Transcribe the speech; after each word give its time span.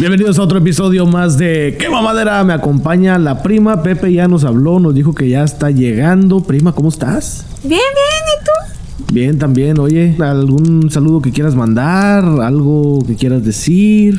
Bienvenidos 0.00 0.38
a 0.38 0.44
otro 0.44 0.56
episodio 0.56 1.04
más 1.04 1.36
de 1.36 1.76
¡Qué 1.78 1.90
mamadera! 1.90 2.42
Me 2.42 2.54
acompaña 2.54 3.18
la 3.18 3.42
prima. 3.42 3.82
Pepe 3.82 4.10
ya 4.10 4.28
nos 4.28 4.44
habló, 4.44 4.80
nos 4.80 4.94
dijo 4.94 5.14
que 5.14 5.28
ya 5.28 5.44
está 5.44 5.70
llegando. 5.70 6.40
Prima, 6.40 6.72
¿cómo 6.72 6.88
estás? 6.88 7.44
Bien, 7.62 7.82
bien, 7.94 8.24
¿y 8.32 8.44
tú? 9.04 9.12
Bien, 9.12 9.38
también. 9.38 9.78
Oye, 9.78 10.16
¿algún 10.18 10.90
saludo 10.90 11.20
que 11.20 11.32
quieras 11.32 11.54
mandar? 11.54 12.24
¿Algo 12.24 13.04
que 13.06 13.14
quieras 13.14 13.44
decir? 13.44 14.18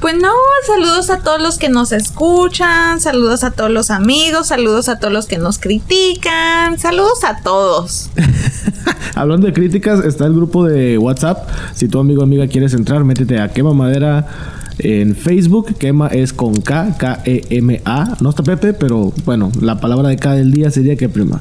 Pues 0.00 0.16
no, 0.20 0.34
saludos 0.66 1.08
a 1.08 1.20
todos 1.20 1.40
los 1.40 1.56
que 1.56 1.70
nos 1.70 1.92
escuchan, 1.92 3.00
saludos 3.00 3.42
a 3.42 3.52
todos 3.52 3.70
los 3.70 3.90
amigos, 3.90 4.48
saludos 4.48 4.90
a 4.90 4.98
todos 4.98 5.14
los 5.14 5.24
que 5.24 5.38
nos 5.38 5.58
critican, 5.58 6.78
saludos 6.78 7.24
a 7.24 7.40
todos. 7.42 8.10
Hablando 9.14 9.46
de 9.46 9.54
críticas, 9.54 10.04
está 10.04 10.26
el 10.26 10.34
grupo 10.34 10.66
de 10.66 10.98
WhatsApp. 10.98 11.48
Si 11.74 11.88
tu 11.88 12.00
amigo 12.00 12.20
o 12.20 12.24
amiga 12.24 12.46
quieres 12.48 12.74
entrar, 12.74 13.02
métete 13.02 13.40
a 13.40 13.48
Quema 13.48 13.72
Madera 13.72 14.55
en 14.78 15.14
Facebook. 15.16 15.74
Quema 15.78 16.08
es 16.08 16.32
con 16.32 16.60
K, 16.60 16.96
K-E-M-A. 16.98 18.16
No 18.20 18.30
está 18.30 18.42
Pepe, 18.42 18.72
pero 18.74 19.12
bueno, 19.24 19.50
la 19.60 19.80
palabra 19.80 20.08
de 20.08 20.16
cada 20.16 20.36
del 20.36 20.52
día 20.52 20.70
sería 20.70 20.96
que 20.96 21.08
prima. 21.08 21.40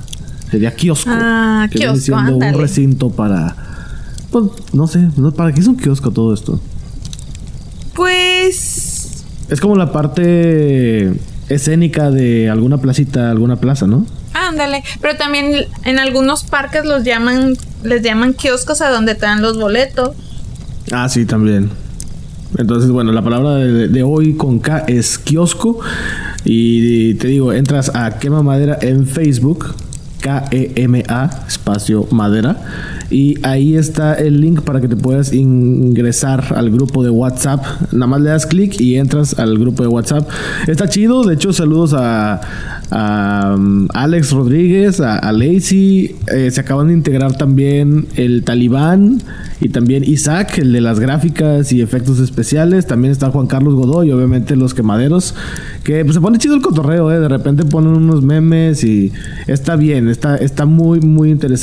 Sería 0.51 0.75
kiosco. 0.75 1.09
Ah, 1.11 1.67
que 1.71 1.79
kiosco, 1.79 1.99
siendo 1.99 2.37
un 2.37 2.53
recinto 2.53 3.09
para. 3.11 3.55
Pues 4.31 4.45
no 4.73 4.87
sé, 4.87 5.07
no- 5.17 5.31
¿para 5.31 5.51
qué 5.53 5.61
es 5.61 5.67
un 5.67 5.77
kiosco 5.77 6.11
todo 6.11 6.33
esto? 6.33 6.59
Pues 7.93 9.23
Es 9.49 9.59
como 9.61 9.75
la 9.75 9.91
parte 9.91 11.13
escénica 11.49 12.11
de 12.11 12.49
alguna 12.49 12.77
placita, 12.79 13.29
alguna 13.31 13.57
plaza, 13.57 13.87
¿no? 13.87 14.05
ándale, 14.33 14.83
pero 15.01 15.15
también 15.17 15.65
en 15.85 15.97
algunos 15.97 16.43
parques 16.43 16.83
los 16.85 17.03
llaman, 17.05 17.55
les 17.83 18.01
llaman 18.03 18.33
kioscos 18.33 18.81
a 18.81 18.89
donde 18.89 19.15
te 19.15 19.21
dan 19.25 19.41
los 19.41 19.57
boletos. 19.57 20.11
Ah, 20.91 21.07
sí, 21.09 21.25
también. 21.25 21.69
Entonces, 22.57 22.89
bueno, 22.91 23.11
la 23.11 23.21
palabra 23.21 23.55
de, 23.55 24.03
hoy 24.03 24.33
con 24.33 24.59
K 24.59 24.85
es 24.87 25.17
kiosco. 25.17 25.79
Y 26.43 27.15
te 27.15 27.27
digo, 27.27 27.53
entras 27.53 27.93
a 27.95 28.19
Quema 28.19 28.43
Madera 28.43 28.77
en 28.81 29.07
Facebook, 29.07 29.73
K-E-M-A, 30.21 31.45
espacio 31.65 32.07
madera. 32.11 32.57
Y 33.09 33.35
ahí 33.43 33.75
está 33.75 34.13
el 34.13 34.39
link 34.39 34.61
para 34.61 34.81
que 34.81 34.87
te 34.87 34.95
puedas 34.95 35.33
ingresar 35.33 36.53
al 36.55 36.69
grupo 36.69 37.03
de 37.03 37.09
WhatsApp. 37.09 37.63
Nada 37.91 38.07
más 38.07 38.21
le 38.21 38.29
das 38.29 38.45
clic 38.45 38.79
y 38.79 38.97
entras 38.97 39.37
al 39.39 39.57
grupo 39.57 39.83
de 39.83 39.89
WhatsApp. 39.89 40.29
Está 40.67 40.87
chido, 40.87 41.23
de 41.23 41.35
hecho, 41.35 41.53
saludos 41.53 41.93
a, 41.95 42.41
um, 43.55 43.87
Alex 43.93 44.31
Rodríguez, 44.31 44.99
a, 44.99 45.17
a 45.17 45.31
Lacey. 45.31 46.15
Eh, 46.33 46.51
se 46.51 46.61
acaban 46.61 46.87
de 46.87 46.93
integrar 46.93 47.37
también 47.37 48.07
el 48.15 48.43
Talibán 48.43 49.21
y 49.59 49.69
también 49.69 50.03
Isaac, 50.03 50.57
el 50.57 50.73
de 50.73 50.81
las 50.81 50.99
gráficas 50.99 51.71
y 51.71 51.81
efectos 51.81 52.19
especiales. 52.19 52.85
También 52.87 53.11
está 53.11 53.29
Juan 53.29 53.47
Carlos 53.47 53.75
Godoy, 53.75 54.11
obviamente 54.11 54.55
los 54.55 54.73
quemaderos. 54.73 55.35
Que 55.83 56.03
pues, 56.03 56.15
se 56.15 56.21
pone 56.21 56.37
chido 56.37 56.55
el 56.55 56.61
cotorreo, 56.61 57.11
¿eh? 57.11 57.19
De 57.19 57.29
repente 57.29 57.65
ponen 57.65 57.95
unos 57.95 58.23
memes 58.23 58.83
y 58.83 59.11
está 59.47 59.75
bien, 59.75 60.09
está, 60.09 60.35
está 60.37 60.65
muy, 60.65 60.99
muy 60.99 61.29
interesante. 61.29 61.54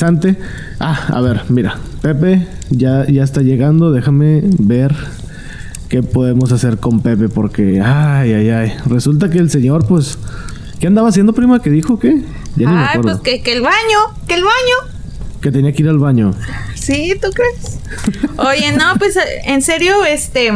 Ah, 0.79 1.07
a 1.09 1.21
ver, 1.21 1.41
mira, 1.49 1.77
Pepe 2.01 2.47
ya, 2.69 3.05
ya 3.07 3.23
está 3.23 3.41
llegando. 3.41 3.91
Déjame 3.91 4.41
ver 4.59 4.95
qué 5.89 6.01
podemos 6.03 6.51
hacer 6.51 6.77
con 6.77 7.01
Pepe 7.01 7.29
porque, 7.29 7.81
ay, 7.81 8.33
ay, 8.33 8.49
ay. 8.49 8.73
Resulta 8.85 9.29
que 9.29 9.37
el 9.39 9.49
señor, 9.49 9.85
pues, 9.87 10.17
¿qué 10.79 10.87
andaba 10.87 11.09
haciendo, 11.09 11.33
prima? 11.33 11.61
¿Qué 11.61 11.69
dijo? 11.69 11.99
¿Qué? 11.99 12.23
Ya 12.55 12.67
ni 12.69 12.73
me 12.75 12.79
Ay, 12.81 12.87
acuerdo. 12.97 13.19
pues 13.19 13.21
que, 13.21 13.41
que 13.43 13.53
el 13.53 13.61
baño, 13.61 13.99
que 14.27 14.35
el 14.35 14.43
baño. 14.43 14.93
Que 15.41 15.51
tenía 15.51 15.73
que 15.73 15.83
ir 15.83 15.89
al 15.89 15.99
baño. 15.99 16.33
Sí, 16.75 17.13
¿tú 17.21 17.29
crees? 17.31 17.79
Oye, 18.37 18.71
no, 18.77 18.95
pues 18.97 19.17
en 19.45 19.61
serio, 19.61 20.03
este, 20.05 20.51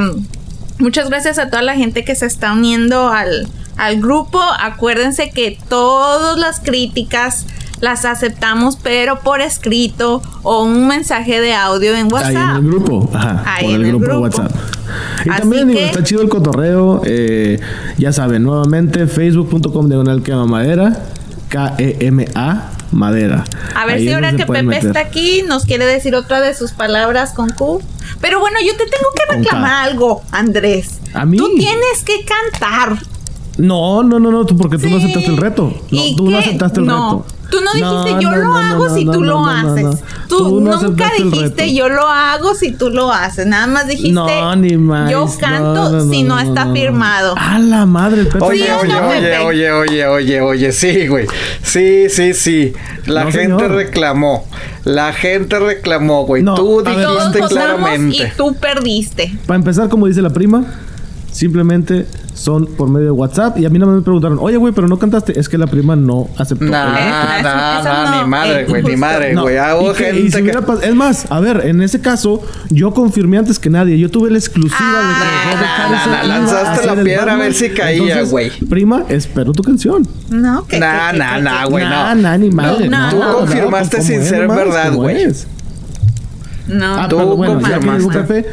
muchas 0.79 1.09
gracias 1.09 1.39
a 1.39 1.49
toda 1.49 1.61
la 1.61 1.75
gente 1.75 2.03
que 2.05 2.15
se 2.15 2.25
está 2.25 2.53
uniendo 2.53 3.09
al, 3.09 3.47
al 3.75 3.99
grupo. 4.01 4.39
Acuérdense 4.59 5.29
que 5.31 5.57
todas 5.69 6.37
las 6.37 6.59
críticas 6.61 7.45
las 7.81 8.05
aceptamos, 8.05 8.77
pero 8.81 9.19
por 9.19 9.41
escrito 9.41 10.21
o 10.43 10.63
un 10.63 10.87
mensaje 10.87 11.39
de 11.41 11.53
audio 11.53 11.91
en 11.95 12.07
Ahí 12.07 12.11
WhatsApp. 12.11 12.35
en 12.35 12.55
el 12.57 12.63
grupo, 12.63 13.09
ajá, 13.13 13.43
Ahí 13.45 13.65
por 13.65 13.75
en 13.75 13.81
el, 13.81 13.87
grupo, 13.89 14.05
grupo. 14.05 14.21
WhatsApp. 14.21 14.51
Y 15.25 15.29
Así 15.29 15.39
también 15.41 15.67
digo, 15.67 15.79
que- 15.79 15.85
está 15.87 16.03
chido 16.03 16.21
el 16.21 16.29
cotorreo. 16.29 17.01
eh, 17.05 17.59
ya 17.97 18.11
saben, 18.13 18.43
nuevamente 18.43 19.05
facebook.com 19.07 19.87
diagonal 19.87 20.23
quema 20.23 20.45
madera, 20.45 21.03
K-E-M-A 21.49 22.71
madera. 22.91 23.43
A 23.75 23.85
ver 23.85 23.95
Ahí 23.97 24.07
si 24.07 24.13
ahora 24.13 24.31
que 24.31 24.45
Pepe 24.45 24.63
meter. 24.63 24.87
está 24.87 24.99
aquí 25.01 25.43
nos 25.47 25.65
quiere 25.65 25.85
decir 25.85 26.15
otra 26.15 26.39
de 26.41 26.53
sus 26.53 26.71
palabras 26.71 27.33
con 27.33 27.49
Q. 27.49 27.81
Pero 28.21 28.39
bueno, 28.39 28.57
yo 28.65 28.71
te 28.73 28.85
tengo 28.85 29.09
que 29.15 29.35
reclamar 29.37 29.89
algo, 29.89 30.23
Andrés. 30.31 30.99
¿A 31.13 31.25
mí? 31.25 31.37
Tú 31.37 31.49
tienes 31.55 32.03
que 32.05 32.25
cantar. 32.25 32.97
No, 33.57 34.03
no, 34.03 34.19
no, 34.19 34.31
no, 34.31 34.45
tú 34.45 34.55
porque 34.55 34.77
tú 34.77 34.89
no 34.89 34.97
aceptaste 34.97 35.29
el 35.29 35.37
reto. 35.37 35.63
No, 35.91 36.05
¿Y 36.05 36.15
tú 36.15 36.29
no 36.29 36.37
aceptaste 36.37 36.79
el 36.79 36.85
No. 36.85 37.23
reto. 37.23 37.36
Tú 37.49 37.57
no 37.61 37.71
dijiste 37.73 38.11
No, 38.13 38.21
yo 38.21 38.29
no, 38.31 38.35
lo 38.37 38.43
no, 38.43 38.57
hago 38.57 38.89
si 38.95 39.05
tú 39.05 39.23
lo 39.23 39.45
haces. 39.45 40.03
Tú, 40.27 40.59
nunca 40.59 41.11
dijiste 41.17 41.73
yo 41.73 41.87
lo 41.89 42.07
hago 42.09 42.53
si 42.55 42.71
tú 42.73 42.89
lo 42.89 43.11
haces. 43.11 43.45
Nada 43.47 43.67
más 43.67 43.87
dijiste 43.87 44.11
No, 44.11 44.55
ni 44.55 44.75
más. 44.77 45.09
yo 45.11 45.27
canto 45.39 46.09
si 46.09 46.23
no, 46.23 46.39
está 46.39 46.71
firmado. 46.73 47.35
A 47.37 47.57
la 47.59 47.85
madre, 47.85 48.25
Pepe. 48.25 48.43
Oye, 48.43 48.65
¿Sí 48.65 48.71
oye, 48.81 48.93
no, 48.93 49.07
oye, 49.07 49.21
Pepe? 49.21 49.37
oye, 49.45 49.71
oye, 49.71 50.07
oye, 50.07 50.41
oye, 50.41 50.71
sí, 50.71 51.07
güey. 51.07 51.27
Sí, 51.63 52.09
sí, 52.09 52.33
sí. 52.33 52.73
La 53.05 53.23
No, 53.23 53.31
gente 53.31 53.43
señor. 53.45 53.71
reclamó. 53.71 54.45
La 54.83 55.13
gente 55.13 55.59
reclamó, 55.59 56.25
güey. 56.25 56.43
No, 56.43 56.55
Tú 56.55 56.83
dijiste 56.83 57.39
claramente. 57.47 58.17
y 58.17 58.31
tú 58.37 58.55
perdiste. 58.55 59.33
Para 59.45 59.55
empezar, 59.57 59.87
como 59.89 60.07
dice 60.07 60.21
la 60.21 60.31
prima, 60.31 60.65
simplemente 61.31 62.05
son 62.37 62.67
por 62.67 62.87
medio 62.89 63.05
de 63.05 63.11
WhatsApp. 63.11 63.57
Y 63.57 63.65
a 63.65 63.69
mí 63.69 63.79
nada 63.79 63.91
más 63.91 63.97
me 63.99 64.03
preguntaron, 64.03 64.37
oye, 64.39 64.57
güey, 64.57 64.71
pero 64.73 64.87
no 64.87 64.99
cantaste. 64.99 65.39
Es 65.39 65.49
que 65.49 65.57
la 65.57 65.65
prima 65.65 65.95
no 65.95 66.27
aceptó. 66.37 66.65
Nah, 66.65 66.95
eso- 66.97 67.43
nah, 67.43 67.81
nah, 67.83 68.11
no 68.11 68.23
ni 68.23 68.29
madre, 68.29 68.65
güey, 68.65 68.83
ni 68.83 68.95
madre, 68.95 69.33
No, 69.33 69.41
güey. 69.41 69.55
Y 69.57 69.93
gente 69.95 70.31
si 70.31 70.43
que. 70.43 70.57
Es 70.83 70.95
más, 70.95 71.25
a 71.31 71.39
ver, 71.39 71.63
en 71.65 71.81
ese 71.81 71.99
caso, 71.99 72.41
yo 72.69 72.93
confirmé 72.93 73.37
antes 73.39 73.57
que 73.57 73.69
nadie. 73.69 73.97
Yo 73.97 74.11
tuve 74.11 74.29
la 74.29 74.37
exclusiva 74.37 74.79
de 74.79 75.13
que 75.15 75.65
Ah, 75.65 76.23
iba 76.23 76.23
lanzaste 76.23 76.85
la 76.85 76.95
piedra 77.03 77.33
a 77.33 77.37
ver 77.37 77.53
si 77.53 77.69
caía, 77.69 78.21
güey. 78.23 78.51
Prima, 78.69 79.03
espero 79.09 79.51
tu 79.53 79.63
canción. 79.63 80.07
No, 80.29 80.65
que 80.67 80.79
Nah, 80.79 81.11
que- 81.11 81.17
nah, 81.17 81.35
que- 81.37 81.41
nah, 81.41 81.63
que- 81.63 81.69
güey, 81.69 81.83
Nah, 81.85 82.13
no. 82.15 82.21
nah, 82.21 82.37
ni 82.37 82.49
madre. 82.51 82.87
No, 82.87 83.09
Tú 83.09 83.17
no, 83.17 83.25
no, 83.31 83.37
confirmaste 83.39 83.97
¿cómo 83.97 84.07
sin 84.07 84.23
ser 84.23 84.47
verdad, 84.47 84.85
¿Cómo 84.89 85.01
güey. 85.01 85.27
No, 86.67 86.95
Ah, 86.99 87.07
Tú 87.09 87.17
confirmaste. 87.17 88.45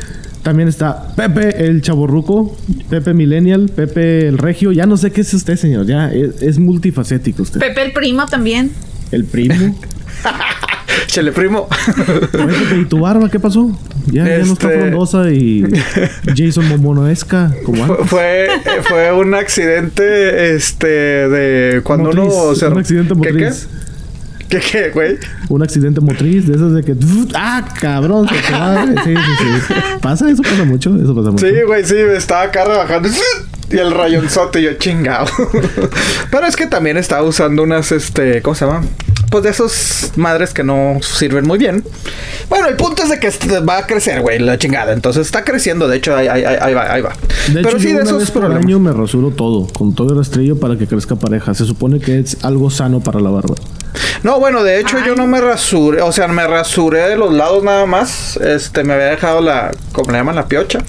También 0.45 0.69
está 0.69 1.09
Pepe 1.17 1.65
el 1.67 1.81
chaborruco, 1.83 2.57
Pepe 2.91 3.15
Millennial, 3.15 3.71
Pepe 3.75 4.29
el 4.29 4.39
regio. 4.39 4.71
Ya 4.73 4.87
no 4.87 4.97
sé 4.97 5.11
qué 5.11 5.23
es 5.23 5.35
usted, 5.35 5.57
señor. 5.57 5.87
Ya 5.87 6.13
es, 6.13 6.41
es 6.43 6.59
multifacético 6.59 7.43
usted. 7.43 7.59
Pepe 7.61 7.83
el 7.83 7.93
primo 7.93 8.27
también. 8.27 8.71
El 9.11 9.25
primo. 9.25 9.77
Chele 11.07 11.33
primo. 11.33 11.67
¿y 12.81 12.85
tu 12.85 13.01
barba 13.01 13.29
qué 13.31 13.41
pasó? 13.41 13.71
Ya, 14.07 14.25
ya 14.29 14.45
no 14.45 14.53
está 14.53 14.69
Este- 14.69 14.81
frondosa 14.81 15.31
y 15.31 15.65
Jason 16.37 16.69
Momonoesca 16.69 17.53
como 17.65 17.85
Fue- 18.05 18.49
antes. 18.51 18.73
fue, 18.73 18.83
fue 18.83 19.13
un 19.13 19.35
accidente, 19.35 20.55
este, 20.55 20.87
de 20.87 21.81
cuando 21.83 22.13
Motriz, 22.13 22.35
uno 22.35 22.55
se... 22.55 22.67
un 22.69 22.79
accidente 22.79 23.09
¿Qué, 23.11 23.15
motriz. 23.15 23.35
¿Qué, 23.71 23.77
qué, 23.79 23.84
qué, 24.49 24.91
güey? 24.91 25.19
Un 25.49 25.63
accidente 25.63 26.01
motriz 26.01 26.47
de 26.47 26.55
esas 26.55 26.73
de 26.73 26.83
que 26.83 26.95
ah, 27.35 27.65
cabrón, 27.81 28.29
se. 28.29 28.35
Sí, 29.05 29.15
sí, 29.15 29.45
sí. 29.69 29.75
Pasa, 30.01 30.31
eso 30.31 30.43
pasa 30.43 30.65
mucho, 30.65 30.91
eso 30.97 31.15
pasa 31.15 31.31
mucho. 31.31 31.47
Sí, 31.47 31.53
güey, 31.67 31.85
sí, 31.85 31.97
estaba 31.97 32.43
acá 32.43 32.65
rebajando. 32.65 33.09
Y 33.71 33.79
el 33.79 33.91
rayonzote, 33.93 34.61
y 34.61 34.65
yo 34.65 34.75
chingado. 34.75 35.27
Pero 36.31 36.47
es 36.47 36.55
que 36.55 36.67
también 36.67 36.97
estaba 36.97 37.23
usando 37.23 37.63
unas, 37.63 37.93
este, 37.93 38.43
¿cómo 38.43 38.55
se 38.55 38.67
llama? 38.67 38.83
Pues 39.31 39.43
de 39.43 39.51
esos 39.51 40.13
madres 40.17 40.53
que 40.53 40.63
no 40.63 40.99
sirven 41.03 41.47
muy 41.47 41.59
bien. 41.59 41.83
Bueno, 42.49 42.69
el 42.69 42.77
punto 42.77 43.03
es 43.03 43.09
de 43.09 43.19
que 43.19 43.27
este 43.27 43.59
va 43.61 43.79
a 43.79 43.87
crecer, 43.87 44.21
güey, 44.21 44.39
la 44.39 44.59
chingada. 44.59 44.93
Entonces 44.93 45.27
está 45.27 45.45
creciendo, 45.45 45.89
de 45.89 45.97
hecho, 45.97 46.15
ahí, 46.15 46.29
ahí, 46.29 46.45
ahí- 46.45 46.75
va, 46.75 46.93
ahí 46.93 47.01
va. 47.03 47.15
De 47.49 47.55
Pero 47.55 47.71
hecho, 47.71 47.79
sí, 47.79 47.85
yo 47.85 47.89
de 47.89 47.95
una 47.95 48.05
esos 48.05 48.19
vez 48.19 48.31
por 48.31 48.45
año 48.45 48.79
me 48.79 48.93
rasuro 48.93 49.31
todo, 49.31 49.67
con 49.67 49.95
todo 49.95 50.11
el 50.13 50.19
rastrillo 50.19 50.61
para 50.61 50.77
que 50.77 50.87
crezca 50.87 51.17
pareja. 51.17 51.55
Se 51.55 51.65
supone 51.65 51.99
que 51.99 52.21
es 52.21 52.45
algo 52.45 52.71
sano 52.71 53.01
para 53.01 53.19
la 53.21 53.31
barba. 53.31 53.55
No, 54.23 54.41
bueno, 54.41 54.63
de 54.63 54.81
hecho 54.81 54.99
yo 55.05 55.15
no 55.15 55.27
me 55.27 55.41
rasuré, 55.41 56.03
o 56.03 56.13
sea, 56.13 56.29
me 56.29 56.47
rasuré 56.47 57.09
de 57.09 57.17
los 57.17 57.33
lados 57.33 57.63
nada 57.63 57.87
más. 57.87 58.37
Este, 58.39 58.85
me 58.85 58.95
había 58.95 59.07
dejado 59.07 59.41
la, 59.41 59.71
¿cómo 59.93 60.11
le 60.11 60.19
llaman? 60.19 60.37
La 60.37 60.47
piocha. 60.47 60.81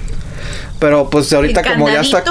Pero 0.78 1.08
pues 1.08 1.32
ahorita 1.32 1.60
El 1.60 1.72
como 1.72 1.88
ya 1.88 2.00
está 2.00 2.22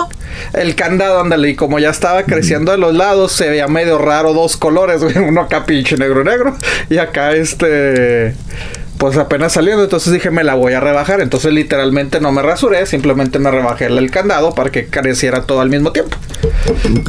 el 0.53 0.75
candado, 0.75 1.21
ándale, 1.21 1.49
y 1.49 1.55
como 1.55 1.79
ya 1.79 1.89
estaba 1.89 2.23
creciendo 2.23 2.71
de 2.71 2.77
los 2.77 2.93
lados, 2.93 3.31
se 3.31 3.49
veía 3.49 3.67
medio 3.67 3.97
raro 3.97 4.33
dos 4.33 4.57
colores, 4.57 5.01
güey, 5.03 5.17
uno 5.17 5.41
acá 5.41 5.65
pinche 5.65 5.97
negro 5.97 6.23
negro 6.23 6.55
y 6.89 6.97
acá 6.97 7.33
este 7.33 8.35
pues 8.97 9.17
apenas 9.17 9.53
saliendo, 9.53 9.83
entonces 9.83 10.11
dije, 10.13 10.31
me 10.31 10.43
la 10.43 10.55
voy 10.55 10.73
a 10.73 10.79
rebajar. 10.79 11.21
Entonces 11.21 11.53
literalmente 11.53 12.19
no 12.19 12.31
me 12.31 12.41
rasuré, 12.41 12.85
simplemente 12.85 13.39
me 13.39 13.51
rebajé 13.51 13.85
el 13.85 14.11
candado 14.11 14.53
para 14.55 14.69
que 14.71 14.85
careciera 14.87 15.43
todo 15.43 15.61
al 15.61 15.69
mismo 15.69 15.91
tiempo. 15.91 16.15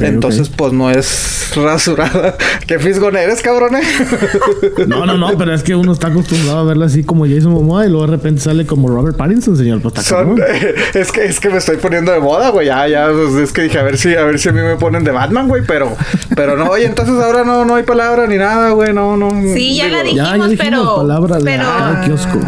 Entonces, 0.01 0.49
pues 0.49 0.73
no 0.73 0.91
es 0.91 1.51
rasurada. 1.55 2.37
¿Qué 2.67 2.79
fisgón 2.79 3.17
eres, 3.17 3.43
cabrón? 3.43 3.73
No, 4.87 5.05
no, 5.07 5.17
no, 5.17 5.37
pero 5.37 5.55
es 5.55 5.63
que 5.63 5.75
uno 5.75 5.93
está 5.93 6.09
acostumbrado 6.09 6.59
a 6.59 6.65
verla 6.65 6.87
así 6.87 7.03
como 7.05 7.27
Jason 7.27 7.53
Momoa 7.53 7.87
y 7.87 7.89
luego 7.91 8.07
de 8.07 8.13
repente 8.13 8.41
sale 8.41 8.67
como 8.67 8.89
Robert 8.89 9.17
Pattinson, 9.17 9.57
señor. 9.57 9.81
Pues 9.81 9.95
Son- 10.05 10.37
es 10.95 11.13
que 11.13 11.25
es 11.25 11.41
que 11.41 11.49
me 11.51 11.59
estoy 11.59 11.77
poniendo 11.77 12.13
de 12.13 12.21
moda, 12.21 12.51
güey. 12.51 12.67
Ya, 12.67 12.87
ya, 12.89 13.09
pues, 13.11 13.35
es 13.43 13.53
que 13.53 13.63
dije, 13.63 13.79
a 13.79 13.83
ver 13.83 13.97
si, 13.99 14.15
a 14.15 14.25
ver 14.25 14.39
si 14.39 14.49
a 14.49 14.53
mí 14.53 14.61
me 14.61 14.77
ponen 14.77 15.05
de 15.05 15.11
Batman, 15.11 15.49
güey, 15.49 15.63
pero, 15.67 15.97
pero 16.35 16.57
no, 16.57 16.67
oye, 16.71 16.87
entonces 16.87 17.15
ahora 17.23 17.45
no, 17.45 17.65
no 17.65 17.75
hay 17.75 17.83
palabra 17.85 18.27
ni 18.27 18.37
nada, 18.37 18.71
güey, 18.71 18.93
no, 18.93 19.17
no. 19.17 19.31
Sí, 19.55 19.77
ya 19.77 19.89
la. 19.89 20.05
Ya, 20.05 20.37
ya 20.37 20.49
dijimos, 20.49 20.97
palabra 20.97 21.39
pero- 21.43 21.63
cada 21.77 22.01
kiosco. 22.01 22.41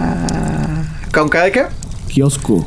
¿Con 1.13 1.29
cada 1.29 1.51
qué? 1.51 1.67
Kiosco. 2.09 2.67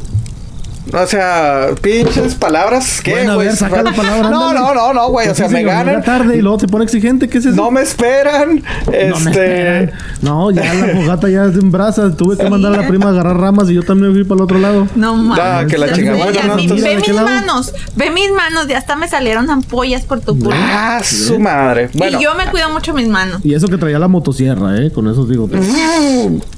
O 0.93 1.07
sea, 1.07 1.69
pinches 1.81 2.35
palabras, 2.35 3.01
¿qué, 3.01 3.11
Bueno, 3.11 3.33
a 3.33 3.35
güey? 3.35 3.47
ver, 3.47 3.55
saca 3.55 3.81
la 3.83 3.93
palabra, 3.93 4.29
No, 4.29 4.51
no, 4.53 4.73
no, 4.73 4.93
no, 4.93 5.09
güey, 5.09 5.27
o 5.27 5.29
Pues 5.29 5.37
sea, 5.37 5.47
sí, 5.47 5.53
me 5.53 5.63
ganan. 5.63 6.03
tarde 6.03 6.35
y 6.37 6.41
luego 6.41 6.59
se 6.59 6.67
pone 6.67 6.83
exigente. 6.83 7.29
¿Qué 7.29 7.37
es 7.37 7.45
eso? 7.45 7.55
No 7.55 7.71
me 7.71 7.81
esperan. 7.81 8.55
No 8.87 8.91
me 8.91 8.97
este. 9.07 9.29
esperan. 9.29 9.91
No, 10.21 10.51
ya 10.51 10.73
la 10.73 10.87
fogata 10.87 11.29
ya 11.29 11.45
es 11.45 11.55
en 11.55 11.71
brasa. 11.71 12.13
Tuve 12.15 12.35
que 12.35 12.49
mandar 12.49 12.73
a 12.73 12.81
la 12.81 12.87
prima 12.87 13.05
a 13.07 13.09
agarrar 13.09 13.37
ramas 13.37 13.69
y 13.69 13.75
yo 13.75 13.83
también 13.83 14.11
fui 14.13 14.23
para 14.23 14.35
el 14.39 14.41
otro 14.41 14.57
lado. 14.59 14.87
No 14.95 15.15
mames. 15.15 15.43
Ah, 15.43 15.63
que 15.69 15.77
la 15.77 15.85
Ve, 15.85 15.93
chingada. 15.93 16.17
ve, 16.17 16.23
Bueno, 16.23 16.39
no, 16.47 16.55
ve 16.55 16.61
entonces- 16.63 16.85
¿de 16.85 16.95
mis 17.13 17.21
manos. 17.21 17.73
Ve 17.95 18.09
mis 18.09 18.31
manos. 18.31 18.67
Ya 18.67 18.77
hasta 18.77 18.95
me 18.95 19.07
salieron 19.07 19.49
ampollas 19.49 20.01
por 20.03 20.19
tu 20.19 20.37
culpa. 20.37 20.55
Ah, 20.57 21.01
su 21.03 21.39
madre. 21.39 21.89
Bueno, 21.93 22.19
Y 22.19 22.23
yo 22.23 22.35
me 22.35 22.47
cuido 22.47 22.69
mucho 22.69 22.93
mis 22.93 23.07
manos. 23.07 23.39
Y 23.45 23.53
eso 23.53 23.67
que 23.67 23.77
traía 23.77 23.99
la 23.99 24.07
motosierra, 24.09 24.77
¿eh? 24.81 24.91
Con 24.91 25.07
eso 25.07 25.25
digo. 25.25 25.47
todo. 25.47 25.61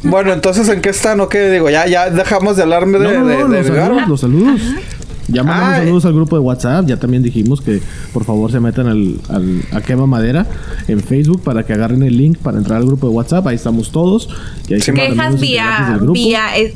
bueno, 0.03 0.33
entonces, 0.33 0.67
¿en 0.69 0.81
qué 0.81 0.89
están 0.89 1.19
o 1.19 1.29
qué? 1.29 1.49
Digo, 1.49 1.69
ya, 1.69 1.85
ya 1.87 2.09
dejamos 2.09 2.55
de 2.55 2.63
hablarme 2.63 2.97
de, 2.99 3.05
No, 3.13 3.19
no, 3.21 3.27
de, 3.27 3.37
no, 3.37 3.49
de 3.49 3.63
los 4.13 4.21
saludos, 4.21 4.59
saludos. 4.61 4.83
Ya 5.29 5.41
mandamos 5.43 5.73
Ay. 5.75 5.79
saludos 5.85 6.05
al 6.05 6.13
grupo 6.13 6.35
de 6.35 6.41
WhatsApp. 6.41 6.85
Ya 6.85 6.97
también 6.97 7.23
dijimos 7.23 7.61
que 7.61 7.81
por 8.11 8.25
favor 8.25 8.51
se 8.51 8.59
metan 8.59 8.87
al, 8.87 9.15
al- 9.29 9.61
a 9.71 9.79
Quema 9.81 10.05
Madera 10.05 10.45
en 10.89 10.99
Facebook 10.99 11.41
para 11.43 11.63
que 11.65 11.71
agarren 11.73 12.03
el 12.03 12.17
link 12.17 12.37
para 12.39 12.57
entrar 12.57 12.79
al 12.79 12.85
grupo 12.85 13.07
de 13.07 13.13
WhatsApp. 13.13 13.47
Ahí 13.47 13.55
estamos 13.55 13.91
todos. 13.91 14.27
Y 14.67 14.73
ahí 14.73 14.81
Quejas 14.81 15.39
vía, 15.39 15.97
vía, 16.11 16.57
eh, 16.57 16.73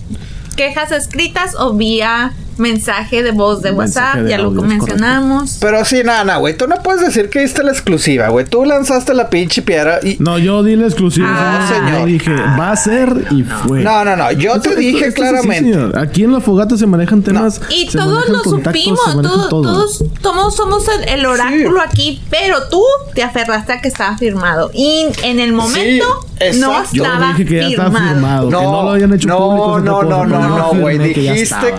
quejas 0.55 0.91
escritas 0.93 1.55
o 1.59 1.73
vía 1.73 2.31
mensaje 2.57 3.23
de 3.23 3.31
voz 3.31 3.61
de 3.61 3.71
WhatsApp. 3.71 4.15
de 4.17 4.29
ya 4.31 4.37
lo 4.37 4.45
audio, 4.45 4.61
es 4.63 4.67
mencionamos. 4.67 5.57
Pero 5.61 5.83
sí, 5.85 6.01
nada, 6.03 6.23
nada, 6.23 6.39
güey. 6.39 6.55
Tú 6.57 6.67
no 6.67 6.75
puedes 6.83 7.01
decir 7.01 7.29
que 7.29 7.39
diste 7.39 7.63
la 7.63 7.71
exclusiva, 7.71 8.29
güey. 8.29 8.45
Tú 8.45 8.65
lanzaste 8.65 9.13
la 9.13 9.29
pinche 9.29 9.61
piedra 9.61 9.99
y. 10.03 10.17
No, 10.19 10.37
yo 10.37 10.63
di 10.63 10.75
la 10.75 10.85
exclusiva. 10.87 11.27
Ah, 11.29 11.67
señor. 11.67 11.85
señor. 11.85 11.99
Yo 11.99 12.05
dije, 12.05 12.31
va 12.59 12.71
a 12.71 12.75
ser 12.75 13.27
y 13.31 13.43
fue. 13.43 13.81
No, 13.83 14.03
no, 14.05 14.15
no. 14.15 14.31
Yo 14.31 14.59
te 14.59 14.69
Esto- 14.69 14.79
dije 14.79 14.97
esto- 14.97 15.07
esto 15.07 15.21
claramente. 15.21 15.71
señor. 15.73 15.97
Aquí 15.97 16.23
en 16.23 16.31
la 16.33 16.39
fogata 16.39 16.77
se 16.77 16.85
manejan 16.87 17.21
temas. 17.23 17.61
Y 17.69 17.87
se 17.89 17.97
todos 17.97 18.27
lo 18.29 18.43
supimos, 18.43 18.99
todo- 19.21 19.49
todo. 19.49 19.61
todos, 19.61 20.03
todos 20.21 20.55
somos 20.55 20.85
el, 20.87 21.09
el 21.09 21.25
oráculo 21.25 21.81
aquí, 21.81 22.21
pero 22.29 22.67
tú 22.69 22.81
te 23.13 23.23
aferraste 23.23 23.73
a 23.73 23.81
que 23.81 23.87
estaba 23.87 24.17
firmado. 24.17 24.71
Y 24.73 25.05
en 25.23 25.39
el 25.39 25.53
momento 25.53 26.05
no 26.05 26.79
exacto. 26.79 27.03
Estaba 27.03 27.27
dije 27.33 27.45
que 27.45 27.55
ya 27.61 27.67
firmado. 27.67 27.87
estaba 27.89 28.09
firmado. 28.13 28.49
que 28.49 28.53
no 28.55 28.83
lo 28.83 28.89
habían 28.91 29.13
hecho 29.13 29.27
no, 29.27 29.37
público. 29.37 29.79
no, 29.79 30.03
no, 30.03 30.25
no, 30.25 30.39
yo 30.41 30.73
no, 30.73 30.81
güey. 30.81 30.97
Dijiste 30.99 31.41
estaba. 31.41 31.77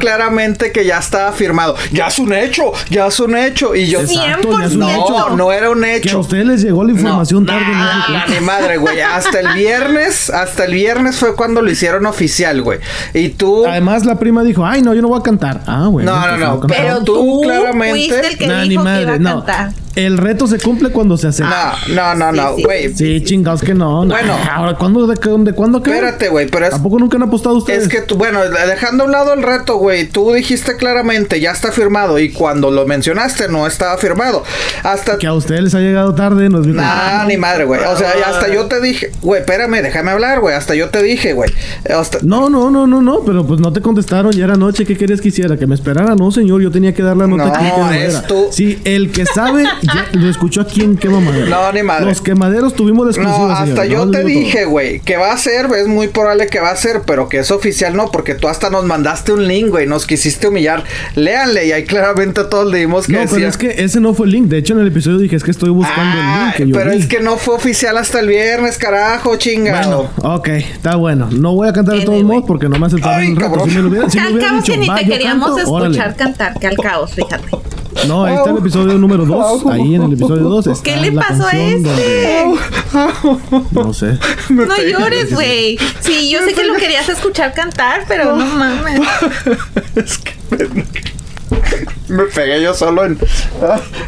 Que 0.72 0.84
ya 0.84 0.98
estaba 0.98 1.32
firmado. 1.32 1.74
Ya 1.92 2.06
es 2.08 2.18
un 2.18 2.32
hecho, 2.32 2.72
ya 2.90 3.06
es 3.06 3.20
un 3.20 3.36
hecho. 3.36 3.74
Y 3.74 3.86
yo. 3.86 4.00
Exacto, 4.00 4.58
ya 4.58 4.66
es 4.66 4.72
un 4.72 4.80
No, 4.80 4.90
hecho. 4.90 5.30
no 5.36 5.52
era 5.52 5.70
un 5.70 5.80
Que 5.82 5.86
a 5.90 5.96
hecho. 5.96 6.18
ustedes 6.20 6.46
les 6.46 6.62
llegó 6.62 6.84
la 6.84 6.92
información 6.92 7.44
No, 7.44 7.52
tarde. 7.52 7.66
ni 8.28 8.40
madre, 8.44 8.76
güey. 8.78 9.00
Hasta 9.00 9.40
el 9.40 9.48
viernes, 9.54 10.30
hasta 10.30 10.64
el 10.64 10.74
viernes 10.74 11.16
fue 11.16 11.34
cuando 11.34 11.62
lo 11.62 11.70
hicieron 11.70 12.06
oficial, 12.06 12.62
güey. 12.62 12.78
Y 13.14 13.30
tú. 13.30 13.66
Además, 13.66 14.04
la 14.04 14.18
prima 14.18 14.42
dijo, 14.42 14.64
ay, 14.64 14.82
no, 14.82 14.94
yo 14.94 15.02
no 15.02 15.08
voy 15.08 15.20
a 15.20 15.22
cantar. 15.22 15.62
Ah, 15.66 15.88
bueno. 15.88 16.10
No, 16.12 16.36
no, 16.36 16.60
pues 16.60 16.70
no. 16.78 16.84
Pero 16.84 16.98
Tú 17.04 17.14
tú, 17.14 17.40
claramente- 17.44 17.90
fuiste 18.08 18.26
el 18.26 18.38
que 18.38 18.46
Nah, 18.46 18.62
ni 18.62 18.68
que 18.68 18.74
iba 18.74 18.82
madre, 18.84 19.12
a 19.12 19.18
no. 19.18 19.44
cantar. 19.44 19.72
El 19.98 20.16
reto 20.16 20.46
se 20.46 20.58
cumple 20.58 20.90
cuando 20.90 21.16
se 21.16 21.26
hace. 21.28 21.42
No, 21.42 21.50
no, 21.94 22.14
no, 22.14 22.32
no, 22.32 22.48
Sí, 22.50 22.56
sí, 22.56 22.62
güey. 22.64 22.94
Sí, 22.94 23.24
chingados 23.24 23.62
que 23.62 23.74
no. 23.74 24.04
no. 24.04 24.14
Bueno. 24.14 24.36
Ahora, 24.50 24.74
¿cuándo, 24.74 25.06
de, 25.06 25.14
de 25.14 25.52
cuándo 25.52 25.78
acá? 25.78 25.90
Espérate, 25.92 26.28
güey, 26.28 26.46
pero 26.48 26.66
es, 26.66 26.74
¿A 26.74 26.82
poco 26.82 26.98
nunca 26.98 27.16
han 27.16 27.24
apostado 27.24 27.56
ustedes? 27.56 27.82
es 27.84 27.88
que 27.88 28.00
tú, 28.02 28.16
bueno, 28.16 28.40
dejando 28.44 29.02
a 29.02 29.06
un 29.06 29.12
lado 29.12 29.34
el 29.34 29.42
reto, 29.42 29.76
güey, 29.76 30.08
tú 30.08 30.32
dijiste 30.32 30.76
claramente, 30.76 31.40
ya 31.40 31.50
está 31.50 31.72
firmado. 31.72 32.18
Y 32.18 32.30
cuando 32.32 32.70
lo 32.70 32.86
mencionaste, 32.86 33.48
no 33.48 33.66
estaba 33.66 33.96
firmado. 33.98 34.44
Hasta 34.84 35.18
Que 35.18 35.26
a 35.26 35.32
ustedes 35.34 35.62
les 35.62 35.74
ha 35.74 35.80
llegado 35.80 36.14
tarde, 36.14 36.48
no 36.48 36.60
es 36.60 36.66
mi 36.66 36.74
Nah, 36.74 37.24
ni 37.24 37.36
madre, 37.36 37.64
güey. 37.64 37.80
O 37.82 37.96
sea, 37.96 38.12
hasta 38.26 38.48
yo 38.52 38.66
te 38.66 38.80
dije, 38.80 39.10
güey, 39.22 39.40
espérame, 39.40 39.82
déjame 39.82 40.10
hablar, 40.12 40.40
güey. 40.40 40.54
Hasta 40.54 40.74
yo 40.74 40.90
te 40.90 41.02
dije, 41.02 41.32
güey. 41.32 41.50
Hasta- 41.92 42.18
No, 42.22 42.48
no, 42.48 42.70
no, 42.70 42.86
no, 42.86 43.02
no, 43.02 43.20
pero 43.26 43.44
pues 43.46 43.60
no 43.60 43.72
te 43.72 43.80
contestaron, 43.80 44.32
ya 44.32 44.44
era 44.44 44.56
noche, 44.56 44.84
¿qué 44.86 44.96
querías 44.96 45.20
que 45.20 45.28
hiciera? 45.28 45.56
Que 45.56 45.66
me 45.66 45.74
esperara, 45.74 46.14
no, 46.14 46.30
señor, 46.30 46.62
yo 46.62 46.70
tenía 46.70 46.94
que 46.94 47.02
dar 47.02 47.16
la 47.16 47.26
nota 47.26 47.46
No, 47.46 47.52
Quema 47.52 47.98
es 47.98 48.22
tú. 48.26 48.46
Sí, 48.50 48.78
el 48.84 49.10
que 49.10 49.26
sabe, 49.26 49.64
lo 50.12 50.28
escuchó 50.28 50.60
aquí 50.60 50.82
en 50.82 50.96
Quema 50.96 51.20
Madera. 51.20 51.46
No, 51.48 51.72
ni 51.72 51.82
madre. 51.82 52.06
Los 52.06 52.20
quemaderos 52.20 52.74
tuvimos 52.74 53.06
la 53.06 53.12
exclusiva, 53.12 53.46
No, 53.48 53.52
hasta 53.52 53.66
señor, 53.82 53.86
yo 53.86 54.06
no 54.06 54.10
te 54.12 54.24
dije, 54.24 54.64
güey, 54.64 55.00
que 55.00 55.16
va 55.16 55.32
a 55.32 55.36
ser, 55.38 55.66
es 55.76 55.86
muy 55.88 56.08
probable 56.08 56.46
que 56.46 56.60
va 56.60 56.70
a 56.70 56.76
ser, 56.76 57.02
pero 57.06 57.28
que 57.28 57.38
es 57.38 57.50
oficial 57.50 57.96
no, 57.96 58.10
porque 58.10 58.34
tú 58.34 58.48
hasta 58.48 58.70
nos 58.70 58.84
mandaste 58.84 59.32
un 59.32 59.46
link, 59.46 59.68
güey, 59.70 59.86
nos 59.86 60.06
quisiste 60.06 60.48
humillar. 60.48 60.84
Léanle 61.14 61.66
y 61.66 61.72
ahí 61.72 61.84
claramente 61.84 62.44
todos 62.44 62.70
leímos 62.70 63.06
que 63.06 63.12
No, 63.12 63.20
decía. 63.20 63.36
pero 63.36 63.48
es 63.48 63.56
que 63.56 63.82
ese 63.84 64.00
no 64.00 64.14
fue 64.14 64.26
el 64.26 64.32
link. 64.32 64.46
De 64.48 64.58
hecho, 64.58 64.74
en 64.74 64.80
el 64.80 64.88
episodio 64.88 65.18
dije, 65.18 65.36
es 65.36 65.44
que 65.44 65.50
estoy 65.50 65.70
buscando 65.70 66.18
el 66.18 66.24
Ah, 66.24 66.44
link 66.46 66.56
que 66.56 66.66
yo 66.68 66.76
pero 66.76 66.90
vi. 66.90 66.96
es 66.98 67.06
que 67.06 67.20
no 67.20 67.36
fue 67.36 67.54
oficial 67.54 67.96
hasta 67.98 68.20
el 68.20 68.28
viernes, 68.28 68.78
carajo, 68.78 69.36
chingado. 69.36 70.10
Bueno, 70.16 70.34
ok, 70.36 70.48
está 70.48 70.96
bueno. 70.96 71.28
No 71.30 71.54
voy 71.54 71.68
a 71.68 71.72
cantar 71.72 71.96
de 71.96 72.04
todos 72.04 72.22
modos 72.22 72.44
porque 72.46 72.68
no 72.68 72.78
me 72.78 72.86
aceptaron 72.86 73.26
reto. 73.36 73.40
cabrón. 73.40 73.68
Si 73.70 73.76
me 73.76 73.82
lo 73.82 73.88
hubieran, 73.88 74.10
si 74.10 74.18
me 74.20 74.38
cabo 74.38 74.56
dicho, 74.56 74.72
que 74.72 74.78
ni 74.78 74.88
"Va, 74.88 74.96
te 74.96 75.04
queríamos 75.06 75.46
canto", 75.56 75.60
escuchar 75.62 76.06
órale. 76.08 76.16
cantar, 76.16 76.58
que 76.58 76.66
al 76.66 76.76
caos, 76.76 77.12
fíjate. 77.14 77.48
No, 78.06 78.24
ahí 78.24 78.34
está 78.36 78.50
el 78.50 78.58
episodio 78.58 78.94
número 78.98 79.24
2. 79.26 79.66
Ahí 79.66 79.94
en 79.96 80.02
el 80.02 80.12
episodio 80.12 80.44
2 80.44 80.66
está 80.68 80.84
¿Qué 80.84 80.96
le 81.00 81.12
pasó 81.12 81.46
a 81.46 81.50
este? 81.50 82.44
donde- 82.44 82.58
No 83.72 83.92
sé. 83.92 84.18
Me 84.50 84.66
No 84.66 84.74
pegué. 84.74 84.92
llores, 84.92 85.34
güey. 85.34 85.78
Sí, 86.00 86.30
yo 86.30 86.40
sé 86.42 86.52
que 86.54 86.64
lo 86.64 86.74
querías 86.74 87.08
escuchar 87.08 87.52
cantar, 87.54 88.04
pero 88.08 88.36
no 88.36 88.46
mames. 88.46 89.00
Es 89.96 90.18
que 90.18 90.32
me, 92.08 92.24
pegué 92.24 92.62
yo 92.62 92.74
solo 92.74 93.04
en, 93.04 93.18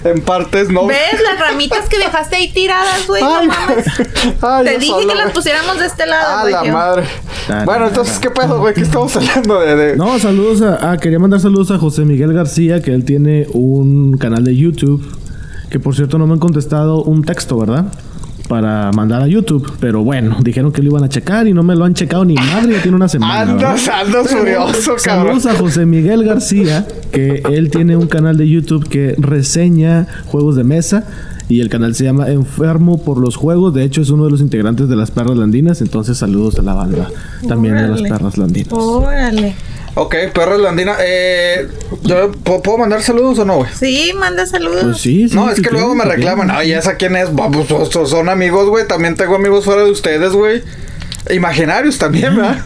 en 0.04 0.20
partes, 0.22 0.68
¿no? 0.70 0.86
¿Ves 0.86 0.98
las 1.22 1.38
ramitas 1.40 1.88
que 1.88 1.98
dejaste 1.98 2.36
ahí 2.36 2.52
tiradas, 2.52 3.06
güey? 3.06 3.22
No 3.22 3.44
mames. 3.44 3.86
ay, 4.42 4.64
Te 4.64 4.78
dije 4.78 4.92
solo, 4.92 5.08
que 5.08 5.14
las 5.14 5.32
pusiéramos 5.32 5.78
de 5.78 5.86
este 5.86 6.06
lado, 6.06 6.38
Ah, 6.38 6.44
la 6.50 6.64
yo. 6.64 6.72
madre. 6.72 7.04
Tarara. 7.46 7.64
Bueno, 7.64 7.88
entonces, 7.88 8.18
¿qué 8.18 8.30
pedo, 8.30 8.58
güey? 8.60 8.74
¿Qué 8.74 8.82
estamos 8.82 9.14
hablando 9.16 9.60
de...? 9.60 9.76
de- 9.76 9.96
No, 9.96 10.18
saludos 10.18 10.62
a, 10.62 10.92
ah, 10.92 10.96
quería 10.98 11.18
mandar 11.18 11.40
saludos 11.40 11.70
a 11.70 11.78
José 11.78 12.04
Miguel 12.04 12.32
García, 12.32 12.80
que 12.82 12.92
él 12.94 13.04
tiene 13.04 13.46
un 13.52 14.16
canal 14.18 14.44
de 14.44 14.54
YouTube, 14.56 15.04
que 15.70 15.78
por 15.80 15.94
cierto 15.94 16.18
no 16.18 16.26
me 16.26 16.34
han 16.34 16.38
contestado 16.40 17.02
un 17.02 17.22
texto, 17.24 17.58
¿verdad? 17.58 17.86
Para 18.50 18.90
mandar 18.90 19.22
a 19.22 19.28
YouTube, 19.28 19.76
pero 19.78 20.02
bueno, 20.02 20.38
dijeron 20.42 20.72
que 20.72 20.82
lo 20.82 20.88
iban 20.90 21.04
a 21.04 21.08
checar 21.08 21.46
y 21.46 21.54
no 21.54 21.62
me 21.62 21.76
lo 21.76 21.84
han 21.84 21.94
checado 21.94 22.24
ni 22.24 22.34
madre, 22.34 22.72
ya 22.72 22.82
tiene 22.82 22.96
una 22.96 23.08
semana. 23.08 23.42
Andas, 23.42 23.86
andas 23.86 24.28
furioso, 24.28 24.96
cabrón. 25.04 25.40
Saludos 25.40 25.46
a 25.46 25.62
José 25.62 25.86
Miguel 25.86 26.24
García, 26.24 26.84
que 27.12 27.44
él 27.48 27.70
tiene 27.70 27.96
un 27.96 28.08
canal 28.08 28.36
de 28.36 28.48
YouTube 28.48 28.88
que 28.88 29.14
reseña 29.18 30.08
juegos 30.26 30.56
de 30.56 30.64
mesa. 30.64 31.06
Y 31.48 31.60
el 31.60 31.68
canal 31.68 31.94
se 31.94 32.02
llama 32.02 32.28
Enfermo 32.28 33.00
por 33.02 33.18
los 33.18 33.36
Juegos. 33.36 33.72
De 33.72 33.84
hecho, 33.84 34.02
es 34.02 34.10
uno 34.10 34.24
de 34.24 34.32
los 34.32 34.40
integrantes 34.40 34.88
de 34.88 34.96
las 34.96 35.12
Perras 35.12 35.36
Landinas. 35.36 35.80
Entonces, 35.80 36.18
saludos 36.18 36.58
a 36.58 36.62
la 36.62 36.74
banda 36.74 37.08
también 37.46 37.76
de 37.76 37.86
las. 37.86 38.02
Perras 38.02 38.36
Landinas. 38.36 38.72
Órale. 38.72 39.54
Ok, 39.94 40.14
perra 40.32 40.56
landina. 40.56 40.96
Eh, 41.00 41.68
¿yo 42.02 42.30
¿puedo, 42.32 42.62
puedo 42.62 42.78
mandar 42.78 43.02
saludos 43.02 43.38
o 43.40 43.44
no, 43.44 43.56
güey? 43.56 43.70
Sí, 43.74 44.12
manda 44.16 44.46
saludos. 44.46 44.82
Pues 44.84 44.98
sí, 44.98 45.28
sí. 45.28 45.34
no, 45.34 45.50
es 45.50 45.60
que 45.60 45.70
luego 45.70 45.94
me 45.94 46.04
reclaman. 46.04 46.50
Ay, 46.50 46.72
¿esa 46.72 46.96
quién 46.96 47.16
es? 47.16 47.34
Bah, 47.34 47.48
pues, 47.52 47.66
pues, 47.68 48.08
son 48.08 48.28
amigos, 48.28 48.68
güey. 48.68 48.86
También 48.86 49.16
tengo 49.16 49.34
amigos 49.34 49.64
fuera 49.64 49.82
de 49.84 49.90
ustedes, 49.90 50.32
güey. 50.32 50.62
Imaginarios 51.28 51.98
también, 51.98 52.34
¿verdad? 52.34 52.64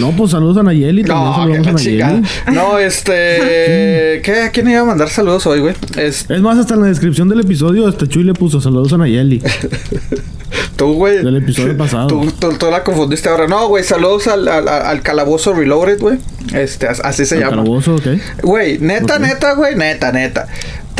No, 0.00 0.12
pues 0.12 0.30
saludos 0.30 0.56
a 0.56 0.62
Nayeli. 0.62 1.04
También 1.04 1.58
no, 1.58 1.64
que 1.64 1.68
a. 1.68 1.72
Nayeli. 1.72 2.28
No, 2.52 2.78
este. 2.78 4.22
¿qué? 4.22 4.42
¿A 4.46 4.50
quién 4.50 4.70
iba 4.70 4.80
a 4.80 4.84
mandar 4.84 5.10
saludos 5.10 5.46
hoy, 5.46 5.60
güey? 5.60 5.74
Es 5.96 6.24
Es 6.30 6.40
más, 6.40 6.58
hasta 6.58 6.74
en 6.74 6.80
la 6.80 6.86
descripción 6.86 7.28
del 7.28 7.40
episodio, 7.40 7.88
este 7.88 8.08
Chuy 8.08 8.24
le 8.24 8.32
puso 8.32 8.60
saludos 8.60 8.92
a 8.94 8.98
Nayeli. 8.98 9.42
tú, 10.76 10.94
güey. 10.94 11.22
Del 11.24 11.36
episodio 11.36 11.76
pasado. 11.76 12.06
Tú, 12.08 12.30
tú- 12.38 12.52
tú 12.58 12.70
la 12.70 12.82
confundiste 12.84 13.28
ahora. 13.28 13.46
No, 13.46 13.68
güey, 13.68 13.84
saludos 13.84 14.26
al, 14.26 14.48
al, 14.48 14.68
al 14.68 15.02
calabozo 15.02 15.52
Reloaded, 15.54 15.98
güey. 16.00 16.18
Este, 16.54 16.88
as- 16.88 17.00
así 17.00 17.26
se 17.26 17.34
El 17.36 17.40
llama. 17.42 17.50
calabozo, 17.58 17.96
ok. 17.96 18.06
Güey, 18.42 18.78
neta, 18.78 19.18
neta, 19.18 19.54
güey, 19.54 19.76
neta, 19.76 20.10
neta. 20.12 20.46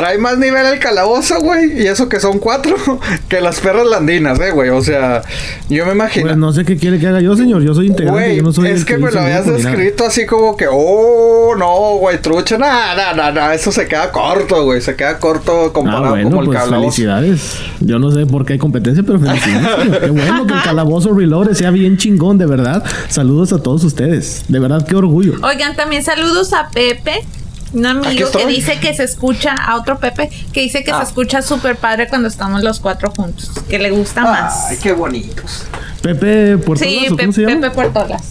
Trae 0.00 0.16
más 0.16 0.38
nivel 0.38 0.64
el 0.64 0.78
calabozo, 0.78 1.40
güey. 1.42 1.82
Y 1.82 1.86
eso 1.86 2.08
que 2.08 2.20
son 2.20 2.38
cuatro, 2.38 2.74
que 3.28 3.42
las 3.42 3.60
perras 3.60 3.86
landinas, 3.86 4.40
eh, 4.40 4.50
güey. 4.50 4.70
O 4.70 4.80
sea, 4.82 5.20
yo 5.68 5.84
me 5.84 5.92
imagino. 5.92 6.24
Pues 6.24 6.38
no 6.38 6.54
sé 6.54 6.64
qué 6.64 6.78
quiere 6.78 6.98
que 6.98 7.06
haga 7.06 7.20
yo, 7.20 7.36
señor. 7.36 7.62
Yo 7.62 7.74
soy 7.74 7.88
integrante, 7.88 8.18
Güey, 8.22 8.36
yo 8.38 8.42
no 8.42 8.50
soy 8.50 8.70
es 8.70 8.86
que 8.86 8.96
me 8.96 9.10
lo 9.10 9.20
habías 9.20 9.44
descrito 9.44 10.06
así 10.06 10.24
como 10.24 10.56
que, 10.56 10.66
oh, 10.70 11.54
no, 11.58 11.98
güey, 11.98 12.16
trucha, 12.22 12.56
nada, 12.56 12.94
nada, 13.14 13.30
nada, 13.30 13.54
eso 13.54 13.70
se 13.70 13.86
queda 13.86 14.10
corto, 14.10 14.64
güey, 14.64 14.80
se 14.80 14.96
queda 14.96 15.18
corto 15.18 15.70
comparado 15.70 16.06
Ah, 16.06 16.10
bueno, 16.10 16.30
como 16.30 16.40
el 16.40 16.46
pues 16.46 16.58
calabozo. 16.58 16.80
felicidades. 16.80 17.58
Yo 17.80 17.98
no 17.98 18.10
sé 18.10 18.24
por 18.24 18.46
qué 18.46 18.54
hay 18.54 18.58
competencia, 18.58 19.02
pero 19.06 19.20
felicidades. 19.20 19.98
qué 19.98 20.08
bueno 20.10 20.46
que 20.46 20.54
el 20.54 20.62
calabozo 20.62 21.12
Reloaded 21.12 21.52
sea 21.52 21.70
bien 21.70 21.98
chingón, 21.98 22.38
de 22.38 22.46
verdad. 22.46 22.82
Saludos 23.08 23.52
a 23.52 23.62
todos 23.62 23.84
ustedes. 23.84 24.44
De 24.48 24.58
verdad, 24.60 24.86
qué 24.86 24.96
orgullo. 24.96 25.34
Oigan, 25.42 25.76
también 25.76 26.02
saludos 26.02 26.54
a 26.54 26.70
Pepe. 26.70 27.22
Un 27.72 27.86
amigo 27.86 28.30
que 28.30 28.46
dice 28.46 28.78
que 28.80 28.92
se 28.94 29.04
escucha, 29.04 29.54
a 29.54 29.76
otro 29.76 29.98
Pepe, 29.98 30.28
que 30.52 30.60
dice 30.60 30.82
que 30.82 30.90
Ah. 30.90 30.98
se 30.98 31.04
escucha 31.04 31.40
súper 31.42 31.76
padre 31.76 32.08
cuando 32.08 32.26
estamos 32.28 32.62
los 32.64 32.80
cuatro 32.80 33.12
juntos, 33.16 33.52
que 33.68 33.78
le 33.78 33.90
gusta 33.90 34.22
más. 34.22 34.66
Ay, 34.70 34.78
qué 34.82 34.92
bonitos. 34.92 35.64
Pepe 36.02 36.58
Puerto 36.58 36.84
Sí, 36.84 37.00
Lazo, 37.02 37.16
Pe- 37.16 37.22
¿cómo 37.24 37.32
se 37.32 37.40
llama? 37.42 37.60
Pepe 37.60 37.70
Puertolas. 37.74 38.22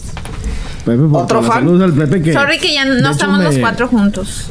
Pepe 0.86 0.98
Puerto 0.98 1.18
¿Otro 1.18 1.44
fan? 1.44 1.54
Saludos 1.60 1.84
al 1.84 1.94
Pepe 1.94 2.22
que. 2.22 2.34
Sorry 2.34 2.60
que 2.60 2.74
ya 2.74 2.84
no 2.86 2.96
hecho, 2.98 3.10
estamos 3.12 3.42
los 3.44 3.58
cuatro 3.60 3.88
juntos. 3.88 4.48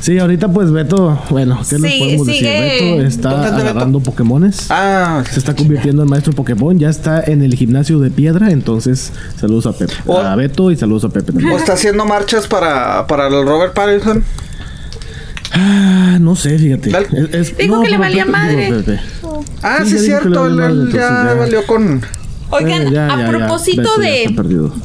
Sí, 0.00 0.18
ahorita 0.18 0.48
pues 0.48 0.70
Beto, 0.72 1.20
bueno, 1.30 1.60
¿qué 1.68 1.78
les 1.78 1.92
Sí, 1.92 1.98
podemos 1.98 2.26
sigue- 2.26 2.60
decir? 2.60 2.88
Beto 2.96 3.02
está 3.06 3.46
agarrando 3.46 4.00
Pokémones. 4.00 4.66
Ah, 4.70 5.22
Se 5.30 5.38
está 5.38 5.54
convirtiendo 5.54 6.02
en 6.02 6.08
maestro 6.08 6.32
Pokémon, 6.32 6.78
ya 6.78 6.88
está 6.88 7.22
en 7.24 7.42
el 7.42 7.54
gimnasio 7.54 7.98
de 8.00 8.10
piedra, 8.10 8.50
entonces 8.50 9.12
saludos 9.40 9.66
a 9.66 9.72
Pepe, 9.72 9.92
Oh. 10.06 10.18
a 10.18 10.34
Beto 10.36 10.70
y 10.70 10.76
saludos 10.76 11.04
a 11.04 11.08
Pepe 11.10 11.32
también. 11.32 11.52
¿o 11.52 11.56
está 11.58 11.74
haciendo 11.74 12.04
marchas 12.04 12.46
para, 12.46 13.06
para 13.06 13.28
el 13.28 13.44
Robert 13.46 13.74
Pattinson? 13.74 14.24
Ah, 15.52 16.18
no 16.20 16.36
sé, 16.36 16.58
fíjate. 16.58 16.90
Dale. 16.90 17.06
Es- 17.32 17.34
es- 17.52 17.56
Dijo 17.56 17.80
que 17.82 17.88
le 17.90 17.96
valía 17.98 18.24
Pepe- 18.24 18.32
madre. 18.32 18.64
digo, 18.66 18.76
Pepe. 18.78 19.00
Ah, 19.62 19.78
Sí, 19.84 19.90
sí, 19.90 19.96
es 19.96 20.04
cierto, 20.04 20.46
él, 20.46 20.90
ya, 20.92 20.98
ya. 20.98 21.34
valió 21.34 21.66
con... 21.66 22.02
Oigan, 22.50 22.88
Eh, 22.88 22.90
ya, 22.92 23.06
a 23.14 23.18
ya, 23.20 23.28
propósito 23.28 23.82
Beto 23.98 24.00
de, 24.00 24.78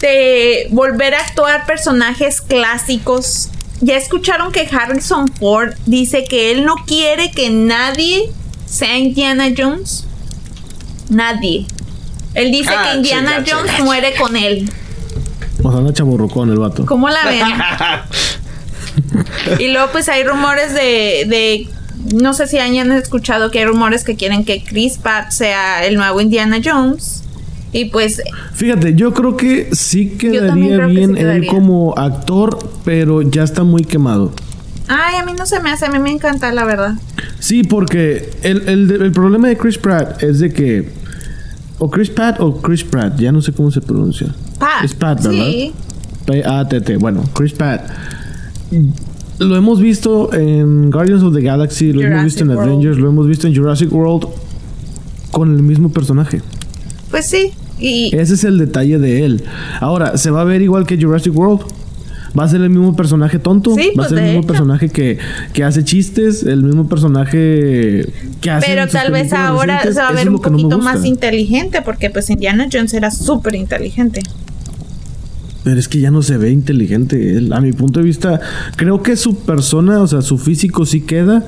de 0.00 0.68
volver 0.70 1.14
a 1.14 1.20
actuar 1.20 1.66
personajes 1.66 2.40
clásicos, 2.40 3.50
¿ya 3.80 3.96
escucharon 3.96 4.52
que 4.52 4.68
Harrison 4.70 5.28
Ford 5.28 5.74
dice 5.86 6.24
que 6.24 6.50
él 6.50 6.64
no 6.64 6.76
quiere 6.86 7.30
que 7.30 7.50
nadie 7.50 8.30
sea 8.66 8.98
Indiana 8.98 9.46
Jones? 9.56 10.06
Nadie. 11.08 11.66
Él 12.34 12.50
dice 12.50 12.70
Ah, 12.76 12.90
que 12.90 12.96
Indiana 12.98 13.42
chinga, 13.44 13.56
Jones 13.60 13.80
muere 13.84 14.14
con 14.14 14.36
él. 14.36 14.70
O 15.62 15.70
sea, 15.70 15.78
anda 15.80 15.92
chaborrucón 15.92 16.50
el 16.50 16.58
vato. 16.58 16.84
¿Cómo 16.84 17.08
la 17.08 17.24
ven? 17.24 17.44
y 19.58 19.68
luego 19.68 19.88
pues 19.92 20.08
hay 20.08 20.22
rumores 20.24 20.74
de, 20.74 21.24
de 21.26 21.68
no 22.14 22.34
sé 22.34 22.46
si 22.46 22.58
hayan 22.58 22.92
escuchado 22.92 23.50
que 23.50 23.60
hay 23.60 23.64
rumores 23.64 24.04
que 24.04 24.16
quieren 24.16 24.44
que 24.44 24.62
Chris 24.62 24.98
Pratt 24.98 25.30
sea 25.30 25.84
el 25.86 25.96
nuevo 25.96 26.20
Indiana 26.20 26.58
Jones. 26.62 27.22
Y 27.72 27.86
pues 27.86 28.22
Fíjate, 28.54 28.94
yo 28.94 29.12
creo 29.12 29.36
que 29.36 29.68
sí 29.72 30.10
quedaría 30.10 30.76
creo 30.76 30.88
que 30.88 30.94
sí 30.94 30.96
bien 30.96 31.16
él 31.16 31.46
como 31.46 31.94
actor, 31.96 32.58
pero 32.84 33.22
ya 33.22 33.42
está 33.42 33.64
muy 33.64 33.84
quemado. 33.84 34.32
Ay, 34.88 35.16
a 35.20 35.26
mí 35.26 35.32
no 35.36 35.46
se 35.46 35.60
me 35.60 35.70
hace, 35.70 35.86
a 35.86 35.90
mí 35.90 35.98
me 35.98 36.10
encanta, 36.12 36.52
la 36.52 36.64
verdad. 36.64 36.94
Sí, 37.40 37.64
porque 37.64 38.30
el, 38.42 38.68
el- 38.68 39.02
el 39.02 39.12
problema 39.12 39.48
de 39.48 39.56
Chris 39.56 39.78
Pratt 39.78 40.22
es 40.22 40.38
de 40.38 40.52
que. 40.52 40.88
O 41.78 41.90
Chris 41.90 42.08
Pratt 42.08 42.40
o 42.40 42.56
Chris 42.62 42.84
Pratt, 42.84 43.18
ya 43.18 43.32
no 43.32 43.42
sé 43.42 43.52
cómo 43.52 43.70
se 43.70 43.80
pronuncia. 43.82 44.34
Pat. 44.58 44.84
Es 44.84 44.94
Pratt, 44.94 45.22
¿verdad? 45.22 45.44
Sí. 45.44 45.72
P-A-T-T. 46.24 46.96
Bueno, 46.96 47.22
Chris 47.34 47.52
Pratt. 47.52 47.82
Lo 49.38 49.54
hemos 49.56 49.80
visto 49.80 50.32
en 50.32 50.90
Guardians 50.90 51.22
of 51.22 51.34
the 51.34 51.42
Galaxy, 51.42 51.92
lo 51.92 52.00
hemos 52.02 52.24
visto 52.24 52.42
en 52.44 52.50
World. 52.50 52.62
Avengers, 52.68 52.96
lo 52.96 53.08
hemos 53.10 53.26
visto 53.28 53.46
en 53.46 53.54
Jurassic 53.54 53.92
World 53.92 54.26
con 55.30 55.54
el 55.54 55.62
mismo 55.62 55.90
personaje. 55.90 56.40
Pues 57.16 57.30
sí. 57.30 57.52
Y 57.78 58.14
Ese 58.14 58.34
es 58.34 58.44
el 58.44 58.58
detalle 58.58 58.98
de 58.98 59.24
él. 59.24 59.42
Ahora, 59.80 60.18
¿se 60.18 60.30
va 60.30 60.42
a 60.42 60.44
ver 60.44 60.60
igual 60.60 60.86
que 60.86 61.00
Jurassic 61.00 61.34
World? 61.34 61.62
¿Va 62.38 62.44
a 62.44 62.48
ser 62.50 62.60
el 62.60 62.68
mismo 62.68 62.94
personaje 62.94 63.38
tonto? 63.38 63.74
Sí, 63.74 63.88
¿Va 63.88 63.94
pues, 63.94 64.06
a 64.08 64.08
ser 64.10 64.18
el 64.18 64.24
mismo 64.24 64.40
hecho. 64.40 64.48
personaje 64.48 64.90
que, 64.90 65.16
que 65.54 65.64
hace 65.64 65.82
chistes? 65.82 66.42
¿El 66.42 66.62
mismo 66.62 66.90
personaje 66.90 68.06
que 68.42 68.50
hace 68.50 68.66
pero 68.66 68.86
tal 68.86 69.12
vez 69.12 69.32
ahora 69.32 69.82
se 69.82 69.94
va 69.94 70.08
a 70.08 70.12
ver 70.12 70.28
un 70.28 70.34
no 70.34 70.42
poquito 70.42 70.76
más 70.76 71.06
inteligente 71.06 71.80
porque 71.80 72.10
pues 72.10 72.28
Indiana 72.28 72.68
Jones 72.70 72.92
era 72.92 73.10
súper 73.10 73.54
inteligente. 73.54 74.20
Pero 75.64 75.80
es 75.80 75.88
que 75.88 76.00
ya 76.00 76.10
no 76.10 76.20
se 76.20 76.36
ve 76.36 76.50
inteligente 76.50 77.38
él. 77.38 77.50
A 77.54 77.62
mi 77.62 77.72
punto 77.72 78.00
de 78.00 78.04
vista, 78.04 78.40
creo 78.76 79.02
que 79.02 79.16
su 79.16 79.38
persona, 79.38 80.02
o 80.02 80.06
sea, 80.06 80.20
su 80.20 80.36
físico 80.36 80.84
sí 80.84 81.00
queda, 81.00 81.46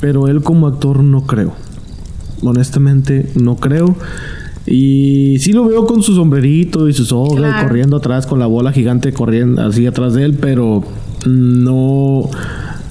pero 0.00 0.26
él 0.26 0.42
como 0.42 0.66
actor 0.66 1.04
no 1.04 1.24
creo. 1.24 1.54
Honestamente, 2.42 3.30
no 3.36 3.54
creo. 3.54 3.94
Y 4.76 5.38
sí 5.38 5.52
lo 5.52 5.66
veo 5.66 5.86
con 5.86 6.02
su 6.02 6.14
sombrerito 6.16 6.88
y 6.88 6.92
su 6.92 7.04
soga 7.04 7.36
Claro. 7.36 7.68
corriendo 7.68 7.96
atrás 7.98 8.26
con 8.26 8.40
la 8.40 8.46
bola 8.46 8.72
gigante 8.72 9.12
corriendo 9.12 9.62
así 9.62 9.86
atrás 9.86 10.14
de 10.14 10.24
él, 10.24 10.34
pero 10.40 10.82
no. 11.26 12.28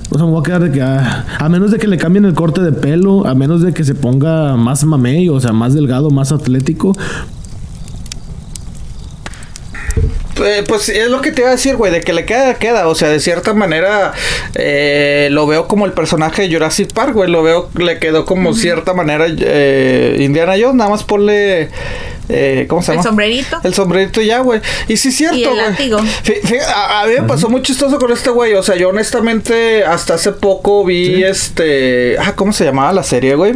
O 0.09 0.17
sea, 0.17 0.25
me 0.25 0.31
voy 0.31 0.39
a 0.39 0.43
quedar 0.43 0.63
de 0.63 0.71
que. 0.71 0.81
ah, 0.81 1.25
a 1.39 1.49
menos 1.49 1.71
de 1.71 1.79
que 1.79 1.87
le 1.87 1.97
cambien 1.97 2.23
el 2.23 2.33
corte 2.33 2.61
de 2.61 2.71
pelo, 2.71 3.27
a 3.27 3.35
menos 3.35 3.61
de 3.61 3.73
que 3.73 3.83
se 3.83 3.95
ponga 3.95 4.55
más 4.55 4.85
mamey, 4.85 5.27
o 5.27 5.39
sea, 5.41 5.51
más 5.51 5.73
delgado, 5.73 6.09
más 6.09 6.31
atlético, 6.31 6.95
Eh, 10.45 10.63
pues 10.67 10.89
es 10.89 11.07
lo 11.09 11.21
que 11.21 11.31
te 11.31 11.41
iba 11.41 11.49
a 11.49 11.53
decir, 11.53 11.75
güey, 11.75 11.91
de 11.91 12.01
que 12.01 12.13
le 12.13 12.25
queda, 12.25 12.55
queda. 12.55 12.87
O 12.87 12.95
sea, 12.95 13.09
de 13.09 13.19
cierta 13.19 13.53
manera 13.53 14.13
eh, 14.55 15.27
lo 15.31 15.47
veo 15.47 15.67
como 15.67 15.85
el 15.85 15.93
personaje 15.93 16.43
de 16.47 16.53
Jurassic 16.53 16.91
Park, 16.93 17.13
güey. 17.13 17.29
Lo 17.29 17.43
veo, 17.43 17.69
le 17.77 17.99
quedó 17.99 18.25
como 18.25 18.53
cierta 18.53 18.93
manera 18.93 19.25
eh, 19.29 20.17
Indiana 20.19 20.53
Jones. 20.59 20.75
Nada 20.75 20.89
más 20.89 21.03
ponle. 21.03 21.69
Eh, 22.29 22.65
¿Cómo 22.69 22.81
se 22.81 22.91
El 22.91 22.97
llama? 22.97 23.09
sombrerito. 23.09 23.59
El 23.63 23.73
sombrerito 23.73 24.21
y 24.21 24.27
ya, 24.27 24.39
güey. 24.39 24.61
Y 24.87 24.95
sí 24.97 25.09
es 25.09 25.15
cierto, 25.17 25.37
Y 25.37 25.43
el 25.43 25.49
güey. 25.49 25.61
látigo. 25.61 25.97
A, 26.73 27.01
a 27.01 27.07
mí 27.07 27.13
me 27.19 27.23
pasó 27.27 27.49
muy 27.49 27.61
chistoso 27.61 27.99
con 27.99 28.11
este 28.11 28.29
güey. 28.29 28.53
O 28.53 28.63
sea, 28.63 28.75
yo 28.75 28.89
honestamente 28.89 29.83
hasta 29.83 30.13
hace 30.15 30.31
poco 30.31 30.85
vi 30.85 31.23
este... 31.23 32.15
Ah, 32.19 32.33
¿cómo 32.35 32.53
se 32.53 32.63
llamaba 32.63 32.93
la 32.93 33.03
serie, 33.03 33.35
güey? 33.35 33.53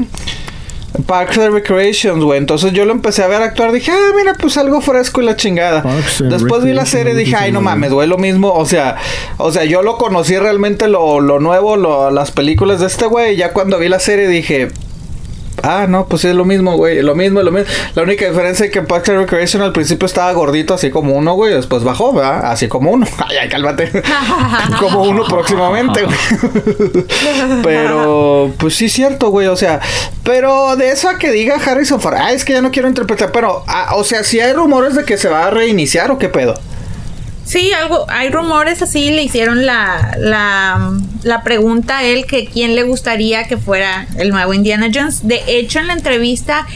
Parks 1.06 1.38
and 1.38 1.54
Recreations, 1.54 2.24
güey. 2.24 2.38
Entonces 2.40 2.74
yo 2.74 2.86
lo 2.86 2.92
empecé 2.92 3.24
a 3.24 3.28
ver 3.28 3.42
actuar. 3.42 3.72
Dije, 3.72 3.92
ah, 3.92 4.14
mira, 4.18 4.34
pues 4.40 4.58
algo 4.58 4.82
fresco 4.82 5.22
y 5.22 5.26
la 5.26 5.36
chingada. 5.36 5.82
Después 6.30 6.64
vi 6.64 6.74
la 6.74 6.86
serie 6.86 7.14
y 7.14 7.18
dije, 7.18 7.36
ay, 7.36 7.52
no 7.52 7.62
mames, 7.62 7.92
güey, 7.92 8.08
lo 8.08 8.18
mismo. 8.18 8.52
O 8.54 8.66
sea, 8.66 8.96
o 9.38 9.52
sea, 9.52 9.64
yo 9.66 9.84
lo 9.84 9.98
conocí 9.98 10.38
realmente 10.38 10.88
lo, 10.88 11.20
lo 11.20 11.40
nuevo, 11.40 11.76
lo- 11.76 12.10
las 12.10 12.32
películas 12.32 12.80
de 12.80 12.88
este 12.88 13.06
güey. 13.06 13.34
y 13.34 13.38
Ya 13.38 13.54
cuando 13.54 13.78
vi 13.80 13.90
la 13.90 14.00
serie 14.00 14.28
dije, 14.28 14.70
Ah, 15.64 15.86
no, 15.88 16.06
pues 16.08 16.22
sí, 16.22 16.28
es 16.28 16.36
lo 16.36 16.46
mismo, 16.46 16.76
güey. 16.78 17.02
Lo 17.02 17.16
mismo, 17.16 17.42
lo 17.42 17.52
mismo. 17.52 17.70
La 17.96 18.04
única 18.04 18.28
diferencia 18.28 18.66
es 18.66 18.72
que 18.72 18.80
en 18.80 18.86
Parks 18.86 19.10
and 19.10 19.20
Recreation 19.20 19.62
al 19.62 19.74
principio 19.74 20.06
estaba 20.06 20.32
gordito, 20.34 20.74
así 20.74 20.90
como 20.90 21.14
uno, 21.14 21.34
güey. 21.34 21.54
Después 21.54 21.84
bajó, 21.84 22.14
¿verdad? 22.14 22.52
Así 22.52 22.68
como 22.68 22.92
uno. 22.92 23.08
Ay, 23.28 23.38
ay, 23.38 23.50
cálmate. 23.50 23.92
como 24.80 25.04
uno 25.04 25.26
próximamente, 25.26 26.04
güey. 26.04 27.06
pero, 27.64 28.54
pues 28.58 28.76
sí, 28.76 28.86
es 28.86 28.94
cierto, 28.94 29.30
güey. 29.30 29.48
O 29.48 29.56
sea, 29.56 29.82
pero 30.24 30.76
de 30.76 30.92
eso 30.92 31.10
a 31.10 31.18
que 31.18 31.32
diga 31.32 31.56
Harrison 31.56 32.00
Ford, 32.00 32.16
ah, 32.18 32.32
es 32.32 32.46
que 32.46 32.54
ya 32.54 32.62
no 32.62 32.72
quiero 32.72 32.88
interpretar. 32.88 33.32
Pero, 33.32 33.64
ah, 33.68 33.96
o 33.96 34.04
sea, 34.04 34.24
si 34.24 34.40
hay 34.40 34.54
rumores 34.54 34.96
de 34.96 35.06
que 35.06 35.18
se 35.18 35.30
va 35.30 35.48
a 35.48 35.50
reiniciar 35.50 36.12
o 36.12 36.18
qué 36.18 36.30
pedo. 36.30 36.60
Sí, 37.48 37.72
algo, 37.72 38.06
hay 38.10 38.30
rumores 38.30 38.82
así, 38.82 39.10
le 39.10 39.24
hicieron 39.24 39.66
la, 39.66 40.16
la, 40.20 40.92
la 41.24 41.44
pregunta 41.44 42.00
a 42.00 42.04
él 42.04 42.26
que 42.26 42.46
quién 42.46 42.76
le 42.76 42.84
gustaría 42.84 43.48
que 43.48 43.56
fuera 43.58 44.06
el 44.18 44.32
nuevo 44.32 44.54
Indiana 44.54 44.88
Jones. 44.94 45.26
De 45.26 45.42
hecho, 45.48 45.80
en 45.80 45.88
la 45.88 45.94
entrevista, 45.94 46.68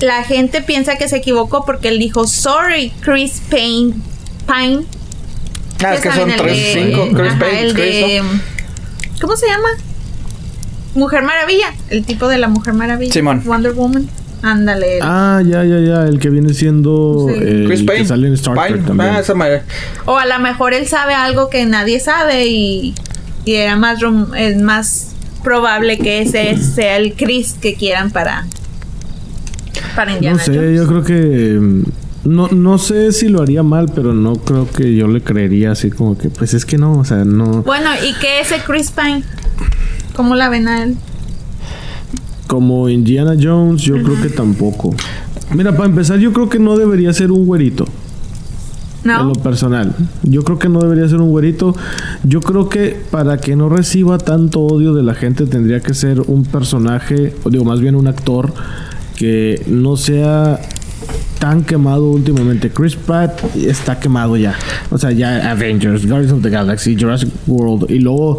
la 0.00 0.22
gente 0.24 0.62
piensa 0.62 0.96
que 0.96 1.06
se 1.06 1.16
equivocó 1.18 1.66
porque 1.66 1.88
él 1.88 1.98
dijo, 1.98 2.26
sorry, 2.26 2.94
Chris 3.00 3.42
Payne. 3.50 3.94
Pine. 4.46 4.84
Ah, 5.84 5.94
es 5.94 6.00
que 6.00 6.12
son 6.12 6.32
tres, 6.34 6.70
cinco. 6.72 7.08
Chris 7.14 7.30
ajá, 7.32 7.38
Payne, 7.40 7.60
el 7.60 7.74
Chris, 7.74 7.84
de- 7.86 8.22
¿Cómo 9.20 9.36
se 9.36 9.46
llama? 9.48 9.68
Mujer 10.94 11.22
Maravilla, 11.22 11.74
el 11.90 12.04
tipo 12.06 12.28
de 12.28 12.38
la 12.38 12.48
Mujer 12.48 12.72
Maravilla. 12.72 13.12
Simón. 13.12 13.42
Wonder 13.44 13.72
Woman. 13.72 14.08
Ándale. 14.44 14.98
Ah, 15.02 15.40
ya, 15.44 15.64
ya, 15.64 15.78
ya. 15.80 16.02
El 16.06 16.18
que 16.18 16.28
viene 16.30 16.52
siendo. 16.54 17.26
Sí. 17.28 17.40
Chris 17.66 17.80
el 17.80 17.86
Payne. 17.86 18.02
Que 18.02 18.08
sale 18.08 18.26
en 18.28 18.34
Star 18.34 18.54
Trek 18.54 18.72
Pine. 18.74 18.86
también. 18.86 19.10
Ah, 19.14 19.20
esa 19.20 19.34
madre. 19.34 19.62
O 20.04 20.16
a 20.18 20.26
lo 20.26 20.38
mejor 20.38 20.74
él 20.74 20.86
sabe 20.86 21.14
algo 21.14 21.48
que 21.48 21.64
nadie 21.66 21.98
sabe 21.98 22.46
y, 22.46 22.94
y 23.46 23.54
era 23.54 23.76
más 23.76 24.00
rum- 24.00 24.34
es 24.36 24.56
más 24.60 25.12
probable 25.42 25.98
que 25.98 26.20
ese 26.22 26.56
sea 26.58 26.96
el 26.96 27.14
Chris 27.14 27.54
que 27.60 27.74
quieran 27.74 28.10
para 28.10 28.46
para 29.96 30.12
Indiana 30.12 30.38
no 30.38 30.44
sé, 30.44 30.54
Jones. 30.54 30.76
yo 30.76 30.86
creo 30.86 31.04
que. 31.04 31.58
mm, 31.60 31.82
No, 32.24 32.48
no 32.48 32.78
sé 32.78 33.12
si 33.12 33.28
lo 33.28 33.42
haría 33.42 33.62
mal, 33.62 33.90
pero 33.94 34.14
no 34.14 34.34
creo 34.36 34.68
que 34.70 34.94
yo 34.94 35.08
le 35.08 35.20
creería 35.22 35.72
así 35.72 35.90
como 35.90 36.16
que, 36.16 36.30
pues 36.30 36.54
es 36.54 36.64
que 36.64 36.78
no, 36.78 36.98
o 36.98 37.04
sea, 37.04 37.24
no. 37.24 37.62
Bueno, 37.62 37.90
¿y 38.02 38.14
qué 38.14 38.40
ese 38.40 38.56
Chris 38.66 38.90
Pine? 38.90 39.22
¿Cómo 40.16 40.34
la 40.34 40.48
ven 40.48 40.66
a 40.68 40.82
él? 40.84 40.96
Como 42.54 42.88
Indiana 42.88 43.34
Jones, 43.34 43.82
yo 43.82 44.00
creo 44.00 44.22
que 44.22 44.28
tampoco. 44.28 44.94
Mira, 45.56 45.72
para 45.72 45.88
empezar, 45.88 46.20
yo 46.20 46.32
creo 46.32 46.48
que 46.48 46.60
no 46.60 46.78
debería 46.78 47.12
ser 47.12 47.32
un 47.32 47.46
güerito. 47.46 47.84
No. 49.02 49.22
En 49.22 49.26
lo 49.26 49.34
personal. 49.34 49.92
Yo 50.22 50.44
creo 50.44 50.60
que 50.60 50.68
no 50.68 50.80
debería 50.80 51.08
ser 51.08 51.20
un 51.20 51.30
güerito. 51.30 51.74
Yo 52.22 52.42
creo 52.42 52.68
que 52.68 52.96
para 53.10 53.38
que 53.38 53.56
no 53.56 53.68
reciba 53.68 54.18
tanto 54.18 54.60
odio 54.60 54.94
de 54.94 55.02
la 55.02 55.14
gente 55.14 55.46
tendría 55.46 55.80
que 55.80 55.94
ser 55.94 56.20
un 56.20 56.44
personaje, 56.44 57.34
o 57.42 57.50
digo 57.50 57.64
más 57.64 57.80
bien 57.80 57.96
un 57.96 58.06
actor 58.06 58.54
que 59.16 59.60
no 59.66 59.96
sea 59.96 60.60
tan 61.40 61.64
quemado 61.64 62.04
últimamente. 62.04 62.70
Chris 62.70 62.94
Pratt 62.94 63.56
está 63.56 63.98
quemado 63.98 64.36
ya. 64.36 64.54
O 64.92 64.98
sea, 64.98 65.10
ya 65.10 65.50
Avengers, 65.50 66.06
Guardians 66.06 66.32
of 66.32 66.42
the 66.42 66.50
Galaxy, 66.50 66.96
Jurassic 66.96 67.30
World 67.48 67.90
y 67.90 67.98
luego 67.98 68.38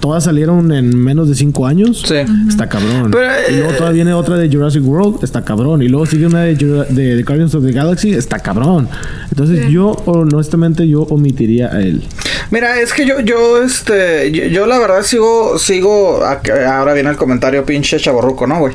todas 0.00 0.24
salieron 0.24 0.72
en 0.72 0.96
menos 0.96 1.28
de 1.28 1.34
5 1.34 1.66
años. 1.66 2.04
Sí. 2.06 2.16
Está 2.48 2.68
cabrón. 2.68 3.10
Pero, 3.10 3.30
y 3.50 3.56
luego 3.56 3.70
eh, 3.72 3.74
todavía 3.76 3.96
viene 4.04 4.12
otra 4.14 4.36
de 4.36 4.48
Jurassic 4.48 4.82
World, 4.84 5.24
está 5.24 5.44
cabrón. 5.44 5.82
Y 5.82 5.88
luego 5.88 6.06
sigue 6.06 6.26
una 6.26 6.42
de, 6.42 6.56
Jura- 6.56 6.84
de- 6.88 7.16
de 7.16 7.22
Guardians 7.22 7.54
of 7.54 7.64
the 7.64 7.72
Galaxy, 7.72 8.12
está 8.12 8.38
cabrón. 8.38 8.88
Entonces 9.30 9.68
yo, 9.70 9.92
honestamente, 10.06 10.86
yo 10.88 11.02
omitiría 11.02 11.68
a 11.72 11.80
él. 11.80 12.02
Mira, 12.50 12.80
es 12.80 12.92
que 12.94 13.04
yo, 13.06 13.20
yo, 13.20 13.62
este, 13.62 14.32
yo, 14.32 14.44
yo 14.44 14.66
la 14.66 14.78
verdad 14.78 15.02
sigo, 15.02 15.58
sigo, 15.58 16.20
ahora 16.24 16.94
viene 16.94 17.10
el 17.10 17.16
comentario 17.16 17.64
pinche 17.66 17.98
chaborruco, 17.98 18.46
¿no, 18.46 18.58
güey? 18.60 18.74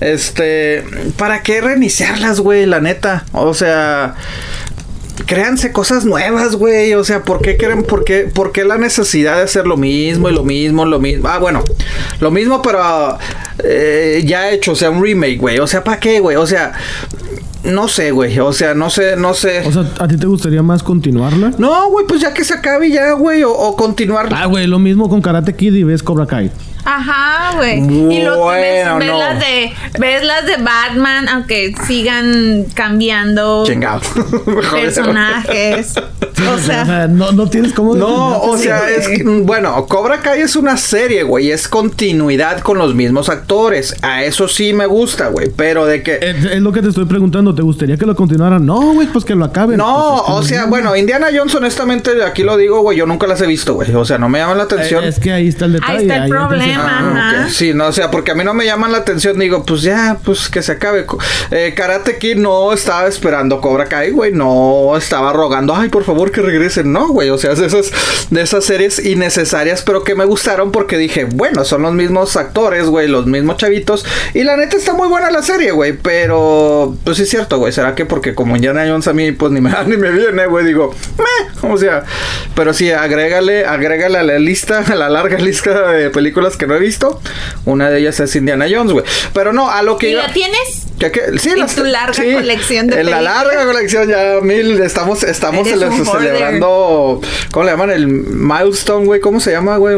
Este, 0.00 0.84
¿para 1.16 1.42
qué 1.42 1.60
reiniciarlas, 1.60 2.40
güey? 2.40 2.66
La 2.66 2.80
neta, 2.80 3.24
o 3.32 3.54
sea, 3.54 4.14
créanse 5.26 5.72
cosas 5.72 6.04
nuevas, 6.04 6.56
güey, 6.56 6.94
o 6.94 7.04
sea, 7.04 7.22
¿por 7.22 7.40
qué 7.40 7.56
quieren, 7.56 7.82
por 7.82 8.04
qué, 8.04 8.30
por 8.32 8.52
qué 8.52 8.64
la 8.64 8.78
necesidad 8.78 9.36
de 9.36 9.42
hacer 9.42 9.66
lo 9.66 9.76
mismo 9.76 10.28
y 10.28 10.34
lo 10.34 10.44
mismo, 10.44 10.84
lo 10.84 10.98
mismo? 10.98 11.28
Ah, 11.28 11.38
bueno, 11.38 11.62
lo 12.20 12.30
mismo, 12.30 12.62
pero 12.62 13.18
eh, 13.62 14.22
ya 14.26 14.50
hecho, 14.50 14.72
o 14.72 14.74
sea, 14.74 14.90
un 14.90 15.02
remake, 15.02 15.38
güey, 15.38 15.58
o 15.58 15.66
sea, 15.66 15.82
¿para 15.82 16.00
qué, 16.00 16.20
güey? 16.20 16.36
O 16.36 16.46
sea, 16.46 16.72
no 17.64 17.88
sé, 17.88 18.10
güey, 18.10 18.38
o 18.38 18.52
sea, 18.52 18.74
no 18.74 18.90
sé, 18.90 19.16
no 19.16 19.34
sé. 19.34 19.62
O 19.66 19.72
sea, 19.72 19.84
¿a 19.98 20.08
ti 20.08 20.16
te 20.16 20.26
gustaría 20.26 20.62
más 20.62 20.82
continuarla? 20.82 21.52
No, 21.58 21.88
güey, 21.90 22.06
pues 22.06 22.20
ya 22.20 22.34
que 22.34 22.44
se 22.44 22.54
acabe 22.54 22.90
ya, 22.90 23.12
güey, 23.12 23.42
o, 23.42 23.52
o 23.52 23.76
continuar. 23.76 24.28
Ah, 24.32 24.46
güey, 24.46 24.66
lo 24.66 24.78
mismo 24.78 25.08
con 25.08 25.22
Karate 25.22 25.54
Kid 25.54 25.74
y 25.74 25.84
ves 25.84 26.02
Cobra 26.02 26.26
Kai. 26.26 26.50
Ajá, 26.84 27.56
güey. 27.56 27.78
y 27.78 28.22
lo 28.22 28.46
ves, 28.46 28.86
ves 28.98 29.08
no. 29.08 29.18
las 29.18 29.40
de 29.40 29.72
ves 29.98 30.24
las 30.24 30.46
de 30.46 30.56
Batman, 30.58 31.28
aunque 31.28 31.74
sigan 31.86 32.64
cambiando 32.74 33.64
Chingado. 33.66 34.00
Personajes. 34.72 35.94
o 35.96 36.54
O 36.54 36.58
sea, 36.58 36.84
sea, 36.84 37.06
no, 37.08 37.32
no 37.32 37.48
tienes 37.48 37.72
cómo... 37.72 37.94
No, 37.94 38.38
o 38.42 38.56
defenderte. 38.56 39.02
sea, 39.02 39.12
es 39.12 39.18
que, 39.18 39.24
bueno, 39.24 39.86
Cobra 39.86 40.20
Kai 40.20 40.40
es 40.42 40.56
una 40.56 40.76
serie, 40.76 41.22
güey, 41.22 41.50
es 41.50 41.68
continuidad 41.68 42.60
con 42.60 42.78
los 42.78 42.94
mismos 42.94 43.28
actores. 43.28 43.96
A 44.02 44.24
eso 44.24 44.46
sí 44.48 44.72
me 44.74 44.86
gusta, 44.86 45.28
güey, 45.28 45.50
pero 45.54 45.86
de 45.86 46.02
que 46.02 46.18
Es, 46.20 46.44
es 46.44 46.60
lo 46.60 46.72
que 46.72 46.82
te 46.82 46.88
estoy 46.88 47.06
preguntando. 47.06 47.54
¿Te 47.54 47.62
gustaría 47.62 47.96
que 47.96 48.04
lo 48.06 48.14
continuaran? 48.14 48.64
No, 48.66 48.92
güey, 48.92 49.06
pues 49.08 49.24
que 49.24 49.34
lo 49.34 49.44
acaben. 49.44 49.78
no, 49.78 50.22
Pues, 50.26 50.38
o 50.38 50.42
sea, 50.42 50.62
no. 50.62 50.68
bueno, 50.68 50.94
Indiana 50.96 51.28
Jones, 51.34 51.54
honestamente, 51.54 52.10
aquí 52.24 52.42
lo 52.42 52.56
digo, 52.56 52.80
güey, 52.82 52.98
yo 52.98 53.06
nunca 53.06 53.26
las 53.26 53.40
he 53.40 53.46
visto, 53.46 53.74
güey. 53.74 53.92
O 53.94 54.04
sea, 54.04 54.18
no 54.18 54.28
me 54.28 54.38
llaman 54.38 54.58
la 54.58 54.64
atención. 54.64 55.04
Eh, 55.04 55.08
Es 55.08 55.18
que 55.18 55.32
ahí 55.32 55.48
está 55.48 55.64
el 55.66 55.74
detalle. 55.74 55.92
Ahí 55.98 56.02
está 56.04 56.24
el 56.24 56.60
ese- 56.60 56.73
Ah. 56.80 57.46
Sí, 57.50 57.74
no, 57.74 57.88
o 57.88 57.92
sea, 57.92 58.10
porque 58.10 58.32
a 58.32 58.34
mí 58.34 58.44
no 58.44 58.54
me 58.54 58.64
llaman 58.64 58.92
la 58.92 58.98
atención. 58.98 59.38
Digo, 59.38 59.64
pues 59.64 59.82
ya, 59.82 60.18
pues 60.24 60.48
que 60.48 60.62
se 60.62 60.72
acabe. 60.72 61.06
Eh, 61.50 61.74
Karate 61.76 62.18
Kid 62.18 62.36
no 62.36 62.72
estaba 62.72 63.06
esperando 63.08 63.60
Cobra 63.60 63.86
Kai, 63.86 64.10
güey. 64.10 64.32
No 64.32 64.96
estaba 64.96 65.32
rogando, 65.32 65.74
ay, 65.74 65.88
por 65.88 66.04
favor 66.04 66.30
que 66.30 66.40
regresen. 66.40 66.92
No, 66.92 67.08
güey. 67.08 67.30
O 67.30 67.38
sea, 67.38 67.52
es 67.52 67.58
de 67.58 67.66
esas, 67.66 67.90
de 68.30 68.42
esas 68.42 68.64
series 68.64 69.04
innecesarias, 69.04 69.82
pero 69.82 70.04
que 70.04 70.14
me 70.14 70.24
gustaron 70.24 70.72
porque 70.72 70.96
dije, 70.98 71.24
bueno, 71.24 71.64
son 71.64 71.82
los 71.82 71.92
mismos 71.92 72.36
actores, 72.36 72.86
güey, 72.86 73.08
los 73.08 73.26
mismos 73.26 73.56
chavitos. 73.56 74.04
Y 74.32 74.44
la 74.44 74.56
neta 74.56 74.76
está 74.76 74.94
muy 74.94 75.08
buena 75.08 75.30
la 75.30 75.42
serie, 75.42 75.72
güey. 75.72 75.92
Pero, 75.92 76.96
pues 77.04 77.16
sí 77.16 77.24
es 77.24 77.30
cierto, 77.30 77.58
güey. 77.58 77.72
¿Será 77.72 77.94
que 77.94 78.06
porque 78.06 78.34
como 78.34 78.56
Indiana 78.56 78.84
Jones 78.86 79.08
a 79.08 79.12
mí, 79.12 79.32
pues 79.32 79.52
ni 79.52 79.60
me, 79.60 79.70
ni 79.86 79.96
me 79.96 80.10
viene, 80.10 80.46
güey? 80.46 80.64
Digo, 80.64 80.94
meh. 81.18 81.70
O 81.70 81.78
sea, 81.78 82.04
pero 82.54 82.74
sí, 82.74 82.90
agrégale, 82.90 83.64
agrégale 83.64 84.18
a 84.18 84.22
la 84.22 84.38
lista, 84.38 84.80
a 84.86 84.94
la 84.94 85.08
larga 85.08 85.38
lista 85.38 85.90
de 85.92 86.10
películas 86.10 86.56
que 86.56 86.63
no 86.66 86.74
he 86.74 86.80
visto. 86.80 87.20
Una 87.64 87.90
de 87.90 88.00
ellas 88.00 88.18
es 88.20 88.34
Indiana 88.36 88.66
Jones, 88.70 88.92
güey. 88.92 89.04
Pero 89.32 89.52
no, 89.52 89.70
a 89.70 89.82
lo 89.82 89.96
que 89.98 90.08
¿y 90.08 90.12
iba- 90.12 90.26
la 90.26 90.32
tienes? 90.32 90.86
¿Qué, 90.98 91.10
qué? 91.10 91.38
Sí, 91.38 91.50
¿En 91.50 91.58
las- 91.60 91.74
tu 91.74 91.84
larga 91.84 92.14
colección 92.34 92.86
de 92.86 93.00
En 93.00 93.10
la 93.10 93.20
larga 93.20 93.64
colección 93.66 94.08
ya 94.08 94.40
mil 94.42 94.80
estamos 94.80 95.22
estamos 95.24 95.66
celebrando 95.68 97.20
¿cómo 97.50 97.64
le 97.64 97.70
llaman? 97.72 97.90
El 97.90 98.06
milestone, 98.06 99.04
güey, 99.06 99.20
¿cómo 99.20 99.40
se 99.40 99.50
llama, 99.52 99.76
güey? 99.76 99.96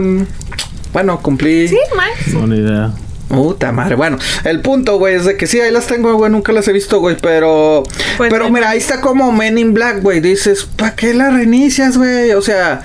Bueno, 0.92 1.20
cumplí 1.20 1.68
Sí, 1.68 1.78
Max. 1.94 2.28
No, 2.32 2.46
ni 2.46 2.58
idea. 2.58 2.92
Puta 3.28 3.72
madre. 3.72 3.96
Bueno, 3.96 4.18
el 4.44 4.60
punto, 4.60 4.98
güey, 4.98 5.16
es 5.16 5.24
de 5.24 5.36
que 5.36 5.48
sí, 5.48 5.60
ahí 5.60 5.72
las 5.72 5.86
tengo, 5.88 6.14
güey, 6.14 6.30
nunca 6.30 6.52
las 6.52 6.68
he 6.68 6.72
visto, 6.72 7.00
güey, 7.00 7.16
pero... 7.20 7.82
Pues 8.16 8.30
pero 8.30 8.48
mira, 8.50 8.70
ahí 8.70 8.78
está 8.78 9.00
como 9.00 9.32
Men 9.32 9.58
in 9.58 9.74
Black, 9.74 10.00
güey, 10.00 10.20
dices, 10.20 10.64
¿para 10.76 10.94
qué 10.94 11.12
la 11.12 11.30
reinicias, 11.30 11.98
güey? 11.98 12.30
O 12.32 12.40
sea... 12.40 12.82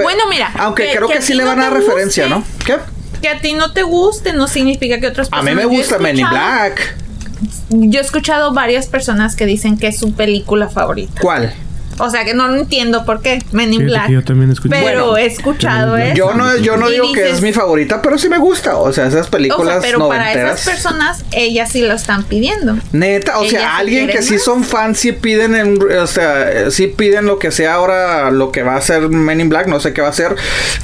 Bueno, 0.00 0.22
mira, 0.30 0.52
Aunque 0.58 0.86
que- 0.86 0.96
creo 0.96 1.08
que 1.08 1.14
que, 1.16 1.22
sí 1.22 1.34
le 1.34 1.42
van 1.42 1.58
a 1.58 1.64
dar 1.64 1.72
referencia, 1.74 2.28
guste. 2.28 2.38
¿no? 2.38 2.44
¿Qué? 2.64 2.76
Que 3.24 3.30
a 3.30 3.40
ti 3.40 3.54
no 3.54 3.72
te 3.72 3.82
guste 3.82 4.34
no 4.34 4.46
significa 4.48 5.00
que 5.00 5.06
otras 5.06 5.28
A 5.28 5.40
personas 5.40 5.54
mí 5.54 5.60
me 5.62 5.64
gusta 5.64 5.98
Men 5.98 6.18
in 6.18 6.28
Black. 6.28 6.94
Yo 7.70 7.98
he 7.98 8.02
escuchado 8.02 8.52
varias 8.52 8.86
personas 8.86 9.34
que 9.34 9.46
dicen 9.46 9.78
que 9.78 9.86
es 9.86 9.98
su 9.98 10.12
película 10.12 10.68
favorita. 10.68 11.22
¿Cuál? 11.22 11.54
O 11.98 12.10
sea 12.10 12.24
que 12.24 12.34
no 12.34 12.54
entiendo 12.54 13.04
por 13.04 13.20
qué. 13.22 13.42
Men 13.52 13.72
in 13.72 13.86
Black. 13.86 14.08
yo 14.10 14.22
también 14.24 14.50
escuché. 14.50 14.74
Pero 14.74 14.84
Bueno, 15.10 15.16
he 15.16 15.26
escuchado 15.26 15.96
eso. 15.96 16.14
Yo 16.16 16.34
no, 16.34 16.56
yo 16.56 16.76
no 16.76 16.88
digo 16.88 17.12
que 17.12 17.30
es 17.30 17.40
mi 17.40 17.52
favorita, 17.52 18.02
pero 18.02 18.18
sí 18.18 18.28
me 18.28 18.38
gusta. 18.38 18.76
O 18.76 18.92
sea, 18.92 19.06
esas 19.06 19.20
O 19.20 19.22
sea, 19.24 19.30
películas 19.30 19.78
pero 19.82 20.08
para 20.08 20.32
esas 20.32 20.64
personas, 20.64 21.24
ellas 21.32 21.70
sí 21.70 21.82
lo 21.82 21.94
están 21.94 22.24
pidiendo. 22.24 22.76
Neta, 22.92 23.38
o 23.38 23.44
Ellas 23.44 23.60
sea, 23.62 23.76
alguien 23.76 24.08
que 24.08 24.22
sí 24.22 24.38
son 24.38 24.64
fans, 24.64 24.98
sí 24.98 25.12
piden, 25.12 25.54
en- 25.54 25.78
o 25.98 26.06
sea, 26.06 26.70
sí 26.70 26.86
piden 26.88 27.26
lo 27.26 27.38
que 27.38 27.50
sea 27.50 27.74
ahora, 27.74 28.30
lo 28.30 28.50
que 28.52 28.62
va 28.62 28.76
a 28.76 28.80
ser 28.80 29.08
Men 29.08 29.40
in 29.40 29.48
Black, 29.48 29.66
no 29.68 29.80
sé 29.80 29.92
qué 29.92 30.00
va 30.02 30.08
a 30.08 30.12
ser. 30.12 30.34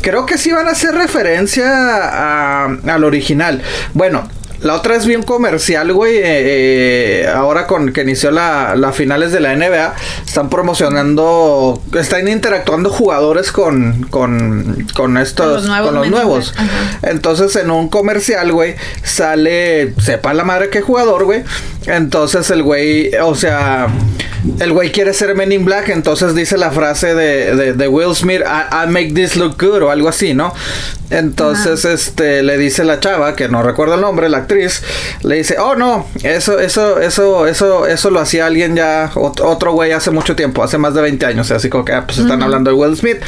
Creo 0.03 0.27
que 0.27 0.38
sí 0.38 0.53
van 0.53 0.68
a 0.68 0.73
hacer 0.73 0.94
referencia 0.94 1.66
a- 1.66 2.64
al 2.87 3.05
original. 3.05 3.62
Bueno. 3.94 4.29
La 4.62 4.75
otra 4.75 4.96
es 4.96 5.07
bien 5.07 5.23
comercial, 5.23 5.92
güey. 5.92 6.16
eh, 6.16 6.23
eh, 6.25 7.29
ahora 7.35 7.66
con 7.66 7.92
que 7.92 8.03
inició 8.03 8.31
la, 8.31 8.75
la 8.77 8.92
finales 8.92 9.33
de 9.33 9.40
la 9.40 9.55
NBA, 9.57 9.94
están 10.27 10.51
promocionando, 10.51 11.83
están 11.99 12.29
interactuando 12.29 12.90
jugadores 12.90 13.53
con, 13.53 14.03
con, 14.11 14.87
con 14.94 15.16
estos, 15.16 15.62
los 15.62 15.66
nuevos 15.66 15.90
con 15.90 15.99
los 15.99 16.11
nuevos. 16.11 16.55
Entonces 17.03 17.57
en 17.57 17.70
un 17.70 17.88
comercial, 17.88 18.53
güey, 18.53 18.77
sale, 19.03 19.94
sepa 20.01 20.35
la 20.35 20.44
madre 20.44 20.68
qué 20.70 20.81
jugador, 20.83 21.25
güey. 21.25 21.42
Entonces 21.87 22.51
el 22.51 22.62
güey, 22.62 23.11
o 23.23 23.35
sea, 23.35 23.88
el 24.59 24.73
güey 24.73 24.92
quiere 24.92 25.14
ser 25.14 25.35
Men 25.35 25.53
in 25.53 25.64
Black, 25.64 25.88
entonces 25.88 26.35
dice 26.35 26.59
la 26.59 26.70
frase 26.70 27.14
de, 27.14 27.57
de, 27.57 27.73
de 27.73 27.88
Will 27.88 28.14
Smith, 28.14 28.42
I, 28.42 28.85
I 28.85 28.87
make 28.88 29.12
this 29.14 29.37
look 29.37 29.57
good 29.59 29.83
o 29.83 29.90
algo 29.90 30.09
así, 30.09 30.35
¿no? 30.35 30.53
Entonces, 31.11 31.85
este, 31.85 32.42
le 32.44 32.57
dice 32.57 32.85
la 32.85 33.01
chava, 33.01 33.35
que 33.35 33.49
no 33.49 33.64
recuerdo 33.64 33.96
el 33.96 34.01
nombre, 34.01 34.29
la 34.29 34.46
actriz, 34.50 34.82
le 35.22 35.36
dice, 35.36 35.56
oh 35.58 35.74
no, 35.76 36.06
eso, 36.22 36.58
eso, 36.58 37.00
eso, 37.00 37.46
eso, 37.46 37.86
eso 37.86 38.10
lo 38.10 38.20
hacía 38.20 38.46
alguien 38.46 38.74
ya, 38.76 39.10
ot- 39.14 39.40
otro 39.44 39.72
güey 39.72 39.92
hace 39.92 40.10
mucho 40.10 40.34
tiempo, 40.36 40.62
hace 40.62 40.76
más 40.78 40.94
de 40.94 41.02
20 41.02 41.24
años, 41.26 41.50
así 41.50 41.68
como 41.68 41.84
que, 41.84 41.92
ah, 41.92 42.04
pues 42.06 42.18
están 42.18 42.42
hablando 42.42 42.70
de 42.70 42.76
Will 42.76 42.96
Smith, 42.96 43.18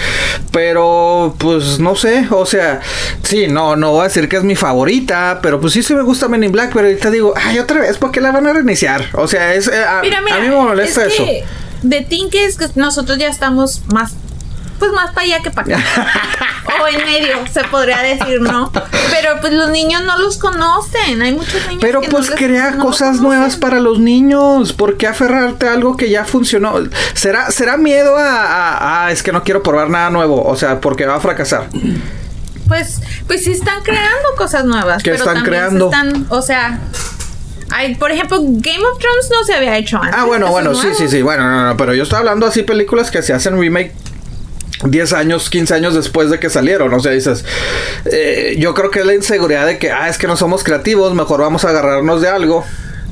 pero, 0.50 1.34
pues, 1.38 1.78
no 1.78 1.94
sé, 1.96 2.26
o 2.30 2.44
sea, 2.46 2.80
sí, 3.22 3.46
no, 3.48 3.76
no 3.76 3.92
voy 3.92 4.00
a 4.02 4.04
decir 4.04 4.28
que 4.28 4.36
es 4.36 4.44
mi 4.44 4.56
favorita, 4.56 5.40
pero 5.42 5.60
pues 5.60 5.72
sí, 5.72 5.82
sí 5.82 5.94
me 5.94 6.02
gusta 6.02 6.28
Men 6.28 6.44
in 6.44 6.52
Black, 6.52 6.70
pero 6.72 6.86
ahorita 6.86 7.10
digo, 7.10 7.34
ay, 7.36 7.58
otra 7.58 7.80
vez, 7.80 7.98
¿por 7.98 8.10
qué 8.10 8.20
la 8.20 8.32
van 8.32 8.46
a 8.46 8.52
reiniciar? 8.52 9.04
O 9.14 9.28
sea, 9.28 9.54
es, 9.54 9.68
eh, 9.68 9.84
a, 9.84 10.00
Mira, 10.02 10.20
mira. 10.22 10.36
a 10.36 10.40
mí 10.40 10.48
me 10.48 10.56
molesta 10.56 11.06
es 11.06 11.14
eso. 11.14 11.24
que 11.24 11.44
de 11.82 12.00
Tinke 12.02 12.44
es 12.44 12.56
que 12.56 12.66
nosotros 12.76 13.18
ya 13.18 13.28
estamos 13.28 13.82
más. 13.92 14.12
Pues 14.78 14.90
más 14.92 15.10
para 15.10 15.22
allá 15.22 15.40
que 15.42 15.50
para 15.50 15.76
acá. 15.76 15.84
o 16.82 16.88
en 16.88 17.04
medio, 17.04 17.36
se 17.52 17.62
podría 17.64 18.00
decir, 18.02 18.40
¿no? 18.40 18.70
Pero 18.72 19.40
pues 19.40 19.52
los 19.52 19.70
niños 19.70 20.02
no 20.04 20.18
los 20.18 20.38
conocen. 20.38 21.22
Hay 21.22 21.32
muchos 21.32 21.64
niños 21.66 21.78
Pero 21.80 22.00
que 22.00 22.08
pues 22.08 22.30
no 22.30 22.36
crea 22.36 22.76
cosas 22.78 23.20
nuevas 23.20 23.56
para 23.56 23.78
los 23.80 23.98
niños. 24.00 24.72
¿Por 24.72 24.96
qué 24.96 25.06
aferrarte 25.06 25.68
a 25.68 25.72
algo 25.74 25.96
que 25.96 26.10
ya 26.10 26.24
funcionó? 26.24 26.74
¿Será, 27.14 27.50
será 27.50 27.76
miedo 27.76 28.16
a, 28.16 28.42
a- 28.44 29.06
a- 29.06 29.12
es 29.12 29.22
que 29.22 29.30
no 29.32 29.44
quiero 29.44 29.62
probar 29.62 29.88
nada 29.90 30.10
nuevo? 30.10 30.42
O 30.44 30.56
sea, 30.56 30.80
porque 30.80 31.06
va 31.06 31.16
a 31.16 31.20
fracasar. 31.20 31.68
Pues, 32.68 33.00
pues 33.26 33.44
sí 33.44 33.52
están 33.52 33.82
creando 33.82 34.28
cosas 34.36 34.64
nuevas. 34.64 35.02
¿Qué 35.02 35.10
pero 35.10 35.22
están 35.24 35.34
también 35.36 35.54
creando? 35.54 35.84
están, 35.86 36.26
o 36.30 36.40
sea, 36.42 36.80
hay, 37.70 37.94
por 37.96 38.10
ejemplo, 38.10 38.38
Game 38.40 38.84
of 38.84 38.98
Thrones 38.98 39.30
no 39.30 39.44
se 39.44 39.54
había 39.54 39.76
hecho 39.76 39.98
antes. 39.98 40.14
Ah, 40.16 40.24
bueno, 40.24 40.48
bueno, 40.48 40.74
sí, 40.74 40.88
sí, 40.96 41.08
sí. 41.08 41.22
Bueno, 41.22 41.48
no, 41.48 41.66
no, 41.68 41.76
pero 41.76 41.94
yo 41.94 42.02
estoy 42.04 42.18
hablando 42.18 42.46
así 42.46 42.62
películas 42.62 43.10
que 43.10 43.22
se 43.22 43.32
hacen 43.32 43.58
remake 43.60 43.92
10 44.84 45.12
años, 45.12 45.50
15 45.50 45.74
años 45.74 45.94
después 45.94 46.30
de 46.30 46.38
que 46.38 46.50
salieron. 46.50 46.92
O 46.92 47.00
sea, 47.00 47.12
dices, 47.12 47.44
eh, 48.04 48.56
yo 48.58 48.74
creo 48.74 48.90
que 48.90 49.00
es 49.00 49.06
la 49.06 49.14
inseguridad 49.14 49.66
de 49.66 49.78
que, 49.78 49.90
ah, 49.90 50.08
es 50.08 50.18
que 50.18 50.26
no 50.26 50.36
somos 50.36 50.64
creativos, 50.64 51.14
mejor 51.14 51.40
vamos 51.40 51.64
a 51.64 51.70
agarrarnos 51.70 52.20
de 52.20 52.28
algo. 52.28 52.64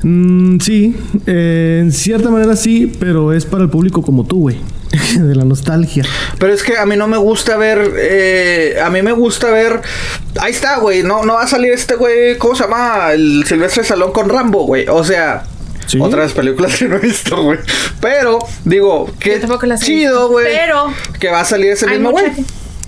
Mm, 0.03 0.59
sí, 0.59 0.97
eh, 1.27 1.79
en 1.81 1.91
cierta 1.91 2.29
manera 2.29 2.55
sí, 2.55 2.91
pero 2.99 3.33
es 3.33 3.45
para 3.45 3.63
el 3.63 3.69
público 3.69 4.01
como 4.01 4.25
tú, 4.25 4.41
güey. 4.41 4.57
de 5.19 5.35
la 5.35 5.45
nostalgia. 5.45 6.03
Pero 6.37 6.53
es 6.53 6.63
que 6.63 6.77
a 6.77 6.85
mí 6.85 6.95
no 6.95 7.07
me 7.07 7.17
gusta 7.17 7.57
ver, 7.57 7.93
eh, 7.97 8.77
a 8.83 8.89
mí 8.89 9.01
me 9.01 9.13
gusta 9.13 9.49
ver, 9.49 9.81
ahí 10.39 10.51
está, 10.51 10.79
güey, 10.79 11.03
no, 11.03 11.23
no 11.23 11.35
va 11.35 11.43
a 11.43 11.47
salir 11.47 11.71
este 11.71 11.95
güey, 11.95 12.37
¿cómo 12.37 12.55
se 12.55 12.63
llama? 12.63 13.11
El 13.13 13.43
Silvestre 13.45 13.83
Salón 13.83 14.11
con 14.11 14.29
Rambo, 14.29 14.65
güey. 14.65 14.85
O 14.89 15.03
sea, 15.03 15.43
Sí. 15.91 15.99
Otras 15.99 16.31
películas 16.31 16.77
que 16.77 16.87
no 16.87 16.95
he 16.95 16.99
visto, 16.99 17.43
güey. 17.43 17.59
Pero, 17.99 18.39
digo, 18.63 19.09
qué 19.19 19.41
chido, 19.77 20.29
güey. 20.29 20.45
pero 20.45 20.93
Que 21.19 21.27
va 21.29 21.41
a 21.41 21.45
salir 21.45 21.71
ese 21.71 21.85
mismo 21.85 22.11
güey. 22.11 22.31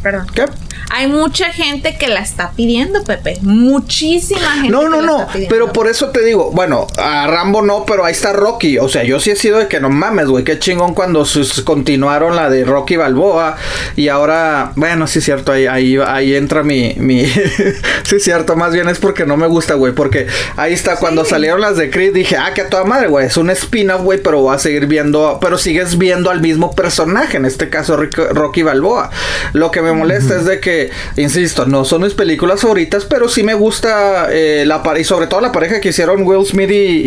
Perdón. 0.02 0.28
¿Qué? 0.34 0.46
Hay 0.92 1.08
mucha 1.08 1.46
gente 1.52 1.98
que 1.98 2.08
la 2.08 2.20
está 2.20 2.52
pidiendo, 2.52 3.04
Pepe. 3.04 3.38
Muchísima 3.42 4.52
gente. 4.54 4.70
No, 4.70 4.82
que 4.82 4.90
no, 4.90 5.02
la 5.02 5.08
no. 5.08 5.20
está 5.22 5.34
pidiendo. 5.34 5.54
Pero 5.56 5.74
por 5.74 5.88
eso 5.88 6.10
te 6.10 6.24
digo, 6.24 6.52
bueno, 6.52 6.88
a 6.98 7.28
Rambo 7.28 7.62
no, 7.62 7.86
pero 7.86 8.06
ahí 8.06 8.12
está 8.12 8.34
Rocky. 8.34 8.78
O 8.78 8.88
sea, 8.90 9.04
yo 9.04 9.20
sí 9.20 9.32
he 9.32 9.36
sido 9.36 9.58
de 9.60 9.68
que 9.68 9.80
no 9.80 9.90
mames, 9.90 10.28
güey. 10.28 10.44
Qué 10.44 10.60
chingón 10.60 10.94
cuando 10.94 11.26
sus- 11.26 11.62
continuaron 11.62 12.36
la 12.36 12.50
de 12.50 12.64
Rocky 12.66 12.96
Balboa. 12.96 13.58
Y 13.96 14.08
ahora, 14.10 14.72
bueno, 14.76 15.08
sí 15.08 15.20
es 15.20 15.26
cierto, 15.26 15.52
ahí, 15.52 15.66
ahí, 15.68 15.98
ahí 16.06 16.36
entra 16.36 16.64
mi. 16.64 16.94
mi 16.98 17.26
sí 18.04 18.16
es 18.16 18.24
cierto, 18.24 18.56
más 18.56 18.74
bien 18.74 18.88
es 18.90 19.00
porque 19.00 19.26
no 19.26 19.38
me 19.38 19.48
gusta, 19.48 19.74
güey. 19.76 19.94
Porque 19.94 20.28
ahí 20.58 20.74
está, 20.74 20.98
cuando 20.98 21.26
salieron 21.26 21.62
las 21.62 21.78
de 21.78 21.90
Creed, 21.90 22.14
dije, 22.14 22.38
ah, 22.38 22.54
que 22.54 22.62
a 22.62 22.70
toda 22.70 22.84
madre, 22.86 23.08
güey. 23.08 23.26
Es 23.26 23.38
un 23.38 23.50
spin-off, 23.50 24.02
güey, 24.04 24.22
pero 24.22 24.40
voy 24.42 24.56
a 24.56 24.60
seguir 24.60 24.86
viendo. 24.88 25.40
Pero 25.42 25.58
sigues 25.58 25.98
viendo 25.98 26.30
al 26.30 26.42
mismo 26.42 26.74
personaje, 26.76 27.38
en 27.38 27.46
este 27.46 27.70
caso 27.70 27.98
Rick- 27.98 28.32
Rocky 28.34 28.62
Balboa. 28.64 29.10
Lo 29.54 29.72
que 29.72 29.82
me 29.82 29.92
molesta 29.94 30.36
es 30.38 30.46
de 30.46 30.60
que, 30.60 30.73
insisto, 31.18 31.66
no 31.66 31.86
son 31.86 32.02
mis 32.04 32.14
películas 32.14 32.62
favoritas, 32.62 33.06
pero 33.06 33.28
sí 33.30 33.44
me 33.44 33.54
gusta 33.54 34.28
eh, 34.32 34.64
la 34.66 34.82
y 35.00 35.04
sobre 35.04 35.28
todo 35.28 35.42
la 35.42 35.52
pareja 35.52 35.80
que 35.82 35.90
hicieron 35.90 36.24
Will 36.28 36.46
Smith 36.46 36.70
y, 36.72 37.02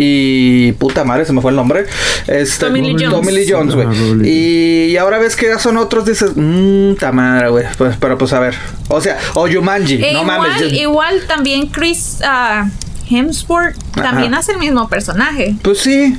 y- 0.68 0.72
puta 0.72 1.04
madre, 1.04 1.24
se 1.24 1.32
me 1.32 1.40
fue 1.40 1.50
el 1.50 1.56
nombre. 1.56 1.86
Este, 2.26 2.66
Tommy 2.66 2.80
Lee 2.80 2.92
Jones. 2.98 3.10
Tommy 3.10 3.32
Lee 3.32 3.46
Jones, 3.50 3.74
güey. 3.74 3.86
Ah, 3.88 3.92
y, 4.24 4.84
y 4.90 4.96
ahora 4.96 5.18
ves 5.18 5.36
que 5.36 5.46
ya 5.46 5.58
son 5.58 5.76
otros, 5.76 6.04
dices, 6.06 6.32
mmm, 6.34 6.94
ta 6.94 7.12
madre, 7.12 7.48
güey. 7.50 7.64
Pues, 7.78 7.96
pero 7.98 8.16
pues 8.18 8.32
a 8.32 8.40
ver. 8.40 8.54
O 8.88 9.00
sea, 9.00 9.18
o 9.34 9.48
Jumanji, 9.48 9.94
E 10.02 10.12
no 10.12 10.22
igual, 10.22 10.26
mames. 10.38 10.60
yo- 10.60 10.66
igual 10.68 11.22
también 11.26 11.66
Chris 11.68 12.18
ah, 12.24 12.68
Hemsworth 13.10 13.76
también 13.94 14.32
Ajá. 14.34 14.40
hace 14.40 14.52
el 14.52 14.58
mismo 14.58 14.88
personaje. 14.88 15.54
Pues 15.62 15.78
sí. 15.78 16.18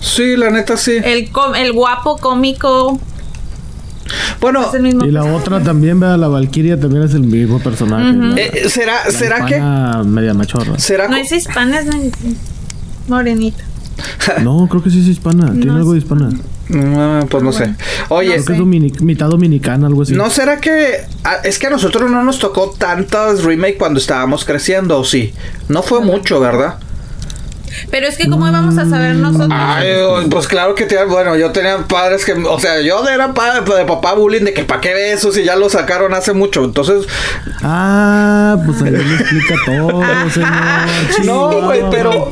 Sí, 0.00 0.36
la 0.36 0.50
neta 0.50 0.76
sí. 0.76 0.96
El, 1.02 1.30
com- 1.32 1.54
el 1.54 1.72
guapo 1.72 2.18
cómico 2.18 3.00
Bueno, 4.40 4.66
es 4.68 4.74
el 4.74 4.82
mismo. 4.82 5.04
Y 5.04 5.10
la 5.10 5.24
otra 5.24 5.62
también, 5.62 5.98
vea, 6.00 6.16
la 6.16 6.28
Valkyria 6.28 6.78
también 6.80 7.02
es 7.04 7.14
el 7.14 7.22
mismo 7.22 7.58
personaje. 7.60 8.12
¿no? 8.12 8.36
eh, 8.36 8.64
¿será, 8.68 9.04
La 9.06 9.10
será 9.10 9.46
que 9.46 9.60
media 10.08 10.34
machorra. 10.34 10.78
será 10.78 11.08
No 11.08 11.16
es 11.16 11.30
hispana, 11.32 11.80
es 11.80 11.86
morenita. 13.08 13.64
No, 14.42 14.68
creo 14.68 14.82
que 14.82 14.90
sí 14.90 15.00
es 15.00 15.08
hispana. 15.08 15.46
Tiene 15.52 15.66
No 15.66 15.76
algo 15.76 15.92
de 15.92 15.98
hispana. 15.98 16.30
Pues 17.30 17.42
no 17.42 17.50
sé. 17.52 17.74
Oye, 18.10 18.32
Creo 18.32 18.44
que 18.44 18.52
es 18.52 18.58
dominic- 18.58 19.00
mitad 19.00 19.28
dominicana, 19.28 19.86
algo 19.86 20.02
así. 20.02 20.12
¿No 20.14 20.28
será 20.30 20.58
que 20.60 20.98
ah, 21.24 21.36
es 21.42 21.58
que 21.58 21.66
a 21.66 21.70
nosotros 21.70 22.10
no 22.10 22.22
nos 22.22 22.38
tocó 22.38 22.74
tantas 22.76 23.42
remake 23.42 23.78
cuando 23.78 23.98
estábamos 23.98 24.44
creciendo, 24.44 24.98
o 24.98 25.04
sí? 25.04 25.32
No 25.68 25.82
fue 25.82 26.00
mucho, 26.02 26.38
¿verdad? 26.40 26.78
Pero 27.90 28.06
es 28.06 28.16
que, 28.16 28.28
¿cómo 28.28 28.48
íbamos 28.48 28.76
a 28.78 28.88
saber 28.88 29.14
Mm. 29.14 29.20
nosotros? 29.22 29.50
Ay, 29.52 29.88
pues 30.30 30.46
claro 30.46 30.74
que 30.74 30.84
tenía, 30.84 31.04
bueno, 31.04 31.36
yo 31.36 31.50
tenía 31.52 31.78
padres 31.88 32.24
que, 32.24 32.32
o 32.32 32.58
sea, 32.58 32.80
yo 32.80 33.06
era 33.08 33.32
padre 33.34 33.60
de 33.76 33.84
papá 33.84 34.14
bullying 34.14 34.44
de 34.44 34.52
que 34.52 34.64
para 34.64 34.80
qué 34.80 34.94
ves 34.94 35.18
eso 35.18 35.32
si 35.32 35.44
ya 35.44 35.56
lo 35.56 35.68
sacaron 35.68 36.14
hace 36.14 36.32
mucho. 36.32 36.64
Entonces, 36.64 37.06
Ah, 37.62 38.56
pues 38.64 38.80
ahí 38.82 38.92
me 38.92 38.98
explica 39.14 39.54
todo, 39.66 40.02
señor. 40.30 40.48
no, 41.24 41.62
güey, 41.66 41.82
pero, 41.90 42.28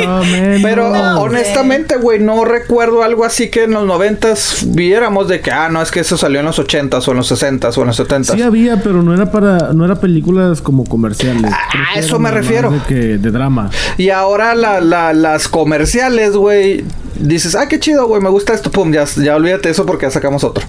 pero 0.62 0.90
No, 0.90 1.20
honestamente, 1.22 1.96
güey, 1.96 2.20
no 2.20 2.44
recuerdo 2.44 3.02
algo 3.02 3.24
así 3.24 3.48
que 3.50 3.64
en 3.64 3.72
los 3.72 3.84
noventas 3.86 4.64
viéramos 4.68 5.28
de 5.28 5.40
que, 5.40 5.50
ah, 5.50 5.68
no, 5.68 5.82
es 5.82 5.90
que 5.90 6.00
eso 6.00 6.16
salió 6.16 6.40
en 6.40 6.46
los 6.46 6.58
ochentas 6.58 7.06
o 7.08 7.10
en 7.10 7.16
los 7.18 7.26
sesentas 7.26 7.76
o 7.76 7.80
en 7.82 7.88
los 7.88 7.96
setentas. 7.96 8.36
Sí 8.36 8.42
había, 8.42 8.80
pero 8.82 9.02
no 9.02 9.14
era 9.14 9.30
para, 9.30 9.72
no 9.72 9.84
era 9.84 9.96
películas 9.96 10.60
como 10.60 10.84
comerciales. 10.84 11.50
Ah, 11.52 11.94
a 11.94 11.98
eso 11.98 12.10
era 12.16 12.18
me 12.20 12.30
refiero. 12.30 12.70
De, 12.70 12.80
que, 12.86 12.94
de 13.18 13.30
drama. 13.30 13.70
Y 13.98 14.10
ahora 14.10 14.54
la, 14.54 14.80
la- 14.80 15.12
las 15.36 15.48
comerciales, 15.48 16.32
güey, 16.34 16.82
dices, 17.20 17.54
ah, 17.54 17.68
qué 17.68 17.78
chido, 17.78 18.06
güey, 18.08 18.22
me 18.22 18.30
gusta 18.30 18.54
esto, 18.54 18.70
pum, 18.70 18.90
ya, 18.90 19.04
ya 19.22 19.36
olvídate 19.36 19.68
eso 19.68 19.84
porque 19.84 20.06
ya 20.06 20.10
sacamos 20.10 20.44
otro. 20.44 20.64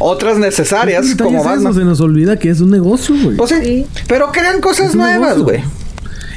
Otras 0.00 0.38
necesarias, 0.38 1.14
como 1.16 1.38
es 1.38 1.44
eso, 1.44 1.54
Batman. 1.54 1.74
se 1.74 1.84
nos 1.84 2.00
olvida 2.00 2.36
que 2.36 2.50
es 2.50 2.60
un 2.60 2.70
negocio, 2.70 3.14
güey. 3.22 3.36
Pues 3.36 3.50
sí, 3.50 3.56
Sí. 3.62 3.86
pero 4.08 4.32
crean 4.32 4.60
cosas 4.60 4.94
nuevas, 4.96 5.38
güey. 5.38 5.62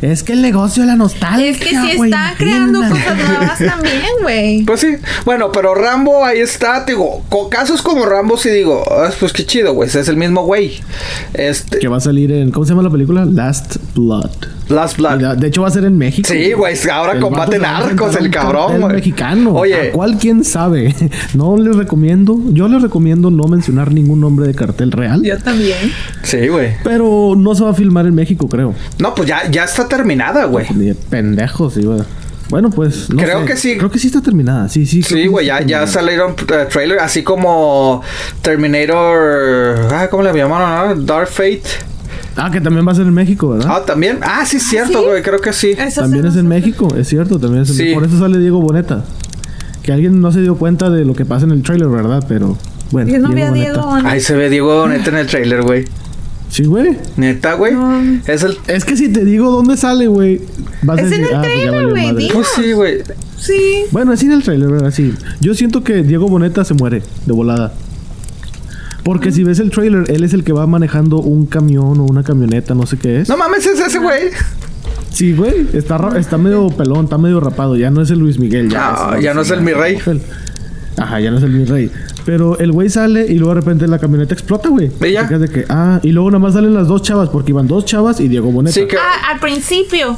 Es 0.02 0.24
que 0.24 0.32
el 0.34 0.42
negocio 0.42 0.84
de 0.84 0.88
la 0.88 0.96
nostalgia. 0.96 1.48
Es 1.50 1.58
que 1.58 1.70
sí 1.72 1.98
güey, 1.98 2.10
están 2.12 2.36
creando 2.38 2.80
cosas 2.82 3.18
nuevas 3.18 3.58
también, 3.58 4.04
güey. 4.22 4.64
Pues 4.64 4.80
sí, 4.82 4.96
bueno, 5.26 5.52
pero 5.52 5.74
Rambo 5.76 6.24
ahí 6.24 6.40
está, 6.40 6.86
te 6.86 6.92
digo, 6.94 7.24
con 7.30 7.50
casos 7.50 7.82
como 7.82 8.06
Rambo 8.06 8.38
sí 8.38 8.50
digo, 8.50 8.84
ah, 8.90 9.10
pues 9.20 9.34
qué 9.34 9.46
chido, 9.46 9.74
güey, 9.74 9.90
es 9.90 10.08
el 10.08 10.16
mismo 10.16 10.44
güey. 10.46 10.80
Este, 11.34 11.80
Que 11.80 11.88
va 11.90 11.98
a 11.98 12.02
salir 12.02 12.32
en. 12.32 12.52
¿Cómo 12.52 12.66
se 12.66 12.70
llama 12.70 12.84
la 12.84 12.92
película? 12.92 13.26
Last 13.26 13.76
Blood. 13.96 14.30
Last 14.70 14.98
Blood. 14.98 15.38
De 15.38 15.48
hecho, 15.48 15.62
va 15.64 15.68
a 15.68 15.72
ser 15.72 15.86
en 15.86 15.98
México. 15.98 16.28
Sí, 16.32 16.54
güey, 16.54 16.76
ahora 16.92 17.14
El 17.14 17.20
combate 17.20 17.60
narcos, 17.60 18.16
el 18.16 18.30
cabrón, 18.30 18.82
güey. 18.82 18.96
mexicano. 18.96 19.54
Oye. 19.56 19.90
¿A 19.90 19.92
cuál 19.92 20.18
quién 20.18 20.44
sabe? 20.44 20.96
No 21.34 21.58
les 21.58 21.76
recomiendo. 21.76 22.40
Yo 22.52 22.68
les 22.68 22.82
recomiendo 22.82 23.32
no 23.32 23.44
mencionar 23.46 23.92
ningún 23.92 24.20
nombre 24.20 24.48
de 24.48 24.54
cartel 24.56 24.92
real. 24.92 25.24
Yo 25.24 25.38
también. 25.40 25.78
Sí, 26.24 26.48
güey. 26.48 26.70
Pero 26.84 27.34
no 27.38 27.56
se 27.56 27.64
va 27.64 27.72
a 27.72 27.74
filmar 27.74 28.06
en 28.06 28.16
México, 28.16 28.48
creo. 28.48 28.74
No, 29.00 29.14
pues 29.16 29.28
ya, 29.28 29.50
ya 29.50 29.64
está 29.64 29.88
terminada, 29.88 30.46
güey. 30.46 30.66
De 30.74 30.96
pendejos, 30.96 31.78
iba. 31.78 32.06
Bueno, 32.50 32.72
pues. 32.72 33.10
no 33.12 33.18
Creo 33.22 33.42
sé. 33.42 33.46
que 33.46 33.56
sí. 33.58 33.78
Creo 33.78 33.92
que 33.92 34.00
sí 34.00 34.08
está 34.08 34.22
terminada. 34.22 34.70
Sí, 34.70 34.86
sí. 34.88 35.02
creo 35.04 35.16
que 35.18 35.22
Sí, 35.24 35.28
güey, 35.28 35.46
ya, 35.46 35.62
ya 35.62 35.86
salieron 35.86 36.32
eh, 36.32 36.66
trailer, 36.70 37.00
así 37.00 37.22
como 37.22 38.02
Terminator. 38.42 39.94
Ah, 39.94 40.08
¿Cómo 40.10 40.24
le 40.24 40.34
llamaron? 40.34 40.68
ah? 40.70 40.94
Dark 40.98 41.28
Fate. 41.28 41.62
Ah, 42.42 42.50
que 42.52 42.62
también 42.62 42.88
va 42.88 42.92
a 42.92 42.96
ser 42.96 43.06
en 43.06 43.14
México, 43.14 43.50
¿verdad? 43.50 43.68
Ah, 43.70 43.84
también. 43.86 44.20
Ah, 44.22 44.46
sí, 44.46 44.58
es 44.58 44.64
cierto, 44.68 45.00
¿sí? 45.00 45.06
güey, 45.06 45.22
creo 45.22 45.42
que 45.42 45.52
sí. 45.54 45.72
Eso 45.78 46.02
también 46.02 46.24
sí 46.24 46.30
es 46.30 46.36
en. 46.38 46.48
México, 46.48 46.88
es 46.98 47.08
cierto, 47.08 47.38
también 47.40 47.64
es 47.64 47.70
en 47.72 47.76
Sí. 47.76 47.94
Por 47.94 48.06
eso 48.06 48.18
sale 48.18 48.40
Diego 48.40 48.62
Boneta. 48.62 49.04
Que 49.84 49.92
alguien 49.94 50.22
no 50.22 50.32
se 50.32 50.42
dio 50.42 50.56
cuenta 50.56 50.90
de 50.90 51.04
lo 51.06 51.14
que 51.16 51.26
pasa 51.26 51.46
en 51.46 51.52
el 51.52 51.64
trailer, 51.64 51.88
¿verdad? 51.90 52.24
Pero 52.28 52.58
bueno. 52.92 53.12
Yo 53.12 53.20
no 53.20 53.30
vi 53.30 53.42
a 53.42 53.50
Boneta. 53.50 53.72
Diego. 53.72 53.88
Boneta. 53.88 54.10
Ahí 54.10 54.20
se 54.22 54.36
ve 54.36 54.50
Diego 54.50 54.80
Boneta 54.82 55.10
en 55.10 55.18
el 55.18 55.28
trailer, 55.28 55.62
güey. 55.64 55.86
Sí, 56.50 56.64
güey. 56.66 56.98
Neta, 57.18 57.54
güey. 57.54 57.74
No. 57.74 58.02
Es 58.26 58.44
el. 58.44 58.58
Es 58.68 58.84
que 58.86 58.96
si 58.98 59.10
te 59.10 59.24
digo 59.26 59.52
dónde 59.52 59.78
sale, 59.78 60.08
güey, 60.08 60.42
vas 60.82 60.98
a 60.98 61.02
Es 61.02 61.12
en 61.12 61.22
decir, 61.22 61.28
el 61.30 61.36
ah, 61.36 61.42
pues 61.42 61.54
trailer, 61.54 61.88
güey, 61.90 62.06
madre". 62.08 62.24
di- 62.24 62.30
Pues 62.34 62.48
sí, 62.56 62.72
güey. 62.72 62.98
Sí. 63.38 63.84
Bueno, 63.92 64.14
es 64.14 64.24
en 64.24 64.32
el 64.32 64.44
trailer, 64.44 64.70
¿verdad? 64.70 64.92
Sí. 64.92 65.14
Yo 65.42 65.54
siento 65.54 65.84
que 65.84 66.02
Diego 66.04 66.28
Boneta 66.28 66.64
se 66.66 66.74
muere 66.74 67.04
de 67.26 67.34
volada. 67.34 67.74
Porque 69.04 69.32
si 69.32 69.44
ves 69.44 69.60
el 69.60 69.72
trailer, 69.72 70.06
él 70.12 70.24
es 70.24 70.34
el 70.34 70.44
que 70.44 70.52
va 70.54 70.68
manejando 70.68 71.18
un 71.20 71.46
camión 71.46 72.00
o 72.00 72.04
una 72.04 72.24
camioneta, 72.24 72.74
no 72.76 72.86
sé 72.86 72.98
qué 72.98 73.22
es. 73.22 73.30
No 73.30 73.38
mames, 73.38 73.66
es 73.66 73.80
ese, 73.80 74.00
güey. 74.00 74.30
Sí, 75.12 75.34
güey. 75.34 75.68
Está, 75.74 75.98
ra- 75.98 76.18
está 76.20 76.38
medio 76.38 76.68
pelón, 76.70 77.06
está 77.06 77.18
medio 77.18 77.40
rapado. 77.40 77.76
Ya 77.76 77.90
no 77.92 78.02
es 78.02 78.12
el 78.12 78.20
Luis 78.20 78.38
Miguel. 78.40 78.70
Ya, 78.70 78.92
No, 79.12 79.20
ya 79.20 79.34
no 79.34 79.42
es 79.42 79.50
el 79.52 79.62
mi 79.62 79.74
rey. 79.74 79.98
Ajá, 80.98 81.20
ya 81.20 81.32
no 81.32 81.38
es 81.38 81.44
el 81.44 81.52
mi 81.52 81.66
rey. 81.66 81.90
Pero 82.26 82.60
el 82.60 82.72
güey 82.72 82.90
sale 82.90 83.26
y 83.28 83.36
luego 83.40 83.56
de 83.56 83.62
repente 83.62 83.88
la 83.88 83.98
camioneta 84.00 84.34
explota, 84.34 84.70
güey. 84.70 84.92
¿Y 85.02 85.14
ya? 85.14 85.24
Te 85.24 85.28
quedas 85.30 85.42
de 85.42 85.50
que, 85.50 85.66
ah, 85.70 86.00
y 86.04 86.12
luego 86.12 86.30
nada 86.30 86.40
más 86.40 86.54
salen 86.54 86.74
las 86.74 86.88
dos 86.88 87.02
chavas, 87.02 87.30
porque 87.30 87.52
iban 87.52 87.68
dos 87.68 87.86
chavas 87.86 88.20
y 88.20 88.28
Diego 88.28 88.52
Boneta. 88.52 88.74
Sí, 88.74 88.86
que. 88.86 88.98
Ah, 88.98 89.32
al 89.34 89.40
principio. 89.40 90.18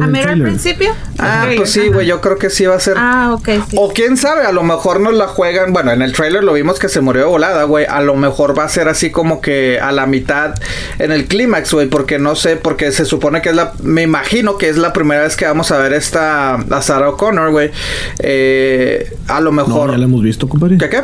¿A 0.00 0.06
mero 0.06 0.30
al 0.32 0.42
principio? 0.42 0.90
Ah, 1.18 1.46
pues 1.56 1.70
sí, 1.70 1.88
güey, 1.88 2.06
yo 2.06 2.20
creo 2.20 2.36
que 2.38 2.50
sí 2.50 2.66
va 2.66 2.74
a 2.74 2.80
ser. 2.80 2.94
Ah, 2.98 3.30
ok, 3.32 3.48
sí. 3.70 3.76
O 3.78 3.92
quién 3.92 4.16
sabe, 4.16 4.42
a 4.44 4.52
lo 4.52 4.62
mejor 4.62 5.00
nos 5.00 5.14
la 5.14 5.26
juegan. 5.28 5.72
Bueno, 5.72 5.90
en 5.92 6.02
el 6.02 6.12
trailer 6.12 6.44
lo 6.44 6.52
vimos 6.52 6.78
que 6.78 6.88
se 6.88 7.00
murió 7.00 7.22
de 7.22 7.28
volada, 7.28 7.64
güey. 7.64 7.86
A 7.86 8.00
lo 8.02 8.14
mejor 8.14 8.58
va 8.58 8.64
a 8.64 8.68
ser 8.68 8.88
así 8.88 9.10
como 9.10 9.40
que 9.40 9.78
a 9.80 9.92
la 9.92 10.06
mitad 10.06 10.54
en 10.98 11.12
el 11.12 11.26
clímax, 11.26 11.72
güey. 11.72 11.88
Porque 11.88 12.18
no 12.18 12.36
sé, 12.36 12.56
porque 12.56 12.92
se 12.92 13.04
supone 13.06 13.40
que 13.40 13.50
es 13.50 13.56
la. 13.56 13.72
Me 13.82 14.02
imagino 14.02 14.58
que 14.58 14.68
es 14.68 14.76
la 14.76 14.92
primera 14.92 15.22
vez 15.22 15.36
que 15.36 15.46
vamos 15.46 15.70
a 15.70 15.78
ver 15.78 15.92
esta. 15.94 16.54
A 16.56 16.82
Sarah 16.82 17.10
O'Connor, 17.10 17.50
güey. 17.50 17.70
Eh, 18.18 19.14
a 19.28 19.40
lo 19.40 19.50
No, 19.52 19.64
mejor. 19.64 19.92
ya 19.92 19.98
la 19.98 20.04
hemos 20.04 20.22
visto, 20.22 20.48
compadre. 20.48 20.76
¿Qué 20.78 20.88
qué? 20.90 21.02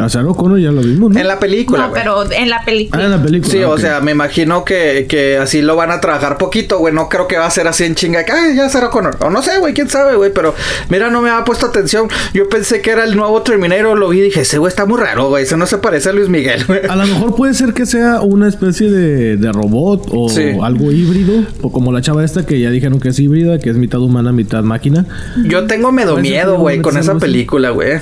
A 0.00 0.08
Sarah 0.08 0.28
O'Connor 0.28 0.58
ya 0.60 0.70
lo 0.72 0.80
vimos, 0.82 1.10
¿no? 1.12 1.20
En 1.20 1.28
la 1.28 1.38
película, 1.38 1.82
No, 1.84 1.88
güey. 1.90 2.02
pero 2.02 2.32
en 2.32 2.48
la 2.50 2.64
película. 2.64 3.02
Ah, 3.02 3.06
en 3.06 3.10
la 3.12 3.22
película. 3.22 3.52
Sí, 3.52 3.62
o 3.62 3.76
sea, 3.78 4.00
me 4.00 4.12
imagino 4.12 4.64
que, 4.64 5.06
que 5.08 5.36
así 5.36 5.62
lo 5.62 5.76
van 5.76 5.90
a 5.90 6.00
trabajar 6.00 6.38
poquito, 6.38 6.78
güey. 6.78 6.94
No 6.94 7.08
creo 7.08 7.26
que 7.28 7.36
va 7.38 7.46
a 7.46 7.50
ser 7.50 7.66
así 7.68 7.84
en 7.84 7.94
chinga. 7.94 8.24
que, 8.24 8.32
Ay, 8.32 8.56
ya 8.56 8.68
será 8.68 8.88
Connor. 8.90 9.16
O 9.20 9.30
no 9.30 9.42
sé, 9.42 9.58
güey, 9.58 9.74
quién 9.74 9.88
sabe, 9.88 10.16
güey. 10.16 10.32
Pero 10.32 10.54
mira, 10.88 11.10
no 11.10 11.20
me 11.22 11.30
había 11.30 11.44
puesto 11.44 11.66
atención. 11.66 12.08
Yo 12.34 12.48
pensé 12.48 12.80
que 12.80 12.90
era 12.90 13.04
el 13.04 13.16
nuevo 13.16 13.42
Terminator. 13.42 13.98
Lo 13.98 14.08
vi 14.08 14.18
y 14.18 14.22
dije, 14.22 14.40
ese 14.42 14.58
güey 14.58 14.68
está 14.70 14.86
muy 14.86 14.98
raro, 15.00 15.28
güey. 15.28 15.44
Ese 15.44 15.56
no 15.56 15.66
se 15.66 15.78
parece 15.78 16.08
a 16.08 16.12
Luis 16.12 16.28
Miguel, 16.28 16.64
güey. 16.66 16.80
A 16.88 16.96
lo 16.96 17.06
mejor 17.06 17.34
puede 17.36 17.54
ser 17.54 17.72
que 17.74 17.86
sea 17.86 18.20
una 18.22 18.48
especie 18.48 18.90
de, 18.90 19.36
de 19.36 19.52
robot 19.52 20.08
o 20.12 20.28
Sí. 20.28 20.52
algo 20.62 20.90
híbrido. 20.92 21.44
O 21.62 21.70
como 21.72 21.92
la 21.92 22.00
chava 22.00 22.24
esta 22.24 22.46
que 22.46 22.58
ya 22.60 22.70
dijeron 22.70 23.00
que 23.00 23.08
es 23.10 23.18
híbrida, 23.18 23.58
que 23.58 23.70
es 23.70 23.76
mitad 23.76 24.00
humana, 24.00 24.32
mitad 24.32 24.62
máquina. 24.62 25.06
Yo 25.44 25.66
tengo 25.66 25.92
medio 25.92 26.16
miedo, 26.16 26.58
güey, 26.58 26.80
con 26.80 26.96
esa 26.96 27.16
película, 27.18 27.70
güey. 27.70 27.98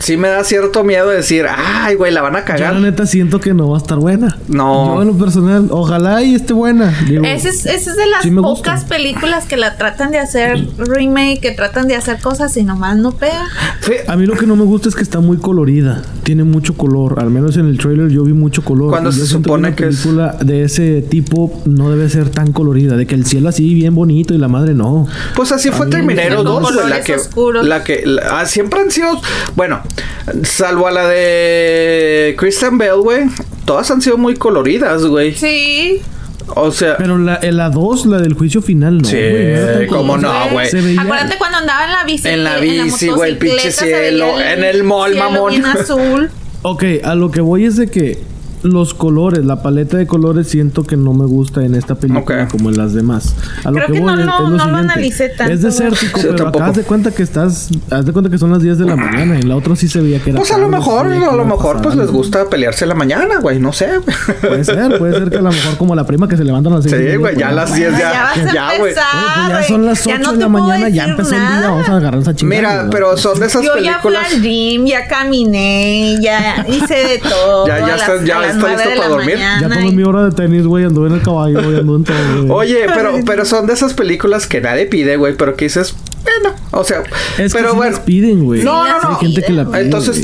Sí 0.00 0.16
me 0.16 0.28
da 0.28 0.42
cierto 0.44 0.82
miedo 0.84 1.08
decir, 1.08 1.46
ay, 1.48 1.94
güey, 1.94 2.12
la 2.12 2.20
van 2.22 2.36
a 2.36 2.40
Yo 2.40 2.44
cagar. 2.46 2.74
la 2.74 2.80
neta 2.80 3.06
siento 3.06 3.40
que 3.40 3.54
no 3.54 3.68
va 3.70 3.76
a 3.78 3.80
estar 3.80 3.98
buena. 3.98 4.36
No. 4.48 4.96
Yo 4.96 5.02
en 5.02 5.08
lo 5.08 5.14
personal, 5.14 5.68
ojalá 5.70 6.22
y 6.22 6.34
esté 6.34 6.52
buena. 6.52 6.92
Digo, 7.08 7.24
Esa 7.24 7.48
es, 7.48 7.66
esa 7.66 7.90
es 7.90 7.96
de 7.96 8.06
las 8.06 8.22
sí 8.22 8.30
me 8.30 8.40
gusta. 8.40 8.70
pocas 8.72 8.84
películas 8.84 9.44
que 9.46 9.56
la 9.56 9.76
tratan 9.76 10.10
de 10.10 10.18
hacer 10.18 10.66
remake, 10.78 11.40
que 11.40 11.50
tratan 11.52 11.86
de 11.88 11.94
hacer 11.96 12.20
cosas 12.20 12.56
y 12.56 12.64
nomás 12.64 12.96
no 12.96 13.12
pega. 13.12 13.46
A 14.08 14.16
mí 14.16 14.26
lo 14.26 14.34
que 14.36 14.46
no 14.46 14.56
me 14.56 14.64
gusta 14.64 14.88
es 14.88 14.94
que 14.94 15.02
está 15.02 15.20
muy 15.20 15.36
colorida. 15.38 16.02
Tiene 16.24 16.44
mucho 16.44 16.76
color. 16.76 17.20
Al 17.20 17.30
menos 17.30 17.56
en 17.56 17.66
el 17.66 17.78
trailer 17.78 18.08
yo 18.08 18.24
vi 18.24 18.32
mucho 18.32 18.62
color. 18.62 18.90
Cuando 18.90 19.10
yo 19.10 19.16
se 19.18 19.26
supone 19.26 19.68
una 19.68 19.76
que 19.76 19.86
es- 19.88 20.00
película 20.00 20.36
de 20.40 20.64
ese 20.64 21.02
tipo 21.02 21.60
no 21.66 21.90
debe 21.90 22.08
ser 22.08 22.30
tan 22.30 22.52
colorida. 22.52 22.96
De 22.96 23.06
que 23.06 23.14
el 23.14 23.26
cielo 23.26 23.48
así 23.48 23.74
bien 23.74 23.94
bonito 23.94 24.34
y 24.34 24.38
la 24.38 24.48
madre 24.48 24.74
no. 24.74 25.06
Pues 25.34 25.52
así 25.52 25.70
fue 25.70 25.86
A 25.86 25.90
gustan 26.42 26.62
2, 26.62 26.62
los 26.62 26.74
güey, 26.82 26.88
la 26.88 27.00
que, 27.02 27.16
la 27.62 27.84
que 27.84 28.02
la- 28.06 28.40
ah, 28.40 28.46
siempre 28.46 28.80
han 28.80 28.90
sido, 28.90 29.08
bueno, 29.56 29.80
salvo 30.44 30.86
a 30.86 30.90
la 30.90 31.06
de 31.08 32.34
Christian 32.38 32.78
Bell, 32.78 33.00
güey, 33.02 33.24
todas 33.64 33.90
han 33.90 34.00
sido 34.00 34.18
muy 34.18 34.36
coloridas, 34.36 35.04
güey. 35.04 35.34
Sí. 35.34 36.00
O 36.56 36.72
sea, 36.72 36.96
Pero 36.96 37.16
la, 37.16 37.38
en 37.42 37.56
la 37.56 37.70
2, 37.70 38.06
la 38.06 38.18
del 38.18 38.34
juicio 38.34 38.60
final, 38.60 38.98
no. 38.98 39.04
Sí, 39.08 39.16
güey, 39.16 39.86
no 39.86 39.96
cómo 39.96 40.18
no, 40.18 40.32
güey. 40.50 40.66
Acuérdate 40.98 41.38
cuando 41.38 41.58
andaba 41.58 41.84
en 41.84 41.92
la 41.92 42.04
bici. 42.04 42.28
En 42.28 42.44
la 42.44 42.58
bici, 42.58 43.08
güey, 43.08 43.32
el 43.32 43.38
pinche 43.38 43.70
cielo, 43.70 44.40
en 44.40 44.64
el 44.64 44.82
mall, 44.82 45.12
cielo 45.12 45.30
mamón. 45.30 45.64
azul. 45.64 46.30
Ok, 46.62 46.84
a 47.04 47.14
lo 47.14 47.30
que 47.30 47.40
voy 47.40 47.64
es 47.64 47.76
de 47.76 47.88
que 47.88 48.18
los 48.62 48.94
colores, 48.94 49.44
la 49.44 49.62
paleta 49.62 49.96
de 49.96 50.06
colores 50.06 50.48
siento 50.48 50.84
que 50.84 50.96
no 50.96 51.12
me 51.14 51.24
gusta 51.26 51.64
en 51.64 51.74
esta 51.74 51.94
película 51.94 52.48
como 52.48 52.70
en 52.70 52.76
las 52.76 52.92
demás. 52.94 53.34
A 53.64 53.70
lo 53.70 53.76
Creo 53.76 53.86
que, 53.86 53.92
que 53.94 54.00
voy 54.00 54.12
no 54.14 54.20
es, 54.20 54.26
lo- 54.26 54.32
es 54.34 54.40
lo 54.40 54.50
no 54.50 54.66
lo 54.70 54.76
analicé 54.76 55.28
tanto, 55.30 55.52
Es 55.52 55.62
desértico, 55.62 56.20
pero 56.20 56.34
tampoco. 56.36 56.58
acá 56.58 56.70
haz 56.70 56.76
de 56.76 56.82
cuenta 56.82 57.10
que 57.10 57.22
estás, 57.22 57.68
haz 57.90 58.04
de 58.06 58.12
cuenta 58.12 58.30
que 58.30 58.38
son 58.38 58.50
las 58.50 58.62
10 58.62 58.78
de 58.78 58.86
la 58.86 58.96
mañana. 58.96 59.38
En 59.38 59.48
la 59.48 59.56
otra 59.56 59.74
sí 59.76 59.88
se 59.88 60.00
veía 60.00 60.20
que 60.20 60.30
era 60.30 60.38
pues 60.38 60.50
a 60.52 60.58
lo 60.58 60.68
mejor, 60.68 61.06
a 61.06 61.32
lo 61.34 61.44
mejor 61.44 61.80
pues 61.82 61.94
les 61.96 62.10
gusta 62.10 62.48
pelearse 62.50 62.84
en 62.84 62.90
la 62.90 62.94
mañana, 62.94 63.38
güey, 63.40 63.58
no 63.58 63.72
sé, 63.72 63.88
güey. 63.98 64.16
Puede 64.40 64.64
ser, 64.64 64.98
puede 64.98 65.18
ser 65.18 65.30
que 65.30 65.38
a 65.38 65.42
lo 65.42 65.50
mejor 65.52 65.76
como 65.76 65.94
la 65.94 66.04
prima 66.04 66.28
que 66.28 66.36
se 66.36 66.44
levantan 66.44 66.72
a 66.72 66.76
las 66.76 66.84
seis 66.84 66.94
y 66.94 66.98
Sí, 66.98 67.02
media, 67.04 67.18
güey, 67.18 67.36
ya 67.36 67.46
a 67.46 67.50
pues, 67.50 67.56
las 67.56 67.70
no, 67.70 67.76
10 67.76 67.92
Ya 67.92 67.98
ya, 68.52 68.66
güey. 68.78 68.80
pues 68.80 68.96
ya 68.96 69.62
son 69.68 69.86
las 69.86 70.04
Ya 70.04 70.14
8 70.16 70.22
no 70.24 70.32
de 70.32 70.38
la 70.38 70.48
mañana, 70.48 70.88
ya 70.88 71.04
empezó 71.06 71.34
el 71.34 71.40
día, 71.40 71.60
vamos 71.62 71.88
a 71.88 71.96
agarrar 71.96 72.20
esa 72.20 72.34
chingada. 72.34 72.60
Mira, 72.82 72.88
pero 72.90 73.16
son 73.16 73.40
de 73.40 73.46
esas 73.46 73.62
Yo 73.62 73.76
ya 73.78 74.00
fui 74.00 74.12
películas. 74.12 74.34
al 74.34 74.42
gym, 74.42 74.84
ya 74.86 75.08
caminé, 75.08 76.16
ya 76.20 76.64
hice 76.68 76.94
de 76.94 77.18
todo. 77.18 77.66
Ya- 77.70 77.78
ya 77.86 77.96
estás- 77.96 78.24
ya 78.24 78.40
nueve 78.56 78.76
listo 78.84 78.96
para 79.00 79.08
dormir. 79.08 79.36
Ya 79.38 79.60
tomé 79.68 79.88
y- 79.88 79.94
mi 79.96 80.02
hora 80.02 80.24
de 80.24 80.32
tenis, 80.32 80.64
güey, 80.66 80.84
anduve 80.84 81.08
en 81.08 81.14
el 81.14 81.22
caballo, 81.22 81.62
güey, 81.62 81.78
anduve 81.80 81.96
en 81.98 82.04
todo, 82.04 82.16
güey. 82.46 82.50
Oye, 82.50 82.86
pero, 82.94 83.12
pero 83.24 83.44
son 83.44 83.66
de 83.66 83.72
esas 83.74 83.94
películas 83.94 84.46
que 84.46 84.60
nadie 84.60 84.86
pide, 84.86 85.16
güey, 85.16 85.36
pero 85.36 85.56
que 85.56 85.66
dices, 85.66 85.94
bueno, 86.22 86.54
o 86.72 86.84
sea, 86.84 87.02
Es 87.38 87.52
que 87.52 87.58
pero 87.58 87.70
sí 87.70 87.76
bueno. 87.76 87.92
las 87.92 88.00
piden, 88.00 88.44
güey. 88.44 88.62
No, 88.62 88.86
no, 88.86 89.00
no. 89.02 89.08
Hay 89.10 89.16
gente 89.26 89.42
que 89.42 89.52
la 89.52 89.64
pide. 89.66 89.80
Entonces 89.82 90.22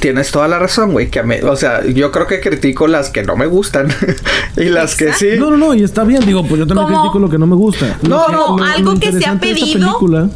tienes 0.00 0.30
toda 0.30 0.48
la 0.48 0.58
razón, 0.58 0.92
güey, 0.92 1.10
que 1.10 1.20
a 1.20 1.22
mí, 1.22 1.36
o 1.42 1.56
sea, 1.56 1.84
yo 1.86 2.10
creo 2.10 2.26
que 2.26 2.40
critico 2.40 2.86
las 2.86 3.10
que 3.10 3.22
no 3.22 3.36
me 3.36 3.46
gustan 3.46 3.88
y 4.56 4.64
las 4.64 4.96
que 4.96 5.12
sí. 5.12 5.30
No, 5.38 5.50
no, 5.50 5.56
no, 5.56 5.74
y 5.74 5.82
está 5.84 6.04
bien, 6.04 6.24
digo, 6.26 6.44
pues 6.46 6.58
yo 6.58 6.66
también 6.66 6.86
Como- 6.88 7.00
critico 7.02 7.18
lo 7.20 7.28
que 7.30 7.38
no 7.38 7.46
me 7.46 7.56
gusta. 7.56 7.98
No, 8.02 8.28
no, 8.28 8.62
algo 8.64 8.98
que 8.98 9.12
se 9.12 9.24
ha 9.26 9.38
pedido. 9.38 9.66
película- 9.98 10.28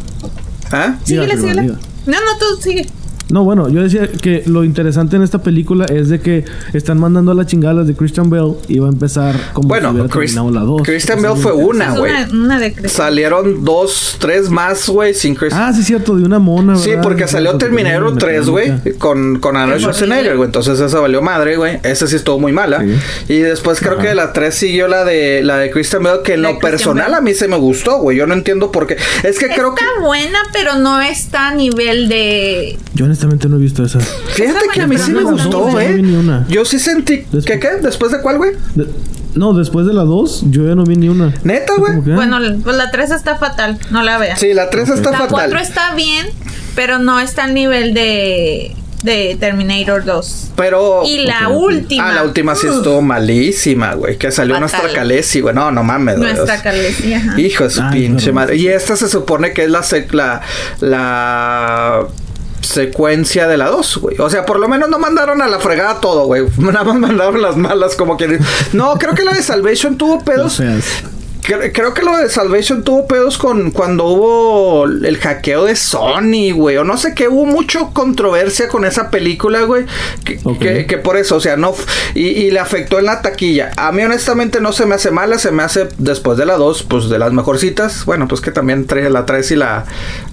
¿Ah? 0.70 0.96
Síguele. 1.04 1.36
diga. 1.36 1.78
No, 2.06 2.12
no, 2.14 2.38
tú 2.38 2.62
sigue. 2.62 2.88
No, 3.30 3.44
bueno, 3.44 3.68
yo 3.68 3.82
decía 3.82 4.08
que 4.08 4.42
lo 4.46 4.64
interesante 4.64 5.16
en 5.16 5.22
esta 5.22 5.38
película 5.42 5.84
es 5.86 6.08
de 6.08 6.20
que 6.20 6.44
están 6.72 6.98
mandando 6.98 7.32
a 7.32 7.34
la 7.34 7.44
chingada 7.46 7.74
las 7.74 7.86
de 7.86 7.94
Christian 7.94 8.30
Bell 8.30 8.54
y 8.68 8.78
va 8.78 8.86
a 8.88 8.90
empezar 8.90 9.34
como 9.52 9.68
Bueno, 9.68 9.88
si 9.90 9.94
hubiera 9.96 10.08
Chris- 10.08 10.34
terminado 10.34 10.50
la 10.58 10.66
2. 10.66 10.82
Christian 10.84 11.20
Bell 11.22 11.36
fue 11.36 11.52
una, 11.52 11.94
güey. 11.98 12.12
Salieron 12.86 13.64
dos, 13.64 14.16
tres 14.18 14.48
más, 14.50 14.88
güey, 14.88 15.14
sin 15.14 15.34
Chris. 15.34 15.52
Ah, 15.54 15.72
sí, 15.74 15.82
cierto, 15.82 16.16
de 16.16 16.24
una 16.24 16.38
mona, 16.38 16.76
Sí, 16.76 16.90
¿verdad? 16.90 17.02
porque 17.02 17.24
Sí, 17.26 17.32
salió 17.32 17.50
cierto, 17.52 17.66
Terminator 17.66 18.14
de 18.14 18.18
3, 18.20 18.48
güey, 18.48 18.72
con, 18.98 19.38
con 19.40 19.56
Arnold 19.56 19.80
Schwarzenegger, 19.80 20.36
güey. 20.36 20.46
Entonces 20.46 20.80
esa 20.80 21.00
valió 21.00 21.22
madre, 21.22 21.56
güey. 21.56 21.80
Esa 21.82 22.06
sí 22.06 22.16
estuvo 22.16 22.38
muy 22.38 22.52
mala. 22.52 22.80
Sí. 22.82 23.34
Y 23.34 23.38
después 23.40 23.80
creo 23.80 23.94
Ajá. 23.94 24.02
que 24.08 24.14
la 24.14 24.32
3 24.32 24.54
siguió 24.54 24.88
la 24.88 25.04
de 25.04 25.42
la 25.42 25.58
de 25.58 25.70
Christian 25.70 26.02
Bell, 26.02 26.18
que 26.24 26.34
en 26.34 26.42
lo 26.42 26.48
Christian 26.50 26.70
personal 26.72 27.14
a 27.14 27.20
mí 27.20 27.34
se 27.34 27.48
me 27.48 27.56
gustó, 27.56 27.98
güey. 28.00 28.16
Yo 28.16 28.26
no 28.26 28.34
entiendo 28.34 28.72
por 28.72 28.86
qué. 28.86 28.96
Es 29.22 29.38
que 29.38 29.48
creo 29.48 29.74
que. 29.74 29.84
Está 29.84 30.00
buena, 30.00 30.38
pero 30.52 30.78
no 30.78 31.00
está 31.00 31.48
a 31.48 31.54
nivel 31.54 32.08
de. 32.08 32.78
Yo 32.94 33.06
honestamente 33.18 33.48
no 33.48 33.56
he 33.56 33.60
visto 33.60 33.84
esa. 33.84 33.98
Fíjate 34.00 34.66
que 34.72 34.82
a 34.82 34.86
mí 34.86 34.96
sí 34.96 35.10
me 35.12 35.22
gustó. 35.24 35.68
No 35.70 36.18
una. 36.20 36.46
Yo 36.48 36.64
sí 36.64 36.78
sentí. 36.78 37.16
Después- 37.32 37.44
¿Qué 37.44 37.58
qué? 37.58 37.68
¿Después 37.82 38.12
de 38.12 38.20
cuál, 38.20 38.38
güey? 38.38 38.52
De- 38.74 38.86
no, 39.34 39.52
después 39.54 39.86
de 39.86 39.92
la 39.94 40.02
2, 40.02 40.44
yo 40.50 40.66
ya 40.66 40.74
no 40.74 40.84
vi 40.84 40.96
ni 40.96 41.08
una. 41.08 41.34
Neta, 41.44 41.74
güey. 41.76 41.96
Bueno, 42.00 42.38
pues 42.62 42.76
la 42.76 42.90
3 42.90 43.10
está 43.10 43.36
fatal. 43.36 43.78
No 43.90 44.02
la 44.02 44.18
veas. 44.18 44.38
Sí, 44.40 44.54
la 44.54 44.70
3 44.70 44.88
está 44.90 45.10
la 45.10 45.18
fatal. 45.18 45.50
4 45.50 45.58
está 45.58 45.94
bien, 45.94 46.26
pero 46.74 46.98
no 46.98 47.18
está 47.20 47.44
al 47.44 47.54
nivel 47.54 47.92
de. 47.94 48.74
de 49.02 49.36
Terminator 49.38 50.04
2. 50.04 50.50
Pero. 50.56 51.02
Y 51.04 51.24
la 51.26 51.48
última. 51.48 52.10
Ah, 52.10 52.14
la 52.14 52.22
última 52.24 52.54
sí 52.54 52.66
estuvo 52.68 53.00
malísima, 53.02 53.94
güey. 53.94 54.16
Que 54.16 54.30
salió 54.32 54.54
Fatal. 54.54 54.70
nuestra 54.80 54.92
Calesi, 55.00 55.40
güey. 55.40 55.54
No, 55.54 55.70
no 55.72 55.82
mames, 55.84 56.18
güey. 56.18 56.32
Nuestra 56.34 56.62
Calesi, 56.62 57.14
ajá. 57.14 57.40
Hijo 57.40 57.64
de 57.64 57.70
su 57.70 57.82
Ay, 57.82 57.90
pinche 58.00 58.32
madre. 58.32 58.56
Y 58.56 58.68
esta 58.68 58.96
se 58.96 59.08
supone 59.08 59.52
que 59.52 59.64
es 59.64 59.70
la, 59.70 59.82
sec- 59.82 60.12
la, 60.12 60.40
la 60.80 62.06
secuencia 62.68 63.48
de 63.48 63.56
la 63.56 63.68
2, 63.68 63.96
güey. 63.98 64.16
O 64.18 64.30
sea, 64.30 64.46
por 64.46 64.60
lo 64.60 64.68
menos 64.68 64.88
no 64.88 64.98
mandaron 64.98 65.42
a 65.42 65.48
la 65.48 65.58
fregada 65.58 66.00
todo, 66.00 66.26
güey. 66.26 66.44
Nada 66.58 66.84
más 66.84 66.96
mandaron 66.96 67.42
las 67.42 67.56
malas 67.56 67.96
como 67.96 68.16
que... 68.16 68.38
No, 68.72 68.94
creo 68.98 69.14
que 69.14 69.24
la 69.24 69.32
de 69.32 69.42
Salvation 69.42 69.96
tuvo 69.96 70.20
pedos. 70.24 70.60
Cre- 71.48 71.72
Creo 71.72 71.94
que 71.94 72.02
lo 72.02 72.16
de 72.18 72.28
Salvation 72.28 72.84
tuvo 72.84 73.06
pedos 73.06 73.38
con 73.38 73.70
cuando 73.70 74.04
hubo 74.04 74.84
el 74.84 75.16
hackeo 75.16 75.64
de 75.64 75.74
Sony, 75.76 76.52
güey. 76.54 76.76
O 76.76 76.84
no 76.84 76.98
sé 76.98 77.14
qué, 77.14 77.26
hubo 77.28 77.46
mucho 77.46 77.90
controversia 77.94 78.68
con 78.68 78.84
esa 78.84 79.10
película, 79.10 79.62
güey. 79.62 79.86
Que, 80.24 80.38
Ok. 80.44 80.58
que- 80.58 80.86
que 80.86 80.98
por 80.98 81.16
eso, 81.16 81.36
o 81.36 81.40
sea, 81.40 81.56
no. 81.56 81.74
Y, 82.14 82.26
y 82.28 82.50
le 82.50 82.58
afectó 82.60 82.98
en 82.98 83.06
la 83.06 83.22
taquilla. 83.22 83.70
A 83.78 83.90
mí, 83.92 84.02
honestamente, 84.02 84.60
no 84.60 84.72
se 84.72 84.84
me 84.84 84.94
hace 84.96 85.10
mala. 85.10 85.38
Se 85.38 85.50
me 85.50 85.62
hace 85.62 85.88
después 85.98 86.36
de 86.36 86.44
la 86.44 86.56
2, 86.56 86.82
pues 86.82 87.08
de 87.08 87.18
las 87.18 87.32
mejorcitas. 87.32 88.04
Bueno, 88.04 88.28
pues 88.28 88.40
que 88.42 88.50
también 88.50 88.86
trae 88.86 89.08
la 89.08 89.24
3 89.24 89.50
y 89.52 89.56
la. 89.56 89.86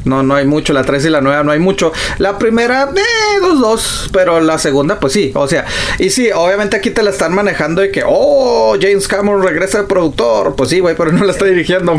No, 0.03 0.21
no 0.21 0.35
hay 0.35 0.45
mucho. 0.45 0.73
La 0.73 0.83
3 0.83 1.05
y 1.05 1.09
la 1.09 1.21
9 1.21 1.43
no 1.45 1.51
hay 1.51 1.59
mucho. 1.59 1.93
La 2.17 2.37
primera, 2.37 2.89
eh, 2.95 3.39
dos, 3.41 3.59
dos. 3.61 4.09
Pero 4.11 4.41
la 4.41 4.57
segunda, 4.59 4.99
pues 4.99 5.13
sí. 5.13 5.31
O 5.35 5.47
sea, 5.47 5.65
y 5.99 6.09
sí, 6.09 6.29
obviamente 6.35 6.75
aquí 6.75 6.89
te 6.91 7.03
la 7.03 7.09
están 7.11 7.33
manejando 7.33 7.81
de 7.81 7.89
que, 7.91 8.03
oh, 8.05 8.75
James 8.81 9.07
Cameron 9.07 9.41
regresa 9.43 9.77
de 9.79 9.83
productor. 9.85 10.55
Pues 10.55 10.69
sí, 10.69 10.79
güey, 10.79 10.95
pero 10.95 11.04
no 11.11 11.25
la 11.25 11.31
está 11.31 11.45
dirigiendo. 11.45 11.95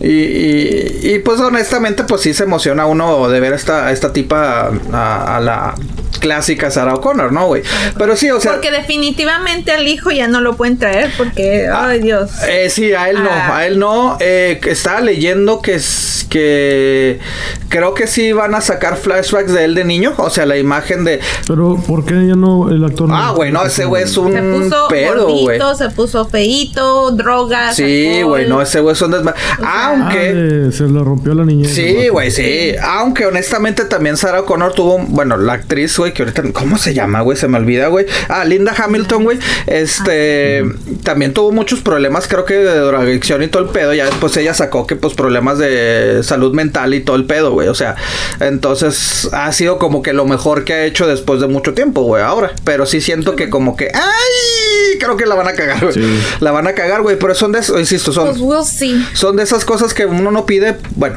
Y, 0.00 1.18
pues 1.20 1.40
honestamente, 1.40 2.04
pues 2.04 2.22
sí 2.22 2.34
se 2.34 2.44
emociona 2.44 2.86
uno 2.86 3.28
de 3.28 3.40
ver 3.40 3.52
esta, 3.52 3.90
esta 3.92 4.12
tipa 4.12 4.70
a, 4.92 5.36
a 5.36 5.40
la 5.40 5.74
clásica 6.18 6.70
Sarah 6.70 6.94
O'Connor, 6.94 7.32
¿no, 7.32 7.46
güey? 7.46 7.62
Pero 7.98 8.16
sí, 8.16 8.30
o 8.30 8.40
sea. 8.40 8.52
Porque 8.52 8.70
definitivamente 8.70 9.72
al 9.72 9.86
hijo 9.88 10.10
ya 10.10 10.28
no 10.28 10.40
lo 10.40 10.56
pueden 10.56 10.78
traer 10.78 11.10
porque, 11.16 11.68
ay 11.72 12.00
Dios. 12.00 12.30
Eh, 12.48 12.68
sí, 12.70 12.92
a 12.92 13.08
él 13.10 13.22
no, 13.22 13.30
Ah. 13.30 13.56
a 13.58 13.66
él 13.66 13.78
no. 13.78 14.16
Eh, 14.20 14.60
estaba 14.66 15.00
leyendo 15.00 15.60
que 15.62 15.74
es 15.74 16.26
que 16.28 17.18
creo 17.68 17.94
que 17.94 18.06
sí 18.06 18.32
van 18.32 18.54
a 18.54 18.60
sacar 18.60 18.96
flashbacks 18.96 19.52
de 19.52 19.64
él 19.64 19.74
de 19.74 19.84
niño, 19.84 20.14
o 20.18 20.28
sea, 20.30 20.44
la 20.46 20.56
imagen 20.58 21.04
de 21.04 21.20
Pero, 21.46 21.76
¿por 21.86 22.04
qué 22.04 22.12
ya 22.26 22.34
no 22.34 22.68
el 22.70 22.84
actor? 22.84 23.08
ah, 23.12 23.32
güey, 23.34 23.50
no, 23.50 23.64
ese 23.64 23.84
güey 23.86 24.02
es 24.04 24.16
un 24.16 24.32
Se 24.32 24.42
puso 24.42 24.88
pedo, 24.88 25.28
güey. 25.28 25.58
se 25.76 25.90
puso 25.90 26.26
feito, 26.28 27.10
drogas. 27.12 27.76
Sí, 27.76 28.22
güey, 28.22 28.48
no, 28.48 28.60
ese 28.60 28.80
güey 28.80 28.92
es 28.94 29.02
un 29.02 29.12
desma- 29.12 29.34
Ah, 29.62 29.94
Aunque 29.96 30.34
de- 30.34 30.72
se 30.72 30.84
lo 30.84 31.04
rompió 31.04 31.34
la 31.34 31.44
niñez. 31.44 31.72
Sí, 31.74 32.08
güey, 32.08 32.30
sí. 32.30 32.74
Aunque 32.82 33.26
honestamente 33.26 33.84
también 33.84 34.16
Sarah 34.16 34.42
Connor 34.42 34.72
tuvo, 34.72 34.98
bueno, 34.98 35.36
la 35.36 35.54
actriz, 35.54 35.96
güey, 35.98 36.07
que 36.12 36.22
ahorita, 36.22 36.42
¿cómo 36.52 36.78
se 36.78 36.94
llama, 36.94 37.20
güey? 37.20 37.36
Se 37.36 37.48
me 37.48 37.58
olvida, 37.58 37.88
güey. 37.88 38.06
Ah, 38.28 38.44
Linda 38.44 38.74
Hamilton, 38.76 39.24
güey. 39.24 39.38
Este, 39.66 40.64
también 41.02 41.32
tuvo 41.32 41.52
muchos 41.52 41.80
problemas, 41.80 42.28
creo 42.28 42.44
que 42.44 42.54
de 42.54 42.78
drogadicción 42.78 43.42
y 43.42 43.48
todo 43.48 43.62
el 43.62 43.68
pedo. 43.70 43.94
Ya 43.94 44.06
después 44.06 44.36
ella 44.36 44.54
sacó 44.54 44.86
que, 44.86 44.96
pues, 44.96 45.14
problemas 45.14 45.58
de 45.58 46.20
salud 46.22 46.54
mental 46.54 46.94
y 46.94 47.00
todo 47.00 47.16
el 47.16 47.24
pedo, 47.24 47.52
güey. 47.52 47.68
O 47.68 47.74
sea, 47.74 47.96
entonces 48.40 49.28
ha 49.32 49.50
sido 49.52 49.78
como 49.78 50.02
que 50.02 50.12
lo 50.12 50.24
mejor 50.24 50.64
que 50.64 50.72
ha 50.72 50.84
hecho 50.84 51.06
después 51.06 51.40
de 51.40 51.46
mucho 51.46 51.74
tiempo, 51.74 52.02
güey, 52.02 52.22
ahora. 52.22 52.52
Pero 52.64 52.86
sí 52.86 53.00
siento 53.00 53.36
que 53.36 53.48
como 53.50 53.76
que, 53.76 53.90
¡ay! 53.94 54.98
Creo 54.98 55.16
que 55.16 55.26
la 55.26 55.34
van 55.34 55.48
a 55.48 55.52
cagar, 55.52 55.80
güey. 55.80 55.94
Sí. 55.94 56.20
La 56.40 56.50
van 56.50 56.66
a 56.66 56.74
cagar, 56.74 57.02
güey. 57.02 57.18
Pero 57.18 57.34
son 57.34 57.52
de, 57.52 57.60
insisto, 57.78 58.12
son 58.12 58.28
Pues 58.28 58.40
we'll 58.40 58.64
see. 58.64 59.06
son 59.12 59.36
de 59.36 59.42
esas 59.42 59.64
cosas 59.64 59.94
que 59.94 60.06
uno 60.06 60.30
no 60.30 60.46
pide, 60.46 60.76
bueno, 60.96 61.16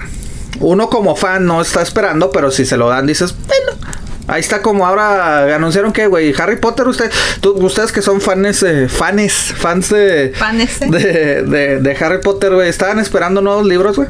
uno 0.59 0.89
como 0.89 1.15
fan 1.15 1.45
no 1.45 1.61
está 1.61 1.81
esperando, 1.81 2.31
pero 2.31 2.51
si 2.51 2.65
se 2.65 2.77
lo 2.77 2.89
dan 2.89 3.07
dices, 3.07 3.33
bueno, 3.47 3.77
ahí 4.31 4.39
está 4.41 4.61
como 4.61 4.85
ahora 4.87 5.53
anunciaron 5.55 5.93
que, 5.93 6.07
güey, 6.07 6.33
Harry 6.39 6.57
Potter, 6.57 6.87
usted, 6.87 7.11
tú- 7.41 7.53
ustedes 7.63 7.91
que 7.91 8.01
son 8.01 8.19
fans, 8.21 8.63
eh, 8.63 8.87
fanes, 8.89 9.33
fans 9.55 9.89
de, 9.89 10.33
Fanes. 10.35 10.79
de, 10.79 11.43
de, 11.43 11.79
de 11.79 11.97
Harry 12.03 12.21
Potter, 12.21 12.53
güey, 12.53 12.69
estaban 12.69 12.97
esperando 12.99 13.41
nuevos 13.41 13.65
libros, 13.67 13.95
güey. 13.97 14.07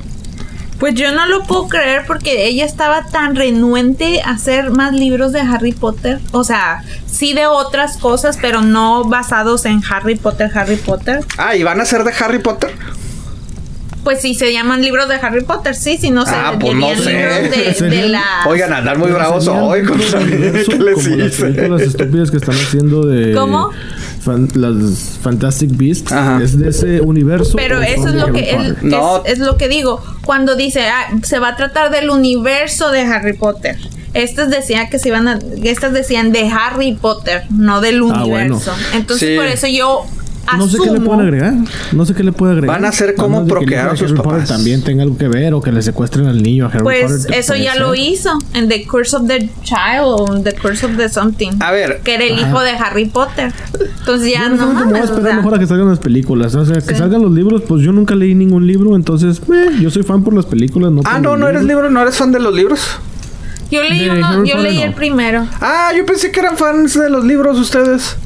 Pues 0.80 0.96
yo 0.96 1.12
no 1.12 1.28
lo 1.28 1.44
puedo 1.44 1.68
creer 1.68 2.06
porque 2.08 2.48
ella 2.48 2.66
estaba 2.66 3.06
tan 3.06 3.36
renuente 3.36 4.20
a 4.24 4.32
hacer 4.32 4.72
más 4.72 4.94
libros 4.94 5.32
de 5.32 5.40
Harry 5.42 5.74
Potter. 5.74 6.20
O 6.32 6.44
sea, 6.44 6.82
sí 7.06 7.34
de 7.34 7.46
otras 7.46 7.98
cosas, 7.98 8.40
pero 8.42 8.64
no 8.64 9.04
basados 9.04 9.66
en 9.66 9.82
Harry 9.92 10.16
Potter, 10.16 10.50
Harry 10.56 10.78
Potter. 10.78 11.20
Ah, 11.38 11.56
¿y 11.56 11.62
van 11.62 11.80
a 11.82 11.86
ser 11.86 12.04
de 12.04 12.12
Harry 12.20 12.40
Potter? 12.40 12.72
Pues 14.04 14.20
sí, 14.22 14.34
se 14.34 14.52
llaman 14.52 14.82
libros 14.82 15.08
de 15.10 15.16
Harry 15.16 15.44
Potter, 15.44 15.76
sí, 15.76 15.96
si 15.98 16.10
no 16.10 16.26
se 16.26 16.32
Ah, 16.34 16.56
pues 16.60 16.74
no 16.76 16.88
sé. 16.96 17.14
libros 17.14 17.80
de, 17.80 17.90
de 17.90 18.10
la... 18.10 18.24
Oigan, 18.48 18.74
andan 18.74 18.98
muy 19.00 19.12
bravos 19.12 19.48
hoy 19.48 19.82
dentro 19.82 19.96
contra 19.96 20.20
del 20.20 20.28
mí. 20.30 20.36
universo 20.38 20.72
¿Qué 20.72 20.78
les 20.80 20.94
como 20.96 21.16
las 21.18 21.28
hice? 21.34 21.44
películas 21.44 21.82
estúpidas 21.84 22.32
que 22.32 22.38
están 22.38 22.56
haciendo 22.56 23.06
de 23.06 23.34
¿Cómo? 23.36 23.70
fan- 24.24 24.50
las 24.56 25.20
Fantastic 25.22 25.70
Beasts 25.78 26.12
Ajá. 26.12 26.42
es 26.44 26.58
de 26.58 26.70
ese 26.70 27.02
universo 27.02 27.54
Pero 27.58 27.80
eso 27.82 28.08
es 28.10 28.16
lo 28.16 28.24
Harry 28.26 28.34
que 28.44 28.54
Potter? 28.56 28.76
es, 28.78 28.84
No. 28.84 29.24
es, 29.24 29.34
es 29.34 29.40
lo 29.40 29.58
que 29.58 29.68
digo. 29.68 30.04
Cuando 30.26 30.56
dice, 30.56 30.88
ah, 30.88 31.10
se 31.22 31.38
va 31.38 31.50
a 31.50 31.56
tratar 31.56 31.92
del 31.92 32.10
universo 32.10 32.90
de 32.90 33.02
Harry 33.02 33.34
Potter. 33.34 33.78
Estas 34.16 34.50
decían 34.50 34.90
que 34.90 34.98
se 35.00 35.10
iban 35.10 35.28
a, 35.28 35.40
estas 35.64 35.94
decían 35.94 36.32
de 36.32 36.50
Harry 36.50 36.94
Potter, 37.00 37.44
no 37.52 37.82
del 37.82 37.98
Ah, 38.12 38.24
bueno. 38.26 38.56
universo. 38.56 38.74
Entonces 38.94 39.30
Sí. 39.30 39.36
por 39.38 39.46
eso 39.46 39.68
yo 39.68 40.06
no 40.58 40.68
sé 40.68 40.78
qué 40.84 40.90
le 40.90 40.98
asumo- 40.98 41.06
pueden 41.06 41.22
agregar 41.22 41.54
no 41.92 42.06
sé 42.06 42.14
qué 42.14 42.24
le 42.24 42.32
puede 42.32 42.54
agregar 42.54 42.76
Van 42.82 42.86
a 42.86 42.92
ser 42.92 43.10
el 43.10 43.16
procrear 43.16 43.90
a 43.90 43.96
sus 43.96 44.08
Harry 44.12 44.18
Potter 44.18 44.32
papás. 44.34 44.50
también 44.50 44.84
tenga 44.84 45.04
algo 45.04 45.18
que 45.18 45.28
ver 45.28 45.54
o 45.54 45.62
que 45.62 45.72
le 45.72 45.82
secuestren 45.82 46.28
al 46.28 46.42
niño 46.42 46.66
a 46.66 46.70
Harry 46.70 46.84
Pues 46.84 47.12
Potter 47.24 47.40
eso 47.40 47.56
ya 47.56 47.72
puede 47.74 47.80
lo 47.86 47.94
ser. 47.94 48.00
hizo 48.04 48.40
en 48.54 48.68
The 48.68 48.86
Curse 48.86 49.16
of 49.18 49.28
the 49.28 49.50
Child 49.64 50.02
o 50.04 50.40
The 50.44 50.54
Curse 50.56 50.86
of 50.88 50.98
the 50.98 51.10
Something. 51.10 51.52
A 51.60 51.72
ver. 51.72 52.02
Que 52.04 52.16
era 52.16 52.24
el 52.26 52.34
Ajá. 52.40 52.48
hijo 52.50 52.60
de 52.62 52.70
Harry 52.72 53.06
Potter. 53.06 53.54
Entonces 54.00 54.32
ya 54.34 54.44
Yo 54.50 54.56
no 54.56 54.68
me 54.68 54.74
voy 54.74 54.82
a 54.82 54.86
mames. 54.86 55.02
o 55.02 55.04
esperar 55.06 55.24
sea, 55.24 55.36
mejor 55.38 55.56
a 55.56 55.60
que 55.60 55.68
salgan 55.68 55.88
las 55.90 56.00
películas. 56.00 56.56
O 56.56 56.66
sea, 56.66 56.76
que 56.76 56.82
Sí. 56.82 56.96
salgan 56.96 57.22
los 57.22 57.32
libros, 57.32 57.62
pues 57.68 57.82
yo 57.84 57.92
nunca 57.92 58.16
leí 58.16 58.34
ningún 58.36 58.66
libro, 58.68 58.96
entonces 58.96 59.40
eh, 59.54 59.70
yo 59.80 59.90
soy 59.92 60.04
fan 60.04 60.24
por 60.24 60.34
las 60.34 60.46
películas. 60.46 60.92
No 60.92 61.02
Ah, 61.06 61.20
no, 61.20 61.38
no 61.38 61.48
eres 61.48 61.62
libros. 61.64 61.84
libro, 61.86 61.90
no 61.92 62.02
eres 62.02 62.18
fan 62.18 62.32
de 62.32 62.40
los 62.40 62.54
libros. 62.54 62.80
yo 63.70 63.82
leí 63.84 64.10
uno, 64.10 64.44
yo 64.44 64.58
leí 64.58 64.78
no. 64.80 64.84
el 64.86 64.94
primero. 64.94 65.48
Ah, 65.62 65.92
yo 65.96 66.06
pensé 66.06 66.32
que 66.32 66.40
eran 66.42 66.58
fans 66.58 66.94
de 67.00 67.10
los 67.10 67.24
libros 67.24 67.58
ustedes. 67.60 68.18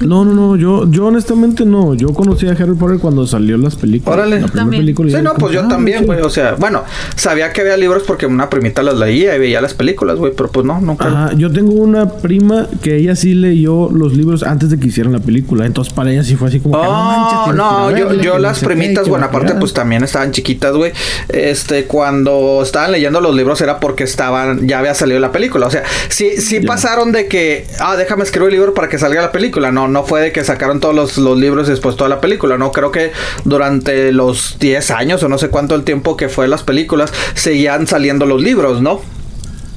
No, 0.00 0.24
no, 0.24 0.34
no, 0.34 0.56
yo, 0.56 0.90
yo 0.90 1.06
honestamente 1.06 1.64
no. 1.64 1.94
Yo 1.94 2.08
conocí 2.14 2.46
a 2.48 2.52
Harry 2.52 2.74
Potter 2.74 2.98
cuando 2.98 3.26
salió 3.26 3.56
las 3.58 3.76
películas. 3.76 4.14
Órale. 4.18 4.36
La 4.40 4.46
primera 4.46 4.62
También. 4.62 4.82
película. 4.82 5.16
Sí, 5.18 5.22
no, 5.22 5.34
pues 5.34 5.52
yo 5.54 5.62
ah, 5.64 5.68
también, 5.68 6.00
sí. 6.00 6.04
güey. 6.06 6.20
O 6.20 6.30
sea, 6.30 6.54
bueno, 6.54 6.84
sabía 7.16 7.52
que 7.52 7.60
había 7.60 7.76
libros 7.76 8.02
porque 8.06 8.26
una 8.26 8.48
primita 8.48 8.82
los 8.82 8.98
leía 8.98 9.36
y 9.36 9.38
veía 9.38 9.60
las 9.60 9.74
películas, 9.74 10.16
güey. 10.16 10.32
Pero 10.34 10.50
pues 10.50 10.64
no, 10.64 10.80
nunca. 10.80 11.06
Ajá, 11.06 11.32
yo 11.34 11.50
tengo 11.52 11.72
una 11.74 12.08
prima 12.08 12.66
que 12.82 12.96
ella 12.96 13.14
sí 13.14 13.34
leyó 13.34 13.90
los 13.90 14.14
libros 14.16 14.42
antes 14.42 14.70
de 14.70 14.78
que 14.78 14.88
hicieran 14.88 15.12
la 15.12 15.20
película. 15.20 15.66
Entonces 15.66 15.92
para 15.92 16.10
ella 16.10 16.24
sí 16.24 16.36
fue 16.36 16.48
así 16.48 16.60
como 16.60 16.80
que 16.80 16.86
no 16.86 16.92
manches. 16.92 17.38
Oh, 17.48 17.52
no, 17.52 17.94
que 17.94 18.00
ir 18.00 18.06
a 18.06 18.12
yo, 18.14 18.22
yo 18.22 18.32
no 18.34 18.38
las 18.40 18.60
primitas, 18.60 19.08
bueno, 19.08 19.26
aparte 19.26 19.54
pues 19.56 19.72
también 19.74 20.02
estaban 20.02 20.32
chiquitas, 20.32 20.74
güey. 20.74 20.92
Este, 21.28 21.84
cuando 21.84 22.60
estaban 22.62 22.92
leyendo 22.92 23.20
los 23.20 23.34
libros 23.34 23.60
era 23.60 23.80
porque 23.80 24.04
estaban, 24.04 24.66
ya 24.66 24.78
había 24.78 24.94
salido 24.94 25.20
la 25.20 25.32
película. 25.32 25.66
O 25.66 25.70
sea, 25.70 25.82
sí, 26.08 26.38
sí 26.38 26.60
Ya. 26.60 26.66
pasaron 26.66 27.12
de 27.12 27.26
que, 27.28 27.66
ah, 27.80 27.96
déjame 27.96 28.22
escribir 28.22 28.48
el 28.48 28.54
libro 28.54 28.74
para 28.74 28.88
que 28.88 28.98
salga 28.98 29.20
la 29.20 29.32
película. 29.32 29.70
No, 29.70 29.88
no 29.90 30.04
fue 30.04 30.20
de 30.22 30.32
que 30.32 30.44
sacaron 30.44 30.80
todos 30.80 30.94
los, 30.94 31.18
los 31.18 31.38
libros 31.38 31.68
y 31.68 31.72
después 31.72 31.96
toda 31.96 32.08
la 32.08 32.20
película. 32.20 32.56
No, 32.56 32.72
creo 32.72 32.90
que 32.90 33.12
durante 33.44 34.12
los 34.12 34.58
10 34.58 34.90
años 34.90 35.22
o 35.22 35.28
no 35.28 35.38
sé 35.38 35.48
cuánto 35.48 35.74
el 35.74 35.84
tiempo 35.84 36.16
que 36.16 36.28
fue 36.28 36.48
las 36.48 36.62
películas, 36.62 37.12
seguían 37.34 37.86
saliendo 37.86 38.26
los 38.26 38.42
libros, 38.42 38.80
¿no? 38.80 39.00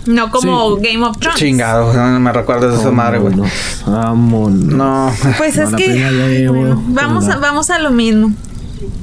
No 0.05 0.29
como 0.31 0.75
Sí. 0.77 0.81
Game 0.91 1.05
of 1.05 1.17
Thrones. 1.17 1.39
Chingado, 1.39 1.93
no 1.93 2.19
me 2.19 2.31
recuerdas 2.33 2.73
de 2.73 2.79
esa 2.79 2.91
madre, 2.91 3.19
güey. 3.19 3.35
No, 3.35 5.13
Pues 5.37 5.55
No, 5.55 5.63
es 5.63 5.75
que 5.75 5.97
ya 5.97 6.51
bueno, 6.51 6.83
vamos 6.87 7.27
a, 7.29 7.37
vamos 7.37 7.69
a 7.69 7.79
lo 7.79 7.91
mismo. 7.91 8.33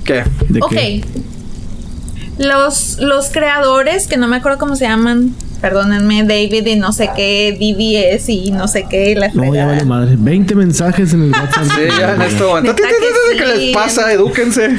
¿qué? 0.05 0.25
¿De 0.49 0.61
ok. 0.61 0.71
qué? 0.71 1.05
Los, 2.39 2.99
los 3.01 3.31
creadores, 3.31 4.07
que 4.07 4.17
no 4.17 4.29
me 4.29 4.37
acuerdo 4.37 4.59
cómo 4.59 4.77
se 4.77 4.87
llaman, 4.87 5.35
perdónenme, 5.61 6.23
David 6.25 6.67
y 6.67 6.77
no 6.77 6.93
sé 6.93 7.11
qué, 7.15 7.53
DBS 7.59 8.29
y 8.31 8.51
no 8.51 8.67
sé 8.69 8.87
qué, 8.89 9.15
la 9.15 9.29
No, 9.29 9.55
ya 9.55 9.67
vale 9.67 9.85
madre. 9.85 10.17
20 10.19 10.55
mensajes 10.55 11.13
en 11.13 11.25
el 11.25 11.31
WhatsApp. 11.33 11.65
Sí, 11.77 11.83
ya 11.99 12.15
en 12.15 12.23
este 12.23 12.43
momento. 12.43 12.75
Que 12.77 12.83
¿Qué 13.37 13.47
les 13.47 13.59
sí. 13.59 13.73
pasa? 13.75 14.13
Edúquense. 14.13 14.79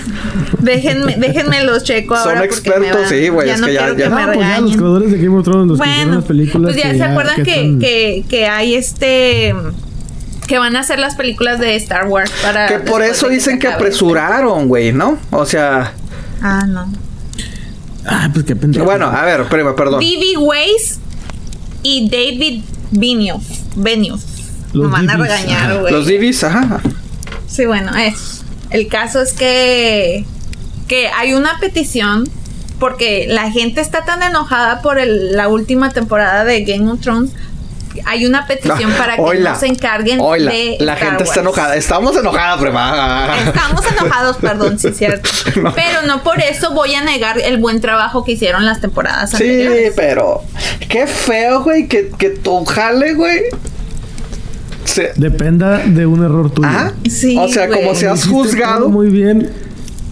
Déjenme, 0.59 1.15
déjenme 1.17 1.63
los 1.63 1.83
checo 1.83 2.15
Son 2.15 2.27
ahora. 2.29 2.39
me 2.41 2.45
expertos, 2.45 3.07
sí, 3.09 3.29
güey, 3.29 3.47
Ya 3.47 3.53
es 3.55 3.59
no 3.61 3.67
que 3.67 3.73
ya- 3.73 3.89
ya- 3.89 3.95
que 3.95 4.09
No, 4.09 4.15
me 4.15 4.25
pues 4.33 4.39
ya 4.39 4.59
los 4.61 4.71
creadores 4.75 5.11
de 5.11 5.17
Game 5.17 5.37
of 5.37 5.43
Thrones, 5.45 5.67
los 5.67 5.79
que 5.79 5.85
hicieron 5.85 6.05
Bueno, 6.07 6.19
las 6.19 6.25
películas. 6.27 6.71
pues 6.73 6.83
ya 6.83 6.91
que 6.91 6.97
se 6.97 7.03
acuerdan 7.03 7.35
que, 7.43 7.51
están- 7.51 7.79
que, 7.79 8.25
que 8.29 8.47
hay 8.47 8.75
este 8.75 9.53
que 10.47 10.57
van 10.59 10.75
a 10.75 10.81
hacer 10.81 10.99
las 10.99 11.15
películas 11.15 11.59
de 11.59 11.75
Star 11.77 12.07
Wars 12.07 12.29
para 12.41 12.67
Que 12.67 12.79
por 12.79 13.01
eso 13.01 13.29
dicen 13.29 13.57
que 13.57 13.67
acabe. 13.67 13.83
apresuraron, 13.85 14.67
güey, 14.67 14.91
¿no? 14.91 15.17
O 15.31 15.45
sea, 15.45 15.93
Ah, 16.41 16.65
no. 16.67 16.91
Ah, 18.05 18.29
pues 18.33 18.45
qué 18.45 18.55
pendejo. 18.55 18.85
bueno, 18.85 19.05
a 19.05 19.23
ver, 19.25 19.43
prima, 19.47 19.75
perdón. 19.75 19.99
D.B. 19.99 20.37
Weiss 20.37 20.99
y 21.83 22.09
David 22.09 22.63
Benioff. 22.91 23.43
Benioff. 23.75 24.21
Los 24.73 24.85
Me 24.87 24.91
van 24.91 25.09
a 25.09 25.13
DBs, 25.17 25.21
regañar, 25.21 25.79
güey. 25.81 25.93
Los 25.93 26.05
divis, 26.07 26.43
ajá. 26.43 26.79
Sí, 27.47 27.65
bueno, 27.65 27.95
es. 27.95 28.41
El 28.69 28.87
caso 28.87 29.21
es 29.21 29.33
que, 29.33 30.25
que 30.87 31.09
hay 31.09 31.33
una 31.33 31.59
petición 31.59 32.29
porque 32.79 33.27
la 33.29 33.51
gente 33.51 33.81
está 33.81 34.05
tan 34.05 34.23
enojada 34.23 34.81
por 34.81 34.97
el- 34.97 35.33
la 35.35 35.49
última 35.49 35.91
temporada 35.91 36.45
de 36.45 36.63
Game 36.63 36.89
of 36.89 37.01
Thrones. 37.01 37.31
Hay 38.05 38.25
una 38.25 38.45
petición 38.47 38.91
Ah, 38.93 38.97
para 38.97 39.15
que 39.15 39.21
oila, 39.21 39.51
no 39.53 39.59
se 39.59 39.67
encarguen 39.67 40.19
oila, 40.21 40.51
de 40.51 40.77
La 40.79 40.93
Star 40.93 41.09
gente 41.09 41.23
está 41.23 41.35
Wars. 41.41 41.47
enojada. 41.57 41.75
Estamos 41.75 42.17
enojadas, 42.17 42.61
prima. 42.61 43.27
Estamos 43.45 43.81
enojados, 43.91 44.37
perdón, 44.37 44.79
sí 44.79 44.87
es 44.87 44.97
cierto. 44.97 45.29
No. 45.61 45.73
Pero 45.73 46.01
no 46.07 46.23
por 46.23 46.39
eso 46.39 46.71
voy 46.73 46.95
a 46.95 47.03
negar 47.03 47.39
el 47.39 47.57
buen 47.57 47.81
trabajo 47.81 48.23
que 48.23 48.31
hicieron 48.33 48.65
las 48.65 48.79
temporadas 48.81 49.31
Sí, 49.31 49.35
anteriores. 49.43 49.93
pero 49.95 50.41
qué 50.89 51.05
feo, 51.07 51.61
güey, 51.63 51.87
que, 51.87 52.09
que 52.17 52.29
tu 52.29 52.63
jale, 52.65 53.13
güey. 53.13 53.41
se- 54.85 55.11
Dependa 55.15 55.79
de 55.79 56.05
un 56.05 56.23
error 56.23 56.49
tuyo. 56.51 56.67
Ajá. 56.67 56.93
Sí, 57.09 57.37
o 57.37 57.47
sea, 57.47 57.67
güey. 57.67 57.81
como 57.81 57.95
seas 57.95 58.25
juzgado. 58.27 58.89
muy 58.89 59.09
bien. 59.09 59.51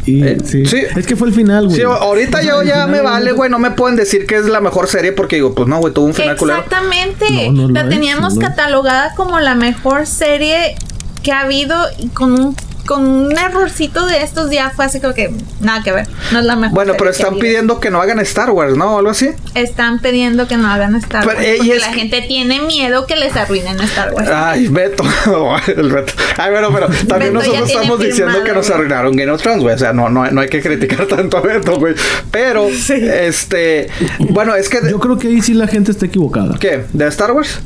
Y, 0.05 0.23
Eh, 0.23 0.37
sí. 0.43 0.65
sí. 0.65 0.83
Es 0.95 1.05
que 1.05 1.15
fue 1.15 1.27
el 1.27 1.33
final, 1.33 1.65
güey. 1.65 1.75
Sí, 1.77 1.83
ahorita 1.83 2.41
yo 2.41 2.63
ya 2.63 2.85
final 2.85 2.89
me 2.91 3.01
vale, 3.01 3.31
güey. 3.33 3.49
No 3.49 3.59
me 3.59 3.71
pueden 3.71 3.95
decir 3.95 4.25
que 4.25 4.35
es 4.37 4.45
la 4.45 4.61
mejor 4.61 4.87
serie 4.87 5.11
porque 5.11 5.35
digo, 5.37 5.53
pues 5.53 5.67
no, 5.67 5.77
güey, 5.79 5.93
tuvo 5.93 6.05
un 6.05 6.13
final 6.13 6.35
culero. 6.37 6.59
Exactamente. 6.59 7.25
No, 7.47 7.51
no 7.53 7.67
lo 7.67 7.73
la 7.73 7.81
es, 7.81 7.89
teníamos 7.89 8.35
no 8.35 8.41
catalogada 8.41 9.13
como 9.15 9.39
la 9.39 9.55
mejor 9.55 10.07
serie 10.07 10.75
que 11.23 11.31
ha 11.31 11.41
habido 11.41 11.75
y 11.97 12.07
con 12.07 12.31
un 12.33 12.55
con 12.85 13.05
un 13.07 13.37
errorcito 13.37 14.05
de 14.07 14.23
estos 14.23 14.49
ya 14.49 14.71
fue 14.75 14.85
así 14.85 14.99
como 14.99 15.13
que 15.13 15.31
nada 15.61 15.83
que 15.83 15.91
ver. 15.91 16.07
No 16.31 16.39
es 16.39 16.45
la 16.45 16.55
mejor. 16.55 16.73
Bueno, 16.73 16.93
pero 16.97 17.11
están 17.11 17.37
pidiendo 17.37 17.79
que 17.79 17.91
no 17.91 18.01
hagan 18.01 18.19
Star 18.19 18.49
Wars, 18.49 18.75
¿no? 18.75 18.95
O 18.95 18.97
algo 18.99 19.11
así. 19.11 19.29
Están 19.53 19.99
pidiendo 19.99 20.47
que 20.47 20.57
no 20.57 20.67
hagan 20.67 20.95
Star 20.95 21.23
Pero, 21.25 21.37
Wars. 21.37 21.47
eh, 21.47 21.53
y 21.55 21.57
porque 21.57 21.73
es 21.75 21.81
la 21.81 21.91
que- 21.91 21.99
gente 21.99 22.21
tiene 22.27 22.61
miedo 22.61 23.05
que 23.05 23.15
les 23.15 23.35
arruinen 23.35 23.79
Star 23.81 24.11
Wars. 24.13 24.29
Ay, 24.33 24.67
Beto. 24.67 25.03
el 25.67 25.91
Beto. 25.91 26.13
Ay, 26.37 26.51
bueno, 26.51 26.69
pero 26.73 26.87
también 27.07 27.33
Beto 27.33 27.45
nosotros 27.45 27.69
estamos 27.69 27.99
diciendo 27.99 28.33
firmado, 28.33 28.43
que 28.43 28.53
nos 28.53 28.69
arruinaron 28.71 29.15
Game 29.15 29.31
of 29.31 29.41
Thrones, 29.41 29.61
güey. 29.63 29.75
O 29.75 29.77
sea, 29.77 29.93
no, 29.93 30.09
no, 30.09 30.29
no 30.31 30.41
hay 30.41 30.49
que 30.49 30.61
criticar 30.61 31.05
tanto 31.07 31.37
a 31.37 31.41
Beto, 31.41 31.77
güey. 31.79 31.93
Pero, 32.31 32.67
Sí. 32.69 32.93
este. 32.95 33.89
Bueno, 34.29 34.55
es 34.55 34.67
que. 34.69 34.79
Yo 34.89 34.99
creo 34.99 35.17
que 35.19 35.27
ahí 35.27 35.41
sí 35.41 35.53
la 35.53 35.67
gente 35.67 35.91
está 35.91 36.07
equivocada. 36.07 36.57
¿Qué? 36.59 36.85
¿De 36.93 37.07
Star 37.07 37.31
Wars? 37.33 37.59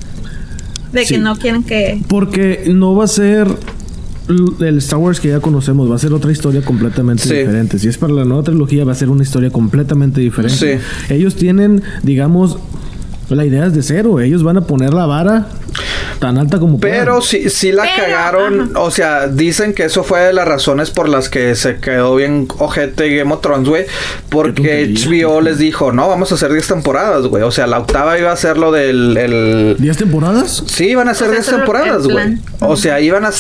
de 0.92 1.06
que 1.06 1.18
no 1.18 1.38
quieren 1.40 1.64
que. 1.64 2.00
Porque 2.08 2.66
no 2.68 2.96
va 2.96 3.06
a 3.06 3.08
ser 3.08 3.48
el 4.60 4.78
Star 4.78 5.00
Wars 5.00 5.20
que 5.20 5.30
ya 5.30 5.40
conocemos, 5.40 5.90
va 5.92 5.96
a 5.96 6.00
ser 6.00 6.14
otra 6.14 6.32
historia 6.32 6.62
completamente 6.62 7.24
Sí. 7.24 7.34
diferente. 7.36 7.80
Si 7.80 7.88
es 7.88 7.98
para 7.98 8.14
la 8.14 8.26
nueva 8.26 8.44
trilogía, 8.44 8.86
va 8.86 8.92
a 8.94 8.96
ser 8.96 9.10
una 9.10 9.24
historia 9.24 9.50
completamente 9.50 10.22
diferente. 10.22 10.80
Sí. 10.80 11.14
Ellos 11.14 11.36
tienen, 11.36 11.84
digamos, 12.04 12.58
la 13.30 13.46
idea 13.46 13.66
es 13.66 13.74
de 13.74 13.82
cero. 13.84 14.20
Ellos 14.20 14.44
van 14.44 14.58
a 14.58 14.62
poner 14.62 14.94
la 14.94 15.06
vara 15.06 15.48
tan 16.24 16.38
alta 16.38 16.58
como 16.58 16.80
Pero 16.80 17.22
sí, 17.22 17.50
sí 17.50 17.74
la 17.74 17.84
Pero, 17.84 17.96
cagaron. 18.06 18.62
ajá. 18.72 18.80
O 18.80 18.92
sea, 18.92 19.28
dicen 19.28 19.74
que 19.74 19.84
eso 19.84 20.06
fue 20.06 20.22
de 20.22 20.32
las 20.32 20.48
razones 20.48 20.90
por 20.90 21.10
las 21.10 21.28
que 21.28 21.54
se 21.56 21.82
quedó 21.82 22.16
bien 22.16 22.48
ojete 22.60 23.14
Game 23.14 23.34
of 23.34 23.42
Thrones, 23.42 23.68
güey. 23.68 23.86
Porque. 24.30 24.86
HBO 24.94 25.42
les 25.42 25.58
dijo, 25.58 25.92
no, 25.92 26.08
vamos 26.08 26.32
a 26.32 26.36
hacer 26.36 26.54
10 26.54 26.66
temporadas, 26.66 27.28
güey. 27.28 27.44
O 27.44 27.52
sea, 27.52 27.68
la 27.68 27.80
octava 27.80 28.18
iba 28.18 28.32
a 28.32 28.38
ser 28.38 28.58
lo 28.58 28.72
del. 28.72 29.18
El, 29.18 29.76
¿Diez 29.80 29.98
temporadas? 29.98 30.64
Sí, 30.66 30.86
iban 30.92 31.10
a 31.10 31.14
ser 31.14 31.28
O 31.28 31.32
sea, 31.32 31.40
10 31.40 31.42
eso 31.42 31.52
es 31.52 31.58
lo- 31.58 31.64
temporadas, 31.66 32.08
güey. 32.08 32.38
O 32.62 32.78
sea, 32.78 33.02
iban 33.02 33.26
a, 33.26 33.32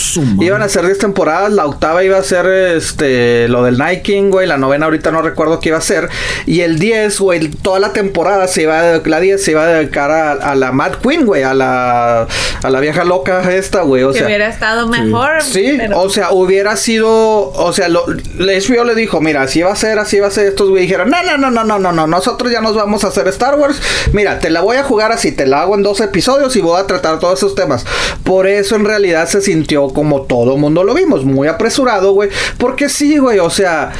iban 0.41 0.61
a 0.61 0.67
ser 0.67 0.85
10 0.85 0.97
temporadas. 0.97 1.53
La 1.53 1.65
octava 1.65 2.03
iba 2.03 2.17
a 2.17 2.23
ser 2.23 2.45
este 2.47 3.47
lo 3.47 3.63
del 3.63 3.77
Night 3.77 4.01
King, 4.01 4.29
güey. 4.29 4.45
La 4.45 4.57
novena 4.57 4.85
ahorita 4.85 5.09
no 5.11 5.21
recuerdo 5.21 5.61
qué 5.61 5.69
iba 5.69 5.77
a 5.77 5.81
ser. 5.81 6.09
Y 6.45 6.59
el 6.61 6.79
10, 6.79 7.17
güey, 7.21 7.47
toda 7.47 7.79
la 7.79 7.93
temporada 7.93 8.47
se 8.49 8.63
iba 8.63 8.95
a, 8.95 9.01
la 9.05 9.19
10 9.21 9.41
se 9.41 9.51
iba 9.51 9.63
a 9.63 9.67
dedicar 9.67 10.11
a, 10.11 10.33
a 10.33 10.55
la 10.55 10.73
Mad 10.73 10.95
Queen, 10.95 11.25
güey. 11.25 11.43
A 11.43 11.53
la, 11.53 12.27
a 12.61 12.69
la 12.73 12.79
vieja 12.79 13.03
loca 13.03 13.53
esta, 13.53 13.83
güey. 13.83 14.03
O 14.03 14.11
que 14.11 14.19
sea, 14.19 14.27
hubiera 14.27 14.47
estado 14.47 14.87
mejor. 14.87 15.43
Sí, 15.43 15.77
o 15.95 16.09
sea, 16.09 16.31
hubiera 16.31 16.75
sido. 16.75 17.51
O 17.51 17.71
sea, 17.71 17.87
lo, 17.87 18.05
HBO 18.07 18.83
le 18.83 18.95
dijo: 18.95 19.21
Mira, 19.21 19.43
así 19.43 19.61
va 19.61 19.71
a 19.71 19.75
ser, 19.75 19.99
así 19.99 20.19
va 20.19 20.27
a 20.27 20.31
ser. 20.31 20.47
Estos 20.47 20.69
güey 20.69 20.81
dijeron: 20.81 21.09
No, 21.09 21.23
no, 21.23 21.37
no, 21.37 21.51
no, 21.51 21.63
no, 21.63 21.79
no, 21.79 21.91
no. 21.91 22.07
Nosotros 22.07 22.51
ya 22.51 22.61
nos 22.61 22.75
vamos 22.75 23.03
a 23.03 23.07
hacer 23.07 23.27
Star 23.29 23.55
Wars. 23.57 23.79
Mira, 24.11 24.39
te 24.39 24.49
la 24.49 24.61
voy 24.61 24.77
a 24.77 24.83
jugar 24.83 25.11
así, 25.11 25.31
te 25.31 25.45
la 25.45 25.61
hago 25.61 25.75
en 25.75 25.83
dos 25.83 26.01
episodios 26.01 26.55
y 26.55 26.61
voy 26.61 26.81
a 26.81 26.87
tratar 26.87 27.19
todos 27.19 27.39
esos 27.39 27.55
temas. 27.55 27.85
Por 28.23 28.47
eso 28.47 28.75
en 28.75 28.85
realidad 28.85 29.27
se 29.27 29.41
sintió 29.41 29.89
como 29.89 30.23
todo 30.23 30.57
mundo 30.57 30.83
lo 30.83 30.93
vimos, 30.93 31.23
muy 31.23 31.47
apresurado, 31.47 32.13
güey. 32.13 32.29
Porque 32.57 32.89
sí, 32.89 33.17
güey, 33.19 33.39
o 33.39 33.49
sea 33.49 33.91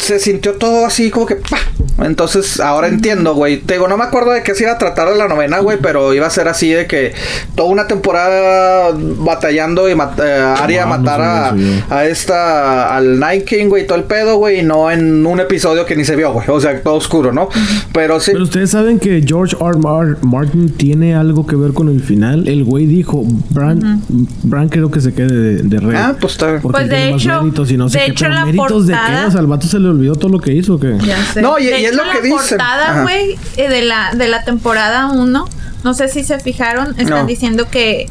se 0.00 0.18
sintió 0.18 0.54
todo 0.54 0.86
así 0.86 1.10
como 1.10 1.26
que, 1.26 1.36
pa. 1.36 1.58
Entonces, 2.04 2.60
ahora 2.60 2.88
entiendo, 2.88 3.34
güey. 3.34 3.58
Te 3.58 3.74
digo, 3.74 3.86
no 3.86 3.98
me 3.98 4.04
acuerdo 4.04 4.30
de 4.32 4.42
qué 4.42 4.54
se 4.54 4.62
iba 4.62 4.72
a 4.72 4.78
tratar 4.78 5.10
de 5.10 5.16
la 5.18 5.28
novena, 5.28 5.58
güey, 5.58 5.78
pero 5.82 6.14
iba 6.14 6.26
a 6.26 6.30
ser 6.30 6.48
así 6.48 6.70
de 6.70 6.86
que 6.86 7.12
toda 7.54 7.68
una 7.68 7.86
temporada 7.86 8.90
batallando 9.18 9.88
y 9.88 9.94
mat 9.94 10.18
eh, 10.18 10.40
Arya 10.58 10.86
No, 10.86 10.96
no 10.96 10.98
matar 11.02 11.20
a, 11.20 11.54
a 11.90 12.06
esta, 12.06 12.96
al 12.96 13.18
Night 13.18 13.44
King, 13.44 13.66
güey, 13.68 13.86
todo 13.86 13.98
el 13.98 14.04
pedo, 14.04 14.36
güey, 14.36 14.60
y 14.60 14.62
no 14.62 14.90
en 14.90 15.26
un 15.26 15.40
episodio 15.40 15.84
que 15.84 15.94
ni 15.94 16.04
se 16.04 16.16
vio, 16.16 16.32
güey. 16.32 16.46
O 16.48 16.58
sea, 16.60 16.82
todo 16.82 16.94
oscuro, 16.94 17.32
¿no? 17.32 17.48
Pero 17.92 18.18
sí. 18.18 18.30
Pero 18.32 18.44
ustedes 18.44 18.70
saben 18.70 18.98
que 18.98 19.22
George 19.26 19.54
R. 19.60 19.78
R. 19.78 20.16
Martin 20.22 20.70
tiene 20.76 21.14
algo 21.14 21.46
que 21.46 21.56
ver 21.56 21.72
con 21.74 21.88
el 21.90 22.00
final. 22.02 22.48
El 22.48 22.64
güey 22.64 22.86
dijo, 22.86 23.24
Bran, 23.50 24.02
Bran 24.42 24.68
creo 24.70 24.90
que 24.90 25.00
se 25.00 25.12
quede 25.12 25.28
de, 25.32 25.62
de 25.64 25.80
rey. 25.80 25.96
Ah, 25.98 26.16
pues 26.18 26.32
está. 26.32 26.58
Porque 26.62 26.78
Pues, 26.78 26.88
de 26.88 27.10
hecho- 27.10 27.42
méritos 27.42 27.70
y 27.70 27.76
no 27.76 27.88
sé 27.90 27.98
de 27.98 28.04
qué. 28.06 28.10
hecho, 28.12 28.24
pero 28.24 28.34
la 28.36 28.44
méritos 28.46 28.86
de 28.86 28.94
qué? 28.94 28.98
portada- 28.98 29.26
O 29.26 29.30
sea, 29.30 29.40
al 29.40 29.46
vato 29.46 29.66
se 29.66 29.78
le 29.78 29.89
olvidó 29.90 30.14
todo 30.14 30.30
lo 30.30 30.38
que 30.38 30.52
hizo, 30.52 30.74
¿o 30.74 30.80
qué? 30.80 30.96
Ya 31.04 31.22
sé. 31.32 31.42
No, 31.42 31.58
y- 31.58 31.66
De 31.66 31.80
y 31.80 31.84
es 31.86 31.94
lo 31.94 32.02
que 32.04 32.08
la 32.14 32.20
dicen. 32.20 32.38
portada, 32.38 33.02
güey, 33.02 33.38
eh, 33.56 33.68
de 33.68 33.82
la, 33.82 34.10
de 34.14 34.28
la 34.28 34.44
temporada 34.44 35.06
1, 35.08 35.48
no 35.84 35.94
sé 35.94 36.08
si 36.08 36.24
se 36.24 36.38
fijaron, 36.40 36.88
están 36.98 37.08
No. 37.22 37.26
diciendo 37.26 37.68
que, 37.70 38.06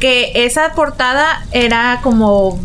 que 0.00 0.32
esa 0.46 0.72
portada 0.72 1.44
era 1.52 2.00
como 2.02 2.60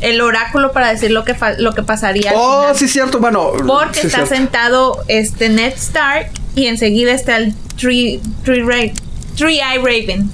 el 0.00 0.20
oráculo 0.20 0.72
para 0.72 0.88
decir 0.90 1.10
lo 1.10 1.24
que, 1.24 1.34
fa- 1.34 1.54
lo 1.58 1.72
que 1.72 1.82
pasaría. 1.82 2.30
al 2.30 2.36
Oh, 2.38 2.60
final. 2.62 2.76
sí, 2.76 2.88
cierto. 2.88 3.18
Bueno, 3.18 3.52
Porque 3.66 4.00
sí, 4.00 4.06
está 4.08 4.18
cierto. 4.26 4.34
sentado 4.34 5.04
este 5.08 5.48
Ned 5.48 5.72
Stark 5.74 6.30
y 6.54 6.66
enseguida 6.66 7.12
está 7.12 7.36
el 7.38 7.54
Tree, 7.78 8.20
tree, 8.44 9.60
Eye 9.60 9.78
Raven. 9.78 10.30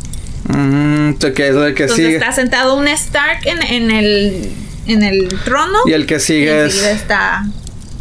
Mm, 0.48 1.14
que 1.18 1.48
es 1.48 1.54
el 1.54 1.74
que 1.74 1.82
Entonces 1.84 1.94
sigue. 2.06 2.14
está 2.16 2.32
sentado 2.32 2.74
un 2.74 2.88
Stark 2.88 3.40
en, 3.46 3.62
en 3.62 3.90
el 3.90 4.50
en 4.86 5.02
el 5.02 5.28
trono 5.44 5.78
Y 5.86 5.92
el 5.92 6.06
que 6.06 6.16
y 6.16 6.20
sigue 6.20 6.64
es. 6.66 6.82
está 6.84 7.44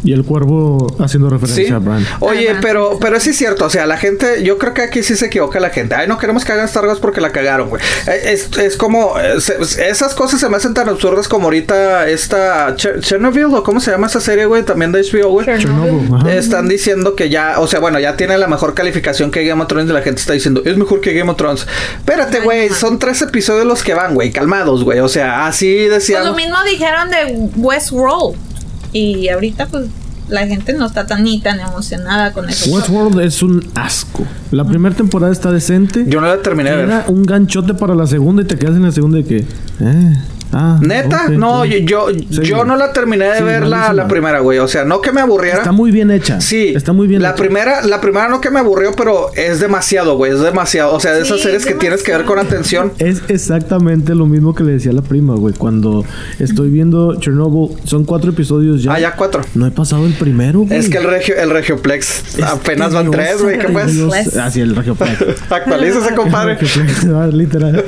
Y 0.04 0.12
el 0.12 0.24
cuervo 0.24 0.94
haciendo 0.98 1.30
referencia 1.30 1.64
Sí. 1.66 1.72
a 1.72 1.78
Bran. 1.78 2.04
Oye, 2.20 2.50
Ajá. 2.50 2.58
pero, 2.60 2.98
pero 3.00 3.20
sí 3.20 3.30
es 3.30 3.36
cierto, 3.36 3.66
o 3.66 3.70
sea, 3.70 3.86
la 3.86 3.96
gente, 3.96 4.42
yo 4.42 4.58
creo 4.58 4.74
que 4.74 4.82
aquí 4.82 5.02
sí 5.02 5.14
se 5.16 5.26
equivoca 5.26 5.60
la 5.60 5.70
gente. 5.70 5.94
Ay, 5.94 6.08
no 6.08 6.18
queremos 6.18 6.44
que 6.44 6.52
hagan 6.52 6.64
Star 6.66 6.86
Wars 6.86 6.98
porque 7.00 7.20
la 7.20 7.30
cagaron, 7.30 7.68
güey. 7.68 7.82
Eh, 8.06 8.32
Es, 8.32 8.48
es 8.58 8.76
como, 8.76 9.14
eh, 9.20 9.36
esas 9.88 10.14
cosas 10.14 10.40
se 10.40 10.48
me 10.48 10.56
hacen 10.56 10.74
tan 10.74 10.88
absurdas 10.88 11.28
como 11.28 11.44
ahorita 11.44 12.08
esta 12.08 12.74
Cher- 12.76 13.00
Chernobyl, 13.00 13.44
o 13.46 13.62
cómo 13.62 13.80
se 13.80 13.90
llama 13.90 14.06
esa 14.06 14.20
serie, 14.20 14.46
güey, 14.46 14.64
también 14.64 14.90
de 14.92 15.00
HBO, 15.02 15.30
güey. 15.30 15.46
Chernobyl, 15.46 16.08
ajá. 16.14 16.32
Están 16.32 16.68
diciendo 16.68 17.14
que 17.14 17.28
ya, 17.30 17.60
o 17.60 17.66
sea, 17.66 17.80
bueno, 17.80 17.98
ya 18.00 18.16
tiene 18.16 18.36
la 18.38 18.48
mejor 18.48 18.74
calificación 18.74 19.30
que 19.30 19.44
Game 19.44 19.60
of 19.62 19.68
Thrones 19.68 19.88
y 19.90 19.92
la 19.92 20.02
gente 20.02 20.20
está 20.20 20.32
diciendo, 20.32 20.62
es 20.64 20.76
mejor 20.76 21.00
que 21.00 21.12
Game 21.14 21.30
of 21.30 21.36
Thrones. 21.36 21.66
Espérate, 21.98 22.40
güey, 22.40 22.70
son 22.70 22.98
tres 22.98 23.22
episodios 23.22 23.66
los 23.66 23.82
que 23.82 23.94
van, 23.94 24.14
güey, 24.14 24.32
calmados, 24.32 24.82
güey. 24.84 24.98
O 25.00 25.08
sea, 25.08 25.46
así 25.46 25.86
Pues 25.88 26.00
decían. 26.00 26.24
lo 26.24 26.34
mismo 26.34 26.56
dijeron 26.68 27.10
de 27.10 27.48
Westworld. 27.56 28.36
Y 28.92 29.28
ahorita, 29.28 29.66
pues, 29.66 29.86
la 30.28 30.46
gente 30.46 30.72
no 30.72 30.86
está 30.86 31.06
tan 31.06 31.24
ni 31.24 31.40
tan 31.40 31.60
emocionada 31.60 32.32
con 32.32 32.48
eso. 32.48 32.70
Westworld 32.70 33.20
es 33.20 33.42
un 33.42 33.64
asco. 33.74 34.24
La 34.50 34.64
primera 34.64 34.94
temporada 34.94 35.32
está 35.32 35.50
decente. 35.50 36.04
Yo 36.08 36.20
no 36.20 36.26
la 36.28 36.40
terminé 36.40 36.70
de 36.70 36.76
ver. 36.76 36.84
Era 36.86 37.04
un 37.08 37.22
ganchote 37.22 37.74
para 37.74 37.94
la 37.94 38.06
segunda 38.06 38.42
y 38.42 38.46
te 38.46 38.56
quedas 38.56 38.76
en 38.76 38.82
la 38.82 38.92
segunda 38.92 39.18
de 39.18 39.24
que. 39.24 39.38
Eh, 39.38 40.14
ah, 40.52 40.78
Neta, 40.80 41.28
no, 41.28 41.64
yo, 41.64 41.78
yo, 41.78 42.06
Sí, 42.30 42.42
yo 42.42 42.64
no 42.64 42.76
la 42.76 42.92
terminé 42.92 43.24
de 43.26 43.38
Sí, 43.38 43.44
ver 43.44 43.66
la, 43.66 43.92
la 43.92 44.08
primera, 44.08 44.40
güey. 44.40 44.58
O 44.58 44.68
sea, 44.68 44.84
no 44.84 45.00
que 45.00 45.12
me 45.12 45.20
aburriera. 45.20 45.58
Está 45.58 45.72
muy 45.72 45.90
bien 45.90 46.10
hecha. 46.10 46.40
Sí, 46.40 46.72
Está 46.74 46.92
muy 46.92 47.06
bien 47.06 47.22
La 47.22 47.30
hecha. 47.30 47.36
primera, 47.36 47.82
la 47.82 48.00
primera 48.00 48.28
no 48.28 48.40
que 48.40 48.50
me 48.50 48.60
aburrió, 48.60 48.92
pero 48.96 49.30
es 49.34 49.60
demasiado, 49.60 50.16
güey. 50.16 50.32
Es 50.32 50.40
demasiado. 50.40 50.94
O 50.94 51.00
sea, 51.00 51.12
de 51.12 51.22
esas 51.22 51.38
Sí, 51.38 51.44
series 51.44 51.64
que 51.66 51.74
tienes 51.74 52.02
que 52.02 52.12
ver 52.12 52.24
con 52.24 52.38
atención. 52.38 52.92
Es 52.98 53.22
exactamente 53.28 54.14
lo 54.14 54.26
mismo 54.26 54.54
que 54.54 54.64
le 54.64 54.72
decía 54.72 54.92
a 54.92 54.94
la 54.94 55.02
prima, 55.02 55.34
güey. 55.34 55.54
Cuando 55.54 56.04
estoy 56.38 56.70
viendo 56.70 57.14
Chernobyl, 57.20 57.76
son 57.84 58.04
cuatro 58.04 58.30
episodios 58.30 58.82
ya. 58.82 58.92
Ah, 58.94 59.00
ya 59.00 59.16
cuatro. 59.16 59.42
No 59.54 59.66
he 59.66 59.70
pasado 59.70 60.06
el 60.06 60.12
primero, 60.14 60.60
güey. 60.60 60.78
Es 60.78 60.88
que 60.88 60.98
el 60.98 61.04
regio, 61.04 61.34
el 61.36 61.50
Regioplex 61.50 62.36
Es 62.38 62.42
apenas 62.42 62.92
van 62.92 63.10
tres, 63.10 63.42
güey. 63.42 63.58
¿Qué 63.58 63.68
pues? 63.68 64.36
Ah, 64.36 64.50
sí, 64.50 64.60
el 64.60 64.74
Regioplex. 64.76 65.18
Actualízase, 65.50 66.14
compadre. 66.14 66.54
Regioplex, 66.60 67.04
literal. 67.34 67.84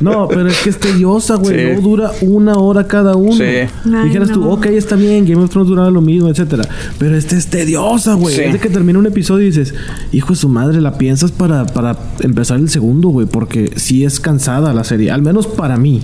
No, 0.00 0.28
pero 0.28 0.48
es 0.48 0.58
que 0.60 0.70
es 0.70 0.78
tediosa, 0.78 1.34
güey. 1.36 1.54
Sí. 1.58 1.72
No 1.72 1.80
dura 1.96 2.12
una 2.22 2.54
hora 2.54 2.86
cada 2.86 3.16
uno. 3.16 3.32
Sí. 3.32 3.42
Ay, 3.44 3.68
Dijeras 4.06 4.30
tú, 4.30 4.40
no. 4.40 4.50
ok, 4.52 4.66
está 4.66 4.96
bien, 4.96 5.24
Game 5.26 5.42
of 5.42 5.50
Thrones 5.50 5.68
duraba 5.68 5.90
lo 5.90 6.00
mismo, 6.00 6.28
etcétera. 6.28 6.68
Pero 6.98 7.16
este 7.16 7.36
es 7.36 7.46
tediosa, 7.48 8.14
güey. 8.14 8.34
Sí. 8.34 8.42
Es 8.42 8.52
de 8.52 8.58
que 8.58 8.68
termina 8.70 8.98
un 8.98 9.06
episodio 9.06 9.44
y 9.44 9.46
dices, 9.50 9.74
hijo 10.12 10.30
de 10.30 10.36
su 10.36 10.48
madre, 10.48 10.80
la 10.80 10.98
piensas 10.98 11.32
para, 11.32 11.66
para 11.66 11.96
empezar 12.20 12.58
el 12.58 12.68
segundo, 12.68 13.08
güey. 13.08 13.26
Porque 13.26 13.72
sí 13.76 14.04
es 14.04 14.20
cansada 14.20 14.72
la 14.74 14.84
serie. 14.84 15.10
Al 15.10 15.22
menos 15.22 15.46
para 15.46 15.76
mí. 15.76 16.02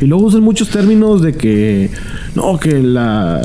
Y 0.00 0.06
luego 0.06 0.24
usan 0.24 0.42
muchos 0.42 0.68
términos 0.70 1.22
de 1.22 1.34
que 1.34 1.88
no, 2.34 2.58
que 2.58 2.82
la 2.82 3.40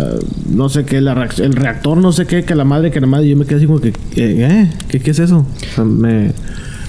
no 0.50 0.70
sé 0.70 0.86
qué, 0.86 1.02
la 1.02 1.14
reac- 1.14 1.40
el 1.44 1.54
reactor, 1.54 2.00
no 2.00 2.12
sé 2.12 2.26
qué, 2.26 2.46
que 2.46 2.56
la 2.56 2.64
madre, 2.64 2.90
que 2.90 3.00
la 3.00 3.06
madre, 3.06 3.28
y 3.28 3.30
yo 3.30 3.38
me 3.38 3.46
quedé 3.46 3.58
así 3.58 3.68
como 3.68 3.80
que, 3.80 3.94
¿eh? 4.16 4.72
¿Qué, 4.90 5.00
qué 5.00 5.12
es 5.12 5.20
eso? 5.20 5.46
O 5.46 5.76
sea, 5.76 5.84
me, 5.84 6.32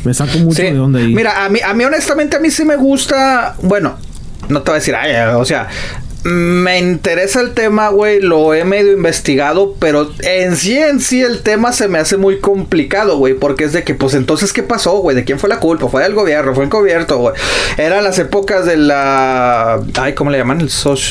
me 0.07 0.15
saco 0.15 0.39
mucho 0.39 0.57
Sí. 0.63 0.63
de 0.63 0.79
onda 0.81 1.01
ahí. 1.01 1.15
Mira, 1.15 1.45
a 1.45 1.51
mí, 1.51 1.59
a 1.63 1.75
mí 1.75 1.85
honestamente 1.85 2.37
a 2.39 2.41
mí 2.41 2.49
sí 2.51 2.65
me 2.65 2.77
gusta. 2.77 3.57
Bueno, 3.63 3.97
no 4.49 4.63
te 4.63 4.71
voy 4.71 4.77
a 4.77 4.81
decir, 4.81 4.95
ay, 4.95 5.15
o 5.35 5.45
sea. 5.45 5.69
Me 6.25 6.79
interesa 6.79 7.41
el 7.41 7.55
tema, 7.55 7.91
güey, 7.91 8.21
lo 8.21 8.53
he 8.53 8.65
medio 8.65 8.93
investigado, 8.93 9.77
pero 9.79 10.11
en 10.21 10.57
sí, 10.57 10.77
en 10.77 11.01
sí 11.01 11.23
el 11.23 11.43
tema 11.43 11.73
se 11.73 11.87
me 11.87 11.99
hace 11.99 12.17
muy 12.17 12.41
complicado, 12.41 13.19
güey, 13.19 13.35
porque 13.35 13.65
es 13.65 13.73
de 13.73 13.85
que, 13.85 13.95
pues 13.95 14.15
entonces, 14.15 14.53
¿qué 14.53 14.65
pasó, 14.65 14.99
güey? 14.99 15.15
¿De 15.15 15.25
quién 15.25 15.39
fue 15.39 15.49
la 15.49 15.61
culpa? 15.61 15.89
¿Fue 15.89 16.03
del 16.03 16.15
gobierno? 16.15 16.55
¿Fue 16.55 16.65
el 16.65 16.71
gobierno, 16.71 17.17
güey? 17.19 17.35
Eran 17.77 18.03
las 18.03 18.19
épocas 18.19 18.67
de 18.67 18.77
la... 18.77 19.81
Ay, 19.95 20.15
¿cómo 20.15 20.31
le 20.31 20.39
llaman? 20.39 20.67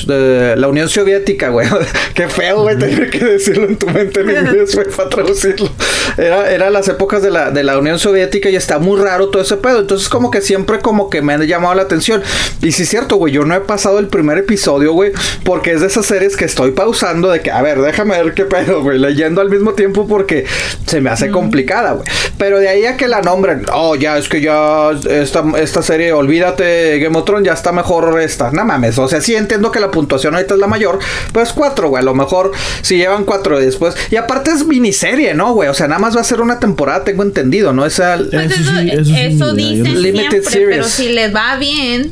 La 0.08 0.68
Unión 0.68 0.90
Soviética, 0.90 1.50
güey. 1.50 1.68
Qué 2.14 2.28
feo, 2.28 2.64
güey, 2.64 2.78
tener 2.78 3.10
que 3.10 3.24
decirlo 3.24 3.66
en 3.66 3.78
tu 3.78 3.88
mente 3.88 4.22
en 4.22 4.30
inglés, 4.30 4.76
güey, 4.76 4.88
para 4.90 5.10
traducirlo. 5.10 5.70
Era, 6.18 6.52
era 6.52 6.70
las 6.70 6.88
épocas 6.90 7.22
de 7.22 7.32
la, 7.32 7.52
de 7.52 7.64
la 7.64 7.78
Unión 7.78 7.98
Soviética 7.98 8.50
y 8.50 8.56
está 8.56 8.78
muy 8.80 9.00
raro 9.00 9.30
todo 9.30 9.42
ese 9.42 9.56
pedo. 9.56 9.80
Entonces, 9.80 10.10
como 10.10 10.32
que 10.32 10.42
siempre 10.42 10.80
como 10.80 11.10
que 11.10 11.22
me 11.22 11.34
han 11.34 11.44
llamado 11.44 11.76
la 11.76 11.84
atención. 11.84 12.22
Y 12.62 12.74
sí 12.74 12.84
es 12.84 12.90
cierto, 12.90 13.16
güey, 13.16 13.34
yo 13.34 13.46
no 13.46 13.56
he 13.56 13.62
pasado 13.62 14.00
el 14.00 14.08
primer 14.08 14.38
episodio, 14.38 14.97
güey, 14.98 15.12
porque 15.44 15.74
es 15.74 15.82
de 15.82 15.88
esas 15.88 16.06
series 16.08 16.36
que 16.36 16.46
estoy 16.46 16.72
pausando 16.72 17.30
de 17.30 17.42
que, 17.42 17.52
a 17.52 17.62
ver, 17.62 17.80
déjame 17.82 18.22
ver 18.24 18.34
qué 18.34 18.46
pedo, 18.46 18.82
güey, 18.82 18.98
leyendo 18.98 19.42
al 19.42 19.50
mismo 19.50 19.74
tiempo 19.74 20.08
porque 20.08 20.46
se 20.88 21.02
me 21.02 21.10
hace 21.12 21.30
complicada, 21.30 21.92
güey. 21.94 22.08
Pero 22.40 22.60
de 22.60 22.68
ahí 22.68 22.86
a 22.86 22.98
que 22.98 23.08
la 23.08 23.22
nombren, 23.22 23.66
oh, 23.72 23.96
ya, 23.96 24.18
es 24.18 24.28
que 24.28 24.42
ya 24.42 24.90
esta, 25.10 25.44
esta 25.60 25.82
serie, 25.84 26.12
olvídate, 26.14 26.98
Game 27.00 27.16
of 27.18 27.26
Thrones, 27.26 27.46
ya 27.46 27.54
está 27.54 27.72
mejor 27.72 28.20
esta. 28.22 28.50
No 28.52 28.66
mames, 28.66 28.98
o 28.98 29.08
sea, 29.08 29.22
sí 29.22 29.36
entiendo 29.36 29.72
que 29.72 29.80
la 29.80 29.92
puntuación 29.92 30.34
ahorita 30.36 30.56
es 30.56 30.60
la 30.60 30.68
mayor, 30.68 30.98
pues 31.32 31.54
cuatro, 31.54 31.90
güey, 31.90 32.02
a 32.02 32.06
lo 32.06 32.16
mejor 32.16 32.52
si 32.82 32.98
llevan 32.98 33.24
cuatro 33.26 33.60
después. 33.60 33.96
Y 34.10 34.16
aparte 34.16 34.50
es 34.52 34.66
miniserie, 34.66 35.34
¿no, 35.36 35.54
güey? 35.54 35.70
O 35.70 35.74
sea, 35.76 35.88
nada 35.88 36.00
más 36.00 36.16
va 36.16 36.22
a 36.22 36.24
ser 36.24 36.42
una 36.42 36.60
temporada, 36.60 37.04
tengo 37.04 37.22
entendido, 37.24 37.72
¿no? 37.74 37.86
Esa... 37.86 38.18
Pues 38.18 38.52
Eso 38.52 38.62
eso, 38.62 38.72
sí, 38.80 38.90
eso 38.92 39.04
sí, 39.06 39.16
eso 39.16 39.54
mira, 39.54 39.70
yo 39.70 39.76
dicen 39.84 39.94
no- 39.94 40.00
Limited 40.00 40.30
siempre, 40.44 40.66
pero 40.72 40.84
series. 40.84 40.88
si 40.94 41.10
les 41.10 41.36
va 41.36 41.58
bien, 41.58 42.12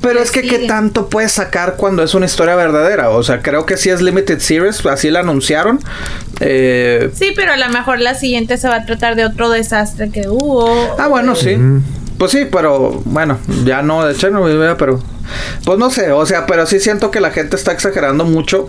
Pero 0.00 0.20
es 0.20 0.30
que 0.30 0.42
qué 0.42 0.60
tanto 0.60 1.08
puedes 1.08 1.32
sacar 1.32 1.76
cuando 1.76 2.02
es 2.08 2.14
una 2.14 2.26
historia 2.26 2.56
verdadera. 2.56 3.10
O 3.10 3.22
sea, 3.22 3.40
creo 3.40 3.66
que 3.66 3.76
sí 3.76 3.90
es 3.90 4.00
limited 4.00 4.38
series, 4.40 4.84
así 4.86 5.10
la 5.10 5.20
anunciaron. 5.20 5.78
Eh, 6.40 7.10
sí, 7.14 7.32
pero 7.36 7.52
a 7.52 7.56
lo 7.56 7.68
mejor 7.68 8.00
la 8.00 8.14
siguiente 8.14 8.56
se 8.56 8.68
va 8.68 8.76
a 8.76 8.86
tratar 8.86 9.14
de 9.14 9.24
otro 9.24 9.50
desastre 9.50 10.10
que 10.10 10.28
hubo. 10.28 10.96
ah, 10.98 11.08
bueno, 11.08 11.34
sí. 11.34 11.56
Pues 12.18 12.32
sí, 12.32 12.48
pero 12.50 13.00
bueno, 13.04 13.38
ya 13.64 13.82
no 13.82 14.04
de 14.04 14.14
Chernobyl, 14.14 14.74
pero 14.76 15.00
pues 15.64 15.78
no 15.78 15.88
sé, 15.90 16.10
o 16.10 16.26
sea, 16.26 16.46
pero 16.46 16.66
sí 16.66 16.80
siento 16.80 17.12
que 17.12 17.20
la 17.20 17.30
gente 17.30 17.54
está 17.54 17.70
exagerando 17.70 18.24
mucho 18.24 18.66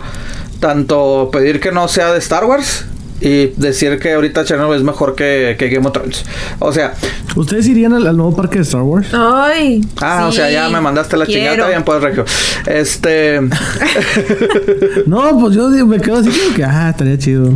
tanto 0.60 1.30
pedir 1.32 1.58
que 1.58 1.72
no 1.72 1.88
sea 1.88 2.12
de 2.12 2.18
Star 2.18 2.44
Wars 2.44 2.84
y 3.20 3.48
decir 3.56 3.98
que 3.98 4.12
ahorita 4.14 4.44
Chernobyl 4.44 4.76
es 4.78 4.82
mejor 4.82 5.14
que, 5.14 5.56
que 5.58 5.68
Game 5.68 5.86
of 5.86 5.92
Thrones. 5.92 6.24
O 6.58 6.72
sea, 6.72 6.94
¿Ustedes 7.36 7.68
irían 7.68 7.92
al, 7.92 8.06
al 8.06 8.16
nuevo 8.16 8.34
parque 8.34 8.56
de 8.56 8.62
Star 8.62 8.82
Wars? 8.82 9.06
Ay. 9.12 9.84
ah, 10.00 10.26
o 10.28 10.32
sea, 10.32 10.50
ya 10.50 10.68
me 10.68 10.80
mandaste 10.80 11.16
la 11.16 11.26
chingada, 11.26 11.54
quiero. 11.54 11.62
está 11.64 11.68
bien, 11.68 11.84
pues, 11.84 12.02
Regio. 12.02 12.24
Este, 12.66 13.40
No, 15.06 15.38
pues 15.38 15.54
yo 15.54 15.68
me 15.86 16.00
quedo 16.00 16.16
así 16.16 16.30
como 16.30 16.54
que, 16.54 16.64
ah, 16.64 16.90
estaría 16.90 17.18
chido. 17.18 17.52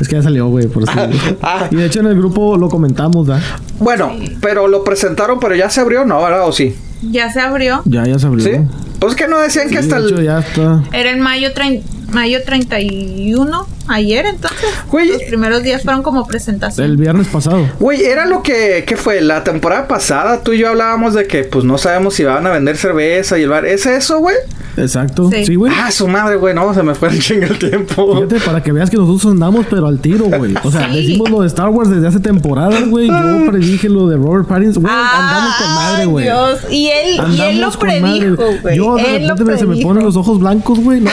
es 0.00 0.08
que 0.08 0.14
ya 0.14 0.22
salió, 0.22 0.46
güey, 0.48 0.66
por 0.66 0.84
eso. 0.84 0.92
Ah. 1.42 1.68
y 1.70 1.76
de 1.76 1.86
hecho 1.86 2.00
en 2.00 2.06
el 2.06 2.16
grupo 2.16 2.56
lo 2.56 2.68
comentamos, 2.68 3.26
¿verdad? 3.26 3.42
bueno, 3.78 4.12
pero 4.40 4.66
lo 4.68 4.82
presentaron, 4.84 5.38
pero 5.40 5.54
ya 5.54 5.70
se 5.70 5.80
abrió, 5.80 6.04
¿no? 6.04 6.22
¿Verdad? 6.22 6.46
¿O 6.46 6.52
sí? 6.52 6.74
Ya 7.02 7.32
se 7.32 7.40
abrió. 7.40 7.82
Ya, 7.84 8.04
ya 8.06 8.18
se 8.18 8.26
abrió. 8.26 8.44
Sí. 8.44 8.52
Pues 8.98 9.14
que 9.14 9.28
no 9.28 9.38
decían 9.38 9.68
que 9.68 9.74
Sí, 9.74 9.78
hasta 9.80 10.00
de 10.00 10.06
hecho, 10.08 10.18
el. 10.18 10.24
ya 10.24 10.38
está. 10.40 10.82
Era 10.92 11.10
el 11.10 11.18
mayo, 11.18 11.52
trein- 11.54 11.82
mayo 12.10 12.42
31, 12.44 13.66
ayer 13.86 14.26
entonces. 14.26 14.58
Güey. 14.90 15.08
Los 15.08 15.22
primeros 15.24 15.62
días 15.62 15.82
fueron 15.82 16.02
como 16.02 16.26
presentación. 16.26 16.84
El 16.86 16.96
viernes 16.96 17.28
pasado. 17.28 17.68
Güey, 17.78 18.04
era 18.04 18.26
lo 18.26 18.42
que, 18.42 18.84
¿qué 18.86 18.96
fue? 18.96 19.20
La 19.20 19.44
temporada 19.44 19.86
pasada 19.88 20.42
tú 20.42 20.52
y 20.52 20.58
yo 20.58 20.68
hablábamos 20.68 21.14
de 21.14 21.26
que 21.26 21.44
pues 21.44 21.64
no 21.64 21.78
sabemos 21.78 22.14
si 22.14 22.24
van 22.24 22.46
a 22.46 22.50
vender 22.50 22.76
cerveza 22.76 23.38
y 23.38 23.42
el 23.42 23.48
bar. 23.50 23.64
¿Es 23.66 23.86
eso, 23.86 24.18
güey? 24.18 24.36
Exacto. 24.76 25.30
Sí. 25.32 25.44
Sí, 25.46 25.54
güey. 25.56 25.72
Ah, 25.74 25.90
su 25.90 26.06
madre, 26.06 26.36
güey. 26.36 26.54
No, 26.54 26.72
se 26.74 26.82
me 26.82 26.94
fue 26.94 27.08
el 27.08 27.20
chingo 27.20 27.46
el 27.46 27.58
tiempo. 27.58 28.14
Fíjate, 28.14 28.40
para 28.40 28.62
que 28.62 28.72
veas 28.72 28.90
que 28.90 28.96
nosotros 28.96 29.32
andamos, 29.32 29.66
pero 29.68 29.86
al 29.86 29.98
tiro, 30.00 30.26
güey. 30.26 30.54
O 30.62 30.70
sea, 30.70 30.88
Sí. 30.92 30.96
decimos 30.96 31.30
lo 31.30 31.40
de 31.40 31.46
Star 31.48 31.68
Wars 31.70 31.90
desde 31.90 32.06
hace 32.06 32.20
temporadas, 32.20 32.88
güey. 32.88 33.08
Yo 33.08 33.50
predije 33.50 33.88
lo 33.88 34.08
de 34.08 34.16
Robert 34.16 34.46
Pattinson. 34.46 34.82
Güey, 34.82 34.94
andamos 34.94 35.54
con 35.56 35.74
madre, 35.74 36.04
güey. 36.06 36.24
Dios. 36.26 36.60
Y 36.70 36.86
él, 36.88 37.20
y 37.36 37.40
él 37.40 37.60
lo 37.60 37.70
predijo, 37.72 38.44
güey. 38.62 38.76
Yo 38.76 38.96
de 38.96 39.16
Él 39.16 39.28
repente 39.28 39.58
se 39.58 39.66
me 39.66 39.76
ponen 39.82 40.04
los 40.04 40.16
ojos 40.16 40.38
blancos, 40.38 40.78
güey. 40.80 41.00
No, 41.00 41.10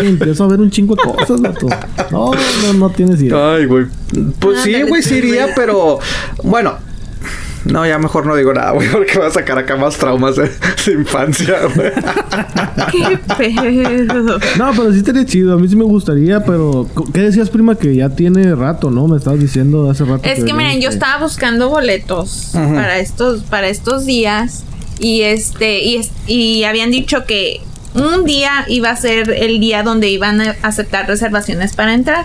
empiezo 0.00 0.44
a 0.44 0.48
ver 0.48 0.60
un 0.60 0.70
chingo 0.70 0.94
de 0.94 1.02
cosas, 1.02 1.40
vato. 1.40 1.66
No, 2.10 2.30
no, 2.62 2.72
no 2.74 2.90
tienes 2.90 3.20
idea. 3.22 3.54
Ay, 3.54 3.66
güey. 3.66 3.86
Pues 4.38 4.60
sí, 4.60 4.74
güey, 4.88 5.02
sí 5.02 5.16
iría, 5.16 5.48
pero 5.56 5.98
bueno. 6.42 6.74
No, 7.64 7.86
ya 7.86 7.98
mejor 7.98 8.26
no 8.26 8.34
digo 8.34 8.52
nada, 8.52 8.72
güey, 8.72 8.88
porque 8.90 9.18
va 9.18 9.28
a 9.28 9.30
sacar 9.30 9.56
acá 9.58 9.76
más 9.76 9.96
traumas 9.96 10.36
de, 10.36 10.50
de 10.86 10.92
infancia, 10.92 11.56
güey. 11.74 11.90
Qué 12.90 13.18
pedo. 13.36 14.38
No, 14.58 14.70
pero 14.72 14.92
sí 14.92 14.98
estaría 14.98 15.24
chido. 15.24 15.54
A 15.54 15.58
mí 15.58 15.68
sí 15.68 15.76
me 15.76 15.84
gustaría, 15.84 16.44
pero... 16.44 16.88
¿Qué 17.12 17.20
decías, 17.20 17.50
prima? 17.50 17.76
Que 17.76 17.94
ya 17.94 18.08
tiene 18.10 18.54
rato, 18.54 18.90
¿no? 18.90 19.06
Me 19.08 19.16
estabas 19.16 19.40
diciendo 19.40 19.90
hace 19.90 20.04
rato. 20.04 20.28
Es 20.28 20.42
que 20.44 20.52
miren, 20.52 20.80
yo 20.80 20.88
que- 20.88 20.94
estaba 20.94 21.22
buscando 21.22 21.68
boletos 21.68 22.50
para 22.52 22.98
estos, 22.98 23.42
para 23.44 23.68
estos 23.68 24.06
días. 24.06 24.64
Y 24.98 25.22
este, 25.22 25.82
y, 25.84 26.00
y 26.26 26.64
habían 26.64 26.90
dicho 26.90 27.24
que 27.24 27.60
un 27.94 28.24
día 28.24 28.64
iba 28.68 28.90
a 28.90 28.96
ser 28.96 29.30
el 29.30 29.58
día 29.60 29.82
donde 29.82 30.08
iban 30.08 30.40
a 30.40 30.56
aceptar 30.62 31.06
reservaciones 31.06 31.74
para 31.74 31.94
entrar. 31.94 32.24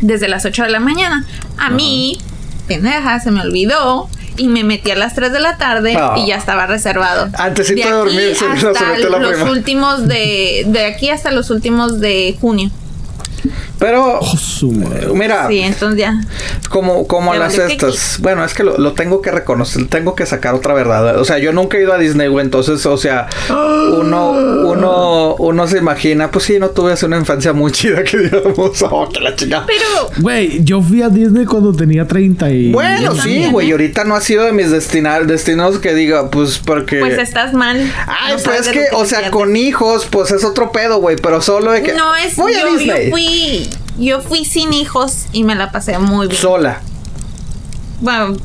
Desde 0.00 0.28
las 0.28 0.44
8 0.44 0.64
de 0.64 0.70
la 0.70 0.80
mañana. 0.80 1.24
A 1.58 1.70
mí, 1.70 2.18
pendeja, 2.66 3.20
se 3.20 3.30
me 3.30 3.40
olvidó. 3.40 4.08
Y 4.36 4.48
me 4.48 4.64
metí 4.64 4.90
a 4.90 4.96
las 4.96 5.14
3 5.14 5.32
de 5.32 5.40
la 5.40 5.56
tarde 5.58 5.96
Ah. 5.96 6.14
y 6.16 6.26
ya 6.26 6.36
estaba 6.36 6.66
reservado. 6.66 7.28
Antesito 7.38 7.76
de 7.76 7.82
aquí 7.84 7.92
dormir, 7.92 8.36
se- 8.36 8.38
se 8.60 8.68
hasta 8.68 8.84
metió 8.90 9.10
la 9.10 9.18
los 9.18 9.32
prima. 9.34 9.50
últimos 9.50 10.08
de, 10.08 10.64
de 10.66 10.84
aquí 10.86 11.08
hasta 11.10 11.30
los 11.30 11.50
últimos 11.50 12.00
de 12.00 12.36
junio. 12.40 12.70
Pero, 13.78 14.20
Oh, 14.20 14.66
madre. 14.72 15.08
mira, 15.14 15.48
Sí, 15.48 15.60
entonces 15.60 15.98
ya. 15.98 16.20
como, 16.70 17.06
como 17.06 17.32
Ya 17.34 17.40
las 17.40 17.58
estas. 17.58 18.18
Bueno, 18.20 18.44
es 18.44 18.54
que 18.54 18.62
lo, 18.62 18.78
lo 18.78 18.92
tengo 18.92 19.20
que 19.20 19.30
reconocer, 19.30 19.86
tengo 19.88 20.14
que 20.14 20.26
sacar 20.26 20.54
otra 20.54 20.74
verdad. 20.74 21.18
O 21.20 21.24
sea, 21.24 21.38
yo 21.38 21.52
nunca 21.52 21.76
he 21.76 21.82
ido 21.82 21.92
a 21.92 21.98
Disney, 21.98 22.28
güey. 22.28 22.44
Entonces, 22.44 22.84
o 22.86 22.96
sea, 22.96 23.26
uno, 23.50 24.30
uno, 24.30 25.34
uno 25.38 25.66
se 25.66 25.78
imagina, 25.78 26.30
pues 26.30 26.44
sí, 26.46 26.58
no 26.58 26.70
tuve 26.70 26.92
así 26.92 27.04
una 27.06 27.18
infancia 27.18 27.52
muy 27.52 27.72
chida 27.72 28.02
que 28.04 28.18
digamos, 28.18 28.82
oh, 28.90 29.08
que 29.08 29.20
la 29.20 29.34
chingada. 29.36 29.66
Pero 29.66 30.10
Güey, 30.18 30.62
yo 30.64 30.80
fui 30.80 31.02
a 31.02 31.08
Disney 31.08 31.44
cuando 31.44 31.72
tenía 31.72 32.06
30 32.06 32.50
y... 32.50 32.72
Bueno, 32.72 33.12
sí, 33.12 33.18
también, 33.18 33.52
güey. 33.52 33.66
¿eh? 33.66 33.68
y 33.70 33.72
Ahorita 33.72 34.04
no 34.04 34.14
ha 34.14 34.20
sido 34.20 34.44
de 34.44 34.52
mis 34.52 34.70
destinar, 34.70 35.26
destinos 35.26 35.78
que 35.78 35.94
diga, 35.94 36.30
pues 36.30 36.58
porque. 36.64 37.00
pues 37.00 37.18
estás 37.18 37.52
mal. 37.52 37.76
Ay, 38.06 38.34
No 38.36 38.42
pues 38.42 38.60
es 38.60 38.68
que, 38.68 38.84
o 38.92 39.04
sea, 39.04 39.30
con 39.30 39.56
hijos, 39.56 40.06
pues 40.10 40.30
es 40.30 40.44
otro 40.44 40.70
pedo, 40.72 40.98
güey. 41.00 41.16
Pero 41.16 41.40
solo 41.40 41.72
de 41.72 41.82
que. 41.82 41.92
No 41.94 42.14
es. 42.14 42.36
Voy 42.36 42.54
a 42.54 42.60
yo, 42.60 42.68
yo 42.68 42.78
Disney. 42.78 43.10
fui. 43.10 43.68
Yo 43.98 44.20
fui 44.20 44.44
sin 44.44 44.72
hijos 44.72 45.26
y 45.32 45.44
me 45.44 45.54
la 45.54 45.70
pasé 45.70 45.98
muy 45.98 46.26
bien. 46.28 46.40
Sola. 46.40 46.80
bueno, 48.00 48.36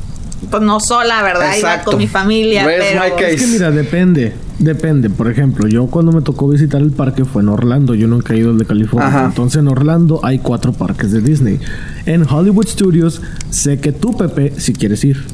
pues 0.48 0.62
no 0.62 0.80
sola, 0.80 1.22
¿verdad? 1.22 1.54
Iba 1.58 1.82
con 1.82 1.98
mi 1.98 2.06
familia, 2.06 2.64
pero. 2.64 3.02
my 3.02 3.10
case? 3.10 3.34
Es 3.34 3.40
que 3.42 3.46
mira, 3.48 3.70
depende. 3.70 4.34
Depende. 4.58 5.08
Por 5.08 5.30
ejemplo, 5.30 5.66
yo 5.66 5.86
cuando 5.86 6.12
me 6.12 6.20
tocó 6.20 6.46
visitar 6.48 6.80
el 6.82 6.92
parque 6.92 7.24
fue 7.24 7.42
en 7.42 7.48
Orlando. 7.48 7.94
Yo 7.94 8.06
nunca 8.06 8.34
he 8.34 8.38
ido 8.38 8.50
al 8.50 8.58
de 8.58 8.66
California. 8.66 9.08
Ajá. 9.08 9.24
Entonces 9.24 9.60
en 9.60 9.68
Orlando 9.68 10.20
hay 10.22 10.38
cuatro 10.38 10.72
parques 10.72 11.12
de 11.12 11.20
Disney. 11.20 11.58
En 12.04 12.26
Hollywood 12.30 12.66
Studios 12.66 13.22
sé 13.48 13.80
que 13.80 13.92
tú, 13.92 14.16
Pepe, 14.16 14.52
si 14.58 14.74
quieres 14.74 15.02
ir. 15.04 15.24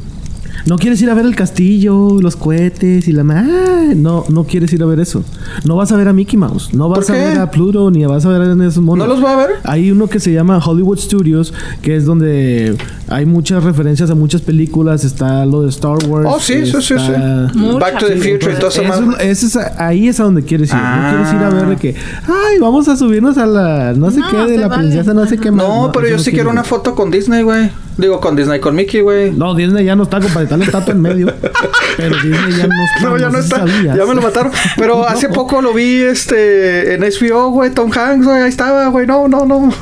No 0.66 0.76
quieres 0.78 1.00
ir 1.00 1.08
a 1.10 1.14
ver 1.14 1.24
el 1.26 1.36
castillo, 1.36 2.18
los 2.20 2.34
cohetes 2.34 3.06
y 3.06 3.12
la... 3.12 3.22
ma- 3.24 3.46
Ah, 3.48 3.92
no, 3.94 4.24
no 4.28 4.42
quieres 4.44 4.72
ir 4.72 4.82
a 4.82 4.86
ver 4.86 4.98
eso. 4.98 5.22
No 5.64 5.76
vas 5.76 5.92
a 5.92 5.96
ver 5.96 6.08
a 6.08 6.12
Mickey 6.12 6.36
Mouse. 6.36 6.74
No 6.74 6.88
vas 6.88 7.06
¿Por 7.06 7.14
a 7.14 7.18
ver 7.18 7.38
a 7.38 7.50
Pluto 7.52 7.88
ni 7.92 8.04
vas 8.04 8.26
a 8.26 8.30
ver 8.30 8.40
a 8.42 8.66
esos 8.66 8.82
monos. 8.82 9.06
¿No 9.06 9.14
los 9.14 9.24
va 9.24 9.34
a 9.34 9.36
ver? 9.36 9.50
Hay 9.62 9.92
uno 9.92 10.08
que 10.08 10.18
se 10.18 10.32
llama 10.32 10.58
Hollywood 10.58 10.98
Studios, 10.98 11.54
que 11.82 11.94
es 11.94 12.04
donde 12.04 12.76
hay 13.08 13.26
muchas 13.26 13.62
referencias 13.62 14.10
a 14.10 14.16
muchas 14.16 14.40
películas. 14.42 15.04
Está 15.04 15.46
lo 15.46 15.62
de 15.62 15.68
Star 15.68 15.96
Wars. 16.08 16.26
Oh, 16.28 16.40
sí, 16.40 16.66
sí, 16.66 16.72
sí, 16.82 16.94
Back 16.94 17.98
to 18.00 18.06
the. 18.06 18.16
Future 18.16 18.54
y 18.54 18.56
todo 18.58 18.68
eso 18.70 18.82
eso, 19.20 19.46
es- 19.60 19.66
ahí 19.78 20.08
es 20.08 20.18
a 20.18 20.24
donde 20.24 20.42
quieres 20.42 20.70
ir. 20.70 20.76
Ah. 20.76 21.12
No 21.12 21.16
quieres 21.24 21.32
ir 21.34 21.46
a 21.46 21.50
ver 21.50 21.68
de 21.68 21.76
que, 21.76 21.94
ay, 22.26 22.58
vamos 22.60 22.88
a 22.88 22.96
subirnos 22.96 23.38
a 23.38 23.46
la 23.46 23.92
no 23.94 24.10
sé 24.10 24.18
No, 24.18 24.30
qué 24.30 24.36
de 24.52 24.58
la 24.58 24.66
vale. 24.68 24.82
princesa, 24.88 25.14
no 25.14 25.26
sé 25.26 25.38
qué 25.38 25.52
más. 25.52 25.66
No, 25.68 25.90
pero 25.92 26.06
eso 26.06 26.10
yo 26.12 26.16
no 26.18 26.22
sí 26.24 26.30
quiero 26.32 26.50
una 26.50 26.64
foto 26.64 26.94
con 26.96 27.10
Disney, 27.12 27.42
güey. 27.44 27.70
Digo, 27.98 28.20
con 28.20 28.36
Disney, 28.36 28.60
con 28.60 28.74
Mickey, 28.74 29.00
güey. 29.00 29.30
No, 29.30 29.54
Disney 29.54 29.84
ya 29.86 29.96
no 29.96 30.02
está, 30.02 30.20
compadre, 30.20 30.44
está 30.44 30.56
la 30.58 30.64
estatua 30.66 30.92
en 30.92 31.00
medio. 31.00 31.26
Pero 31.96 32.14
Disney 32.16 32.52
ya 32.58 32.66
no 32.66 32.74
está. 32.84 33.00
No, 33.08 33.16
ya 33.16 33.30
no 33.30 33.38
está. 33.38 33.56
sabías. 33.58 33.96
Ya 33.96 34.04
me 34.04 34.14
lo 34.14 34.20
mataron. 34.22 34.52
Pero 34.76 34.96
No. 34.98 35.04
hace 35.04 35.28
poco 35.30 35.62
lo 35.62 35.72
vi 35.72 36.02
este 36.02 36.94
en 36.94 37.00
HBO, 37.02 37.50
güey. 37.50 37.70
Tom 37.70 37.90
Hanks, 37.90 38.26
güey. 38.26 38.42
Ahí 38.42 38.48
estaba, 38.50 38.86
güey. 38.88 39.06
No, 39.06 39.28
no, 39.28 39.46
no. 39.46 39.72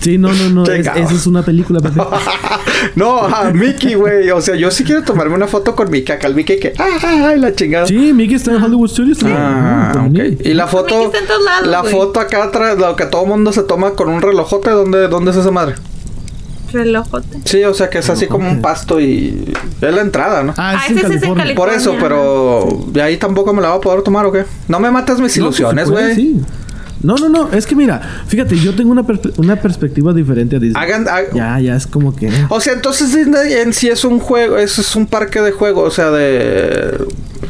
Sí, 0.00 0.18
no, 0.18 0.32
no, 0.32 0.50
no. 0.50 0.64
es- 0.72 0.86
esa 0.86 1.00
es 1.14 1.26
una 1.26 1.42
película, 1.42 1.80
no, 2.96 3.18
a 3.22 3.50
Mickey, 3.52 3.94
güey. 3.94 4.30
O 4.30 4.40
sea, 4.40 4.54
yo 4.54 4.70
sí 4.70 4.84
quiero 4.84 5.02
tomarme 5.02 5.34
una 5.34 5.46
foto 5.48 5.74
con 5.74 5.90
Mickey. 5.90 6.14
Acá 6.14 6.28
el 6.28 6.34
Mickey 6.34 6.60
que. 6.60 6.72
¡Ay, 6.78 6.92
ay, 7.24 7.38
la 7.40 7.54
chingada! 7.54 7.86
Sí, 7.86 8.12
Mickey 8.12 8.36
está 8.36 8.52
en 8.52 8.62
Hollywood 8.62 8.88
Studios. 8.88 9.18
también. 9.18 9.40
Ah, 9.40 9.90
Ajá. 9.90 10.08
Y 10.44 10.54
la 10.54 10.66
foto. 10.68 11.06
está 11.06 11.18
en 11.18 11.26
todos 11.26 11.42
lados, 11.44 11.66
la 11.68 11.82
foto 11.84 12.20
acá 12.20 12.44
atrás, 12.44 12.78
lo 12.78 12.94
que 12.96 13.06
todo 13.06 13.26
mundo 13.26 13.52
se 13.52 13.62
toma 13.64 13.90
con 13.92 14.08
un 14.08 14.20
relojote. 14.22 14.70
¿Dónde, 14.70 15.08
dónde 15.08 15.30
es 15.32 15.36
esa 15.36 15.50
madre? 15.50 15.74
Relojote. 16.72 17.38
Sí, 17.44 17.62
o 17.64 17.74
sea 17.74 17.88
que 17.90 17.98
es 17.98 18.08
así 18.10 18.26
como 18.26 18.50
un 18.50 18.60
pasto 18.62 19.00
y. 19.00 19.52
Es 19.80 19.94
la 19.94 20.00
entrada, 20.00 20.42
¿no? 20.42 20.54
Ah, 20.56 20.76
Ah, 20.78 20.84
es 20.86 20.90
en 20.92 20.98
ese 20.98 21.06
es 21.14 21.22
en 21.22 21.34
California. 21.34 21.54
Por 21.54 21.68
eso, 21.70 21.94
pero. 22.00 22.84
De 22.88 23.02
ahí 23.02 23.16
tampoco 23.16 23.52
me 23.52 23.62
la 23.62 23.68
va 23.70 23.74
a 23.76 23.80
poder 23.80 24.02
tomar, 24.02 24.24
¿o 24.26 24.32
qué? 24.32 24.44
No 24.68 24.80
me 24.80 24.90
mates 24.90 25.18
mis 25.20 25.36
No, 25.36 25.44
ilusiones, 25.44 25.90
güey. 25.90 26.14
sí. 26.14 26.40
No, 27.02 27.16
no, 27.16 27.28
no. 27.28 27.48
Es 27.52 27.66
que 27.66 27.74
mira, 27.74 28.00
fíjate, 28.28 28.56
yo 28.56 28.74
tengo 28.76 28.92
una, 28.92 29.02
perspe- 29.02 29.32
una 29.36 29.56
perspectiva 29.56 30.12
diferente 30.12 30.54
a 30.56 30.58
Disney. 30.60 30.80
Hagan. 30.80 31.08
ha- 31.08 31.32
Ya, 31.34 31.58
ya 31.58 31.74
es 31.76 31.86
como 31.88 32.14
que. 32.14 32.30
O 32.48 32.60
sea, 32.60 32.74
entonces 32.74 33.12
Disney 33.14 33.54
en 33.54 33.72
sí 33.72 33.88
es 33.88 34.04
un 34.04 34.20
juego, 34.20 34.56
es, 34.56 34.78
es 34.78 34.94
un 34.94 35.06
parque 35.06 35.40
de 35.40 35.50
juego, 35.50 35.82
o 35.82 35.90
sea, 35.90 36.10
de... 36.12 37.04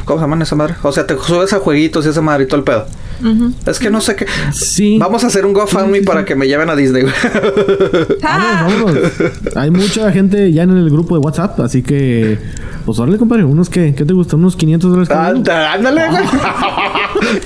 ¿Cómo 0.05 0.19
se 0.19 0.23
llaman 0.23 0.41
esa 0.41 0.55
madre? 0.55 0.73
O 0.81 0.91
sea, 0.91 1.05
te 1.05 1.15
subes 1.17 1.53
a 1.53 1.59
jueguitos 1.59 2.03
y 2.05 2.09
esa 2.09 2.21
madre 2.21 2.45
y 2.45 2.47
todo 2.47 2.57
el 2.57 2.63
pedo. 2.63 2.87
Ujú. 3.23 3.53
Es 3.65 3.79
que 3.79 3.89
no 3.89 4.01
sé 4.01 4.15
qué... 4.15 4.25
Sí. 4.51 4.97
Vamos 4.99 5.23
a 5.23 5.27
hacer 5.27 5.45
un 5.45 5.53
GoFundMe 5.53 5.93
Sí, 5.93 5.99
sí, 6.01 6.05
para 6.05 6.19
sí. 6.21 6.25
que 6.25 6.35
me 6.35 6.47
lleven 6.47 6.69
a 6.69 6.75
Disney. 6.75 7.05
Ah, 8.25 8.67
Vamos, 8.67 8.83
vámonos. 8.93 9.11
Hay 9.55 9.69
mucha 9.71 10.11
gente 10.11 10.51
ya 10.51 10.63
en 10.63 10.71
el 10.71 10.89
grupo 10.89 11.15
de 11.15 11.21
WhatsApp, 11.21 11.59
así 11.61 11.81
que. 11.83 12.37
Pues 12.85 12.99
órale, 12.99 13.17
compadre. 13.17 13.43
Unos 13.43 13.69
que. 13.69 13.93
¿Qué 13.95 14.05
te 14.05 14.13
gustan? 14.13 14.39
Unos 14.39 14.55
500 14.55 14.89
dólares? 14.91 15.11
Anda- 15.11 15.73
Ándale, 15.73 16.01
güey. 16.09 16.23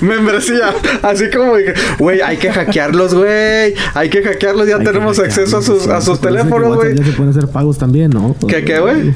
Membresía. 0.00 0.74
Así 1.02 1.24
como 1.30 1.56
dije, 1.56 1.74
güey, 1.98 2.20
hay 2.20 2.36
que 2.36 2.50
hackearlos, 2.50 3.14
güey. 3.14 3.74
Hay 3.94 4.08
que 4.10 4.22
hackearlos, 4.22 4.66
ya 4.68 4.76
Hay 4.76 4.84
tenemos 4.84 5.16
hackearlos, 5.18 5.54
acceso 5.54 5.58
a 5.58 5.62
sus, 5.62 5.86
a 5.88 6.00
sus 6.00 6.20
teléfonos, 6.20 6.74
güey. 6.76 6.96
Ya 6.96 7.04
se 7.04 7.12
pueden 7.12 7.30
hacer 7.30 7.48
pagos 7.48 7.78
también, 7.78 8.10
¿no? 8.10 8.34
Pues, 8.40 8.52
¿Qué, 8.54 8.64
qué, 8.64 8.78
güey? 8.80 9.12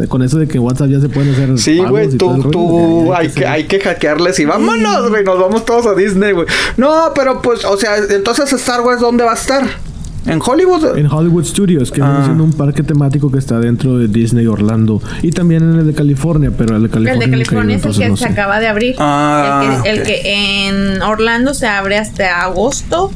Güey. 0.00 0.08
Con 0.08 0.22
eso 0.22 0.38
de 0.38 0.48
que 0.48 0.58
WhatsApp 0.58 0.88
ya 0.88 1.00
se 1.00 1.08
pueden 1.08 1.32
hacer. 1.32 1.58
Sí, 1.58 1.78
güey, 1.78 2.06
el 2.06 2.16
tú, 2.18 2.28
rollo, 2.30 2.50
tú, 2.50 3.06
ya 3.10 3.18
hay 3.18 3.28
que, 3.28 3.46
hay 3.46 3.64
que 3.64 3.80
hackearles 3.80 4.38
y 4.40 4.44
vámonos, 4.44 5.08
güey, 5.10 5.24
nos 5.24 5.38
vamos 5.38 5.64
todos 5.64 5.86
a 5.86 5.94
Disney, 5.94 6.32
güey. 6.32 6.46
No, 6.76 7.12
pero 7.14 7.40
pues, 7.42 7.64
o 7.64 7.76
sea, 7.76 7.96
entonces 8.10 8.52
Star 8.52 8.80
Wars, 8.82 9.00
¿dónde 9.00 9.24
va 9.24 9.32
a 9.32 9.34
estar? 9.34 9.64
¿En 10.26 10.38
Hollywood? 10.44 10.98
En 10.98 11.06
Hollywood 11.10 11.44
Studios, 11.46 11.90
que 11.90 12.02
Ah. 12.02 12.08
viene 12.10 12.24
siendo 12.26 12.44
un 12.44 12.52
parque 12.52 12.82
temático 12.82 13.32
que 13.32 13.38
está 13.38 13.58
dentro 13.58 13.96
de 13.96 14.06
Disney 14.06 14.46
Orlando. 14.46 15.00
Y 15.22 15.30
también 15.30 15.62
en 15.62 15.78
el 15.78 15.86
de 15.86 15.94
California, 15.94 16.52
pero 16.56 16.76
el 16.76 16.82
de 16.82 16.90
California. 16.90 17.12
el 17.24 17.30
de 17.30 17.30
California 17.38 17.76
es 17.76 17.84
el 17.86 17.96
que 17.96 18.08
no 18.10 18.16
se 18.18 18.24
sé. 18.26 18.30
acaba 18.30 18.60
de 18.60 18.68
abrir. 18.68 18.96
Ah, 18.98 19.80
el, 19.82 19.82
que, 19.82 19.90
el 19.90 19.98
ok. 20.00 20.06
que 20.06 20.68
en 20.68 21.02
Orlando 21.02 21.54
se 21.54 21.66
abre 21.66 21.96
hasta 21.96 22.42
agosto. 22.42 23.10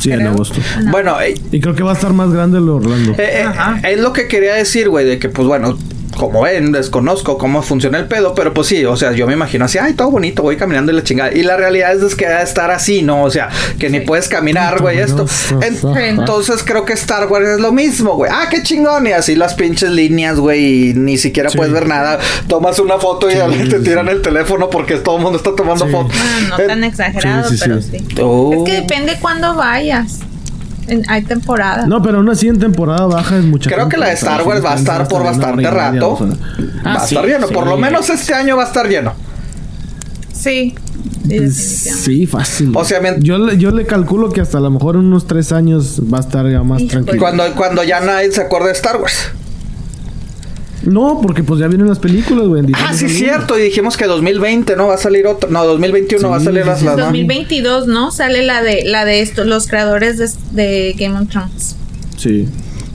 Sí, 0.00 0.10
en 0.10 0.18
creo. 0.18 0.30
agosto. 0.32 0.58
Bueno, 0.90 1.20
eh, 1.20 1.34
Y 1.52 1.60
creo 1.60 1.74
que 1.76 1.84
va 1.84 1.90
a 1.92 1.94
estar 1.94 2.12
más 2.14 2.32
grande 2.32 2.58
el 2.58 2.64
de 2.64 2.70
Orlando. 2.72 3.12
eh, 3.12 3.16
eh, 3.18 3.42
Ajá. 3.46 3.88
es 3.88 4.00
lo 4.00 4.12
que 4.12 4.26
quería 4.26 4.54
decir, 4.54 4.88
güey, 4.88 5.06
de 5.06 5.20
que 5.20 5.28
pues 5.28 5.46
bueno, 5.46 5.78
como 6.20 6.42
ven, 6.42 6.70
desconozco 6.70 7.38
cómo 7.38 7.62
funciona 7.62 7.98
el 7.98 8.06
pedo, 8.06 8.34
pero 8.34 8.52
pues 8.52 8.66
sí, 8.68 8.84
o 8.84 8.94
sea, 8.94 9.12
yo 9.12 9.26
me 9.26 9.32
imagino 9.32 9.64
así, 9.64 9.78
ay, 9.78 9.94
todo 9.94 10.10
bonito, 10.10 10.42
voy 10.42 10.56
caminando 10.58 10.92
y 10.92 10.94
la 10.96 11.02
chingada. 11.02 11.32
Y 11.32 11.42
la 11.42 11.56
realidad 11.56 11.92
es 12.04 12.14
que 12.14 12.26
a 12.26 12.42
estar 12.42 12.70
así, 12.70 13.00
¿no? 13.02 13.22
O 13.22 13.30
sea, 13.30 13.48
que 13.78 13.88
ni 13.88 14.00
puedes 14.00 14.28
caminar, 14.28 14.80
güey, 14.82 14.98
esto. 14.98 15.24
En- 15.62 15.78
entonces 16.20 16.62
creo 16.62 16.84
que 16.84 16.92
Star 16.92 17.26
Wars 17.28 17.48
es 17.48 17.58
lo 17.60 17.72
mismo, 17.72 18.16
güey. 18.16 18.30
Ah, 18.32 18.48
qué 18.50 18.62
chingón. 18.62 19.06
Y 19.06 19.12
así 19.12 19.34
las 19.34 19.54
pinches 19.54 19.90
líneas, 19.90 20.38
güey, 20.38 20.90
y 20.90 20.94
ni 20.94 21.16
siquiera 21.16 21.48
Sí. 21.48 21.56
puedes 21.56 21.72
ver 21.72 21.86
nada. 21.88 22.18
Tomas 22.48 22.78
una 22.78 22.98
foto 22.98 23.30
y 23.30 23.34
ya 23.36 23.46
te 23.48 23.78
sí, 23.78 23.82
tiran 23.84 24.04
sí. 24.06 24.12
el 24.12 24.20
teléfono 24.22 24.68
porque 24.68 24.96
todo 24.96 25.16
el 25.16 25.22
mundo 25.22 25.38
está 25.38 25.54
tomando 25.56 25.86
Sí. 25.86 25.90
fotos. 25.92 26.12
Ah, 26.20 26.40
no 26.50 26.56
tan 26.66 26.84
exagerado, 26.84 27.48
sí, 27.48 27.56
sí, 27.56 27.62
pero 27.64 27.80
sí. 27.80 27.90
sí. 27.98 28.14
Oh. 28.22 28.52
Es 28.52 28.62
que 28.70 28.72
depende 28.82 29.16
cuándo 29.20 29.54
vayas. 29.54 30.18
En- 30.90 31.04
hay 31.08 31.22
temporada. 31.22 31.86
No, 31.86 32.02
pero 32.02 32.18
aún 32.18 32.28
así 32.28 32.48
en 32.48 32.58
temporada 32.58 33.06
baja 33.06 33.38
es 33.38 33.44
mucha 33.44 33.70
Creo 33.70 33.88
que 33.88 33.96
la 33.96 34.08
de 34.08 34.14
Star 34.14 34.42
Wars 34.46 34.64
va 34.64 34.72
a 34.72 34.76
estar 34.76 35.08
por 35.08 35.22
bastante 35.24 35.70
rato. 35.70 36.18
va 36.20 36.34
Ah, 36.84 36.94
a 36.96 37.06
sí, 37.06 37.14
estar 37.14 37.28
lleno. 37.30 37.46
Por 37.48 37.66
lo 37.66 37.76
menos 37.76 38.10
este 38.10 38.34
año 38.34 38.56
va 38.56 38.64
a 38.64 38.66
estar 38.66 38.86
lleno. 38.88 39.12
Sí. 40.32 40.74
Sí. 41.28 41.38
Sí, 41.50 42.26
fácil. 42.26 42.72
O 42.74 42.84
sea, 42.84 43.00
me- 43.00 43.16
yo, 43.20 43.38
le, 43.38 43.56
yo 43.58 43.70
le 43.70 43.86
calculo 43.86 44.30
que 44.32 44.40
hasta 44.40 44.58
a 44.58 44.60
lo 44.60 44.70
mejor 44.70 44.96
en 44.96 45.02
unos 45.02 45.26
tres 45.26 45.52
años 45.52 46.00
va 46.12 46.18
a 46.18 46.20
estar 46.20 46.46
ya 46.50 46.62
más 46.62 46.84
tranquilo. 46.86 47.18
Cuando, 47.18 47.44
cuando 47.54 47.84
ya 47.84 48.00
nadie 48.00 48.32
se 48.32 48.40
acuerde 48.42 48.68
de 48.68 48.72
Star 48.72 48.96
Wars. 48.96 49.30
No, 50.90 51.20
porque 51.22 51.42
pues 51.44 51.60
ya 51.60 51.68
vienen 51.68 51.88
las 51.88 51.98
películas, 51.98 52.46
güey. 52.46 52.62
Ah, 52.74 52.92
sí, 52.92 53.04
Plus. 53.06 53.16
cierto. 53.18 53.58
Y 53.58 53.62
dijimos 53.62 53.96
que 53.96 54.06
2020 54.06 54.76
no 54.76 54.88
va 54.88 54.94
a 54.94 54.98
salir 54.98 55.26
otro. 55.26 55.48
No, 55.50 55.64
2021 55.64 56.28
va 56.28 56.36
a 56.36 56.38
Sí, 56.40 56.46
salir 56.46 56.62
sí, 56.62 56.68
las 56.68 56.78
sí. 56.80 56.84
las- 56.84 56.96
2022, 56.96 57.86
¿no? 57.86 58.10
Sale 58.10 58.42
la 58.44 58.62
de 58.62 58.84
la 58.84 59.04
de 59.04 59.20
esto, 59.22 59.44
los 59.44 59.66
creadores 59.66 60.18
de, 60.18 60.28
de 60.52 60.94
Game 60.98 61.18
of 61.18 61.28
Thrones. 61.28 61.76
Sí. 62.16 62.48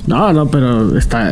No, 0.07 0.31
no, 0.33 0.47
pero 0.51 0.97
está. 0.97 1.31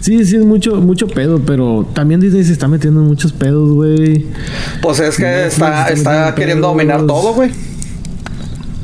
Sí, 0.00 0.22
sí, 0.26 0.36
es 0.36 0.44
mucho, 0.44 0.76
mucho 0.82 1.06
pedo, 1.08 1.40
pero 1.46 1.88
también 1.94 2.20
Disney 2.20 2.44
se 2.44 2.52
está 2.52 2.68
metiendo 2.68 3.00
en 3.00 3.06
muchos 3.06 3.32
pedos, 3.32 3.70
güey. 3.72 4.26
Pues 4.82 5.00
es 5.00 5.16
que 5.16 5.22
Netflix 5.24 5.52
está, 5.58 5.88
está 5.88 6.34
queriendo 6.34 6.68
dominar 6.68 7.06
todo, 7.06 7.32
güey. 7.32 7.50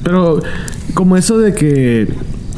Pero 0.02 0.42
como 0.94 1.16
eso 1.16 1.38
de 1.38 1.52
que 1.54 2.08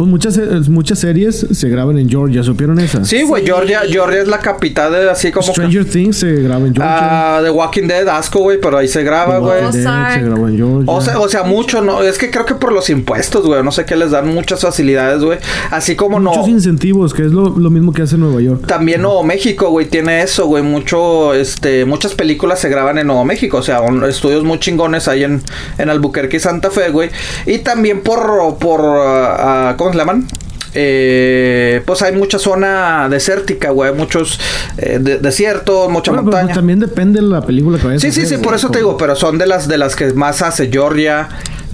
pues 0.02 0.10
muchas 0.10 0.36
eh, 0.36 0.70
muchas 0.70 0.98
series 0.98 1.46
se 1.52 1.68
graban 1.68 1.96
en 1.98 2.08
Georgia, 2.08 2.42
¿supieron 2.42 2.78
esa? 2.80 3.04
Sí, 3.04 3.22
güey. 3.22 3.42
Sí. 3.42 3.46
Georgia, 3.46 3.82
Georgia 3.88 4.22
es 4.22 4.28
la 4.28 4.38
capital 4.38 4.92
de 4.92 5.10
así 5.10 5.30
como. 5.30 5.46
que- 5.46 5.52
Stranger 5.52 5.84
Things 5.84 6.16
se 6.16 6.32
graba 6.42 6.66
en 6.66 6.74
Georgia. 6.74 7.36
Ah, 7.36 7.40
The 7.42 7.50
Walking 7.50 7.86
Dead, 7.86 8.08
asco, 8.08 8.40
güey, 8.40 8.58
pero 8.60 8.78
ahí 8.78 8.88
se 8.88 9.02
graba, 9.04 9.38
güey. 9.38 9.72
Se 9.72 9.80
grabó 9.82 10.48
en 10.48 10.56
Georgia. 10.56 10.92
O 10.92 11.00
sea, 11.00 11.18
o 11.20 11.28
sea, 11.28 11.42
mucho, 11.44 11.80
no, 11.82 12.02
es 12.02 12.18
que 12.18 12.30
creo 12.30 12.44
que 12.44 12.54
por 12.54 12.72
los 12.72 12.90
impuestos, 12.90 13.46
güey, 13.46 13.62
no 13.62 13.70
sé 13.70 13.84
qué 13.84 13.94
les 13.96 14.10
dan 14.10 14.26
muchas 14.34 14.60
facilidades, 14.62 15.22
güey. 15.22 15.38
Así 15.70 15.94
como 15.94 16.18
no. 16.18 16.30
Muchos 16.30 16.48
incentivos, 16.48 17.14
que 17.14 17.22
es 17.26 17.32
lo, 17.32 17.50
lo 17.50 17.70
mismo 17.70 17.92
que 17.92 18.02
hace 18.02 18.18
Nueva 18.18 18.40
York. 18.40 18.66
También 18.66 19.02
Nuevo 19.02 19.22
México, 19.22 19.70
güey, 19.70 19.86
tiene 19.86 20.22
eso, 20.22 20.46
güey. 20.46 20.62
Mucho, 20.62 21.34
este, 21.34 21.84
muchas 21.84 22.14
películas 22.14 22.58
se 22.58 22.68
graban 22.68 22.98
en 22.98 23.06
Nuevo 23.06 23.24
México. 23.24 23.58
O 23.58 23.62
sea, 23.62 23.80
un- 23.82 24.04
estudios 24.04 24.42
muy 24.44 24.58
chingones 24.58 25.06
ahí 25.08 25.24
en, 25.24 25.42
en 25.78 25.90
Albuquerque 25.90 26.38
y 26.38 26.40
Santa 26.40 26.70
Fe, 26.70 26.90
güey. 26.90 27.10
Y 27.46 27.58
también 27.58 28.00
por, 28.02 28.56
por, 28.58 28.80
ah, 28.80 29.68
ah, 29.70 29.74
¿cómo 29.92 30.04
se 30.04 30.06
llaman? 30.06 30.26
Eh, 30.74 31.82
pues 31.84 32.00
hay 32.00 32.16
mucha 32.16 32.38
zona 32.38 33.06
desértica, 33.10 33.70
güey. 33.70 33.92
Muchos 33.94 34.40
eh, 34.78 34.98
de- 35.00 35.18
desiertos, 35.18 35.90
mucha 35.90 36.10
Bueno, 36.12 36.22
pero, 36.24 36.30
pues, 36.30 36.42
montaña. 36.44 36.54
también 36.54 36.80
depende 36.80 37.20
de 37.20 37.26
la 37.26 37.42
película 37.42 37.78
que 37.78 37.86
vayas 37.86 38.00
Sí, 38.02 38.08
a 38.08 38.12
sí, 38.12 38.22
hacer, 38.22 38.38
sí, 38.38 38.42
por 38.44 38.54
eso 38.54 38.70
te 38.70 38.78
digo, 38.78 38.96
pero 38.96 39.14
son 39.14 39.36
de 39.38 39.46
las 39.46 39.68
de 39.68 39.76
las 39.76 39.94
que 39.96 40.12
más 40.14 40.40
hace 40.40 40.70
Georgia, 40.72 41.28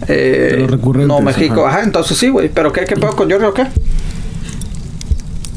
eh, 0.08 0.66
no 1.06 1.20
México, 1.20 1.64
ajá. 1.66 1.76
ajá, 1.78 1.84
entonces 1.86 2.18
sí, 2.18 2.28
güey, 2.28 2.48
pero 2.48 2.72
qué, 2.72 2.84
qué 2.86 2.96
pedo 2.96 3.14
con 3.14 3.28
Georgia 3.28 3.48
o 3.50 3.54
qué? 3.54 3.66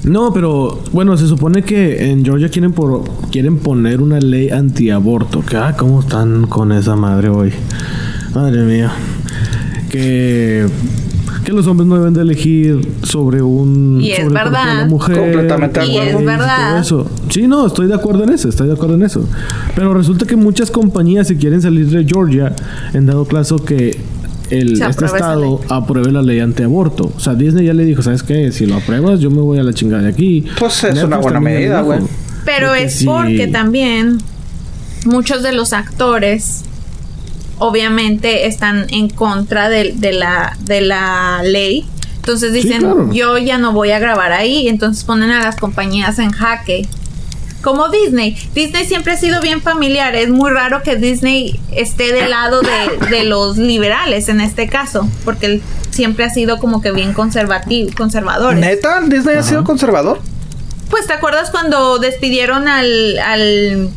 No, 0.04 0.34
pero 0.34 0.80
bueno, 0.92 1.16
se 1.16 1.28
supone 1.28 1.64
que 1.64 2.10
en 2.12 2.26
Georgia 2.26 2.50
quieren 2.50 2.74
por, 2.74 3.04
quieren 3.32 3.58
poner 3.58 4.02
una 4.02 4.20
ley 4.20 4.50
antiaborto. 4.50 5.44
Que 5.46 5.58
ah, 5.58 5.76
cómo 5.78 6.00
están 6.00 6.48
con 6.48 6.72
esa 6.72 6.96
madre 6.96 7.30
hoy. 7.30 7.54
Madre 8.34 8.64
mía. 8.64 8.92
Que 9.92 10.66
que 11.52 11.58
los 11.58 11.68
hombres 11.68 11.88
no 11.88 11.98
deben 11.98 12.14
de 12.14 12.22
elegir 12.22 12.88
sobre 13.04 13.42
un 13.42 14.00
Y 14.02 14.12
es 14.12 14.20
sobre 14.24 14.34
verdad. 14.34 14.78
la 14.80 14.86
mujer. 14.86 15.18
Completamente 15.18 15.86
Y 15.86 15.98
es 15.98 16.26
verdad. 16.26 16.70
todo 16.72 16.80
eso. 16.82 17.12
Sí, 17.30 17.48
no, 17.48 17.68
estoy 17.68 17.88
de 17.88 17.94
acuerdo 17.96 18.24
en 18.24 18.30
eso, 18.32 18.50
estoy 18.50 18.68
de 18.68 18.74
acuerdo 18.74 18.96
en 18.96 19.04
eso. 19.04 19.28
Pero 19.76 19.94
resulta 19.94 20.26
que 20.26 20.36
muchas 20.36 20.72
compañías 20.72 21.28
si 21.28 21.36
quieren 21.36 21.62
salir 21.62 21.88
de 21.90 22.04
Georgia 22.06 22.56
en 22.94 23.06
dado 23.06 23.26
caso 23.26 23.58
que 23.64 23.98
el, 24.50 24.82
este 24.82 25.06
estado 25.06 25.62
apruebe 25.70 26.12
la 26.12 26.22
ley 26.22 26.40
antiaborto. 26.40 27.12
O 27.16 27.20
sea, 27.20 27.36
Disney 27.36 27.66
ya 27.66 27.74
le 27.74 27.86
dijo, 27.86 28.02
¿sabes 28.02 28.24
qué? 28.24 28.52
Si 28.52 28.66
lo 28.66 28.76
apruebas, 28.76 29.20
yo 29.20 29.30
me 29.32 29.42
voy 29.42 29.60
a 29.60 29.64
la 29.64 29.74
chingada 29.74 30.04
de 30.04 30.10
aquí. 30.10 30.46
Pues 30.60 30.76
es 30.84 30.84
Netflix 30.96 31.04
una 31.06 31.18
buena 31.18 31.40
medida, 31.40 31.82
güey. 31.82 32.00
Pero 32.46 32.74
es 32.74 33.04
porque 33.06 33.48
también 33.48 34.18
muchos 35.06 35.44
de 35.44 35.54
los 35.54 35.74
actores 35.74 36.64
obviamente 37.62 38.48
están 38.48 38.88
en 38.90 39.08
contra 39.08 39.70
de, 39.70 39.94
de 39.96 40.14
la, 40.14 40.58
de 40.62 40.82
la 40.82 41.42
ley. 41.44 41.88
Entonces 42.16 42.54
dicen, 42.54 42.82
claro. 42.82 43.14
yo 43.14 43.38
ya 43.38 43.58
no 43.58 43.72
voy 43.72 43.92
a 43.92 44.00
grabar 44.00 44.32
ahí. 44.32 44.68
Entonces 44.68 45.04
ponen 45.04 45.32
a 45.32 45.44
las 45.44 45.56
compañías 45.56 46.20
en 46.20 46.32
jaque. 46.32 46.88
Como 47.62 47.90
Disney. 47.90 48.36
Disney 48.56 48.86
siempre 48.86 49.14
ha 49.14 49.18
sido 49.18 49.42
bien 49.42 49.62
familiar. 49.62 50.16
Es 50.16 50.30
muy 50.30 50.50
raro 50.50 50.82
que 50.82 50.96
Disney 50.96 51.60
esté 51.72 52.12
del 52.12 52.32
lado 52.32 52.62
de, 52.62 53.08
de 53.10 53.24
los 53.24 53.58
liberales 53.58 54.28
en 54.30 54.42
este 54.42 54.68
caso. 54.68 55.08
Porque 55.24 55.46
él 55.46 55.62
siempre 55.92 56.26
ha 56.26 56.30
sido 56.32 56.58
como 56.58 56.82
que 56.82 56.92
bien 56.92 57.14
conservativo, 57.14 57.92
conservadores. 57.96 58.60
¿Neta? 58.60 59.02
¿Disney 59.02 59.36
ha 59.36 59.44
sido 59.44 59.64
conservador? 59.64 60.20
Pues 60.90 61.06
te 61.06 61.14
acuerdas 61.14 61.52
cuando 61.52 62.00
despidieron 62.00 62.68
al 62.68 63.18
al 63.20 63.90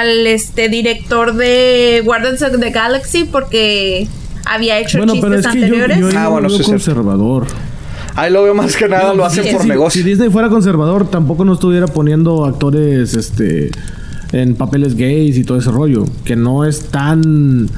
al 0.00 0.26
este 0.26 0.68
director 0.70 1.34
de 1.34 2.00
Guardians 2.04 2.40
of 2.42 2.58
the 2.58 2.70
Galaxy 2.70 3.24
porque 3.24 4.06
había 4.46 4.78
hecho 4.78 4.96
Bueno, 4.98 5.14
pero 5.20 5.34
chistes 5.36 5.46
es 5.46 5.52
que 5.52 5.58
yo, 5.60 5.64
anteriores. 5.66 5.98
yo 5.98 6.08
Ah, 6.18 6.24
no 6.24 6.30
bueno, 6.30 6.48
cierto. 6.48 6.66
conservador. 6.70 7.46
Ahí 8.14 8.30
lo 8.32 8.42
veo 8.42 8.54
más 8.54 8.74
que 8.76 8.88
nada, 8.88 9.12
lo 9.14 9.24
hacen 9.24 9.44
sí, 9.44 9.50
por 9.52 9.62
sí, 9.62 9.68
negocio. 9.68 10.02
Si 10.02 10.08
Disney 10.08 10.30
fuera 10.30 10.48
conservador, 10.48 11.10
tampoco 11.10 11.44
no 11.44 11.52
estuviera 11.54 11.86
poniendo 11.86 12.44
actores 12.46 13.14
este 13.14 13.70
en 14.32 14.54
papeles 14.54 14.96
gays 14.96 15.36
y 15.36 15.44
todo 15.44 15.58
ese 15.58 15.70
rollo. 15.70 16.04
Que 16.24 16.36
no 16.36 16.64
es 16.64 16.86
tan. 16.86 17.68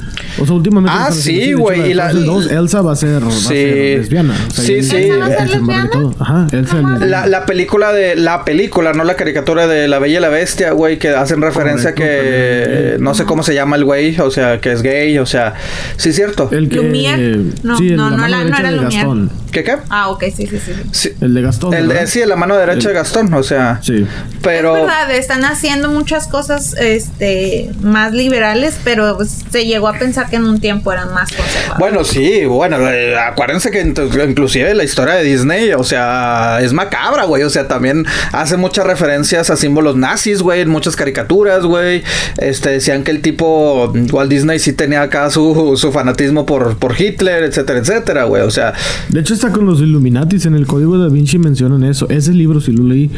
O 0.40 0.46
sea, 0.46 0.54
últimamente. 0.54 0.96
Ah, 0.98 1.10
sí, 1.12 1.38
de 1.48 1.54
güey, 1.54 1.78
la 1.78 1.84
de 1.84 1.90
y 1.90 1.94
la- 1.94 2.32
2, 2.32 2.50
Elsa 2.50 2.82
va 2.82 2.92
a 2.92 2.96
ser, 2.96 3.22
va 3.22 3.28
a 3.28 3.30
Sí. 3.32 3.44
ser 3.48 3.98
lesbiana. 3.98 4.34
O 4.48 4.50
sea, 4.52 4.64
Sí, 4.64 4.82
sí. 4.82 4.96
¿Elsa 4.96 5.16
va 5.18 5.26
a 5.26 5.28
ya 5.30 5.36
ser 5.36 5.44
dice 5.44 5.54
el 5.54 5.58
nombre 5.58 5.76
y 5.76 5.78
lesbiana? 5.82 5.90
todo. 5.90 6.14
Ajá, 6.20 6.46
Elsa. 6.52 6.80
La, 7.06 7.26
la 7.26 7.46
película 7.46 7.92
de 7.92 8.16
la 8.16 8.44
película, 8.44 8.92
no 8.92 9.04
la 9.04 9.14
caricatura 9.16 9.66
de 9.66 9.88
La 9.88 9.98
Bella 9.98 10.18
y 10.18 10.20
la 10.20 10.28
Bestia, 10.28 10.72
güey, 10.72 10.98
que 10.98 11.08
hacen 11.10 11.40
referencia 11.42 11.94
Correcto, 11.94 12.12
que 12.12 12.64
también. 12.64 13.02
no 13.04 13.14
sé 13.14 13.24
cómo 13.24 13.42
se 13.42 13.54
llama 13.54 13.76
el 13.76 13.84
güey, 13.84 14.18
o 14.20 14.30
sea, 14.30 14.60
que 14.60 14.72
es 14.72 14.82
gay, 14.82 15.18
o 15.18 15.26
sea, 15.26 15.54
sí 15.96 16.10
es 16.10 16.16
cierto. 16.16 16.48
El 16.52 16.68
que. 16.68 16.76
Lumière. 16.80 17.52
No, 17.62 17.76
sí, 17.78 17.88
el- 17.88 17.96
no, 17.96 18.10
la 18.10 18.16
no 18.16 18.28
la- 18.28 18.38
no 18.38 18.44
derecha 18.44 18.60
era 18.60 18.70
de. 18.70 18.78
Gastón. 18.78 19.30
¿Qué 19.50 19.62
qué? 19.62 19.76
Ah, 19.88 20.08
ok, 20.10 20.24
sí, 20.34 20.46
sí, 20.48 20.58
sí. 20.64 20.72
Sí, 20.90 21.10
El 21.20 21.32
de 21.34 21.42
Gastón. 21.42 21.74
el, 21.74 21.86
¿verdad? 21.86 22.06
sí, 22.06 22.20
la 22.26 22.34
mano 22.36 22.56
derecha 22.56 22.88
de 22.88 22.94
Gastón, 22.94 23.32
o 23.34 23.42
sea, 23.44 23.78
Sí. 23.82 24.04
pero 24.42 24.74
Es 24.76 24.82
verdad, 24.82 25.10
están 25.14 25.44
haciendo 25.44 25.90
muchas 25.90 26.26
cosas 26.26 26.43
este 26.50 27.70
más 27.82 28.12
liberales, 28.12 28.76
pero 28.84 29.18
se 29.24 29.66
llegó 29.66 29.88
a 29.88 29.94
pensar 29.94 30.28
que 30.28 30.36
en 30.36 30.44
un 30.44 30.60
tiempo 30.60 30.92
eran 30.92 31.12
más 31.12 31.30
conservadores. 31.32 31.78
Bueno, 31.78 32.04
sí, 32.04 32.44
bueno, 32.44 32.76
eh, 32.90 33.16
acuérdense 33.18 33.70
que 33.70 33.80
inclusive 33.80 34.74
la 34.74 34.84
historia 34.84 35.14
de 35.14 35.24
Disney, 35.24 35.72
o 35.72 35.84
sea, 35.84 36.58
es 36.60 36.72
macabra, 36.72 37.24
güey, 37.24 37.42
o 37.42 37.50
sea, 37.50 37.68
también 37.68 38.06
hace 38.32 38.56
muchas 38.56 38.86
referencias 38.86 39.50
a 39.50 39.56
símbolos 39.56 39.96
nazis, 39.96 40.42
güey, 40.42 40.60
en 40.60 40.68
muchas 40.68 40.96
caricaturas, 40.96 41.64
güey, 41.64 42.02
este, 42.38 42.70
decían 42.70 43.04
que 43.04 43.10
el 43.10 43.22
tipo, 43.22 43.92
Walt 44.12 44.30
Disney 44.30 44.58
sí 44.58 44.72
tenía 44.72 45.02
acá 45.02 45.30
su, 45.30 45.74
su 45.76 45.92
fanatismo 45.92 46.46
por, 46.46 46.76
por 46.76 47.00
Hitler, 47.00 47.44
etcétera, 47.44 47.78
etcétera, 47.78 48.24
güey, 48.24 48.42
o 48.42 48.50
sea, 48.50 48.74
De 49.08 49.20
hecho, 49.20 49.34
está 49.34 49.50
con 49.50 49.66
los 49.66 49.80
Illuminatis. 49.80 50.46
En 50.46 50.54
el 50.54 50.66
código 50.66 50.98
da 50.98 51.08
Vinci 51.08 51.38
mencionan 51.38 51.84
eso. 51.84 52.08
Ese 52.08 52.32
libro 52.32 52.60
sí 52.60 52.72
lo 52.72 52.84
leí. 52.84 53.10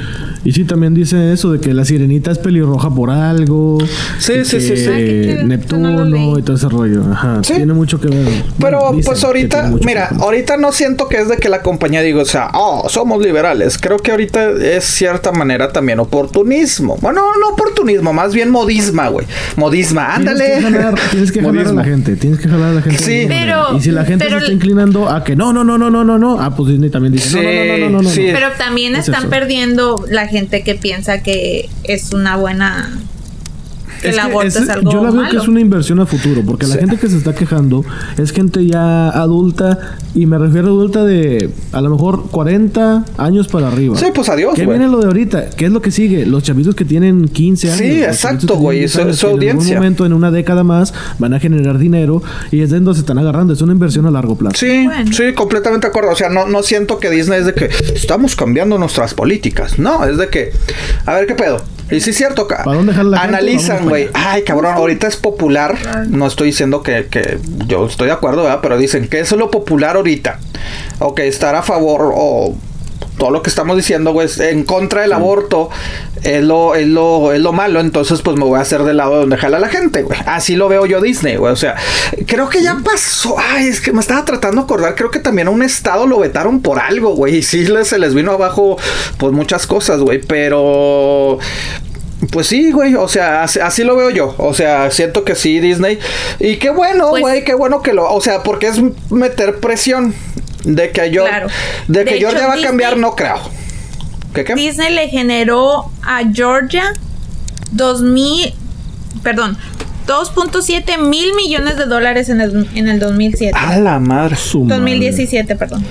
Y 0.44 0.52
sí, 0.52 0.64
también 0.64 0.94
dice 0.94 1.32
eso 1.32 1.52
de 1.52 1.60
que 1.60 1.74
la 1.74 1.84
sirenita 1.84 2.30
es 2.30 2.38
pelirroja 2.38 2.90
por 2.90 3.10
algo. 3.16 3.78
Sí, 4.18 4.32
y 4.40 4.44
sí, 4.44 4.60
sí, 4.60 4.68
que 4.70 4.76
sí. 4.76 5.38
Ah. 5.40 5.44
Neptuno 5.44 6.38
y 6.38 6.42
todo 6.42 6.56
ese 6.56 6.68
rollo. 6.68 7.02
Ajá. 7.12 7.40
Sí. 7.42 7.54
Tiene 7.54 7.72
mucho 7.72 8.00
que 8.00 8.08
ver. 8.08 8.26
Pero 8.60 8.78
Bueno, 8.80 9.02
pues 9.04 9.20
que 9.20 9.26
ahorita, 9.26 9.72
mira, 9.84 10.08
que 10.08 10.14
ahorita 10.22 10.56
no 10.56 10.72
siento 10.72 11.08
que 11.08 11.18
es 11.18 11.28
de 11.28 11.36
que 11.38 11.48
la 11.48 11.62
compañía 11.62 12.02
diga, 12.02 12.22
o 12.22 12.24
sea, 12.24 12.50
oh, 12.54 12.88
somos 12.88 13.22
liberales. 13.22 13.78
Creo 13.78 13.98
que 13.98 14.10
ahorita 14.10 14.50
es 14.50 14.84
cierta 14.84 15.32
manera 15.32 15.72
también 15.72 16.00
oportunismo. 16.00 16.96
Bueno, 17.00 17.22
no 17.40 17.48
oportunismo, 17.50 18.12
más 18.12 18.34
bien 18.34 18.50
modisma, 18.50 19.08
güey. 19.08 19.26
Modisma, 19.56 20.14
ándale. 20.14 20.44
Tienes 20.44 20.64
que 20.64 20.72
jalar, 20.72 20.94
tienes 21.10 21.32
que 21.32 21.40
jalar 21.42 21.66
a 21.66 21.72
la 21.72 21.84
gente. 21.84 22.16
Tienes 22.16 22.38
que 22.40 22.48
jalar 22.48 22.70
a 22.70 22.74
la 22.74 22.82
gente. 22.82 22.98
Sí. 23.02 23.24
Pero-. 23.28 23.76
Y 23.76 23.80
si 23.80 23.90
la 23.90 24.04
gente 24.04 24.24
pero 24.24 24.38
se 24.38 24.44
está 24.46 24.52
inclinando 24.52 25.08
a 25.08 25.24
que 25.24 25.36
no, 25.36 25.52
no, 25.52 25.64
no, 25.64 25.78
no, 25.78 25.90
no, 25.90 26.04
no, 26.04 26.18
no. 26.18 26.40
Ah, 26.40 26.54
pues 26.54 26.70
Disney 26.70 26.90
también 26.90 27.12
dice 27.12 27.30
Sí, 27.30 27.36
no, 27.36 27.42
no, 27.42 27.50
no, 27.50 27.64
no, 27.64 27.78
no, 27.78 27.90
no, 27.90 28.02
no. 28.02 28.10
sí. 28.10 28.26
Pero 28.32 28.48
también 28.58 28.94
Es 28.96 29.06
están 29.06 29.22
eso. 29.22 29.30
perdiendo 29.30 30.04
la 30.10 30.26
gente 30.28 30.62
que 30.62 30.74
piensa 30.74 31.22
que 31.22 31.68
es 31.84 32.12
una 32.12 32.36
buena. 32.36 32.90
Que 34.00 34.08
el 34.08 34.14
que 34.14 34.20
aborto 34.20 34.46
es, 34.48 34.68
algo 34.68 34.90
yo 34.92 35.02
la 35.02 35.10
veo 35.10 35.20
malo. 35.22 35.30
que 35.30 35.36
es 35.38 35.48
una 35.48 35.60
inversión 35.60 36.00
a 36.00 36.06
futuro, 36.06 36.42
porque 36.46 36.66
la 36.66 36.76
gente 36.76 36.96
que 36.98 37.08
se 37.08 37.16
está 37.16 37.34
quejando 37.34 37.84
es 38.18 38.32
gente 38.32 38.64
ya 38.66 39.08
adulta, 39.10 39.96
y 40.14 40.26
me 40.26 40.38
refiero 40.38 40.68
a 40.68 40.70
adulta 40.70 41.04
de 41.04 41.50
a 41.72 41.80
lo 41.80 41.90
mejor 41.90 42.30
40 42.30 43.04
años 43.18 43.48
para 43.48 43.68
arriba. 43.68 43.96
Sí, 43.96 44.06
pues 44.14 44.28
adiós, 44.28 44.54
¿Qué 44.54 44.64
güey. 44.64 44.78
viene 44.78 44.90
lo 44.92 45.00
de 45.00 45.06
ahorita? 45.06 45.50
¿Qué 45.50 45.66
es 45.66 45.70
lo 45.72 45.80
que 45.82 45.90
sigue? 45.90 46.26
Los 46.26 46.42
chavitos 46.42 46.74
que 46.74 46.84
tienen 46.84 47.28
15 47.28 47.68
años. 47.68 47.78
Sí, 47.78 48.02
exacto, 48.02 48.56
güey, 48.56 48.78
10 48.80 48.92
su- 48.92 48.98
su 49.14 49.26
que 49.26 49.26
En 49.26 49.32
audiencia. 49.34 49.52
algún 49.74 49.74
momento, 49.76 50.06
en 50.06 50.12
una 50.12 50.30
década 50.30 50.64
más, 50.64 50.92
van 51.18 51.34
a 51.34 51.40
generar 51.40 51.78
dinero 51.78 52.22
y 52.50 52.60
es 52.60 52.70
de 52.70 52.76
donde 52.76 52.94
se 52.94 53.00
están 53.00 53.18
agarrando. 53.18 53.52
Es 53.52 53.62
una 53.62 53.72
inversión 53.72 54.06
a 54.06 54.10
largo 54.10 54.36
plazo. 54.36 54.56
Sí, 54.58 54.84
Bueno. 54.84 55.12
sí, 55.12 55.32
completamente 55.34 55.86
de 55.86 55.90
acuerdo. 55.90 56.10
O 56.10 56.16
sea, 56.16 56.28
no, 56.28 56.46
no 56.46 56.62
siento 56.62 56.98
que 56.98 57.10
Disney 57.10 57.40
es 57.40 57.46
de 57.46 57.54
que 57.54 57.70
estamos 57.94 58.36
cambiando 58.36 58.78
nuestras 58.78 59.14
políticas. 59.14 59.78
No, 59.78 60.04
es 60.04 60.16
de 60.18 60.28
que, 60.28 60.50
a 61.04 61.14
ver 61.14 61.26
qué 61.26 61.34
pedo. 61.34 61.62
Y 61.90 62.00
sí 62.00 62.10
es 62.10 62.16
cierto, 62.16 62.48
¿Para 62.48 62.64
dónde 62.64 62.92
la 62.92 63.22
analizan, 63.22 63.88
güey. 63.88 64.08
Ay, 64.12 64.42
cabrón, 64.42 64.74
ahorita 64.74 65.06
es 65.06 65.16
popular. 65.16 65.76
No 66.08 66.26
estoy 66.26 66.48
diciendo 66.48 66.82
que, 66.82 67.06
que 67.06 67.38
yo 67.66 67.86
estoy 67.86 68.08
de 68.08 68.12
acuerdo, 68.12 68.42
¿verdad? 68.42 68.60
Pero 68.62 68.76
dicen 68.76 69.08
que 69.08 69.20
eso 69.20 69.36
es 69.36 69.38
lo 69.38 69.50
popular 69.50 69.96
ahorita. 69.96 70.40
O 70.98 71.14
que 71.14 71.28
estar 71.28 71.54
a 71.54 71.62
favor 71.62 72.12
o 72.14 72.56
todo 73.18 73.30
lo 73.30 73.42
que 73.42 73.50
estamos 73.50 73.76
diciendo, 73.76 74.12
güey, 74.12 74.26
es 74.26 74.38
en 74.40 74.64
contra 74.64 75.02
del 75.02 75.12
aborto 75.12 75.70
es 76.22 76.42
lo, 76.42 76.74
es 76.74 76.86
lo, 76.86 77.32
es 77.32 77.40
lo 77.40 77.52
malo, 77.52 77.80
entonces 77.80 78.22
pues 78.22 78.36
me 78.36 78.44
voy 78.44 78.58
a 78.58 78.62
hacer 78.62 78.82
del 78.82 78.96
lado 78.96 79.16
donde 79.16 79.36
jala 79.36 79.58
la 79.58 79.68
gente, 79.68 80.02
güey. 80.02 80.18
Así 80.26 80.56
lo 80.56 80.68
veo 80.68 80.86
yo 80.86 81.00
Disney, 81.00 81.36
güey. 81.36 81.52
O 81.52 81.56
sea, 81.56 81.76
creo 82.26 82.48
que 82.48 82.62
ya 82.62 82.76
pasó. 82.84 83.36
Ay, 83.38 83.68
es 83.68 83.80
que 83.80 83.92
me 83.92 84.00
estaba 84.00 84.24
tratando 84.24 84.62
de 84.62 84.64
acordar. 84.64 84.94
Creo 84.94 85.10
que 85.10 85.20
también 85.20 85.48
a 85.48 85.50
un 85.50 85.62
estado 85.62 86.06
lo 86.06 86.18
vetaron 86.18 86.60
por 86.60 86.78
algo, 86.78 87.14
güey. 87.14 87.36
Y 87.36 87.42
sí 87.42 87.66
se 87.84 87.98
les 87.98 88.14
vino 88.14 88.32
abajo, 88.32 88.76
pues 89.18 89.32
muchas 89.32 89.66
cosas, 89.66 90.00
güey. 90.00 90.20
Pero. 90.20 91.38
Pues 92.30 92.46
sí, 92.46 92.72
güey, 92.72 92.94
o 92.94 93.08
sea, 93.08 93.42
así, 93.42 93.84
lo 93.84 93.94
veo 93.94 94.08
yo. 94.10 94.34
O 94.38 94.54
sea, 94.54 94.90
siento 94.90 95.22
que 95.22 95.34
sí, 95.34 95.60
Disney. 95.60 95.98
Y 96.40 96.56
qué 96.56 96.70
bueno, 96.70 97.10
pues 97.10 97.20
güey, 97.20 97.44
qué 97.44 97.54
bueno 97.54 97.82
que 97.82 97.92
lo. 97.92 98.10
O 98.10 98.20
sea, 98.20 98.42
porque 98.42 98.68
es 98.68 98.80
meter 99.10 99.60
presión 99.60 100.14
de 100.66 100.90
que 100.90 101.10
yo. 101.10 101.24
De 101.86 102.04
que 102.04 102.18
Georgia 102.18 102.46
va 102.46 102.54
a 102.54 102.60
cambiar, 102.60 102.96
no 102.96 103.14
creo. 103.14 103.38
Disney 104.54 104.92
le 104.92 105.08
generó 105.08 105.90
a 106.02 106.22
Georgia 106.30 106.92
2000, 107.70 108.54
perdón, 109.22 109.56
2.7 110.06 110.98
mil 111.08 111.34
millones 111.34 111.76
de 111.76 111.86
dólares 111.86 112.28
en 112.28 112.40
el, 112.40 112.68
en 112.74 112.88
el 112.88 112.98
2007. 112.98 113.56
A 113.56 113.78
la 113.78 113.98
madre. 113.98 114.36
2017, 114.52 115.56
perdón. 115.56 115.84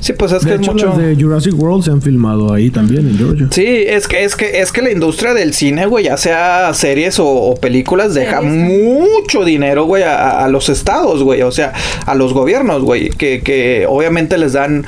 Sí, 0.00 0.12
pues 0.12 0.32
es 0.32 0.44
que 0.44 0.54
es 0.54 0.60
mucho... 0.60 0.92
de 0.92 1.16
Jurassic 1.16 1.54
World 1.54 1.84
se 1.84 1.90
han 1.90 2.02
filmado 2.02 2.52
ahí 2.52 2.70
también 2.70 3.08
en 3.08 3.18
Georgia. 3.18 3.48
Sí, 3.50 3.66
es 3.66 4.06
que 4.08 4.24
es 4.24 4.36
que 4.36 4.60
es 4.60 4.72
que 4.72 4.82
la 4.82 4.90
industria 4.90 5.34
del 5.34 5.54
cine, 5.54 5.86
güey, 5.86 6.04
ya 6.06 6.16
sea 6.16 6.72
series 6.74 7.18
o, 7.18 7.54
películas, 7.60 8.14
deja 8.14 8.40
mucho 8.40 9.44
dinero, 9.44 9.84
güey, 9.84 10.02
a, 10.02 10.46
los 10.48 10.68
estados, 10.68 11.22
güey, 11.22 11.42
o 11.42 11.52
sea, 11.52 11.72
a 12.06 12.14
los 12.14 12.32
gobiernos, 12.32 12.82
güey, 12.82 13.10
que, 13.10 13.42
que 13.42 13.86
obviamente 13.88 14.38
les 14.38 14.54
dan 14.54 14.84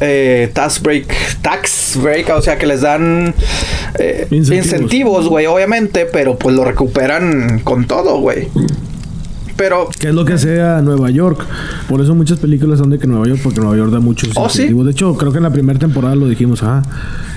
eh, 0.00 0.50
tax 0.52 0.82
break, 0.82 1.40
tax 1.42 1.98
break, 2.00 2.28
o 2.30 2.42
sea 2.42 2.58
que 2.58 2.66
les 2.66 2.80
dan 2.80 3.34
eh, 3.98 4.26
incentivos, 4.30 5.28
güey, 5.28 5.46
obviamente, 5.46 6.06
pero 6.10 6.36
pues 6.36 6.54
lo 6.54 6.64
recuperan 6.64 7.60
con 7.60 7.86
todo, 7.86 8.18
güey. 8.18 8.48
Pero. 9.56 9.88
Que 9.98 10.08
es 10.08 10.14
lo 10.14 10.24
que 10.24 10.38
sea 10.38 10.82
Nueva 10.82 11.10
York. 11.10 11.44
Por 11.88 12.00
eso 12.00 12.14
muchas 12.14 12.38
películas 12.38 12.78
son 12.78 12.90
de 12.90 12.98
que 12.98 13.06
Nueva 13.06 13.26
York, 13.26 13.40
porque 13.42 13.60
Nueva 13.60 13.76
York 13.76 13.92
da 13.92 14.00
muchos 14.00 14.30
oh, 14.34 14.44
incentivos. 14.44 14.86
De 14.86 14.92
hecho, 14.92 15.14
creo 15.16 15.32
que 15.32 15.38
en 15.38 15.44
la 15.44 15.52
primera 15.52 15.78
temporada 15.78 16.14
lo 16.16 16.28
dijimos, 16.28 16.62
ah, 16.62 16.82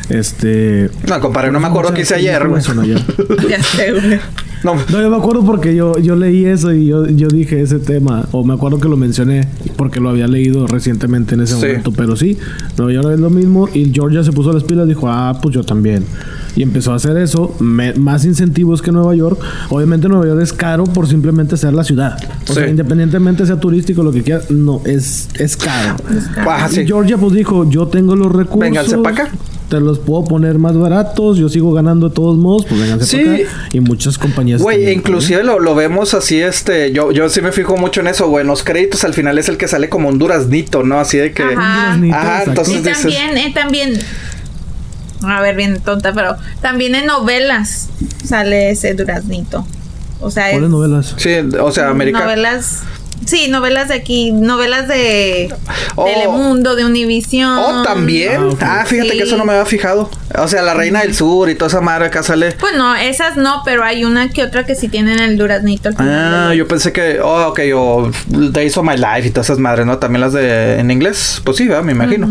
este. 0.10 0.90
No, 1.08 1.20
compadre, 1.20 1.52
no 1.52 1.60
me 1.60 1.68
acuerdo 1.68 1.94
qué 1.94 2.02
hice 2.02 2.16
ayer, 2.16 2.48
güey. 2.48 2.62
ya 3.50 3.62
sé, 3.62 3.92
güey. 3.92 4.20
No. 4.64 4.76
yo 4.88 5.10
me 5.10 5.18
acuerdo 5.18 5.46
porque 5.46 5.76
yo, 5.76 6.00
yo 6.00 6.16
leí 6.16 6.46
eso 6.46 6.74
y 6.74 6.88
yo, 6.88 7.06
yo 7.08 7.28
dije 7.28 7.62
ese 7.62 7.80
tema. 7.80 8.28
O 8.32 8.44
me 8.44 8.56
acuerdo 8.56 8.80
que 8.80 8.88
lo 8.88 8.98
mencioné 8.98 9.48
porque 9.76 10.00
lo 10.00 10.10
había 10.10 10.28
leído 10.28 10.66
recientemente 10.66 11.36
en 11.36 11.42
ese 11.42 11.56
momento. 11.56 11.92
Pero 11.92 12.16
sí, 12.16 12.38
Nueva 12.78 12.94
York 12.94 13.14
es 13.14 13.20
lo 13.20 13.30
mismo. 13.30 13.70
Y 13.72 13.92
Georgia 13.94 14.24
se 14.24 14.32
puso 14.32 14.52
las 14.52 14.64
pilas 14.64 14.86
y 14.86 14.90
dijo, 14.90 15.08
ah, 15.08 15.38
pues 15.42 15.54
yo 15.54 15.64
también. 15.64 16.06
Y 16.58 16.64
empezó 16.64 16.92
a 16.92 16.96
hacer 16.96 17.18
eso. 17.18 17.56
más 17.60 18.26
incentivos 18.26 18.82
que 18.82 18.92
Nueva 18.92 19.16
York. 19.16 19.40
Obviamente 19.70 20.10
Nueva 20.10 20.26
York 20.26 20.42
es 20.42 20.52
caro 20.52 20.86
por 20.86 21.08
simplemente 21.08 21.56
ser 21.56 21.74
la 21.74 21.84
ciudad. 21.84 22.18
O 22.50 22.54
sea, 22.54 22.68
independientemente 22.68 23.46
sea 23.46 23.60
turístico, 23.60 24.04
lo 24.04 24.12
que 24.12 24.24
quiera, 24.24 24.42
no, 24.50 24.82
es, 24.84 25.30
es 25.36 25.56
caro. 25.56 25.98
Y 26.72 26.86
Georgia 26.86 27.18
pues 27.18 27.34
dijo, 27.34 27.70
yo 27.70 27.88
tengo 27.88 28.16
los 28.16 28.32
recursos. 28.32 28.60
Vénganse 28.60 28.98
para 28.98 29.24
acá 29.24 29.32
te 29.70 29.80
los 29.80 30.00
puedo 30.00 30.24
poner 30.24 30.58
más 30.58 30.78
baratos, 30.78 31.38
yo 31.38 31.50
sigo 31.50 31.74
ganando 31.74 32.10
de 32.10 32.16
todos 32.16 32.38
modos, 32.38 32.66
pues 32.66 32.80
vénganse 32.80 33.06
sí. 33.06 33.18
para 33.18 33.36
acá. 33.36 33.70
Y 33.74 33.80
muchas 33.80 34.18
compañías. 34.18 34.62
Güey, 34.62 34.92
inclusive 34.92 35.44
lo, 35.44 35.60
lo, 35.60 35.76
vemos 35.76 36.14
así, 36.14 36.40
este, 36.40 36.92
yo, 36.94 37.12
yo 37.12 37.28
sí 37.30 37.42
me 37.42 37.52
fijo 37.52 37.76
mucho 37.78 38.02
en 38.02 38.08
eso, 38.08 38.30
güey. 38.30 38.42
En 38.42 38.48
los 38.48 38.64
créditos 38.64 39.04
al 39.04 39.14
final 39.14 39.38
es 39.38 39.50
el 39.50 39.58
que 39.58 39.68
sale 39.68 39.90
como 39.90 40.10
un 40.10 40.20
duraznito, 40.20 40.84
¿no? 40.84 41.00
Así 41.00 41.18
de 41.18 41.34
que. 41.34 41.44
Ajá, 41.44 41.94
Ajá 41.94 42.44
entonces. 42.44 42.80
Y 42.80 42.82
también, 42.82 43.38
eh, 43.38 43.52
también. 43.54 44.00
A 45.24 45.42
ver, 45.42 45.56
bien 45.56 45.80
tonta, 45.82 46.14
pero 46.14 46.36
también 46.62 46.96
en 46.96 47.06
novelas 47.06 47.90
sale 48.24 48.72
ese 48.72 48.94
duraznito. 48.94 49.66
O 50.20 50.32
sea, 50.32 50.52
¿Cuáles 50.52 50.70
novelas? 50.70 51.16
Sí, 51.18 51.32
o 51.60 51.72
sea, 51.72 51.90
americanas. 51.90 52.28
Novelas 52.28 52.84
Sí, 53.28 53.50
novelas 53.50 53.90
de 53.90 53.96
aquí, 53.96 54.32
novelas 54.32 54.88
de 54.88 55.54
oh. 55.96 56.06
Telemundo, 56.06 56.78
de 56.78 56.86
Univision. 56.86 57.58
Oh, 57.58 57.84
también. 57.84 58.56
Ah, 58.62 58.82
ah 58.82 58.86
fíjate 58.86 59.18
que 59.18 59.24
eso 59.24 59.36
no 59.36 59.44
me 59.44 59.52
había 59.52 59.66
fijado. 59.66 60.10
O 60.38 60.48
sea, 60.48 60.62
La 60.62 60.74
Reina 60.74 61.02
del 61.02 61.14
Sur 61.14 61.50
y 61.50 61.56
toda 61.56 61.68
esa 61.68 61.82
madre 61.82 62.06
acá 62.06 62.24
sale. 62.24 62.54
Pues 62.54 62.74
no, 62.78 62.96
esas 62.96 63.36
no, 63.36 63.64
pero 63.66 63.84
hay 63.84 64.06
una 64.06 64.30
que 64.30 64.44
otra 64.44 64.66
que 64.66 64.76
sí 64.76 64.88
tienen 64.88 65.20
el 65.20 65.38
duraznito. 65.38 65.90
ah, 65.98 66.54
yo 66.56 66.68
pensé 66.68 66.94
que, 66.94 67.20
oh, 67.20 67.48
ok, 67.50 67.60
o 67.76 68.12
Days 68.28 68.78
of 68.78 68.86
My 68.86 68.96
Life 68.96 69.28
y 69.28 69.32
todas 69.32 69.48
esas 69.48 69.60
madres, 69.60 69.86
¿no? 69.86 69.98
También 69.98 70.22
las 70.22 70.32
de 70.32 70.80
en 70.80 70.90
inglés. 70.90 71.42
Pues 71.44 71.58
sí, 71.58 71.68
¿verdad? 71.68 71.84
me 71.84 71.92
imagino. 71.92 72.30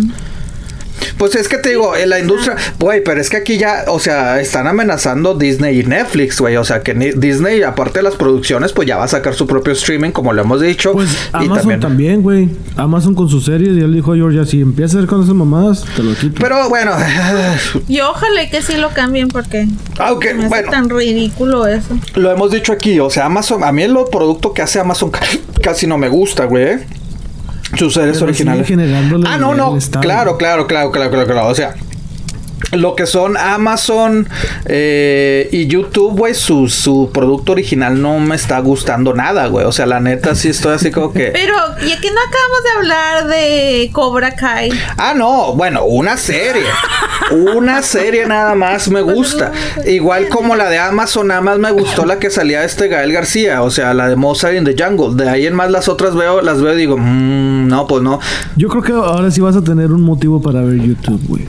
Pues 1.19 1.35
es 1.35 1.49
que 1.49 1.59
te 1.59 1.71
digo, 1.71 1.97
en 1.97 2.11
la 2.11 2.19
industria, 2.19 2.57
güey, 2.79 3.03
pero 3.03 3.21
es 3.21 3.31
que 3.31 3.39
aquí 3.39 3.59
ya, 3.59 3.85
o 3.89 3.99
sea, 3.99 4.41
están 4.41 4.67
amenazando 4.67 5.35
Disney 5.35 5.81
y 5.81 5.85
Netflix, 5.85 6.41
güey. 6.41 6.57
O 6.57 6.65
sea, 6.65 6.83
que 6.83 6.95
Disney, 6.95 7.63
aparte 7.63 8.01
de 8.01 8.03
las 8.03 8.17
producciones, 8.17 8.73
pues 8.73 8.87
ya 8.87 8.97
va 8.97 9.05
a 9.05 9.09
sacar 9.09 9.35
su 9.35 9.47
propio 9.47 9.73
streaming, 9.73 10.11
como 10.11 10.33
lo 10.33 10.43
hemos 10.43 10.61
dicho. 10.61 10.93
Pues 10.93 11.29
Amazon 11.33 11.81
también, 11.81 12.23
güey. 12.23 12.49
Amazon 12.77 13.15
con 13.15 13.29
sus 13.29 13.45
series, 13.45 13.77
y 13.77 13.81
él 13.81 13.95
dijo 13.95 14.13
a 14.13 14.17
Georgia, 14.17 14.45
si 14.45 14.61
empiezas 14.61 14.97
a 14.97 14.99
hacer 14.99 15.09
con 15.09 15.23
esas 15.23 15.35
mamadas, 15.35 15.85
te 15.97 16.03
lo 16.03 16.15
quito. 16.15 16.37
Pero 16.41 16.69
bueno. 16.69 16.93
y 17.89 18.01
ojalá 18.01 18.49
que 18.51 18.63
sí 18.63 18.77
lo 18.77 18.91
cambien 18.91 19.29
porque. 19.29 19.67
Aunque, 19.99 20.31
ah, 20.31 20.47
bueno. 20.49 20.71
tan 20.71 20.91
ridículo 20.91 21.67
eso. 21.67 21.99
Lo 22.15 22.31
hemos 22.31 22.51
dicho 22.51 22.73
aquí, 22.73 23.01
o 23.01 23.11
sea, 23.11 23.27
Amazon, 23.27 23.65
a 23.65 23.73
mí 23.73 23.83
el 23.83 23.97
producto 24.11 24.53
que 24.53 24.63
hace 24.63 24.79
Amazon 24.79 25.11
casi 25.63 25.87
no 25.87 25.99
me 25.99 26.09
gusta, 26.09 26.45
güey. 26.45 26.79
Sus 27.75 27.95
series 27.95 28.21
originales. 28.23 28.71
Ah, 29.27 29.37
no, 29.39 29.55
no. 29.55 29.77
Claro, 30.01 30.37
claro, 30.37 30.67
claro, 30.67 30.91
claro, 30.93 31.11
claro, 31.11 31.27
claro. 31.27 31.47
O 31.49 31.55
sea, 31.55 31.75
lo 32.73 32.95
que 32.95 33.07
son 33.07 33.37
Amazon 33.37 34.29
eh, 34.65 35.49
y 35.53 35.67
YouTube, 35.67 36.17
güey, 36.17 36.35
su, 36.35 36.69
su 36.69 37.11
producto 37.13 37.53
original 37.53 38.01
no 38.01 38.19
me 38.19 38.35
está 38.35 38.59
gustando 38.61 39.15
nada, 39.15 39.47
güey. 39.49 39.67
O 39.67 39.73
sea, 39.73 39.87
la 39.87 40.01
neta 40.01 40.35
sí 40.35 40.49
estoy 40.49 40.75
así 40.75 40.91
como 40.91 41.13
que... 41.13 41.27
Pero, 41.33 41.55
¿y 41.87 41.93
aquí 41.93 42.09
no 42.09 42.21
acabamos 42.21 42.63
de 42.65 42.71
hablar 42.79 43.27
de 43.29 43.91
Cobra 43.93 44.35
Kai? 44.35 44.71
Ah, 44.97 45.15
no, 45.15 45.55
bueno, 45.55 45.85
una 45.85 46.17
serie. 46.17 46.65
una 47.31 47.83
serie 47.83 48.27
nada 48.27 48.55
más 48.55 48.89
me 48.91 49.03
gusta. 49.03 49.53
Igual 49.87 50.29
como 50.29 50.57
la 50.57 50.69
de 50.69 50.79
Amazon, 50.79 51.29
nada 51.29 51.43
más 51.43 51.59
me 51.59 51.71
gustó 51.73 52.05
la 52.07 52.19
que 52.19 52.31
salía 52.31 52.65
este 52.65 52.89
Gael 52.89 53.13
García, 53.13 53.63
o 53.63 53.71
sea, 53.71 53.95
la 53.95 54.09
de 54.09 54.17
Mozart 54.17 54.57
in 54.57 54.65
the 54.65 54.75
Jungle. 54.79 55.23
De 55.23 55.29
ahí 55.29 55.47
en 55.47 55.55
más 55.55 55.71
las 55.71 55.89
otras 55.89 56.15
veo, 56.15 56.41
las 56.41 56.61
veo 56.61 56.75
y 56.75 56.79
digo, 56.79 56.97
mmm, 56.97 57.69
no, 57.69 57.87
pues 57.87 58.03
no. 58.03 58.19
Yo 58.57 58.69
creo 58.69 58.83
que 58.83 58.93
ahora 58.93 59.31
sí 59.31 59.41
vas 59.41 59.57
a 59.57 59.63
tener 59.63 59.93
un 59.93 60.03
motivo 60.03 60.41
para 60.41 60.63
ver 60.63 60.81
YouTube, 60.81 61.21
güey. 61.29 61.47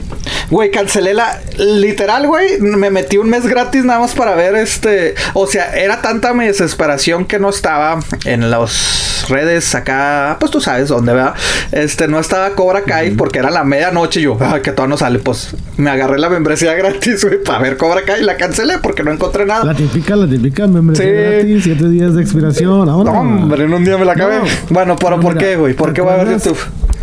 Güey, 0.50 0.70
cancelé 0.70 1.14
la. 1.14 1.40
Literal, 1.58 2.26
güey. 2.26 2.60
Me 2.60 2.90
metí 2.90 3.18
un 3.18 3.28
mes 3.28 3.46
gratis 3.46 3.84
nada 3.84 4.00
más 4.00 4.14
para 4.14 4.34
ver 4.34 4.54
este. 4.56 5.14
O 5.34 5.46
sea, 5.46 5.74
era 5.76 6.00
tanta 6.00 6.32
mi 6.32 6.46
desesperación 6.46 7.26
que 7.26 7.38
no 7.38 7.50
estaba 7.50 8.00
en 8.24 8.50
las 8.50 9.26
redes 9.28 9.74
acá. 9.74 10.36
Pues 10.40 10.50
tú 10.50 10.60
sabes 10.60 10.88
dónde, 10.88 11.12
¿verdad? 11.12 11.34
Este, 11.72 12.08
no 12.08 12.18
estaba 12.18 12.50
Cobra 12.50 12.82
Kai 12.82 13.10
porque 13.10 13.40
era 13.40 13.50
la 13.50 13.64
medianoche 13.64 14.20
y 14.20 14.24
yo, 14.24 14.38
ah, 14.40 14.60
que 14.62 14.72
todo 14.72 14.86
no 14.86 14.96
sale. 14.96 15.18
Pues 15.18 15.54
me 15.76 15.90
agarré 15.90 16.18
la 16.18 16.30
membresía 16.30 16.74
gratis, 16.76 17.24
güey, 17.24 17.42
para 17.42 17.58
ver 17.58 17.76
Cobra 17.76 18.02
Kai 18.02 18.22
y 18.22 18.24
la 18.24 18.36
cancelé 18.36 18.78
porque 18.78 19.02
no 19.02 19.12
encontré 19.12 19.44
nada. 19.44 19.64
La 19.64 19.74
típica, 19.74 20.16
la 20.16 20.26
típica 20.26 20.66
membresía 20.66 21.12
gratis, 21.12 21.64
siete 21.64 21.88
días 21.90 22.14
de 22.14 22.22
expiración. 22.22 22.88
Ahora. 22.88 23.12
No, 23.12 23.20
hombre, 23.20 23.64
en 23.64 23.74
un 23.74 23.84
día 23.84 23.98
me 23.98 24.06
la 24.06 24.12
acabé. 24.12 24.40
Bueno, 24.70 24.96
pero 24.96 25.20
¿por 25.20 25.36
qué, 25.36 25.56
güey? 25.56 25.74
¿Por 25.74 25.92
qué 25.92 26.00
voy 26.00 26.14
a 26.14 26.16
ver 26.24 26.38
YouTube? 26.38 26.58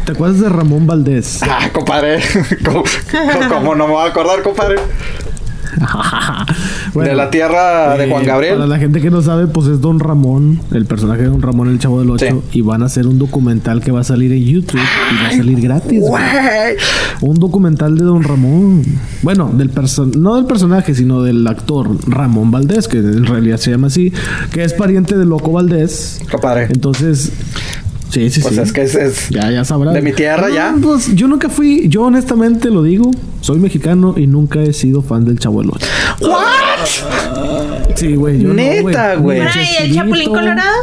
¿Te 0.06 0.12
acuerdas 0.12 0.40
de 0.40 0.50
Ramón 0.50 0.86
Valdés? 0.86 1.42
Ah, 1.58 1.70
compadre. 1.72 2.20
¿Cómo, 3.50 3.76
no 3.76 3.88
me 3.88 3.94
voy 3.94 4.06
a 4.06 4.10
acordar, 4.10 4.42
compadre? 4.44 4.76
de 6.96 7.16
la 7.16 7.30
tierra 7.30 7.98
de 7.98 8.10
Juan 8.10 8.24
eh, 8.24 8.26
Gabriel. 8.26 8.56
Para 8.56 8.68
la 8.68 8.78
gente 8.78 9.02
que 9.02 9.10
no 9.10 9.22
sabe, 9.22 9.48
pues 9.48 9.68
es 9.68 9.82
Don 9.82 10.00
Ramón, 10.00 10.62
el 10.72 10.86
personaje 10.86 11.24
de 11.24 11.30
Don 11.30 11.42
Ramón, 11.42 11.70
el 11.70 11.80
chavo 11.80 12.00
del 12.00 12.10
8. 12.10 12.44
Y 12.54 12.62
van 12.62 12.82
a 12.84 12.86
hacer 12.86 13.08
un 13.08 13.20
documental 13.20 13.82
que 13.82 13.92
va 13.92 14.02
a 14.02 14.04
salir 14.04 14.32
en 14.32 14.44
YouTube 14.44 14.80
y 14.80 15.24
va 15.24 15.30
a 15.30 15.32
salir 15.32 15.62
gratis. 15.62 16.04
Un 17.22 17.36
documental 17.40 17.98
de 17.98 18.04
Don 18.04 18.24
Ramón. 18.24 18.84
Bueno, 19.22 19.52
del 19.54 19.72
no 20.18 20.36
del 20.36 20.46
personaje, 20.46 20.94
sino 20.94 21.24
del 21.24 21.46
actor 21.48 21.90
Ramón 22.08 22.52
Valdés, 22.52 22.88
que 22.88 22.98
en 22.98 23.26
realidad 23.26 23.58
se 23.58 23.72
llama 23.72 23.88
así, 23.88 24.14
que 24.52 24.64
es 24.64 24.74
pariente 24.74 25.18
de 25.18 25.26
Loco 25.26 25.52
Valdés. 25.52 26.22
Compadre. 26.30 26.66
Entonces, 26.66 27.32
Sí, 28.16 28.30
sí, 28.30 28.40
pues 28.40 28.56
sí. 28.56 28.62
es 28.62 28.72
que 28.72 28.82
es, 28.84 29.30
ya, 29.30 29.52
ya 29.52 29.66
sabrás. 29.66 29.94
De 29.94 30.02
mi 30.02 30.14
tierra, 30.14 30.48
ya. 30.50 30.74
Pues 30.82 31.14
yo 31.16 31.28
nunca 31.28 31.50
fui, 31.50 31.90
yo 31.90 32.04
honestamente 32.04 32.70
lo 32.70 32.82
digo, 32.82 33.12
soy 33.42 33.60
mexicano 33.60 34.14
y 34.16 34.26
nunca 34.26 34.62
he 34.62 34.72
sido 34.72 35.02
fan 35.02 35.26
del 35.26 35.38
Chavo 35.38 35.60
del 35.60 35.72
Ocho. 35.72 35.86
¿What? 36.22 37.94
Sí, 37.98 38.16
güey. 38.16 38.38
Neta, 38.38 39.16
güey. 39.16 39.42
¿Y 39.42 39.84
el 39.84 39.96
Chapulín 39.96 40.30
Colorado? 40.30 40.78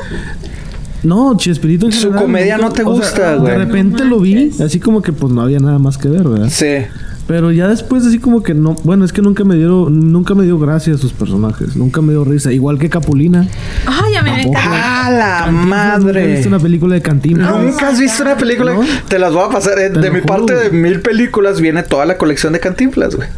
No, 1.05 1.35
Chespirito 1.39 1.91
Su 1.91 2.12
comedia 2.12 2.59
no 2.59 2.70
te 2.70 2.83
gusta, 2.83 3.37
güey. 3.37 3.51
de 3.51 3.59
repente 3.64 4.05
lo 4.05 4.20
vi, 4.20 4.51
así 4.62 4.78
como 4.78 5.01
que 5.01 5.14
pues 5.14 5.33
no 5.33 5.41
había 5.41 5.59
nada 5.59 5.78
más 5.78 5.97
que 5.97 6.09
ver, 6.09 6.28
¿verdad? 6.28 6.51
Sí. 6.51 6.85
Pero 7.27 7.53
ya 7.53 7.68
después 7.68 8.05
así 8.05 8.18
como 8.18 8.43
que 8.43 8.53
no, 8.53 8.75
bueno, 8.83 9.05
es 9.05 9.12
que 9.12 9.23
nunca 9.23 9.45
me 9.45 9.55
dieron, 9.55 10.11
nunca 10.12 10.35
me 10.35 10.43
dio 10.45 10.59
gracia 10.59 10.95
a 10.95 10.99
sus 10.99 11.12
personajes, 11.12 11.77
nunca 11.77 12.03
me 12.03 12.12
dio 12.12 12.25
risa, 12.25 12.53
igual 12.53 12.79
que 12.79 12.91
Capulina. 12.91 13.47
Ay, 13.87 14.12
ya 14.14 14.23
me 14.23 14.51
¡Ah, 14.57 15.09
la 15.47 15.53
madre! 15.53 15.99
¿Nunca 16.03 16.20
has 16.20 16.27
visto 16.35 16.49
una 16.49 16.59
película 16.59 16.95
de 16.97 17.03
Cantinflas? 17.03 17.62
¿Nunca 17.62 17.89
has 17.89 18.01
visto 18.01 18.23
una 18.25 18.37
película? 18.37 18.75
Te 19.09 19.18
las 19.18 19.33
voy 19.33 19.45
a 19.45 19.49
pasar. 19.51 19.79
Eh, 19.79 19.91
de 19.91 20.11
mi 20.11 20.20
parte 20.20 20.53
de 20.55 20.70
mil 20.70 21.01
películas 21.01 21.61
viene 21.61 21.83
toda 21.85 22.05
la 22.07 22.18
colección 22.18 22.53
de 22.55 22.61
Cantinflas, 22.61 23.14
güey. 23.14 23.29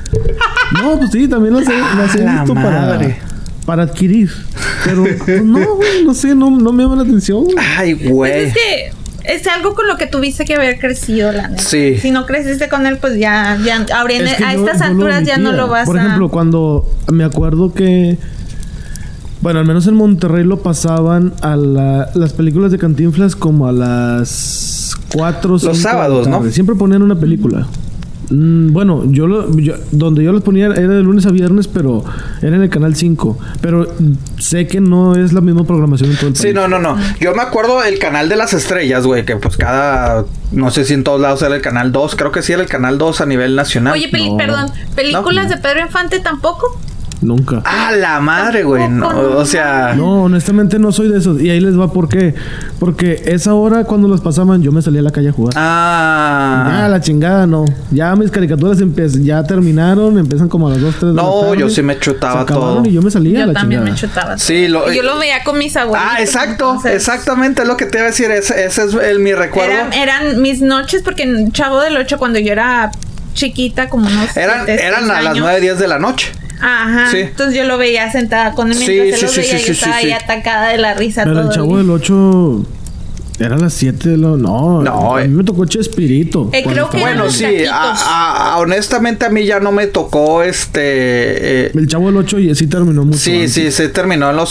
No, 0.82 0.98
pues 0.98 1.10
sí, 1.12 1.28
también 1.28 1.54
las 1.54 1.68
he, 1.68 1.78
las 1.78 2.14
he 2.16 2.22
Ah, 2.22 2.24
la 2.24 2.32
visto 2.40 2.54
para, 2.54 2.80
madre. 2.80 3.18
para 3.66 3.82
adquirir. 3.84 4.30
Pero 4.84 5.04
pues, 5.24 5.44
no, 5.44 5.76
güey, 5.76 6.04
no 6.04 6.14
sé, 6.14 6.34
no, 6.34 6.50
no 6.50 6.72
me 6.72 6.82
llama 6.84 6.96
la 6.96 7.02
atención. 7.02 7.44
güey. 7.44 7.56
Ay, 7.76 7.94
Pues 7.94 8.10
güey. 8.10 8.32
es 8.46 8.54
que 8.54 8.92
es 9.24 9.46
algo 9.46 9.74
con 9.74 9.86
lo 9.88 9.96
que 9.96 10.06
tuviste 10.06 10.44
que 10.44 10.54
haber 10.54 10.78
crecido, 10.78 11.32
la 11.32 11.48
neta. 11.48 11.62
Sí. 11.62 11.98
Si 11.98 12.10
no 12.10 12.26
creciste 12.26 12.68
con 12.68 12.86
él, 12.86 12.98
pues 12.98 13.18
ya, 13.18 13.58
ya 13.64 13.84
ahora 13.94 14.14
Es 14.14 14.34
que 14.34 14.44
a 14.44 14.54
yo- 14.54 14.60
estas 14.60 14.78
yo 14.80 14.84
alturas 14.86 15.24
ya 15.24 15.36
no 15.38 15.52
lo 15.52 15.68
vas 15.68 15.86
Por 15.86 15.98
a. 15.98 16.02
ejemplo, 16.02 16.30
cuando 16.30 16.88
me 17.12 17.24
acuerdo 17.24 17.72
que. 17.74 18.18
Bueno, 19.40 19.60
al 19.60 19.66
menos 19.66 19.86
en 19.86 19.94
Monterrey 19.96 20.42
lo 20.44 20.62
pasaban 20.62 21.34
a 21.42 21.54
la- 21.56 22.08
las 22.14 22.32
películas 22.32 22.70
de 22.72 22.78
Cantinflas 22.78 23.36
como 23.36 23.68
a 23.68 23.72
las 23.72 24.94
4 25.12 25.58
Los 25.62 25.78
sábados, 25.78 26.26
¿no? 26.28 26.42
Siempre 26.50 26.74
ponían 26.76 27.02
una 27.02 27.14
película. 27.14 27.66
Mm, 28.30 28.72
bueno, 28.72 29.04
yo, 29.10 29.26
lo, 29.26 29.56
yo- 29.58 29.74
donde 29.92 30.22
yo 30.24 30.32
los 30.32 30.42
ponía 30.42 30.66
era 30.66 30.74
de 30.88 31.02
lunes 31.02 31.26
a 31.26 31.30
viernes, 31.30 31.68
pero 31.68 32.04
era 32.42 32.56
en 32.56 32.62
el 32.62 32.70
canal 32.70 32.94
5. 32.96 33.38
Pero 33.60 33.86
sé 34.38 34.66
que 34.66 34.80
no 34.80 35.14
es 35.16 35.32
la 35.32 35.40
misma 35.40 35.64
programación 35.64 36.10
en 36.10 36.16
todo 36.16 36.26
el 36.28 36.32
país. 36.32 36.42
Sí, 36.42 36.52
no, 36.52 36.68
no, 36.68 36.78
no. 36.78 36.96
Yo 37.20 37.34
me 37.34 37.42
acuerdo 37.42 37.80
del 37.82 37.98
canal 37.98 38.28
de 38.28 38.36
las 38.36 38.52
estrellas, 38.54 39.06
güey, 39.06 39.24
que 39.24 39.36
pues 39.36 39.56
cada, 39.56 40.24
no 40.52 40.70
sé 40.70 40.84
si 40.84 40.94
en 40.94 41.04
todos 41.04 41.20
lados 41.20 41.42
era 41.42 41.54
el 41.54 41.62
canal 41.62 41.92
2, 41.92 42.16
creo 42.16 42.32
que 42.32 42.42
sí 42.42 42.52
era 42.52 42.62
el 42.62 42.68
canal 42.68 42.98
2 42.98 43.20
a 43.20 43.26
nivel 43.26 43.54
nacional. 43.56 43.92
Oye, 43.94 44.08
peli- 44.08 44.30
No. 44.30 44.36
perdón, 44.36 44.70
¿películas 44.94 45.48
No. 45.48 45.56
de 45.56 45.60
Pedro 45.62 45.80
Infante 45.80 46.20
tampoco? 46.20 46.78
Nunca. 47.24 47.62
Ah, 47.64 47.90
la 47.96 48.20
madre, 48.20 48.64
güey. 48.64 48.88
No, 48.88 49.08
o 49.08 49.44
sea, 49.46 49.94
No, 49.96 50.24
honestamente 50.24 50.78
no 50.78 50.92
soy 50.92 51.08
de 51.08 51.18
esos. 51.18 51.40
Y 51.40 51.48
ahí 51.48 51.58
les 51.60 51.78
va 51.78 51.90
por 51.92 52.08
qué. 52.08 52.34
Porque 52.78 53.22
esa 53.26 53.54
hora 53.54 53.84
cuando 53.84 54.08
los 54.08 54.20
pasaban 54.20 54.62
yo 54.62 54.72
me 54.72 54.82
salía 54.82 55.00
a 55.00 55.04
la 55.04 55.10
calle 55.10 55.30
a 55.30 55.32
jugar. 55.32 55.54
Ah, 55.56 56.82
ah, 56.84 56.88
la 56.88 57.00
chingada, 57.00 57.46
no. 57.46 57.64
Ya 57.90 58.14
mis 58.14 58.30
caricaturas 58.30 58.78
ya 59.22 59.42
terminaron, 59.44 60.18
empiezan 60.18 60.48
como 60.48 60.68
a 60.68 60.70
las 60.72 60.80
2, 60.82 60.94
3 61.00 61.00
de 61.12 61.16
la 61.16 61.22
No, 61.22 61.40
tarde. 61.40 61.56
yo 61.58 61.70
sí 61.70 61.82
me 61.82 61.98
chutaba 61.98 62.34
Se 62.34 62.38
acabaron 62.40 62.82
todo. 62.82 62.88
Y 62.90 62.92
yo 62.92 63.00
me 63.02 63.10
salía 63.10 63.38
a 63.38 63.40
Yo 63.40 63.46
la 63.46 63.52
también 63.54 63.80
chingada. 63.84 63.94
me 63.94 64.00
chutaba. 64.00 64.38
Sí, 64.38 64.68
lo- 64.68 64.92
yo 64.92 65.02
lo 65.02 65.18
veía 65.18 65.42
con 65.44 65.56
mis 65.58 65.76
abuelitos. 65.76 66.12
ah, 66.16 66.20
exacto, 66.20 66.50
entonces, 66.72 66.92
exactamente 66.94 67.62
es 67.62 67.68
lo 67.68 67.76
que 67.76 67.86
te 67.86 67.98
iba 67.98 68.06
a 68.06 68.10
decir. 68.10 68.30
Ese, 68.30 68.64
ese 68.66 68.84
es 68.84 68.94
el, 68.94 69.18
mi 69.20 69.32
recuerdo. 69.32 69.72
Eran, 69.72 69.92
eran 69.94 70.42
mis 70.42 70.60
noches, 70.60 71.00
porque 71.02 71.22
en 71.22 71.52
Chavo 71.52 71.80
del 71.80 71.96
8, 71.96 72.18
cuando 72.18 72.38
yo 72.38 72.52
era 72.52 72.90
chiquita, 73.32 73.88
como 73.88 74.06
unos. 74.06 74.36
Eran, 74.36 74.64
siete, 74.66 74.84
eran 74.86 75.10
a 75.10 75.20
las 75.22 75.26
años. 75.32 75.38
9, 75.40 75.60
10 75.60 75.78
de 75.78 75.88
la 75.88 75.98
noche. 75.98 76.32
Ajá. 76.60 77.10
Sí. 77.10 77.18
Entonces 77.18 77.56
yo 77.56 77.64
lo 77.64 77.78
veía 77.78 78.10
sentada 78.10 78.52
con 78.54 78.70
él 78.72 78.78
mientras 78.78 79.20
sí, 79.20 79.26
él 79.26 79.26
lo 79.26 79.28
sí, 79.28 79.40
veía. 79.40 79.50
sí, 79.52 79.58
yo 79.58 79.64
sí, 79.66 79.70
estaba 79.72 79.98
sí, 80.00 80.06
ahí 80.06 80.12
sí. 80.18 80.24
atacada 80.24 80.68
de 80.68 80.78
la 80.78 80.94
risa 80.94 81.24
Pero 81.24 81.36
todo 81.36 81.48
el 81.50 81.54
chavo 81.54 81.76
del 81.78 81.90
8 81.90 82.66
era 83.40 83.56
las 83.58 83.74
7 83.74 84.10
de 84.10 84.16
la... 84.16 84.28
No, 84.28 84.80
No, 84.82 85.16
a 85.16 85.22
eh. 85.24 85.28
mí 85.28 85.34
me 85.34 85.42
tocó 85.44 85.64
Chespirito. 85.66 86.50
Eh, 86.52 86.62
creo 86.64 86.88
que 86.88 86.98
Bueno, 86.98 87.28
sí, 87.30 87.64
a- 87.70 88.52
a- 88.54 88.58
honestamente 88.58 89.24
a 89.26 89.28
mí 89.30 89.44
ya 89.44 89.58
no 89.58 89.72
me 89.72 89.88
tocó 89.88 90.42
este... 90.44 90.80
eh, 91.66 91.72
El 91.74 91.88
chavo 91.88 92.06
del 92.06 92.16
8 92.18 92.38
y 92.38 92.54
sí 92.54 92.66
terminó 92.68 93.04
mucho 93.04 93.18
Sí, 93.18 93.34
antes. 93.34 93.52
sí, 93.52 93.70
se 93.72 93.88
terminó 93.88 94.30
en 94.30 94.36
los 94.36 94.50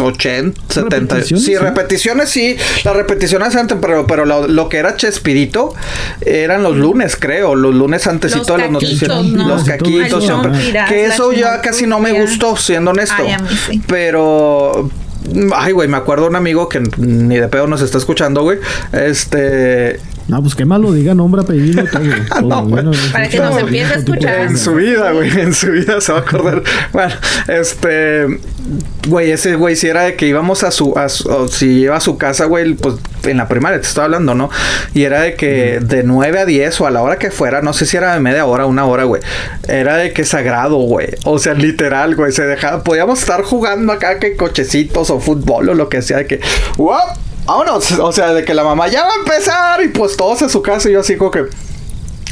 80, 0.00 0.60
70. 0.68 1.14
Repeticiones, 1.14 1.44
Sí, 1.44 1.52
sí. 1.52 1.56
repeticiones 1.58 2.28
sí. 2.28 2.56
Las 2.84 2.96
repeticiones 2.96 3.56
antes, 3.56 3.78
pero, 3.80 4.06
pero 4.06 4.24
lo, 4.24 4.48
lo 4.48 4.68
que 4.68 4.78
era 4.78 4.96
Chespirito 4.96 5.74
eran 6.20 6.62
los 6.62 6.76
lunes, 6.76 7.16
creo. 7.16 7.54
Los 7.54 7.74
lunes 7.74 8.06
antes 8.06 8.32
y 8.34 8.38
Los 8.38 8.46
todos 8.46 8.60
los 8.60 8.68
caquitos, 8.70 8.82
noticieros. 8.82 9.26
¿no? 9.26 9.48
Los 9.48 9.64
caquitos. 9.64 10.12
El 10.12 10.22
siempre. 10.22 10.52
Que 10.88 11.04
eso 11.06 11.32
ya 11.32 11.60
casi 11.60 11.86
no 11.86 12.00
me 12.00 12.12
gustó, 12.12 12.56
siendo 12.56 12.90
honesto. 12.92 13.14
Ay, 13.18 13.32
a 13.32 13.38
mí 13.38 13.48
sí. 13.68 13.82
Pero. 13.86 14.90
Ay, 15.54 15.72
güey, 15.72 15.86
me 15.86 15.98
acuerdo 15.98 16.26
un 16.26 16.34
amigo 16.34 16.68
que 16.68 16.80
ni 16.96 17.36
de 17.36 17.46
pedo 17.48 17.66
nos 17.66 17.82
está 17.82 17.98
escuchando, 17.98 18.42
güey. 18.42 18.58
Este. 18.92 20.00
No, 20.30 20.40
pues 20.42 20.54
qué 20.54 20.64
malo, 20.64 20.92
diga 20.92 21.14
nombre, 21.14 21.42
apellido, 21.42 21.84
todo. 21.90 22.02
todo. 22.40 22.48
No, 22.48 22.64
Bueno, 22.64 22.90
Para 23.12 23.28
que 23.28 23.38
no, 23.38 23.44
nos 23.46 23.54
no, 23.54 23.58
empiece 23.60 23.94
a 23.94 23.96
escuchar. 23.96 24.40
En 24.40 24.56
su 24.56 24.74
vida, 24.74 25.10
güey, 25.12 25.28
en 25.40 25.52
su 25.52 25.70
vida 25.72 26.00
se 26.00 26.12
va 26.12 26.18
a 26.18 26.22
acordar. 26.22 26.62
Bueno, 26.92 27.14
este, 27.48 28.26
güey, 29.08 29.30
ese 29.32 29.56
güey 29.56 29.74
si 29.76 29.88
era 29.88 30.02
de 30.02 30.14
que 30.14 30.26
íbamos 30.26 30.62
a 30.62 30.70
su, 30.70 30.96
a 30.96 31.08
su- 31.08 31.28
o 31.28 31.48
si 31.48 31.80
iba 31.80 31.96
a 31.96 32.00
su 32.00 32.16
casa, 32.16 32.44
güey, 32.44 32.74
pues 32.74 32.94
en 33.24 33.36
la 33.38 33.48
primaria 33.48 33.80
te 33.80 33.86
estaba 33.86 34.04
hablando, 34.06 34.34
¿no? 34.34 34.50
Y 34.94 35.02
era 35.02 35.20
de 35.22 35.34
que 35.34 35.80
de 35.80 36.02
9 36.04 36.38
a 36.38 36.44
10 36.46 36.80
o 36.80 36.86
a 36.86 36.90
la 36.90 37.02
hora 37.02 37.18
que 37.18 37.30
fuera, 37.30 37.60
no 37.60 37.72
sé 37.72 37.84
si 37.86 37.96
era 37.96 38.14
de 38.14 38.20
media 38.20 38.46
hora, 38.46 38.66
una 38.66 38.84
hora, 38.86 39.04
güey. 39.04 39.20
Era 39.68 39.96
de 39.96 40.12
que 40.12 40.24
sagrado, 40.24 40.76
güey. 40.76 41.08
O 41.24 41.38
sea, 41.38 41.54
literal, 41.54 42.14
güey, 42.16 42.32
se 42.32 42.44
dejaba, 42.44 42.82
podíamos 42.84 43.18
estar 43.20 43.42
jugando 43.42 43.92
acá 43.92 44.18
que 44.18 44.36
cochecitos 44.36 45.10
o 45.10 45.20
fútbol 45.20 45.68
o 45.70 45.74
lo 45.74 45.88
que 45.88 46.02
sea, 46.02 46.18
de 46.18 46.26
que, 46.26 46.40
¡guap! 46.76 47.16
Vámonos, 47.50 47.90
o 47.98 48.12
sea, 48.12 48.32
de 48.32 48.44
que 48.44 48.54
la 48.54 48.62
mamá 48.62 48.86
ya 48.86 49.02
va 49.02 49.10
a 49.10 49.16
empezar 49.16 49.82
y 49.82 49.88
pues 49.88 50.16
todos 50.16 50.40
en 50.42 50.48
su 50.48 50.62
casa 50.62 50.88
y 50.88 50.92
yo 50.92 51.00
así 51.00 51.16
como 51.16 51.32
que, 51.32 51.46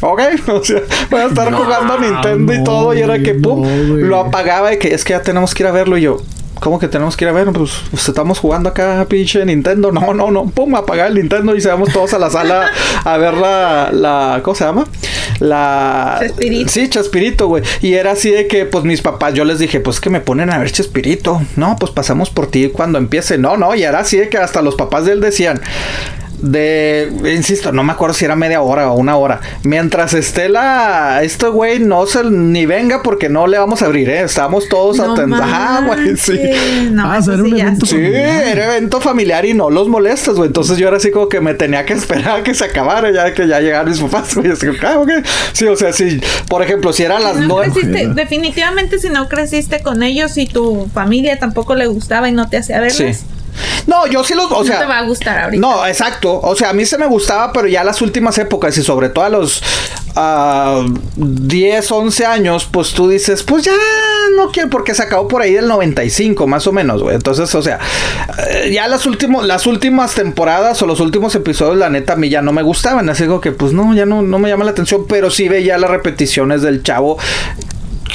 Ok, 0.00 0.20
o 0.48 0.62
sea, 0.62 0.82
voy 1.10 1.20
a 1.20 1.26
estar 1.26 1.52
jugando 1.52 1.94
a 1.94 1.98
Nintendo 1.98 2.54
y 2.54 2.62
todo. 2.62 2.94
Y 2.94 3.00
era 3.00 3.18
que 3.18 3.34
pum, 3.34 3.62
no, 3.62 3.96
lo 3.96 4.20
apagaba 4.20 4.72
y 4.72 4.78
que 4.78 4.94
es 4.94 5.04
que 5.04 5.12
ya 5.12 5.22
tenemos 5.22 5.54
que 5.54 5.64
ir 5.64 5.66
a 5.66 5.72
verlo. 5.72 5.98
Y 5.98 6.02
yo, 6.02 6.18
¿cómo 6.60 6.78
que 6.78 6.88
tenemos 6.88 7.16
que 7.16 7.24
ir 7.24 7.28
a 7.28 7.32
verlo? 7.32 7.52
Pues, 7.52 7.72
pues, 7.90 8.08
estamos 8.08 8.38
jugando 8.38 8.68
acá, 8.68 9.06
pinche 9.08 9.44
Nintendo. 9.44 9.92
No, 9.92 10.14
no, 10.14 10.30
no, 10.30 10.46
pum, 10.46 10.74
apagar 10.74 11.08
el 11.08 11.14
Nintendo 11.14 11.54
y 11.56 11.60
se 11.60 11.68
vamos 11.68 11.92
todos 11.92 12.12
a 12.14 12.18
la 12.18 12.30
sala 12.30 12.70
a 13.04 13.16
ver 13.16 13.34
la, 13.34 13.90
la 13.92 14.40
¿cómo 14.42 14.54
se 14.54 14.64
llama? 14.64 14.86
La. 15.40 16.18
Chespirito. 16.20 16.70
Sí, 16.70 16.88
Chespirito, 16.88 17.48
güey. 17.48 17.62
Y 17.80 17.94
era 17.94 18.12
así 18.12 18.30
de 18.30 18.46
que, 18.46 18.64
pues 18.64 18.84
mis 18.84 19.02
papás, 19.02 19.34
yo 19.34 19.44
les 19.44 19.58
dije, 19.58 19.80
pues 19.80 20.00
que 20.00 20.10
me 20.10 20.20
ponen 20.20 20.50
a 20.50 20.58
ver 20.58 20.70
Chespirito. 20.70 21.42
No, 21.56 21.76
pues 21.78 21.92
pasamos 21.92 22.30
por 22.30 22.48
ti 22.48 22.68
cuando 22.68 22.98
empiece. 22.98 23.38
No, 23.38 23.56
no, 23.56 23.74
y 23.74 23.82
era 23.82 24.00
así 24.00 24.16
de 24.16 24.28
que 24.28 24.38
hasta 24.38 24.62
los 24.62 24.74
papás 24.74 25.04
de 25.04 25.12
él 25.12 25.20
decían. 25.20 25.60
De, 26.40 27.10
insisto, 27.34 27.72
no 27.72 27.82
me 27.82 27.92
acuerdo 27.92 28.14
si 28.14 28.24
era 28.24 28.36
media 28.36 28.62
hora 28.62 28.90
o 28.92 28.96
una 28.96 29.16
hora. 29.16 29.40
Mientras 29.64 30.14
esté 30.14 30.48
la, 30.48 31.20
este 31.22 31.48
güey 31.48 31.80
no 31.80 32.06
se 32.06 32.22
ni 32.24 32.64
venga 32.66 33.02
porque 33.02 33.28
no 33.28 33.46
le 33.46 33.58
vamos 33.58 33.82
a 33.82 33.86
abrir, 33.86 34.08
eh. 34.08 34.22
Estamos 34.22 34.68
todos 34.68 34.98
No 34.98 35.12
atentos. 35.12 35.40
Ajá, 35.40 35.82
güey, 35.86 36.16
sí. 36.16 36.38
No, 36.92 37.10
Ah, 37.10 37.20
sea, 37.22 37.34
era 37.34 37.42
un 37.42 37.50
sí 37.50 37.56
ya 37.56 37.62
evento 37.64 37.86
sí. 37.86 37.96
Sí, 37.96 38.02
era 38.04 38.64
evento 38.76 39.00
familiar 39.00 39.44
y 39.46 39.54
no 39.54 39.68
los 39.70 39.88
molestas, 39.88 40.36
güey. 40.36 40.46
Entonces 40.48 40.78
yo 40.78 40.88
era 40.88 40.96
así 40.98 41.10
como 41.10 41.28
que 41.28 41.40
me 41.40 41.54
tenía 41.54 41.84
que 41.84 41.94
esperar 41.94 42.40
a 42.40 42.42
que 42.44 42.54
se 42.54 42.64
acabara, 42.64 43.10
ya 43.10 43.34
que 43.34 43.48
ya 43.48 43.60
llegaran 43.60 43.88
mis 43.90 44.00
papás, 44.00 44.34
güey. 44.36 44.52
Así 44.52 44.66
que, 44.70 44.86
ah, 44.86 44.98
ok. 45.00 45.10
Sí, 45.52 45.66
o 45.66 45.76
sea, 45.76 45.92
sí. 45.92 46.20
Por 46.48 46.62
ejemplo, 46.62 46.92
si 46.92 47.02
era 47.02 47.18
las 47.18 47.36
no 47.36 47.48
nueve. 47.48 47.72
creciste- 47.72 48.14
definitivamente 48.14 48.98
si 48.98 49.08
no 49.10 49.28
creciste 49.28 49.82
con 49.82 50.02
ellos 50.02 50.36
y 50.38 50.46
tu 50.46 50.88
familia 50.94 51.38
tampoco 51.38 51.74
le 51.74 51.86
gustaba 51.86 52.28
y 52.28 52.32
no 52.32 52.48
te 52.48 52.58
hacía 52.58 52.80
verlos, 52.80 52.96
Sí. 52.96 53.24
No, 53.86 54.06
yo 54.06 54.24
sí 54.24 54.34
los, 54.34 54.50
o 54.50 54.64
sea. 54.64 54.76
no 54.76 54.80
te 54.82 54.86
va 54.86 54.98
a 54.98 55.02
gustar 55.02 55.38
ahorita. 55.38 55.60
No, 55.60 55.86
exacto. 55.86 56.40
O 56.40 56.54
sea, 56.54 56.70
a 56.70 56.72
mí 56.72 56.84
se 56.84 56.98
me 56.98 57.06
gustaba, 57.06 57.52
pero 57.52 57.68
ya 57.68 57.84
las 57.84 58.02
últimas 58.02 58.36
épocas 58.38 58.76
y 58.76 58.82
sobre 58.82 59.08
todo 59.08 59.24
a 59.24 59.28
los 59.28 59.62
ah, 60.14 60.84
10, 61.16 61.90
11 61.90 62.26
años, 62.26 62.68
pues 62.70 62.92
tú 62.92 63.08
dices, 63.08 63.42
pues 63.42 63.64
ya 63.64 63.72
no 64.36 64.50
quiero, 64.50 64.70
porque 64.70 64.94
se 64.94 65.02
acabó 65.02 65.28
por 65.28 65.42
ahí 65.42 65.54
del 65.54 65.68
95, 65.68 66.46
más 66.46 66.66
o 66.66 66.72
menos, 66.72 67.02
güey. 67.02 67.16
Entonces, 67.16 67.54
o 67.54 67.62
sea, 67.62 67.78
eh, 68.50 68.70
ya 68.72 68.88
las, 68.88 69.06
últimos, 69.06 69.46
las 69.46 69.66
últimas 69.66 70.14
temporadas 70.14 70.80
o 70.82 70.86
los 70.86 71.00
últimos 71.00 71.34
episodios, 71.34 71.76
la 71.76 71.90
neta, 71.90 72.14
a 72.14 72.16
mí 72.16 72.28
ya 72.28 72.42
no 72.42 72.52
me 72.52 72.62
gustaban. 72.62 73.08
Así 73.08 73.24
que, 73.42 73.52
pues 73.52 73.72
no, 73.72 73.94
ya 73.94 74.06
no, 74.06 74.22
no 74.22 74.38
me 74.38 74.48
llama 74.48 74.64
la 74.64 74.72
atención, 74.72 75.06
pero 75.08 75.30
sí 75.30 75.48
veía 75.48 75.78
las 75.78 75.90
repeticiones 75.90 76.62
del 76.62 76.82
chavo 76.82 77.18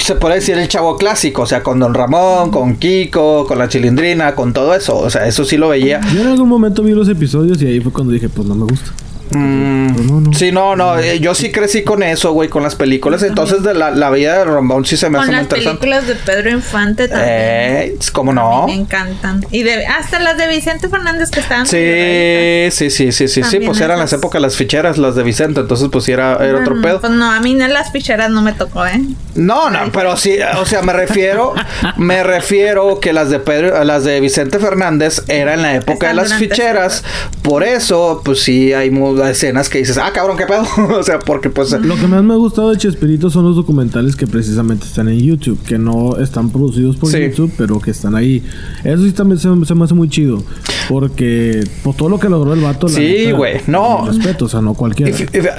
se 0.00 0.14
puede 0.16 0.36
decir 0.36 0.58
el 0.58 0.68
chavo 0.68 0.96
clásico, 0.96 1.42
o 1.42 1.46
sea, 1.46 1.62
con 1.62 1.78
Don 1.78 1.94
Ramón, 1.94 2.50
con 2.50 2.76
Kiko, 2.76 3.46
con 3.46 3.58
la 3.58 3.68
Chilindrina, 3.68 4.34
con 4.34 4.52
todo 4.52 4.74
eso, 4.74 4.96
o 4.98 5.10
sea, 5.10 5.26
eso 5.26 5.44
sí 5.44 5.56
lo 5.56 5.68
veía. 5.68 6.00
Yo 6.12 6.22
en 6.22 6.28
algún 6.28 6.48
momento 6.48 6.82
vi 6.82 6.92
los 6.92 7.08
episodios 7.08 7.60
y 7.62 7.66
ahí 7.66 7.80
fue 7.80 7.92
cuando 7.92 8.12
dije, 8.12 8.28
pues 8.28 8.46
no 8.46 8.54
me 8.54 8.64
gusta. 8.64 8.92
Mm, 9.30 9.86
no, 10.06 10.20
no. 10.20 10.32
Sí, 10.34 10.52
no, 10.52 10.76
no, 10.76 10.98
eh, 10.98 11.18
yo 11.20 11.34
sí 11.34 11.50
crecí 11.50 11.82
con 11.82 12.02
eso, 12.02 12.32
güey, 12.32 12.48
con 12.48 12.62
las 12.62 12.74
películas, 12.74 13.22
entonces 13.22 13.62
de 13.62 13.74
la, 13.74 13.90
la 13.90 14.10
vida 14.10 14.38
de 14.38 14.44
Ramón 14.44 14.84
sí 14.84 14.96
se 14.96 15.08
me 15.08 15.18
Con 15.18 15.22
hace 15.24 15.30
muy 15.30 15.36
las 15.36 15.42
interesante. 15.44 15.80
películas 15.80 16.06
de 16.06 16.14
Pedro 16.16 16.50
Infante 16.50 17.08
también. 17.08 17.28
Eh, 17.30 17.96
¿cómo 18.12 18.32
A 18.32 18.34
no? 18.34 18.66
me 18.66 18.74
encantan. 18.74 19.44
Y 19.50 19.62
de, 19.62 19.86
hasta 19.86 20.18
las 20.20 20.36
de 20.36 20.46
Vicente 20.48 20.88
Fernández 20.88 21.30
que 21.30 21.40
estaban. 21.40 21.66
Sí, 21.66 22.70
sí, 22.70 22.90
sí, 22.90 23.12
sí, 23.12 23.28
sí, 23.28 23.42
sí, 23.42 23.60
pues 23.64 23.80
eran 23.80 23.98
las 23.98 24.12
épocas 24.12 24.40
las 24.42 24.56
ficheras, 24.56 24.98
las 24.98 25.14
de 25.14 25.22
Vicente, 25.22 25.60
entonces 25.60 25.88
pues 25.90 26.04
sí 26.04 26.12
era, 26.12 26.36
era 26.44 26.58
otro 26.60 26.74
Mm, 26.76 26.82
pedo. 26.82 27.00
Pues 27.00 27.12
no, 27.12 27.30
a 27.30 27.40
mí 27.40 27.54
no, 27.54 27.66
las 27.68 27.92
ficheras 27.92 28.30
no 28.30 28.42
me 28.42 28.52
tocó, 28.52 28.86
¿eh? 28.86 29.00
No, 29.34 29.70
no, 29.70 29.78
pero 29.92 30.16
sí, 30.16 30.36
o 30.58 30.66
sea, 30.66 30.82
me 30.82 30.92
refiero, 30.92 31.54
me 31.96 32.22
refiero 32.22 33.00
que 33.00 33.12
las 33.12 33.30
de 33.30 33.38
Pedro, 33.40 33.82
las 33.84 34.04
de 34.04 34.20
Vicente 34.20 34.58
Fernández 34.58 35.22
eran 35.28 35.54
en 35.54 35.62
la 35.62 35.74
época 35.76 36.08
de 36.08 36.14
las 36.14 36.34
ficheras, 36.34 37.04
por 37.42 37.62
eso, 37.64 38.22
pues 38.24 38.40
sí 38.40 38.72
hay 38.72 38.90
mu- 39.14 39.22
escenas 39.24 39.68
que 39.68 39.78
dices, 39.78 39.98
ah, 39.98 40.10
cabrón, 40.12 40.36
qué 40.36 40.46
pedo, 40.46 40.64
o 40.98 41.02
sea, 41.02 41.18
porque 41.18 41.50
pues, 41.50 41.72
Lo 41.72 41.96
que 41.96 42.06
más 42.06 42.22
me 42.22 42.34
ha 42.34 42.36
gustado 42.36 42.70
de 42.70 42.76
Chespirito 42.78 43.30
son 43.30 43.44
los 43.44 43.56
documentales 43.56 44.16
que 44.16 44.26
precisamente 44.26 44.86
están 44.86 45.08
en 45.08 45.18
YouTube, 45.20 45.58
que 45.64 45.78
no 45.78 46.16
están 46.18 46.50
producidos 46.50 46.96
por 46.96 47.10
Sí. 47.10 47.18
YouTube, 47.20 47.52
pero 47.56 47.78
que 47.80 47.90
están 47.90 48.14
ahí. 48.14 48.42
Eso 48.84 49.02
sí 49.04 49.12
también 49.12 49.38
se, 49.38 49.48
se 49.66 49.74
me 49.74 49.84
hace 49.84 49.94
muy 49.94 50.08
chido, 50.08 50.42
porque 50.88 51.64
por 51.82 51.94
todo 51.96 52.08
lo 52.08 52.18
que 52.18 52.28
logró 52.28 52.52
el 52.54 52.60
vato, 52.60 52.86
la 52.88 52.92
Sí, 52.94 53.30
güey, 53.32 53.60
no. 53.66 54.06
respeto, 54.06 54.44
o 54.46 54.48
sea, 54.48 54.60
no 54.60 54.74
cualquiera. 54.74 55.12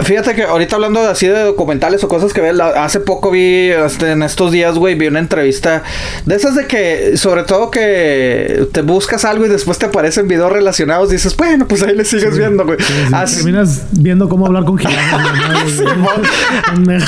Fíjate 0.04 0.36
que 0.36 0.44
ahorita 0.44 0.76
hablando 0.76 1.00
así 1.02 1.28
de 1.28 1.44
documentales 1.44 2.04
o 2.04 2.08
cosas 2.08 2.34
que 2.34 2.42
ves, 2.42 2.60
hace 2.60 3.00
poco 3.00 3.32
vi, 3.32 3.70
este, 3.70 4.12
en 4.12 4.24
estos 4.24 4.52
días, 4.52 4.76
güey, 4.78 4.96
vi 4.96 5.08
una 5.08 5.20
entrevista 5.20 5.84
de 6.26 6.36
esas 6.36 6.56
de 6.56 6.68
que, 6.68 7.18
sobre 7.18 7.44
todo 7.44 7.72
que 7.72 8.68
te 8.72 8.82
buscas 8.82 9.26
algo 9.26 9.46
y 9.46 9.50
después 9.50 9.78
te 9.78 9.86
aparecen 9.88 10.28
videos 10.28 10.52
relacionados, 10.52 11.10
dices, 11.10 11.36
bueno, 11.36 11.68
pues 11.68 11.84
ahí 11.84 11.96
le 11.96 12.06
sigues 12.06 12.38
viendo, 12.38 12.66
güey. 12.66 12.78
Así- 13.12 13.45
terminas 13.46 13.86
viendo 13.92 14.28
cómo 14.28 14.48
hablar 14.48 14.66
con 14.66 14.76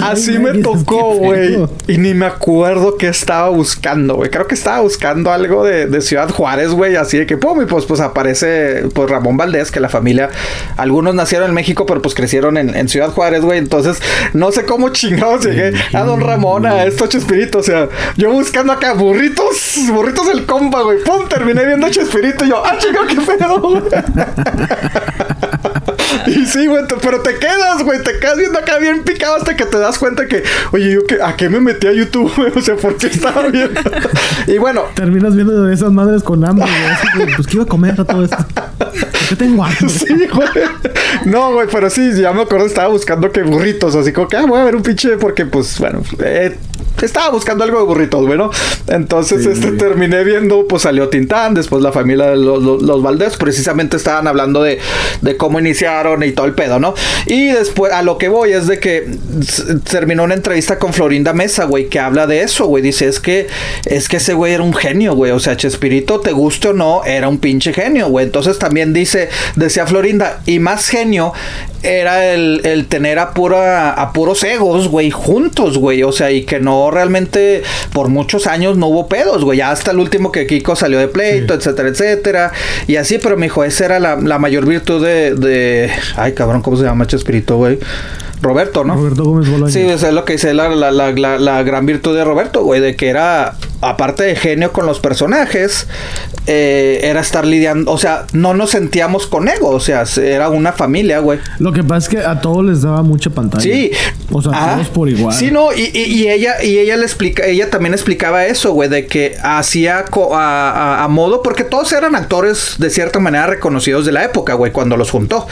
Así 0.03 0.37
me 0.37 0.59
tocó, 0.59 1.15
güey. 1.15 1.57
Y 1.87 1.97
ni 1.97 2.13
me 2.13 2.27
acuerdo 2.27 2.95
qué 2.97 3.07
estaba 3.07 3.49
buscando, 3.49 4.13
güey. 4.15 4.29
Creo 4.29 4.45
que 4.45 4.53
estaba 4.53 4.81
buscando 4.81 5.31
algo 5.31 5.63
de, 5.63 5.99
Ciudad 6.01 6.29
Juárez, 6.29 6.69
güey. 6.71 6.95
Así 6.95 7.17
de 7.17 7.25
que, 7.25 7.37
pum, 7.37 7.63
y 7.63 7.65
pues, 7.65 7.85
pues 7.85 8.01
aparece 8.01 8.83
pues 8.93 9.09
Ramón 9.09 9.35
Valdés, 9.35 9.71
que 9.71 9.79
la 9.79 9.89
familia, 9.89 10.29
algunos 10.77 11.15
nacieron 11.15 11.49
en 11.49 11.55
México, 11.55 11.87
pero 11.87 12.03
pues 12.03 12.13
crecieron 12.13 12.57
en, 12.57 12.87
Ciudad 12.87 13.09
Juárez, 13.09 13.41
güey. 13.41 13.57
Entonces, 13.57 13.99
no 14.33 14.51
sé 14.51 14.65
cómo 14.65 14.89
chingados 14.89 15.43
llegué 15.43 15.73
a 15.93 16.03
Don 16.03 16.21
Ramón, 16.21 16.67
a 16.67 16.85
esto 16.85 17.07
Chespirito. 17.07 17.57
O 17.59 17.63
sea, 17.63 17.89
yo 18.15 18.31
buscando 18.31 18.73
acá 18.73 18.93
burritos, 18.93 19.79
burritos 19.91 20.27
del 20.27 20.45
compa, 20.45 20.83
güey. 20.83 20.99
Pum, 21.03 21.27
terminé 21.27 21.65
viendo 21.65 21.89
Chespirito 21.89 22.45
y 22.45 22.49
yo, 22.49 22.63
ah, 22.63 22.77
chingados, 22.77 23.07
qué 23.07 23.21
pedo, 23.21 23.87
y 26.35 26.45
sí, 26.45 26.67
güey, 26.67 26.83
pero 27.01 27.21
te 27.21 27.35
quedas, 27.35 27.83
güey, 27.83 28.03
te 28.03 28.19
quedas 28.19 28.37
viendo 28.37 28.59
acá 28.59 28.77
bien 28.79 29.03
picado 29.03 29.37
hasta 29.37 29.55
que 29.55 29.65
te 29.65 29.77
das 29.77 29.97
cuenta 29.97 30.27
que, 30.27 30.43
oye, 30.71 30.91
yo 30.91 31.05
que, 31.05 31.21
¿a 31.21 31.35
qué 31.35 31.47
me 31.47 31.59
metí 31.59 31.87
a 31.87 31.93
YouTube, 31.93 32.31
güey? 32.35 32.51
O 32.55 32.61
sea, 32.61 32.75
¿por 32.75 32.97
qué 32.97 33.07
estaba 33.07 33.47
viendo? 33.47 33.79
y 34.47 34.57
bueno. 34.57 34.83
Terminas 34.93 35.35
viendo 35.35 35.63
de 35.63 35.73
esas 35.73 35.91
madres 35.91 36.23
con 36.23 36.43
hambre, 36.43 36.67
güey. 37.15 37.35
pues, 37.35 37.47
¿qué 37.47 37.55
iba 37.55 37.63
a 37.63 37.67
comer 37.67 37.95
todo 37.95 38.23
esto? 38.23 38.37
¿Por 38.77 38.91
qué 39.29 39.35
tengo 39.35 39.63
hambre? 39.63 39.77
Sí, 39.87 40.13
güey. 40.33 40.47
No, 41.25 41.53
güey, 41.53 41.67
pero 41.71 41.89
sí, 41.89 42.11
ya 42.13 42.33
me 42.33 42.41
acuerdo, 42.41 42.65
estaba 42.65 42.87
buscando 42.89 43.31
que 43.31 43.43
burritos, 43.43 43.95
así 43.95 44.11
como 44.11 44.27
que, 44.27 44.37
ah, 44.37 44.45
voy 44.45 44.59
a 44.59 44.63
ver 44.63 44.75
un 44.75 44.83
pinche, 44.83 45.17
porque, 45.17 45.45
pues, 45.45 45.79
bueno, 45.79 46.01
eh, 46.19 46.57
estaba 47.05 47.29
buscando 47.29 47.63
algo 47.63 47.79
de 47.79 47.85
burritos, 47.85 48.25
bueno. 48.25 48.49
Entonces, 48.87 49.45
este 49.45 49.71
terminé 49.73 50.23
viendo, 50.23 50.67
pues 50.67 50.83
salió 50.83 51.09
Tintán, 51.09 51.53
después 51.53 51.81
la 51.81 51.91
familia 51.91 52.27
de 52.27 52.37
los, 52.37 52.61
los, 52.61 53.01
Valdés, 53.01 53.37
precisamente 53.37 53.97
estaban 53.97 54.27
hablando 54.27 54.63
de, 54.63 54.79
de, 55.21 55.37
cómo 55.37 55.59
iniciaron 55.59 56.23
y 56.23 56.31
todo 56.31 56.45
el 56.45 56.53
pedo, 56.53 56.79
¿no? 56.79 56.93
Y 57.25 57.47
después, 57.47 57.93
a 57.93 58.01
lo 58.01 58.17
que 58.17 58.29
voy 58.29 58.53
es 58.53 58.67
de 58.67 58.79
que 58.79 59.07
terminó 59.89 60.23
una 60.23 60.33
entrevista 60.33 60.79
con 60.79 60.93
Florinda 60.93 61.33
Mesa, 61.33 61.65
güey, 61.65 61.89
que 61.89 61.99
habla 61.99 62.27
de 62.27 62.41
eso, 62.41 62.65
güey. 62.65 62.83
Dice, 62.83 63.07
es 63.07 63.19
que, 63.19 63.47
es 63.85 64.09
que 64.09 64.17
ese 64.17 64.33
güey 64.33 64.53
era 64.53 64.63
un 64.63 64.73
genio, 64.73 65.15
güey. 65.15 65.31
O 65.31 65.39
sea, 65.39 65.57
Chespirito, 65.57 66.19
te 66.19 66.31
guste 66.31 66.69
o 66.69 66.73
no, 66.73 67.03
era 67.05 67.27
un 67.27 67.37
pinche 67.37 67.73
genio, 67.73 68.09
güey. 68.09 68.25
Entonces 68.25 68.59
también 68.59 68.93
dice, 68.93 69.29
decía 69.55 69.85
Florinda, 69.85 70.41
y 70.45 70.59
más 70.59 70.87
genio 70.89 71.33
era 71.83 72.33
el, 72.33 72.85
tener 72.89 73.19
a, 73.19 73.31
pura, 73.31 73.91
a 73.91 74.13
puros 74.13 74.43
egos, 74.43 74.87
güey, 74.87 75.11
juntos, 75.11 75.77
güey. 75.77 76.03
O 76.03 76.11
sea, 76.11 76.31
y 76.31 76.43
que 76.43 76.59
no 76.59 76.91
realmente 76.91 77.63
por 77.93 78.09
muchos 78.09 78.47
años 78.47 78.77
no 78.77 78.87
hubo 78.87 79.07
pedos, 79.07 79.43
güey. 79.43 79.59
Ya 79.59 79.71
hasta 79.71 79.91
el 79.91 79.99
último 79.99 80.31
que 80.31 80.47
Kiko 80.47 80.75
salió 80.75 80.99
de 80.99 81.07
pleito, 81.07 81.53
etcétera, 81.53 81.89
etcétera. 81.89 82.51
Y 82.87 82.95
así, 82.95 83.17
pero 83.17 83.37
me 83.37 83.47
dijo, 83.47 83.63
esa 83.63 83.85
era 83.85 83.99
la, 83.99 84.39
mayor 84.39 84.65
virtud 84.65 85.03
de, 85.03 85.35
de. 85.35 85.91
Ay, 86.15 86.33
cabrón, 86.33 86.61
¿cómo 86.61 86.77
se 86.77 86.83
llama 86.83 87.07
Chespirito, 87.07 87.57
güey? 87.57 87.79
Roberto, 88.41 88.83
¿no? 88.83 88.95
Roberto 88.95 89.23
Gómez 89.23 89.49
Bolaño. 89.49 89.71
Sí, 89.71 89.81
eso 89.81 90.07
es 90.07 90.13
lo 90.13 90.23
que 90.23 90.33
dice 90.33 90.53
la, 90.53 90.69
la, 90.69 90.91
la, 90.91 91.11
la, 91.11 91.63
gran 91.63 91.85
virtud 91.85 92.15
de 92.15 92.23
Roberto, 92.23 92.63
güey, 92.63 92.81
de 92.81 92.95
que 92.95 93.09
era, 93.09 93.55
aparte 93.81 94.23
de 94.23 94.35
genio 94.35 94.71
con 94.71 94.85
los 94.85 94.99
personajes, 94.99 95.87
eh, 96.47 97.01
era 97.03 97.19
estar 97.19 97.45
lidiando, 97.45 97.91
o 97.91 97.97
sea, 97.97 98.25
no 98.33 98.53
nos 98.53 98.71
sentíamos 98.71 99.27
con 99.27 99.47
ego, 99.47 99.69
o 99.69 99.79
sea, 99.79 100.03
era 100.21 100.49
una 100.49 100.71
familia, 100.71 101.19
güey. 101.19 101.39
Lo 101.59 101.71
que 101.73 101.83
pasa 101.83 101.97
es 101.97 102.09
que 102.09 102.25
a 102.25 102.41
todos 102.41 102.65
les 102.65 102.81
daba 102.81 103.03
mucha 103.03 103.29
pantalla. 103.29 103.63
Sí. 103.63 103.91
O 104.31 104.41
sea, 104.41 104.51
a 104.53 104.75
todos 104.75 104.87
por 104.89 105.09
igual. 105.09 105.33
Sí, 105.35 105.51
no, 105.51 105.73
y, 105.73 105.91
y, 105.93 106.29
ella, 106.29 106.63
y 106.63 106.77
ella 106.79 106.97
le 106.97 107.03
explica, 107.03 107.45
ella 107.45 107.69
también 107.69 107.93
explicaba 107.93 108.45
eso, 108.45 108.73
güey, 108.73 108.89
de 108.89 109.07
que 109.07 109.37
hacía 109.41 110.05
a, 110.33 111.03
a, 111.03 111.07
modo, 111.07 111.41
porque 111.41 111.63
todos 111.63 111.91
eran 111.91 112.15
actores 112.15 112.75
de 112.77 112.89
cierta 112.89 113.19
manera 113.19 113.47
reconocidos 113.47 114.05
de 114.05 114.11
la 114.11 114.23
época, 114.23 114.53
güey, 114.53 114.71
cuando 114.71 114.97
los 114.97 115.11
juntó. 115.11 115.47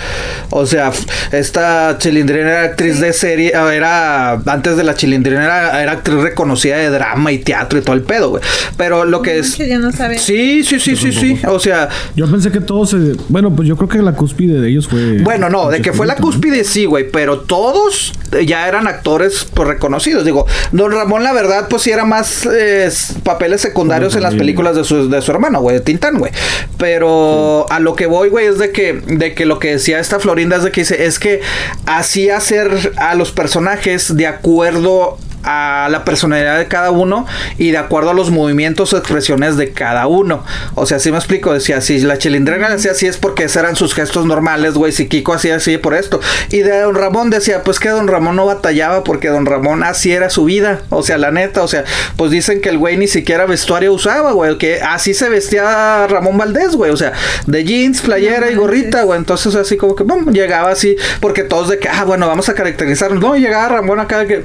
O 0.50 0.66
sea, 0.66 0.92
esta 1.32 1.98
chilindrina 1.98 2.62
actriz 2.64 3.00
de 3.00 3.14
serie, 3.14 3.54
ah, 3.56 3.74
era 3.74 4.32
antes 4.46 4.78
de 4.78 4.84
la 4.84 4.96
chilindrina, 4.96 5.82
era, 5.82 5.92
actriz 5.92 6.22
reconocida 6.22 6.78
de 6.78 6.90
drama 6.90 7.32
y 7.32 7.40
teatro 7.40 7.80
y 7.80 7.82
todo 7.82 7.96
el 7.96 8.02
pedo, 8.02 8.15
güey. 8.24 8.44
Pero 8.78 9.06
lo 9.06 9.22
que 9.22 9.40
es. 9.40 9.60
No 9.60 9.92
Sí, 10.18 10.64
sí, 10.64 10.80
sí, 10.80 10.96
sí, 10.96 11.12
sí. 11.12 11.40
O 11.48 11.60
sea. 11.60 11.90
Yo 12.16 12.30
pensé 12.30 12.52
que 12.52 12.62
todos. 12.62 12.92
Se... 12.92 12.98
Bueno, 13.30 13.56
pues 13.56 13.68
yo 13.68 13.76
creo 13.78 13.90
que 13.90 13.98
la 14.00 14.14
cúspide 14.14 14.60
de 14.60 14.70
ellos 14.70 14.88
fue. 14.88 15.20
Bueno, 15.20 15.50
no, 15.50 15.70
de 15.70 15.82
que 15.82 15.94
fue 15.94 16.06
la 16.06 16.16
cúspide, 16.16 16.64
sí, 16.64 16.86
güey. 16.86 17.10
Pero 17.10 17.40
todos 17.42 18.14
ya 18.46 18.68
eran 18.68 18.88
actores 18.88 19.48
pues, 19.54 19.68
reconocidos. 19.68 20.26
Digo, 20.26 20.46
Don 20.72 20.92
Ramón, 20.92 21.24
la 21.24 21.34
verdad, 21.34 21.68
pues 21.70 21.84
sí 21.84 21.92
era 21.92 22.06
más 22.06 22.46
eh, 22.46 22.90
papeles 23.24 23.62
secundarios 23.62 24.16
en 24.16 24.24
las 24.24 24.36
películas 24.36 24.76
de 24.76 24.84
su, 24.84 25.10
de 25.10 25.22
su 25.22 25.32
hermano, 25.32 25.62
güey, 25.62 25.78
de 25.78 25.82
Tintán, 25.82 26.18
güey. 26.18 26.32
Pero 26.78 27.66
a 27.70 27.80
lo 27.80 27.96
que 27.96 28.08
voy, 28.08 28.30
güey, 28.30 28.48
es 28.48 28.58
de 28.58 28.72
que, 28.72 28.94
de 28.94 29.34
que 29.34 29.46
lo 29.46 29.60
que 29.60 29.72
decía 29.72 30.00
esta 30.00 30.20
Florinda 30.20 30.58
es 30.58 30.64
de 30.64 30.72
que 30.72 30.82
dice, 30.82 31.06
es 31.06 31.20
que 31.20 31.42
hacía 31.86 32.38
hacer 32.38 32.94
a 32.98 33.16
los 33.16 33.32
personajes 33.32 34.16
de 34.16 34.28
acuerdo 34.28 35.18
a 35.46 35.88
la 35.90 36.04
personalidad 36.04 36.58
de 36.58 36.68
cada 36.68 36.92
uno 36.92 37.26
y 37.58 37.72
de 37.72 37.78
acuerdo 37.78 38.10
a 38.10 38.14
los 38.14 38.32
movimientos 38.32 38.94
o 38.94 38.98
expresiones 38.98 39.58
de 39.58 39.72
cada 39.72 40.08
uno. 40.08 40.44
O 40.74 40.86
sea, 40.86 41.00
si 41.00 41.12
me 41.12 41.18
explico, 41.18 41.54
decía, 41.54 41.82
si 41.82 42.00
la 42.00 42.18
chilindrina 42.18 42.70
decía 42.70 42.92
así 42.92 43.08
es 43.08 43.18
porque 43.18 43.46
esos 43.46 43.58
eran 43.58 43.76
sus 43.76 43.94
gestos 43.94 44.26
normales, 44.26 44.74
güey, 44.74 44.92
si 44.92 45.08
Kiko 45.08 45.34
hacía 45.34 45.56
así 45.56 45.78
por 45.78 45.94
esto. 45.94 46.20
Y 46.50 46.60
de 46.60 46.82
Don 46.82 46.96
Ramón 46.96 47.30
decía, 47.30 47.64
pues 47.64 47.80
que 47.80 47.90
Don 47.90 48.08
Ramón 48.08 48.36
no 48.36 48.46
batallaba 48.46 49.04
porque 49.04 49.30
Don 49.30 49.46
Ramón 49.46 49.84
así 49.84 50.12
era 50.12 50.30
su 50.30 50.46
vida. 50.46 50.82
O 50.90 51.04
sea, 51.04 51.18
la 51.18 51.32
neta, 51.32 51.64
o 51.64 51.68
sea, 51.68 51.84
pues 52.18 52.32
dicen 52.32 52.62
que 52.62 52.70
el 52.70 52.78
güey 52.78 52.98
ni 52.98 53.08
siquiera 53.08 53.46
vestuario 53.46 53.94
usaba, 53.94 54.32
güey, 54.32 54.58
que 54.58 54.82
así 54.82 55.14
se 55.14 55.30
vestía 55.30 56.08
Ramón 56.08 56.38
Valdés, 56.38 56.76
güey, 56.76 56.92
o 56.92 56.98
sea, 56.98 57.14
de 57.48 57.64
jeans, 57.64 58.02
playera 58.02 58.52
y 58.52 58.56
gorrita, 58.56 59.04
güey. 59.04 59.20
Entonces 59.20 59.56
así 59.56 59.78
como 59.78 59.96
que, 59.96 60.04
bueno, 60.04 60.32
llegaba 60.32 60.72
así, 60.72 60.96
porque 61.20 61.44
todos 61.44 61.70
de 61.70 61.80
que, 61.80 61.90
ah, 61.90 62.04
bueno, 62.06 62.28
vamos 62.28 62.50
a 62.50 62.54
caracterizarnos. 62.54 63.22
No, 63.22 63.36
llegaba 63.36 63.70
Ramón 63.70 64.00
acá 64.00 64.26
que 64.26 64.44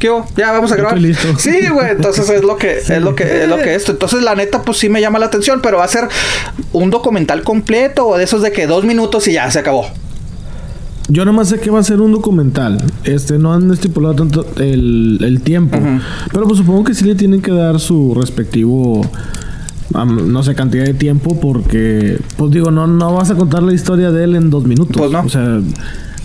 ¿qué 0.00 0.10
Ya 0.36 0.50
vamos 0.50 0.72
a 0.72 0.76
grabar. 0.76 0.98
Sí, 1.38 1.68
güey, 1.72 1.90
entonces 1.90 2.28
es 2.28 2.42
lo 2.42 2.56
que 2.56 2.78
es 2.88 3.02
lo 3.02 3.14
que 3.14 3.44
es 3.44 3.48
lo 3.48 3.58
que 3.58 3.74
esto. 3.76 3.92
Entonces, 3.92 4.22
la 4.22 4.34
neta 4.34 4.62
pues 4.62 4.78
sí 4.78 4.88
me 4.88 5.00
llama 5.00 5.20
la 5.20 5.26
atención, 5.26 5.60
pero 5.62 5.78
va 5.78 5.84
a 5.84 5.88
ser 5.88 6.08
un 6.72 6.90
documental 6.90 7.42
completo 7.42 8.08
o 8.08 8.18
de 8.18 8.24
esos 8.24 8.42
de 8.42 8.50
que 8.50 8.66
dos 8.66 8.84
minutos 8.84 9.28
y 9.28 9.34
ya 9.34 9.48
se 9.50 9.60
acabó. 9.60 9.86
Yo 11.08 11.24
nomás 11.24 11.48
sé 11.48 11.58
que 11.58 11.70
va 11.70 11.80
a 11.80 11.82
ser 11.82 12.00
un 12.00 12.12
documental. 12.12 12.82
Este, 13.04 13.38
no 13.38 13.52
han 13.52 13.70
estipulado 13.72 14.14
tanto 14.14 14.46
el, 14.58 15.40
tiempo. 15.44 15.78
Pero 16.32 16.46
pues 16.46 16.58
supongo 16.58 16.84
que 16.84 16.94
sí 16.94 17.04
le 17.04 17.16
tienen 17.16 17.42
que 17.42 17.50
dar 17.50 17.80
su 17.80 18.14
respectivo 18.14 19.02
no 19.92 20.42
sé, 20.44 20.54
cantidad 20.54 20.84
de 20.84 20.94
tiempo 20.94 21.40
porque, 21.40 22.20
pues 22.36 22.52
digo, 22.52 22.70
no, 22.70 22.86
no 22.86 23.14
vas 23.14 23.30
a 23.30 23.34
contar 23.34 23.62
la 23.62 23.72
historia 23.72 24.12
de 24.12 24.24
él 24.24 24.36
en 24.36 24.50
dos 24.50 24.64
minutos. 24.64 24.96
Pues 24.96 25.10
no. 25.10 25.20
O 25.22 25.28
sea, 25.28 25.60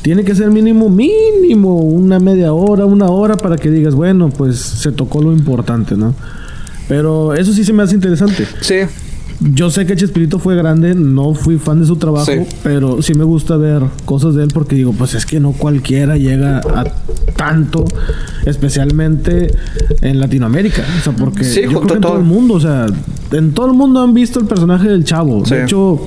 tiene 0.06 0.24
que 0.24 0.36
ser 0.36 0.52
mínimo, 0.52 0.88
mínimo 0.88 1.80
una 1.80 2.20
media 2.20 2.54
hora, 2.54 2.86
una 2.86 3.08
hora 3.08 3.38
para 3.38 3.56
que 3.56 3.72
digas, 3.72 3.96
bueno, 3.96 4.30
pues 4.30 4.58
se 4.58 4.92
tocó 4.92 5.20
lo 5.20 5.32
importante, 5.32 5.98
¿no? 5.98 6.14
Pero 6.88 7.34
eso 7.34 7.52
sí 7.54 7.64
se 7.64 7.74
me 7.74 7.82
hace 7.82 7.96
interesante. 7.96 8.46
Sí. 8.62 8.82
Yo 9.40 9.72
sé 9.72 9.88
que 9.88 9.96
Chespirito 9.96 10.38
fue 10.38 10.56
grande, 10.56 10.94
no 10.94 11.34
fui 11.34 11.58
fan 11.58 11.80
de 11.80 11.88
su 11.88 11.96
trabajo, 11.96 12.32
pero 12.62 13.02
sí 13.02 13.16
me 13.16 13.24
gusta 13.24 13.58
ver 13.58 13.82
cosas 14.06 14.36
de 14.36 14.44
él 14.44 14.50
porque 14.54 14.76
digo, 14.76 14.94
pues 14.94 15.16
es 15.16 15.26
que 15.26 15.40
no 15.40 15.54
cualquiera 15.54 16.18
llega 16.18 16.60
a 16.60 16.84
tanto, 17.36 17.84
especialmente 18.46 19.56
en 20.02 20.20
Latinoamérica. 20.20 20.84
O 21.00 21.04
sea, 21.04 21.14
porque 21.14 21.44
yo 21.44 21.82
creo 21.82 21.82
que 21.82 21.94
en 21.96 22.02
todo 22.02 22.18
el 22.18 22.24
mundo, 22.26 22.54
o 22.54 22.60
sea, 22.60 22.86
en 23.32 23.54
todo 23.54 23.66
el 23.66 23.74
mundo 23.74 24.04
han 24.04 24.14
visto 24.14 24.40
el 24.40 24.46
personaje 24.46 24.88
del 24.88 25.04
chavo. 25.04 25.42
De 25.42 25.64
hecho, 25.64 26.00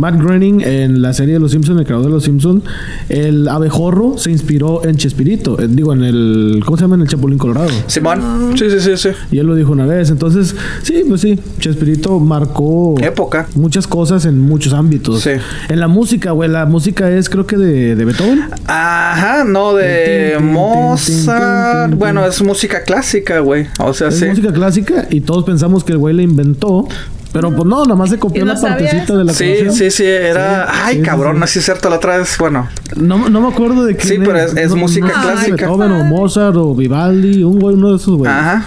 Matt 0.00 0.18
Groening 0.18 0.62
en 0.62 1.02
la 1.02 1.12
serie 1.12 1.34
de 1.34 1.40
Los 1.40 1.50
Simpsons, 1.50 1.78
el 1.78 1.84
creador 1.84 2.06
de 2.06 2.12
Los 2.12 2.24
Simpsons, 2.24 2.64
el 3.10 3.46
abejorro 3.48 4.16
se 4.16 4.30
inspiró 4.30 4.82
en 4.86 4.96
Chespirito. 4.96 5.60
Eh, 5.60 5.66
digo, 5.68 5.92
en 5.92 6.02
el. 6.02 6.62
¿Cómo 6.64 6.78
se 6.78 6.84
llama? 6.84 6.94
En 6.94 7.02
el 7.02 7.08
Chapulín 7.08 7.36
Colorado. 7.38 7.68
Simón. 7.86 8.54
Sí, 8.56 8.70
sí, 8.70 8.80
sí, 8.80 8.96
sí. 8.96 9.10
Y 9.30 9.38
él 9.38 9.46
lo 9.46 9.54
dijo 9.54 9.72
una 9.72 9.84
vez. 9.84 10.08
Entonces, 10.10 10.56
sí, 10.82 11.04
pues 11.06 11.20
sí. 11.20 11.38
Chespirito 11.58 12.18
marcó. 12.18 12.94
Época. 12.98 13.46
Muchas 13.54 13.86
cosas 13.86 14.24
en 14.24 14.40
muchos 14.40 14.72
ámbitos. 14.72 15.20
Sí. 15.20 15.32
En 15.68 15.80
la 15.80 15.86
música, 15.88 16.30
güey. 16.30 16.48
La 16.48 16.64
música 16.64 17.10
es, 17.10 17.28
creo 17.28 17.46
que 17.46 17.58
de, 17.58 17.94
de 17.94 18.04
Beethoven. 18.06 18.44
Ajá, 18.66 19.44
no, 19.44 19.74
de 19.74 20.38
Mozart. 20.40 21.94
Bueno, 21.94 22.24
es 22.24 22.42
música 22.42 22.84
clásica, 22.84 23.40
güey. 23.40 23.66
O 23.78 23.92
sea, 23.92 24.08
es 24.08 24.26
música 24.26 24.50
clásica 24.50 25.06
y 25.10 25.20
todos 25.20 25.44
pensamos 25.44 25.84
que 25.84 25.92
el 25.92 25.98
güey 25.98 26.14
la 26.14 26.22
inventó. 26.22 26.88
Pero 27.32 27.54
pues 27.54 27.64
no, 27.64 27.84
nomás 27.84 28.10
se 28.10 28.18
copió 28.18 28.42
una 28.42 28.60
partecita 28.60 29.16
de 29.16 29.24
la 29.24 29.32
sí, 29.32 29.44
canción. 29.44 29.74
Sí, 29.74 29.90
sí, 29.90 30.04
era. 30.04 30.84
Ay, 30.84 31.00
cabrón, 31.00 31.38
no 31.38 31.44
es 31.44 31.50
cierto, 31.50 31.88
la 31.88 31.96
otra 31.96 32.18
vez, 32.18 32.36
bueno. 32.38 32.68
No, 32.96 33.28
no 33.28 33.40
me 33.40 33.48
acuerdo 33.48 33.84
de 33.84 33.96
qué. 33.96 34.08
Sí, 34.08 34.18
pero 34.18 34.36
es, 34.36 34.74
música 34.74 35.08
clásica. 35.08 35.56
Beethoven 35.56 35.92
o 35.92 36.04
Mozart 36.04 36.56
o 36.56 36.74
Vivaldi, 36.74 37.44
un 37.44 37.60
güey, 37.60 37.76
uno 37.76 37.90
de 37.90 37.96
esos 37.96 38.16
güeyes. 38.16 38.36
Ajá. 38.36 38.66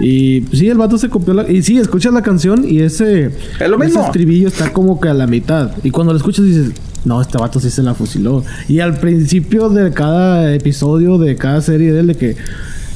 Y 0.00 0.44
sí, 0.52 0.68
el 0.68 0.78
vato 0.78 0.98
se 0.98 1.08
copió 1.08 1.34
la. 1.34 1.50
Y 1.50 1.62
sí, 1.62 1.78
escuchas 1.78 2.12
la 2.12 2.22
canción 2.22 2.64
y 2.66 2.80
ese. 2.80 3.26
Es 3.60 3.68
lo 3.68 3.78
mismo. 3.78 4.00
Ese 4.00 4.08
estribillo 4.08 4.48
está 4.48 4.72
como 4.72 5.00
que 5.00 5.08
a 5.08 5.14
la 5.14 5.26
mitad. 5.26 5.70
Y 5.84 5.90
cuando 5.90 6.12
lo 6.12 6.18
escuchas 6.18 6.44
dices. 6.44 6.72
No, 7.02 7.22
este 7.22 7.38
vato 7.38 7.60
sí 7.60 7.70
se 7.70 7.82
la 7.82 7.94
fusiló. 7.94 8.44
Y 8.68 8.80
al 8.80 8.98
principio 8.98 9.70
de 9.70 9.90
cada 9.90 10.52
episodio, 10.52 11.16
de 11.16 11.34
cada 11.36 11.62
serie 11.62 11.92
de 11.92 12.00
él, 12.00 12.08
de 12.08 12.14
que 12.14 12.36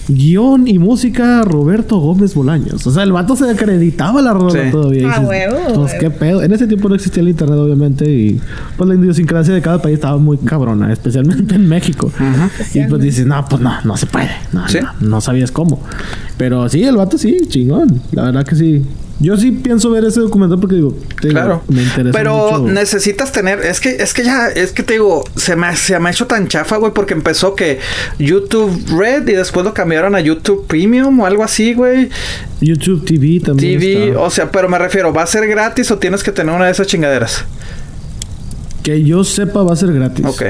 Guión 0.08 0.68
y 0.68 0.78
música 0.78 1.42
Roberto 1.42 1.98
Gómez 1.98 2.34
Bolaños. 2.34 2.86
O 2.86 2.90
sea, 2.90 3.02
el 3.04 3.12
vato 3.12 3.36
se 3.36 3.48
acreditaba 3.50 4.20
la 4.20 4.32
rola 4.34 4.64
Sí. 4.64 4.70
todavía. 4.70 5.08
Ah, 5.10 5.20
dices, 5.20 5.28
huevo, 5.28 5.74
pues 5.74 5.94
qué 5.94 6.10
pedo. 6.10 6.42
En 6.42 6.52
ese 6.52 6.66
tiempo 6.66 6.88
no 6.88 6.94
existía 6.94 7.22
el 7.22 7.28
internet, 7.30 7.58
obviamente. 7.58 8.10
Y 8.12 8.40
pues 8.76 8.88
la 8.88 8.94
idiosincrasia 8.94 9.54
de 9.54 9.62
cada 9.62 9.80
país 9.80 9.94
estaba 9.94 10.18
muy 10.18 10.36
cabrona, 10.38 10.92
especialmente 10.92 11.54
en 11.54 11.66
México. 11.68 12.10
Y 12.74 12.84
pues 12.88 13.00
dices, 13.02 13.26
no, 13.26 13.44
pues 13.48 13.62
no, 13.62 13.72
no 13.84 13.96
se 13.96 14.06
puede. 14.06 14.30
No, 14.52 14.68
Sí. 14.68 14.78
no, 14.82 15.08
no 15.08 15.20
sabías 15.20 15.50
cómo. 15.50 15.80
Pero 16.36 16.68
sí, 16.68 16.82
el 16.84 16.96
vato 16.96 17.16
sí, 17.18 17.38
chingón. 17.48 18.00
La 18.12 18.24
verdad 18.24 18.44
que 18.46 18.56
sí. 18.56 18.82
Yo 19.20 19.36
sí 19.36 19.52
pienso 19.52 19.90
ver 19.90 20.04
ese 20.04 20.20
documental 20.20 20.58
porque 20.58 20.74
digo, 20.74 20.96
te 21.20 21.28
digo, 21.28 21.40
Claro. 21.40 21.62
me 21.68 21.82
interesa 21.82 22.16
Pero 22.18 22.58
mucho. 22.60 22.72
necesitas 22.72 23.30
tener, 23.30 23.60
es 23.60 23.80
que, 23.80 23.90
es 23.90 24.12
que 24.12 24.24
ya, 24.24 24.48
es 24.48 24.72
que 24.72 24.82
te 24.82 24.94
digo, 24.94 25.22
se 25.36 25.54
me, 25.54 25.74
se 25.76 25.98
me 26.00 26.08
ha 26.08 26.12
hecho 26.12 26.26
tan 26.26 26.48
chafa, 26.48 26.76
güey, 26.78 26.92
porque 26.92 27.14
empezó 27.14 27.54
que 27.54 27.78
YouTube 28.18 28.72
Red 28.98 29.28
y 29.28 29.32
después 29.34 29.64
lo 29.64 29.72
cambiaron 29.72 30.14
a 30.16 30.20
YouTube 30.20 30.66
Premium 30.66 31.20
o 31.20 31.26
algo 31.26 31.44
así, 31.44 31.74
güey. 31.74 32.10
YouTube 32.60 33.04
TV 33.04 33.40
también. 33.44 33.78
TV, 33.78 34.08
está. 34.08 34.20
o 34.20 34.30
sea, 34.30 34.50
pero 34.50 34.68
me 34.68 34.78
refiero, 34.78 35.12
¿va 35.12 35.22
a 35.22 35.26
ser 35.26 35.46
gratis 35.46 35.90
o 35.92 35.98
tienes 35.98 36.22
que 36.24 36.32
tener 36.32 36.52
una 36.54 36.66
de 36.66 36.72
esas 36.72 36.86
chingaderas? 36.88 37.44
Que 38.82 39.02
yo 39.04 39.22
sepa 39.24 39.62
va 39.62 39.72
a 39.72 39.76
ser 39.76 39.92
gratis. 39.92 40.26
Ok. 40.26 40.42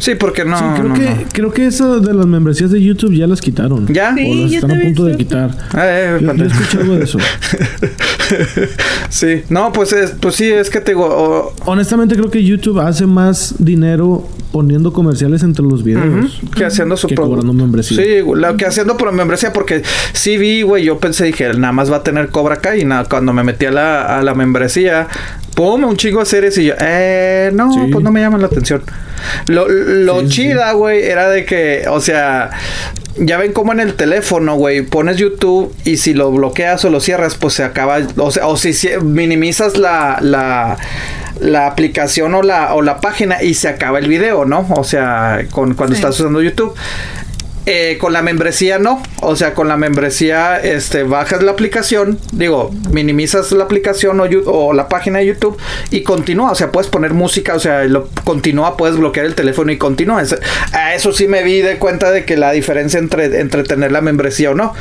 Sí, 0.00 0.14
porque 0.16 0.44
no. 0.44 0.56
sí, 0.58 0.64
creo 0.74 0.88
no, 0.88 0.94
que 0.94 1.00
no. 1.04 1.16
creo 1.32 1.52
que 1.52 1.66
esa 1.66 1.98
de 2.00 2.12
las 2.14 2.26
membresías 2.26 2.70
de 2.70 2.82
YouTube 2.82 3.12
ya 3.14 3.26
las 3.26 3.40
quitaron. 3.40 3.86
¿Ya? 3.86 4.12
Sí. 4.16 4.26
O 4.30 4.34
las 4.44 4.52
están 4.54 4.70
a 4.72 4.80
punto 4.82 5.04
de 5.04 5.16
quitar. 5.16 5.50
Eh, 5.76 6.18
eh, 6.18 6.18
Yo, 6.22 6.34
yo 6.34 6.44
escuché 6.46 6.78
algo 6.78 6.94
de 6.96 7.04
eso. 7.04 7.18
sí, 9.10 9.42
no, 9.48 9.72
pues, 9.72 9.92
es, 9.92 10.12
pues 10.20 10.34
sí, 10.36 10.48
es 10.50 10.70
que 10.70 10.80
te 10.80 10.92
digo, 10.92 11.52
Honestamente 11.66 12.16
creo 12.16 12.30
que 12.30 12.42
YouTube 12.44 12.80
hace 12.80 13.06
más 13.06 13.54
dinero 13.58 14.26
poniendo 14.52 14.92
comerciales 14.92 15.42
entre 15.42 15.64
los 15.64 15.84
videos. 15.84 16.40
Que 16.56 16.64
haciendo 16.64 16.96
su 16.96 17.06
que 17.06 17.14
pro- 17.14 17.26
cobrando 17.26 17.52
membresía. 17.52 18.02
Sí, 18.02 18.08
lo 18.34 18.56
que 18.56 18.66
haciendo 18.66 18.96
por 18.96 19.12
membresía, 19.12 19.52
porque 19.52 19.82
sí 20.12 20.38
vi, 20.38 20.62
güey, 20.62 20.84
yo 20.84 20.98
pensé, 20.98 21.26
dije, 21.26 21.52
nada 21.54 21.72
más 21.72 21.90
va 21.92 21.96
a 21.96 22.02
tener 22.02 22.28
Cobra 22.30 22.56
Kai 22.56 22.80
y 22.80 22.84
nada, 22.84 23.04
cuando 23.04 23.32
me 23.32 23.44
metí 23.44 23.66
a 23.66 23.70
la, 23.70 24.18
a 24.18 24.22
la 24.22 24.34
membresía, 24.34 25.06
pum, 25.54 25.84
un 25.84 25.96
chingo 25.96 26.20
de 26.20 26.26
series 26.26 26.58
y 26.58 26.64
yo, 26.66 26.74
eh, 26.80 27.50
no, 27.54 27.72
Sí. 27.72 27.80
pues 27.92 28.02
no 28.02 28.10
me 28.10 28.20
llaman 28.20 28.40
la 28.40 28.46
atención. 28.48 28.82
Lo, 29.46 29.68
lo 29.68 30.20
Sí, 30.22 30.28
chida, 30.28 30.72
güey, 30.72 31.02
era 31.04 31.28
de 31.28 31.44
que, 31.44 31.84
o 31.88 32.00
sea, 32.00 32.50
ya 33.16 33.38
ven 33.38 33.52
cómo 33.52 33.72
en 33.72 33.80
el 33.80 33.94
teléfono, 33.94 34.54
güey, 34.56 34.82
pones 34.82 35.16
YouTube 35.16 35.74
y 35.84 35.96
si 35.98 36.14
lo 36.14 36.30
bloqueas 36.30 36.84
o 36.84 36.90
lo 36.90 37.00
cierras, 37.00 37.36
pues 37.36 37.54
se 37.54 37.64
acaba, 37.64 37.98
o 38.16 38.30
sea, 38.30 38.46
o 38.46 38.56
si 38.56 38.72
minimizas 39.02 39.76
la, 39.76 40.18
la, 40.20 40.78
la 41.40 41.66
aplicación 41.66 42.34
o 42.34 42.42
la, 42.42 42.74
o 42.74 42.82
la 42.82 43.00
página 43.00 43.42
y 43.42 43.54
se 43.54 43.68
acaba 43.68 43.98
el 43.98 44.08
video, 44.08 44.44
¿no? 44.44 44.66
O 44.70 44.84
sea, 44.84 45.40
con, 45.50 45.74
cuando 45.74 45.94
Sí. 45.94 46.00
estás 46.00 46.18
usando 46.20 46.40
YouTube. 46.42 46.74
Eh, 47.66 47.98
con 48.00 48.14
la 48.14 48.22
membresía 48.22 48.78
no, 48.78 49.02
o 49.20 49.36
sea, 49.36 49.52
con 49.52 49.68
la 49.68 49.76
membresía 49.76 50.56
este 50.56 51.02
bajas 51.02 51.42
la 51.42 51.50
aplicación, 51.50 52.18
digo, 52.32 52.70
minimizas 52.90 53.52
la 53.52 53.64
aplicación 53.64 54.18
o, 54.18 54.24
o 54.46 54.72
la 54.72 54.88
página 54.88 55.18
de 55.18 55.26
YouTube 55.26 55.58
y 55.90 56.02
continúa, 56.02 56.52
o 56.52 56.54
sea, 56.54 56.72
puedes 56.72 56.88
poner 56.88 57.12
música, 57.12 57.54
o 57.54 57.60
sea, 57.60 57.84
lo 57.84 58.08
continúa, 58.24 58.78
puedes 58.78 58.96
bloquear 58.96 59.26
el 59.26 59.34
teléfono 59.34 59.70
y 59.72 59.76
continúa. 59.76 60.22
A 60.72 60.94
eso 60.94 61.12
sí 61.12 61.28
me 61.28 61.42
vi 61.42 61.60
de 61.60 61.76
cuenta 61.76 62.10
de 62.10 62.24
que 62.24 62.38
la 62.38 62.50
diferencia 62.52 62.98
entre, 62.98 63.40
entre 63.40 63.62
tener 63.62 63.92
la 63.92 64.00
membresía 64.00 64.52
o 64.52 64.54
no, 64.54 64.72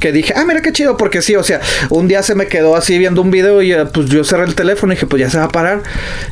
que 0.00 0.10
dije, 0.10 0.34
ah, 0.36 0.44
mira 0.44 0.62
qué 0.62 0.72
chido, 0.72 0.96
porque 0.96 1.22
sí, 1.22 1.36
o 1.36 1.44
sea, 1.44 1.60
un 1.90 2.08
día 2.08 2.24
se 2.24 2.34
me 2.34 2.48
quedó 2.48 2.74
así 2.74 2.98
viendo 2.98 3.22
un 3.22 3.30
video 3.30 3.62
y 3.62 3.72
eh, 3.72 3.86
pues 3.86 4.08
yo 4.08 4.24
cerré 4.24 4.46
el 4.46 4.56
teléfono 4.56 4.92
y 4.92 4.96
dije, 4.96 5.06
pues 5.06 5.20
ya 5.20 5.30
se 5.30 5.38
va 5.38 5.44
a 5.44 5.48
parar. 5.48 5.82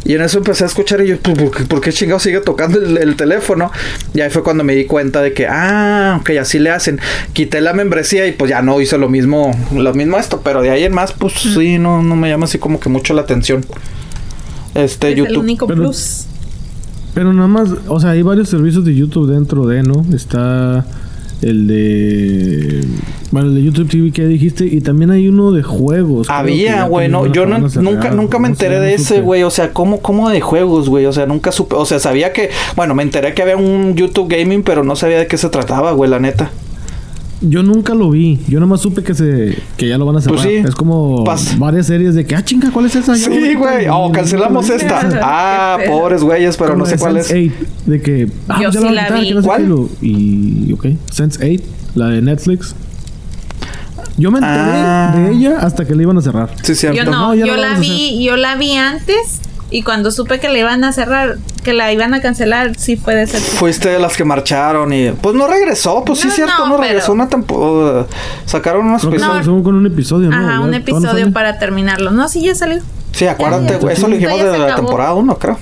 Y 0.04 0.14
en 0.14 0.22
eso 0.22 0.38
empecé 0.38 0.64
a 0.64 0.66
escuchar 0.66 1.00
y 1.02 1.06
yo, 1.06 1.18
pues, 1.20 1.66
¿por 1.68 1.80
qué, 1.80 1.92
chingado 1.92 2.18
sigue 2.18 2.40
tocando 2.40 2.80
el 2.80 3.14
teléfono? 3.14 3.70
Y 4.12 4.20
ahí 4.20 4.30
fue 4.30 4.42
cuando 4.42 4.64
me 4.64 4.74
di 4.74 4.86
cuenta 4.86 5.22
de 5.22 5.32
que, 5.32 5.46
ah, 5.46 5.83
ok, 6.20 6.30
así 6.40 6.58
le 6.58 6.70
hacen. 6.70 7.00
Quité 7.32 7.60
la 7.60 7.72
membresía 7.72 8.26
y 8.26 8.32
pues 8.32 8.50
ya 8.50 8.62
no 8.62 8.80
hice 8.80 8.98
lo 8.98 9.08
mismo, 9.08 9.50
lo 9.74 9.94
mismo 9.94 10.18
esto, 10.18 10.40
pero 10.42 10.62
de 10.62 10.70
ahí 10.70 10.84
en 10.84 10.92
más, 10.94 11.12
pues 11.12 11.32
sí, 11.34 11.78
no, 11.78 12.02
no 12.02 12.16
me 12.16 12.28
llama 12.28 12.44
así 12.44 12.58
como 12.58 12.80
que 12.80 12.88
mucho 12.88 13.14
la 13.14 13.22
atención. 13.22 13.64
Este, 14.74 15.08
Es 15.08 15.18
el 15.18 15.24
YouTube. 15.26 15.38
único 15.42 15.66
Pero- 15.66 15.82
plus. 15.82 16.26
Pero 17.14 17.32
nada 17.32 17.46
más, 17.46 17.68
o 17.86 18.00
sea, 18.00 18.10
hay 18.10 18.22
varios 18.22 18.48
servicios 18.48 18.84
de 18.84 18.92
YouTube 18.94 19.30
dentro 19.32 19.66
de, 19.66 19.84
¿no? 19.84 20.04
Está 20.12 20.84
el 21.42 21.66
de... 21.66 22.84
Bueno, 23.30 23.48
el 23.48 23.56
de 23.56 23.62
YouTube 23.64 23.90
TV 23.90 24.12
que 24.12 24.22
ya 24.22 24.28
dijiste. 24.28 24.64
Y 24.64 24.80
también 24.80 25.10
hay 25.10 25.28
uno 25.28 25.50
de 25.50 25.62
juegos. 25.62 26.30
Había, 26.30 26.84
güey, 26.84 27.08
no, 27.08 27.26
yo 27.26 27.46
no, 27.46 27.58
nunca, 27.58 28.10
nunca 28.12 28.38
me 28.38 28.48
enteré 28.48 28.78
de 28.78 28.94
ese, 28.94 29.20
güey, 29.20 29.42
o 29.42 29.50
sea, 29.50 29.72
¿cómo, 29.72 30.00
cómo 30.00 30.30
de 30.30 30.40
juegos, 30.40 30.88
güey? 30.88 31.06
O 31.06 31.12
sea, 31.12 31.26
nunca 31.26 31.50
supe, 31.50 31.74
o 31.74 31.84
sea, 31.84 31.98
sabía 31.98 32.32
que, 32.32 32.50
bueno, 32.76 32.94
me 32.94 33.02
enteré 33.02 33.34
que 33.34 33.42
había 33.42 33.56
un 33.56 33.96
YouTube 33.96 34.28
Gaming, 34.28 34.62
pero 34.62 34.84
no 34.84 34.94
sabía 34.94 35.18
de 35.18 35.26
qué 35.26 35.36
se 35.36 35.48
trataba, 35.48 35.92
güey, 35.92 36.08
la 36.08 36.20
neta. 36.20 36.52
Yo 37.40 37.62
nunca 37.62 37.94
lo 37.94 38.10
vi. 38.10 38.38
Yo 38.48 38.58
nada 38.60 38.70
más 38.70 38.80
supe 38.80 39.02
que 39.02 39.14
se 39.14 39.58
que 39.76 39.88
ya 39.88 39.98
lo 39.98 40.06
van 40.06 40.16
a 40.16 40.20
cerrar. 40.20 40.36
Pues 40.40 40.48
sí. 40.48 40.54
Es 40.66 40.74
como 40.74 41.24
Pas- 41.24 41.58
varias 41.58 41.86
series 41.86 42.14
de 42.14 42.24
que, 42.24 42.34
ah, 42.36 42.44
chinga, 42.44 42.70
¿cuál 42.70 42.86
es 42.86 42.94
esa? 42.96 43.14
Ya 43.16 43.26
Sí, 43.26 43.54
güey, 43.54 43.86
oh, 43.90 44.10
cancelamos 44.12 44.68
esta. 44.70 45.00
Ah, 45.22 45.78
pobres 45.86 46.22
güeyes, 46.22 46.56
pero 46.56 46.76
no 46.76 46.86
sé 46.86 46.96
cuál 46.96 47.18
es. 47.18 47.30
Sense8, 47.30 47.52
de 47.86 48.00
que, 48.02 48.28
ah, 48.48 48.60
Yo 48.62 48.70
ya 48.70 48.80
sí 48.80 48.88
la 48.94 49.10
vi. 49.10 49.28
que 49.28 49.34
no 49.34 49.40
sé 49.42 49.46
¿Cuál? 49.46 49.74
Y, 50.00 50.72
ok, 50.72 50.84
Sense8, 51.12 51.60
la 51.96 52.08
de 52.08 52.22
Netflix. 52.22 52.74
Yo 54.16 54.30
me 54.30 54.38
enteré 54.38 54.54
Ah. 54.56 55.14
de 55.16 55.32
ella 55.32 55.58
hasta 55.60 55.84
que 55.84 55.94
la 55.94 56.02
iban 56.02 56.16
a 56.16 56.22
cerrar. 56.22 56.50
Sí, 56.62 56.74
cierto. 56.76 57.02
Yo 57.02 57.10
no, 57.10 57.34
yo 57.34 57.46
la 57.56 57.70
vamos 57.70 57.78
a 57.78 57.80
vi, 57.80 58.22
yo 58.24 58.36
la 58.36 58.54
vi 58.56 58.72
antes 58.76 59.40
y 59.70 59.82
cuando 59.82 60.10
supe 60.10 60.38
que 60.40 60.48
le 60.48 60.60
iban 60.60 60.84
a 60.84 60.92
cerrar, 60.92 61.36
que 61.62 61.72
la 61.72 61.92
iban 61.92 62.14
a 62.14 62.20
cancelar, 62.20 62.76
sí 62.76 62.96
fue 62.96 63.14
de 63.14 63.26
ser. 63.26 63.40
Fuiste 63.40 63.88
de 63.88 63.98
las 63.98 64.16
que 64.16 64.24
marcharon 64.24 64.92
y 64.92 65.10
pues 65.12 65.34
no 65.34 65.46
regresó, 65.48 66.04
pues 66.04 66.20
sí, 66.20 66.28
No, 66.28 66.32
cierto, 66.34 66.54
no, 66.58 66.66
no, 66.66 66.76
pero- 66.76 66.88
regresó 66.88 67.12
una 67.12 67.28
temporada. 67.28 68.06
Sacaron 68.46 68.86
unos 68.86 69.02
episodios. 69.04 69.44
salió 69.44 69.62
con 69.62 69.74
un 69.74 69.86
episodio, 69.86 70.30
¿no? 70.30 70.36
Ajá, 70.36 70.60
un 70.60 70.70
no 70.70 70.76
episodio 70.76 71.32
para 71.32 71.58
terminarlo. 71.58 72.10
No, 72.10 72.28
sí, 72.28 72.42
ya 72.42 72.54
salió. 72.54 72.80
Sí, 73.12 73.26
acuérdate, 73.26 73.64
Ya, 73.66 73.70
ya, 73.72 73.78
güey, 73.78 73.94
ya. 73.94 73.98
eso 73.98 74.08
lo 74.08 74.14
dijimos 74.16 74.36
Ya 74.38 74.44
se 74.44 74.50
de 74.50 74.58
la 74.58 74.74
temporada 74.76 75.14
1, 75.14 75.38
creo. 75.38 75.58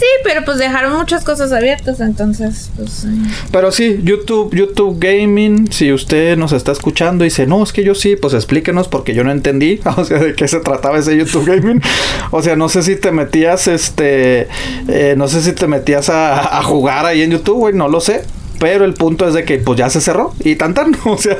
Sí, 0.00 0.06
pero 0.24 0.42
pues 0.46 0.56
dejaron 0.56 0.96
muchas 0.96 1.24
cosas 1.24 1.52
abiertas, 1.52 2.00
entonces, 2.00 2.70
pues. 2.74 3.06
Pero 3.52 3.70
sí, 3.70 4.00
YouTube, 4.02 4.54
YouTube 4.54 4.96
Gaming, 4.98 5.70
si 5.70 5.92
usted 5.92 6.38
nos 6.38 6.52
está 6.52 6.72
escuchando 6.72 7.22
y 7.22 7.26
dice, 7.26 7.46
no, 7.46 7.62
es 7.62 7.74
que 7.74 7.84
yo 7.84 7.94
sí, 7.94 8.16
pues 8.16 8.32
explíquenos 8.32 8.88
porque 8.88 9.12
yo 9.12 9.24
no 9.24 9.30
entendí, 9.30 9.78
o 9.98 10.02
sea, 10.06 10.18
de 10.18 10.34
qué 10.34 10.48
se 10.48 10.60
trataba 10.60 10.98
ese 10.98 11.18
YouTube 11.18 11.44
Gaming. 11.44 11.82
O 12.30 12.42
sea, 12.42 12.56
no 12.56 12.70
sé 12.70 12.82
si 12.82 12.96
te 12.96 13.12
metías, 13.12 13.66
este, 13.66 14.48
eh, 14.88 15.16
no 15.18 15.28
sé 15.28 15.42
si 15.42 15.52
te 15.52 15.66
metías 15.66 16.08
a, 16.08 16.58
a 16.58 16.62
jugar 16.62 17.04
ahí 17.04 17.20
en 17.20 17.32
YouTube, 17.32 17.58
güey, 17.58 17.74
no 17.74 17.86
lo 17.86 18.00
sé. 18.00 18.22
Pero 18.60 18.84
el 18.84 18.94
punto 18.94 19.26
es 19.26 19.34
de 19.34 19.44
que 19.44 19.58
pues 19.58 19.76
ya 19.78 19.90
se 19.90 20.00
cerró 20.00 20.32
y 20.44 20.54
tan 20.54 20.74
tan. 20.74 20.94
O 21.04 21.18
sea, 21.18 21.36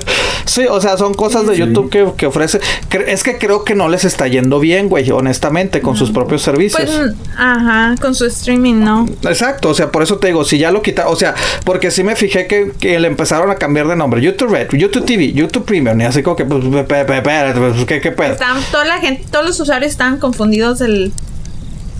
sí, 0.47 0.65
o 0.69 0.81
sea, 0.81 0.97
son 0.97 1.15
cosas 1.15 1.47
de 1.47 1.55
Sí. 1.55 1.61
YouTube 1.61 1.91
que, 1.91 2.11
que 2.17 2.27
ofrece. 2.27 2.59
Cre- 2.91 3.05
Es 3.07 3.23
que 3.23 3.39
creo 3.39 3.63
que 3.63 3.75
no 3.77 3.89
les 3.89 4.05
está 4.05 4.27
yendo 4.27 4.59
bien, 4.59 4.89
güey, 4.89 5.09
honestamente, 5.13 5.81
con 5.83 5.95
sus 5.97 6.11
propios 6.11 6.43
servicios. 6.43 6.83
Pues, 6.91 7.13
ajá, 7.37 7.95
con 8.01 8.15
su 8.17 8.25
streaming, 8.27 8.81
no. 8.81 9.07
Exacto, 9.23 9.69
o 9.69 9.75
sea, 9.75 9.93
por 9.93 10.03
eso 10.03 10.19
te 10.19 10.29
digo, 10.29 10.45
si 10.45 10.59
ya 10.59 10.71
lo 10.73 10.83
quitaron, 10.83 11.13
o 11.13 11.17
sea, 11.17 11.35
porque 11.65 11.91
sí 11.91 12.03
me 12.03 12.17
fijé 12.17 12.47
que, 12.47 12.73
que 12.81 12.99
le 12.99 13.07
empezaron 13.09 13.51
a 13.51 13.57
cambiar 13.57 13.87
de 13.87 13.97
nombre, 13.97 14.21
YouTube 14.23 14.51
Red, 14.51 14.69
YouTube 14.73 15.05
TV, 15.05 15.33
YouTube 15.33 15.65
Premium, 15.67 16.01
y 16.01 16.05
así 16.05 16.23
como 16.23 16.37
que, 16.37 16.45
pues, 16.47 16.65
pe- 16.65 16.85
pe- 16.85 17.05
pe- 17.05 17.17
espérate, 17.19 17.61
pues, 17.61 17.85
¿qué, 17.85 18.01
qué 18.01 18.11
pedo? 18.13 18.33
Estaban, 18.33 18.63
toda 18.73 18.85
la 18.87 18.99
gente, 18.99 19.25
todos 19.31 19.45
los 19.45 19.61
usuarios 19.61 19.93
estaban 19.93 20.19
confundidos 20.19 20.79
del 20.79 21.13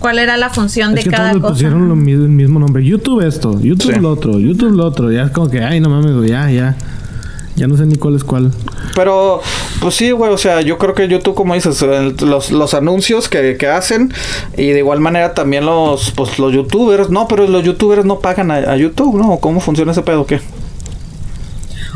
cuál 0.01 0.19
era 0.19 0.35
la 0.35 0.49
función 0.49 0.93
de 0.93 0.99
Es 0.99 1.05
que 1.05 1.11
cada 1.11 1.29
todos 1.29 1.35
le 1.35 1.41
cosa. 1.41 1.53
pusieron 1.53 1.87
lo 1.87 1.95
mi- 1.95 2.11
el 2.11 2.27
mismo 2.27 2.59
nombre. 2.59 2.83
YouTube 2.83 3.25
esto, 3.25 3.57
YouTube 3.61 3.93
Sí. 3.93 3.99
lo 4.01 4.11
otro, 4.11 4.37
YouTube 4.39 4.71
lo 4.75 4.85
otro. 4.85 5.09
Ya 5.11 5.23
es 5.23 5.31
como 5.31 5.49
que, 5.49 5.61
ay, 5.63 5.79
no 5.79 5.89
mames, 5.89 6.29
ya, 6.29 6.49
ya. 6.51 6.75
Ya 7.55 7.67
no 7.67 7.75
sé 7.77 7.85
ni 7.85 7.95
cuál 7.95 8.15
es 8.15 8.23
cuál. 8.23 8.51
Pero, 8.95 9.41
pues 9.81 9.93
sí, 9.95 10.11
güey, 10.11 10.31
o 10.33 10.37
sea, 10.37 10.61
yo 10.61 10.77
creo 10.77 10.93
que 10.95 11.07
YouTube, 11.07 11.35
como 11.35 11.53
dices, 11.53 11.81
el- 11.81 12.15
los, 12.21 12.51
los 12.51 12.73
anuncios 12.73 13.27
que, 13.29 13.57
que 13.57 13.67
hacen, 13.67 14.11
y 14.57 14.67
de 14.69 14.79
igual 14.79 14.99
manera 15.01 15.33
también 15.33 15.65
los, 15.65 16.11
pues, 16.11 16.39
los 16.39 16.53
youtubers, 16.53 17.09
no, 17.09 17.27
pero 17.27 17.47
los 17.47 17.63
youtubers 17.63 18.03
no 18.05 18.19
pagan 18.19 18.51
a, 18.51 18.55
a 18.55 18.77
YouTube, 18.77 19.17
¿no? 19.17 19.37
¿Cómo 19.37 19.59
funciona 19.59 19.91
ese 19.91 20.01
pedo? 20.01 20.25
¿Qué? 20.25 20.39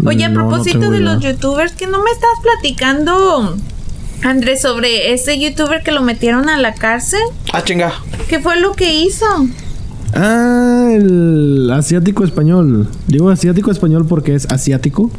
Oye, 0.06 0.26
a 0.26 0.30
No, 0.30 0.42
no 0.44 0.50
propósito 0.50 0.92
de 0.92 1.00
los 1.00 1.22
youtubers, 1.22 1.72
que 1.72 1.88
no 1.88 2.04
me 2.04 2.12
estás 2.12 2.30
platicando, 2.44 3.56
Andrés, 4.24 4.62
sobre 4.62 5.14
ese 5.14 5.40
youtuber 5.40 5.82
que 5.84 5.92
lo 5.92 6.02
metieron 6.02 6.50
a 6.50 6.58
la 6.58 6.74
cárcel. 6.74 7.20
Ah, 7.54 7.64
chinga. 7.64 7.94
¿Qué 8.28 8.40
fue 8.40 8.60
lo 8.60 8.72
que 8.74 9.02
hizo? 9.02 9.26
Ah, 10.14 10.90
el 10.94 11.70
asiático 11.72 12.24
español. 12.24 12.88
Digo 13.08 13.30
asiático 13.30 13.72
español 13.72 14.06
porque 14.08 14.34
es 14.36 14.46
asiático. 14.50 15.12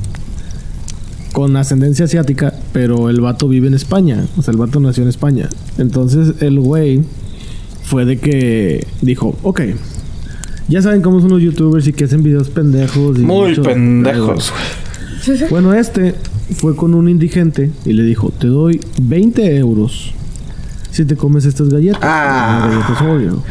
Con 1.33 1.55
ascendencia 1.57 2.07
asiática, 2.07 2.55
pero 2.73 3.11
el 3.11 3.21
vato 3.21 3.47
vive 3.47 3.69
en 3.69 3.75
España. 3.75 4.25
O 4.39 4.43
sea, 4.43 4.53
el 4.53 4.59
vato 4.59 4.81
nació 4.81 5.03
en 5.03 5.11
España. 5.11 5.49
Entonces 5.77 6.41
el 6.41 6.59
güey 6.59 7.03
fue 7.85 8.07
de 8.07 8.19
que 8.19 8.87
dijo, 9.03 9.37
ok. 9.43 9.61
Ya 10.69 10.83
saben 10.83 11.03
cómo 11.03 11.21
son 11.21 11.29
los 11.31 11.43
youtubers 11.43 11.87
y 11.87 11.93
que 11.93 12.05
hacen 12.05 12.23
videos 12.23 12.49
pendejos. 12.49 13.19
Y 13.19 13.21
Muy 13.21 13.51
mucho- 13.51 13.63
pendejos, 13.63 14.51
güey. 14.51 15.49
Bueno, 15.51 15.75
este 15.75 16.15
fue 16.55 16.77
con 16.77 16.95
un 16.95 17.09
indigente 17.09 17.71
y 17.85 17.93
le 17.93 18.03
dijo, 18.05 18.31
te 18.31 18.47
doy 18.47 18.81
20 19.01 19.57
euros 19.57 20.13
si 20.91 21.05
te 21.05 21.17
comes 21.17 21.45
estas 21.45 21.69
galletas. 21.69 22.01
Ah. 22.03 22.65
Unas 22.69 22.71
galletas 22.89 23.03
Oreo. 23.03 23.43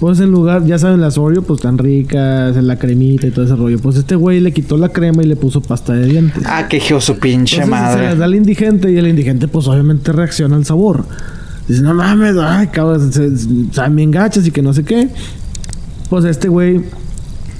Pues 0.00 0.20
en 0.20 0.30
lugar, 0.30 0.64
ya 0.66 0.78
saben, 0.78 1.00
las 1.00 1.16
Oreo, 1.16 1.42
pues 1.42 1.60
tan 1.62 1.78
ricas, 1.78 2.54
la 2.56 2.78
cremita 2.78 3.26
y 3.26 3.30
todo 3.30 3.44
ese 3.46 3.56
rollo. 3.56 3.78
Pues 3.78 3.96
este 3.96 4.14
güey 4.14 4.40
le 4.40 4.52
quitó 4.52 4.76
la 4.76 4.90
crema 4.90 5.22
y 5.22 5.26
le 5.26 5.36
puso 5.36 5.60
pasta 5.62 5.94
de 5.94 6.06
dientes. 6.06 6.42
Ah, 6.46 6.68
hijo 6.70 7.00
su 7.00 7.18
pinche 7.18 7.62
Entonces, 7.62 7.64
Se 7.88 7.94
madre. 7.94 8.08
las 8.10 8.18
da 8.18 8.24
al 8.26 8.34
indigente 8.34 8.90
y 8.92 8.96
el 8.98 9.06
indigente, 9.08 9.48
pues 9.48 9.66
obviamente 9.68 10.12
reacciona 10.12 10.56
al 10.56 10.64
sabor. 10.66 11.04
Dice, 11.66 11.80
no 11.82 11.94
mames, 11.94 12.36
ay, 12.38 12.66
cabrón, 12.68 13.10
se, 13.12 13.36
se- 13.36 13.48
saben 13.72 13.96
bien 13.96 14.10
gachas 14.10 14.46
y 14.46 14.50
que 14.50 14.60
no 14.62 14.72
sé 14.74 14.84
qué. 14.84 15.08
Pues 16.10 16.24
este 16.26 16.48
güey, 16.48 16.82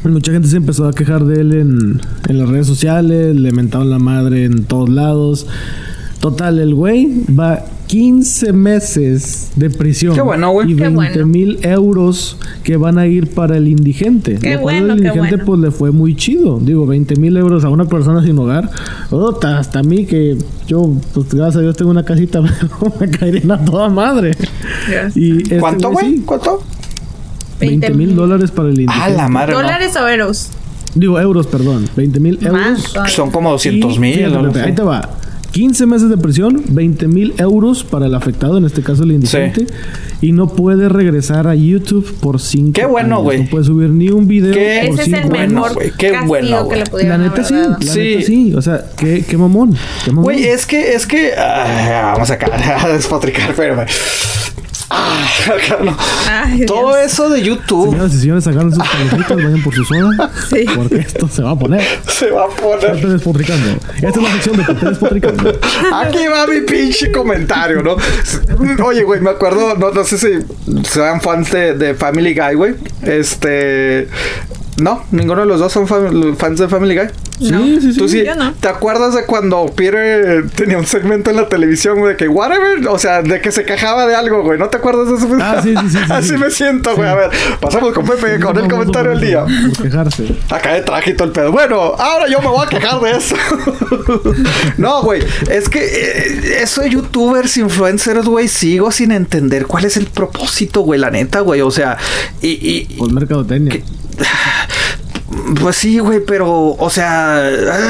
mucha 0.05 0.33
gente 0.33 0.49
se 0.49 0.57
empezó 0.57 0.87
a 0.87 0.93
quejar 0.93 1.25
de 1.25 1.41
él 1.41 1.53
en, 1.53 2.01
en 2.29 2.39
las 2.39 2.49
redes 2.49 2.67
sociales, 2.67 3.35
le 3.35 3.53
mentaban 3.53 3.91
la 3.91 3.99
madre 3.99 4.45
en 4.45 4.65
todos 4.65 4.89
lados. 4.89 5.47
Total, 6.21 6.59
el 6.59 6.75
güey 6.75 7.25
va 7.39 7.65
15 7.89 8.53
meses 8.53 9.51
de 9.55 9.71
prisión. 9.71 10.15
Qué 10.15 10.23
bueno, 10.23 10.51
güey. 10.51 10.73
Y 10.73 10.77
Qué 10.77 10.83
20 10.85 10.95
bueno. 10.97 11.27
mil 11.27 11.59
euros 11.63 12.37
que 12.65 12.77
van 12.77 12.99
a 12.99 13.07
ir 13.07 13.29
para 13.31 13.57
el 13.57 13.69
indigente. 13.69 14.39
Qué 14.41 14.55
Lo 14.55 14.63
cual 14.63 14.79
bueno, 14.81 14.95
el 14.95 15.01
qué 15.03 15.09
indigente 15.09 15.37
bueno. 15.37 15.45
pues 15.47 15.61
le 15.61 15.71
fue 15.71 15.91
muy 15.93 16.17
chido. 16.17 16.59
Digo, 16.61 16.87
20 16.87 17.17
mil 17.17 17.37
euros 17.37 17.65
a 17.65 17.69
una 17.69 17.85
persona 17.85 18.25
sin 18.25 18.37
hogar. 18.39 18.71
Ota, 19.11 19.59
hasta 19.59 19.81
a 19.81 19.83
mí 19.85 20.05
que 20.07 20.37
yo, 20.67 20.95
pues 21.15 21.33
gracias 21.33 21.57
a 21.57 21.61
Dios 21.61 21.77
tengo 21.77 21.91
una 21.91 22.05
casita, 22.05 22.41
me 23.01 23.09
caerían 23.11 23.51
a 23.53 23.65
toda 23.65 23.89
madre. 23.89 24.33
Y 25.15 25.43
este 25.43 25.59
¿Cuánto, 25.59 25.91
güey? 25.93 26.17
sí, 26.17 26.23
¿Cuánto? 26.27 26.63
20 27.69 27.91
mil 27.95 28.15
dólares 28.17 28.51
para 28.51 28.69
el 28.69 28.81
indigente. 28.81 29.01
Ah, 29.03 29.09
la 29.11 29.29
madre. 29.29 29.53
no. 29.55 29.63
¿Dólares 29.63 29.95
o 29.97 30.09
euros? 30.09 30.49
Digo, 30.95 31.21
euros, 31.21 31.47
perdón. 31.47 31.89
20 31.97 32.21
mil 32.21 32.39
euros. 32.43 32.95
Son 33.09 33.31
como 33.31 33.51
200 33.53 33.97
Y, 33.97 33.99
mil. 33.99 34.15
fíjate, 34.15 34.35
o 34.35 34.39
algo 34.39 34.53
fíjate, 34.53 34.61
así. 34.61 34.69
Ahí 34.71 34.75
te 34.75 34.83
va. 34.83 35.11
15 35.53 35.87
meses 35.87 36.11
de 36.11 36.19
prisión, 36.19 36.63
20 36.69 37.09
mil 37.09 37.33
euros 37.39 37.83
para 37.83 38.07
el 38.07 38.15
afectado, 38.15 38.59
en 38.59 38.67
este 38.67 38.83
caso 38.83 39.05
el 39.05 39.13
indigente, 39.13 39.67
y 40.21 40.33
no 40.33 40.49
puede 40.49 40.91
regresar 40.91 41.47
a 41.49 41.55
YouTube 41.55 42.15
por 42.21 42.41
5 42.41 42.73
Qué 42.75 42.85
bueno, 42.85 43.23
güey. 43.23 43.45
No 43.45 43.49
puede 43.51 43.65
subir 43.65 43.89
ni 43.89 44.11
un 44.11 44.27
video 44.27 44.53
Qué 44.53 44.85
por 44.91 45.01
Ese 45.01 45.11
es 45.15 45.21
cinco 45.23 45.35
el 45.35 45.49
mejor 45.51 45.75
güey, 45.75 45.93
qué 45.97 46.13
bueno, 46.27 46.69
que 46.69 46.85
güey. 46.91 47.05
le 47.05 47.09
La 47.09 47.17
neta 47.19 47.43
sí, 47.43 47.55
la 47.55 47.79
Sí. 47.81 48.01
neta 48.17 48.27
sí. 48.27 48.55
O 48.55 48.61
sea, 48.61 48.85
qué, 48.99 49.25
qué 49.27 49.39
mamón. 49.39 49.75
Qué 50.05 50.11
mamón. 50.11 50.25
Güey, 50.25 50.45
es 50.45 50.67
que, 50.67 50.93
es 50.93 51.07
que. 51.07 51.33
ah, 51.39 52.11
vamos 52.15 52.31
acá 52.31 52.51
a 52.85 52.89
despotricar, 52.89 53.55
pero. 53.57 53.77
Ah, 54.89 55.27
no. 55.83 55.97
Ay, 56.31 56.59
Dios. 56.59 56.67
Todo 56.67 56.97
eso 56.97 57.29
de 57.29 57.43
YouTube 57.43 57.91
Señoras 57.91 58.15
y 58.15 58.21
señores, 58.21 58.47
agarren 58.47 58.73
sus 58.73 58.85
palomitas, 58.87 59.37
vayan 59.37 59.63
por 59.63 59.75
su 59.75 59.85
soda. 59.85 60.31
Sí. 60.49 60.65
Porque 60.75 60.97
esto 60.99 61.29
se 61.29 61.43
va 61.43 61.51
a 61.51 61.59
poner. 61.59 61.83
se 62.07 62.31
va 62.31 62.45
a 62.45 62.49
poner. 62.49 62.93
Pepe 62.93 63.09
despotricando. 63.09 63.69
Esta 63.97 64.09
es 64.09 64.17
la 64.17 64.33
sección 64.33 64.57
de 64.57 64.65
Pepe 64.65 64.87
despotricando. 64.87 65.59
Aquí 65.93 66.27
va 66.29 66.47
mi 66.47 66.61
pinche 66.61 67.11
comentario, 67.11 67.83
¿no? 67.83 67.97
Oye, 68.85 69.03
güey, 69.03 69.21
me 69.21 69.31
acuerdo, 69.31 69.75
no, 69.77 69.91
no 69.91 70.05
sé 70.05 70.19
si 70.19 70.83
sean 70.89 71.21
fans 71.21 71.51
de, 71.51 71.75
de 71.75 71.95
Family 71.95 72.35
Guy, 72.35 72.55
güey. 72.55 72.75
Este. 73.03 74.09
No, 74.79 75.05
ninguno 75.11 75.41
de 75.41 75.47
los 75.47 75.59
dos 75.59 75.73
son 75.73 75.87
fam- 75.89 76.37
fans 76.37 76.59
de 76.59 76.69
Family 76.69 76.97
Guy. 76.97 77.07
No. 77.51 77.63
Sí, 77.65 77.79
sí, 77.81 77.93
sí. 77.93 77.99
Tú 77.99 78.09
sí, 78.09 78.25
yo 78.25 78.35
no. 78.35 78.53
¿te 78.55 78.69
acuerdas 78.69 79.15
de 79.15 79.25
cuando 79.25 79.67
Peter 79.75 80.45
tenía 80.55 80.79
un 80.79 80.87
segmento 80.87 81.31
en 81.31 81.37
la 81.37 81.49
televisión 81.49 81.99
güey, 81.99 82.13
de 82.13 82.17
que 82.17 82.29
whatever, 82.29 82.87
o 82.89 82.99
sea, 82.99 83.23
de 83.23 83.41
que 83.41 83.53
se 83.53 83.65
quejaba 83.65 84.07
de 84.07 84.15
algo, 84.15 84.43
güey? 84.43 84.59
¿No 84.59 84.69
te 84.69 84.77
acuerdas 84.79 85.09
de 85.09 85.15
eso? 85.17 85.29
Ah, 85.41 85.61
sí, 85.63 85.75
sí, 85.75 85.91
sí, 85.91 85.99
sí, 85.99 86.05
Así 86.13 86.29
sí. 86.29 86.37
me 86.37 86.51
siento, 86.51 86.95
güey. 86.95 87.09
A 87.09 87.15
ver, 87.15 87.31
pasamos 87.61 87.93
con 87.93 88.05
Pepe 88.07 88.39
con 88.41 88.57
el 88.59 88.69
comentario 88.69 89.11
del 89.13 89.21
día. 89.21 89.45
Por 89.45 89.83
quejarse. 89.83 90.35
Acá 90.51 90.75
de 90.75 90.83
todo 90.83 91.25
el 91.25 91.33
pedo. 91.33 91.53
Bueno, 91.53 91.77
ahora 91.77 92.27
yo 92.29 92.41
me 92.41 92.49
voy 92.49 92.65
a 92.67 92.69
quejar 92.69 93.01
de 93.01 93.11
eso. 93.13 93.35
no, 94.79 95.03
güey. 95.03 95.23
Es 95.51 95.69
que 95.69 95.81
eh, 95.85 96.63
eso 96.63 96.83
de 96.83 96.91
youtubers, 96.91 97.57
influencers, 97.57 98.27
güey, 98.27 98.49
sigo 98.49 98.91
sin 98.91 99.13
entender 99.13 99.67
cuál 99.67 99.85
es 99.85 99.97
el 99.97 100.07
propósito, 100.07 100.81
güey, 100.83 101.01
la 101.01 101.11
neta, 101.11 101.41
güey. 101.41 101.61
O 101.61 101.71
sea, 101.71 101.97
y, 102.41 102.49
y, 102.49 102.85
Por 102.97 103.13
mercadotecnia. 103.13 103.81
Pues 105.61 105.77
sí, 105.77 105.99
güey, 105.99 106.21
pero, 106.25 106.77
o 106.79 106.91
sea, 106.91 107.47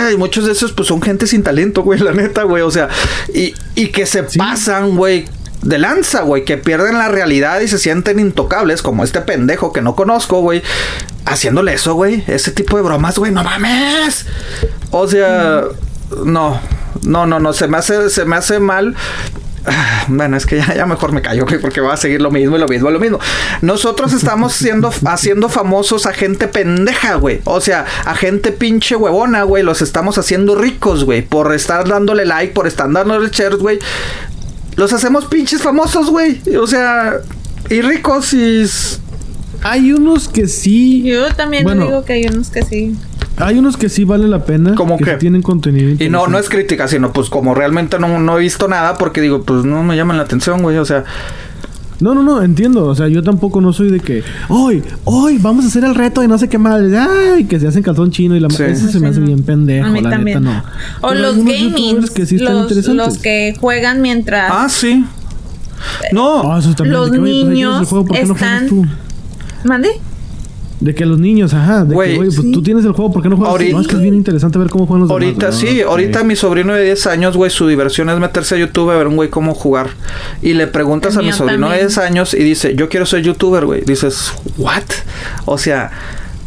ay, 0.08 0.16
muchos 0.16 0.46
de 0.46 0.52
esos 0.52 0.72
pues 0.72 0.88
son 0.88 1.02
gente 1.02 1.26
sin 1.26 1.42
talento, 1.42 1.82
güey, 1.82 1.98
la 2.00 2.12
neta, 2.12 2.44
güey, 2.44 2.62
o 2.62 2.70
sea, 2.70 2.88
y, 3.32 3.54
y 3.74 3.88
que 3.88 4.06
se 4.06 4.22
pasan, 4.22 4.96
güey. 4.96 5.26
De 5.62 5.78
lanza, 5.78 6.20
güey, 6.20 6.44
que 6.44 6.58
pierden 6.58 6.96
la 6.98 7.08
realidad 7.08 7.60
y 7.60 7.66
se 7.66 7.78
sienten 7.78 8.20
intocables, 8.20 8.82
como 8.82 9.02
este 9.02 9.20
pendejo 9.22 9.72
que 9.72 9.82
no 9.82 9.96
conozco, 9.96 10.40
güey, 10.40 10.62
haciéndole 11.24 11.72
eso, 11.72 11.94
güey, 11.94 12.22
ese 12.28 12.52
tipo 12.52 12.76
de 12.76 12.84
bromas, 12.84 13.18
güey, 13.18 13.32
no 13.32 13.42
mames. 13.42 14.26
O 14.92 15.08
sea, 15.08 15.64
no, 16.24 16.60
no, 17.02 17.26
no, 17.26 17.40
no, 17.40 17.52
se 17.52 17.66
me 17.66 17.78
hace, 17.78 18.10
se 18.10 18.24
me 18.26 18.36
hace 18.36 18.60
mal. 18.60 18.94
Bueno, 20.09 20.36
es 20.36 20.47
que 20.47 20.56
ya, 20.59 20.74
ya 20.74 20.86
mejor 20.86 21.12
me 21.12 21.22
callo, 21.22 21.44
güey, 21.47 21.60
porque 21.60 21.80
va 21.80 21.94
a 21.94 21.97
seguir 21.97 22.20
lo 22.20 22.30
mismo 22.30 22.56
y 22.56 22.60
lo 22.60 22.68
mismo 22.68 22.90
y 22.90 22.93
lo 22.93 23.01
mismo. 23.01 23.18
Nosotros 23.60 24.12
estamos 24.12 24.52
siendo, 24.52 24.93
haciendo 25.06 25.48
famosos 25.48 26.06
a 26.06 26.12
gente 26.12 26.48
pendeja, 26.48 27.16
güey. 27.16 27.40
O 27.44 27.60
sea, 27.60 27.84
a 28.05 28.14
gente 28.14 28.52
pinche 28.52 28.97
huevona, 28.97 29.43
güey. 29.43 29.62
Los 29.62 29.82
estamos 29.82 30.18
haciendo 30.18 30.55
ricos, 30.55 31.05
güey. 31.05 31.22
Por 31.22 31.52
estar 31.55 31.88
dándole 31.88 32.24
like, 32.24 32.52
por 32.52 32.66
estar 32.66 32.90
dándole 32.90 33.28
shares, 33.32 33.59
güey. 33.59 33.78
Los 34.76 34.93
hacemos 34.93 35.24
pinches 35.26 35.62
famosos, 35.62 36.10
güey. 36.10 36.40
O 36.60 36.66
sea, 36.66 37.14
y 37.70 37.80
ricos 37.80 38.32
y... 38.34 38.64
Hay 39.62 39.93
unos 39.93 40.28
que 40.28 40.47
sí. 40.47 41.02
Yo 41.02 41.34
también 41.34 41.64
Bueno. 41.64 41.86
digo 41.86 42.05
que 42.05 42.12
hay 42.12 42.26
unos 42.26 42.51
que 42.51 42.62
sí. 42.62 42.94
Hay 43.38 43.58
unos 43.58 43.76
que 43.76 43.88
sí 43.88 44.04
vale 44.04 44.28
la 44.28 44.44
pena. 44.44 44.74
¿Cómo 44.74 44.96
que 44.96 45.04
sí 45.04 45.10
tienen 45.18 45.42
contenido. 45.42 46.02
Y 46.02 46.08
no, 46.08 46.26
no 46.26 46.38
es 46.38 46.48
crítica, 46.48 46.88
sino 46.88 47.12
pues 47.12 47.28
como 47.28 47.54
realmente 47.54 47.98
no, 47.98 48.18
no 48.18 48.38
he 48.38 48.40
visto 48.40 48.66
nada 48.68 48.96
porque 48.96 49.20
digo, 49.20 49.42
pues 49.42 49.64
no 49.64 49.82
me 49.82 49.96
llaman 49.96 50.16
la 50.16 50.22
atención, 50.22 50.62
güey. 50.62 50.78
O 50.78 50.84
sea, 50.84 51.04
No, 52.00 52.14
no, 52.14 52.22
no, 52.22 52.42
entiendo. 52.42 52.84
O 52.86 52.94
sea, 52.94 53.08
yo 53.08 53.22
tampoco 53.22 53.60
no 53.60 53.72
soy 53.72 53.90
de 53.90 54.00
que. 54.00 54.22
Hoy, 54.48 54.82
hoy, 55.04 55.38
vamos 55.38 55.64
a 55.64 55.68
hacer 55.68 55.84
el 55.84 55.94
reto 55.94 56.20
de 56.20 56.28
no 56.28 56.36
sé 56.38 56.48
qué 56.48 56.58
más. 56.58 56.80
Ay, 56.92 57.44
que 57.44 57.58
se 57.60 57.66
hacen 57.66 57.82
calzón 57.82 58.10
chino 58.10 58.36
y 58.36 58.40
la 58.40 58.50
Sí. 58.50 58.62
Ese 58.64 58.90
se 58.92 59.00
me 59.00 59.08
hace 59.08 59.20
bien 59.20 59.42
pendejo. 59.42 59.86
A 59.86 59.90
mí 59.90 60.00
la 60.02 60.10
también. 60.10 60.42
neta, 60.42 60.52
no. 60.52 60.64
O 61.00 61.08
Pero 61.10 61.20
los 61.32 62.10
que 62.12 62.26
sí 62.26 62.36
están 62.36 62.54
los, 62.54 62.62
interesantes. 62.64 63.06
los 63.06 63.18
que 63.18 63.54
juegan 63.60 64.02
mientras 64.02 64.50
ah, 64.52 64.66
sí. 64.68 65.04
No, 66.12 66.56
eso 66.58 66.74
también, 66.74 66.94
Los 66.96 67.10
de 67.10 67.18
que, 67.18 67.22
oye, 67.22 67.40
pues, 67.44 67.52
niños 67.54 67.88
juego, 67.88 68.04
¿por 68.06 68.16
qué 68.16 68.24
no 68.24 68.34
juegas 68.34 68.62
están- 68.62 68.68
tú? 68.68 68.86
mande. 69.64 69.88
De 70.78 70.94
que 70.94 71.06
los 71.06 71.18
niños, 71.18 71.54
ajá. 71.54 71.84
De 71.84 71.94
Güey, 71.94 72.14
que, 72.14 72.20
oye, 72.20 72.28
pues 72.30 72.40
sí. 72.46 72.52
tú 72.52 72.62
tienes 72.62 72.84
el 72.84 72.92
juego, 72.92 73.10
¿por 73.10 73.22
qué 73.22 73.28
no 73.30 73.36
juegas? 73.36 73.52
Ahorita- 73.52 73.72
No, 73.74 73.80
es 73.80 73.88
que 73.88 73.94
es 73.96 74.02
bien 74.02 74.14
interesante 74.14 74.58
ver 74.58 74.68
cómo 74.68 74.86
juegan 74.86 75.02
los 75.02 75.10
Ahorita 75.10 75.46
demás. 75.46 75.58
sí, 75.58 75.80
No, 75.82 75.90
ahorita 75.90 76.22
mi 76.24 76.36
sobrino 76.36 76.74
de 76.74 76.84
10 76.84 77.06
años, 77.06 77.36
güey, 77.36 77.50
su 77.50 77.66
diversión 77.66 78.10
es 78.10 78.18
meterse 78.18 78.56
a 78.56 78.58
YouTube 78.58 78.90
a 78.90 78.96
ver 78.96 79.06
un 79.06 79.16
güey 79.16 79.30
cómo 79.30 79.54
jugar. 79.54 79.88
Y 80.42 80.52
le 80.52 80.66
preguntas 80.66 81.14
El 81.14 81.20
a 81.20 81.22
mi 81.22 81.32
sobrino 81.32 81.68
de 81.68 81.78
también. 81.78 81.86
10 81.88 81.98
años 81.98 82.34
y 82.34 82.42
dice, 82.44 82.74
yo 82.76 82.88
quiero 82.90 83.06
ser 83.06 83.22
youtuber, 83.22 83.64
güey. 83.64 83.82
Dices, 83.86 84.32
¿what? 84.58 84.82
O 85.46 85.56
sea, 85.56 85.90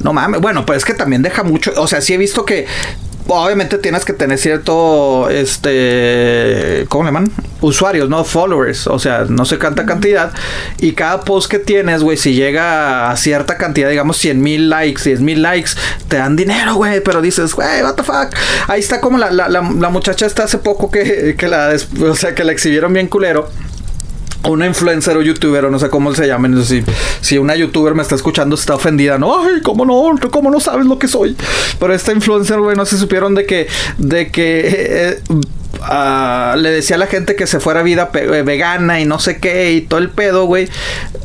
no 0.03 0.13
mames. 0.13 0.41
Bueno, 0.41 0.63
pues 0.65 0.77
es 0.77 0.85
que 0.85 0.93
también 0.93 1.23
deja 1.23 1.43
mucho. 1.43 1.71
O 1.77 1.87
sea, 1.87 1.99
sí 2.01 2.13
he 2.13 2.17
visto 2.17 2.45
que. 2.45 2.67
Obviamente 3.31 3.77
tienes 3.77 4.05
que 4.05 4.13
tener 4.13 4.39
cierto, 4.39 5.29
este, 5.29 6.85
¿cómo 6.89 7.03
le 7.03 7.09
llaman? 7.09 7.31
Usuarios, 7.61 8.09
¿no? 8.09 8.23
Followers, 8.23 8.87
o 8.87 8.97
sea, 8.97 9.25
no 9.29 9.45
sé 9.45 9.59
cuánta 9.59 9.85
cantidad. 9.85 10.31
Y 10.79 10.93
cada 10.93 11.21
post 11.21 11.49
que 11.49 11.59
tienes, 11.59 12.01
güey, 12.01 12.17
si 12.17 12.33
llega 12.33 13.11
a 13.11 13.17
cierta 13.17 13.57
cantidad, 13.57 13.89
digamos 13.89 14.17
100 14.17 14.41
mil 14.41 14.69
likes, 14.69 15.03
10 15.03 15.21
mil 15.21 15.43
likes, 15.43 15.71
te 16.07 16.17
dan 16.17 16.35
dinero, 16.35 16.73
güey. 16.73 17.01
Pero 17.01 17.21
dices, 17.21 17.53
güey, 17.53 17.83
what 17.83 17.93
the 17.93 18.03
fuck. 18.03 18.33
Ahí 18.67 18.79
está 18.79 18.99
como 18.99 19.19
la, 19.19 19.29
la, 19.29 19.47
la, 19.47 19.61
la 19.61 19.89
muchacha 19.89 20.25
está 20.25 20.45
hace 20.45 20.57
poco 20.57 20.89
que, 20.89 21.35
que 21.37 21.47
la, 21.47 21.75
o 22.01 22.15
sea, 22.15 22.33
que 22.33 22.43
la 22.43 22.51
exhibieron 22.51 22.93
bien 22.93 23.07
culero 23.07 23.49
una 24.47 24.65
influencer 24.65 25.17
o 25.17 25.21
youtuber 25.21 25.65
o 25.65 25.71
no 25.71 25.79
sé 25.79 25.89
cómo 25.89 26.13
se 26.13 26.27
llamen. 26.27 26.63
Si, 26.63 26.83
si 27.21 27.37
una 27.37 27.55
youtuber 27.55 27.93
me 27.95 28.01
está 28.01 28.15
escuchando, 28.15 28.55
está 28.55 28.75
ofendida. 28.75 29.17
No, 29.17 29.43
ay, 29.43 29.61
cómo 29.61 29.85
no, 29.85 30.15
cómo 30.31 30.49
no 30.49 30.59
sabes 30.59 30.85
lo 30.85 30.97
que 30.97 31.07
soy. 31.07 31.35
Pero 31.79 31.93
esta 31.93 32.11
influencer, 32.11 32.59
güey, 32.59 32.75
no 32.75 32.85
se 32.85 32.97
supieron 32.97 33.35
de 33.35 33.45
que, 33.45 33.67
de 33.97 34.31
que 34.31 34.61
eh, 34.65 35.19
ah, 35.81 36.55
le 36.57 36.69
decía 36.71 36.95
a 36.95 36.99
la 36.99 37.07
gente 37.07 37.35
que 37.35 37.47
se 37.47 37.59
fuera 37.59 37.81
vida 37.81 38.09
eh, 38.13 38.43
vegana 38.45 38.99
y 38.99 39.05
no 39.05 39.19
sé 39.19 39.37
qué 39.39 39.71
y 39.73 39.81
todo 39.81 39.99
el 39.99 40.09
pedo, 40.09 40.45
güey. 40.45 40.67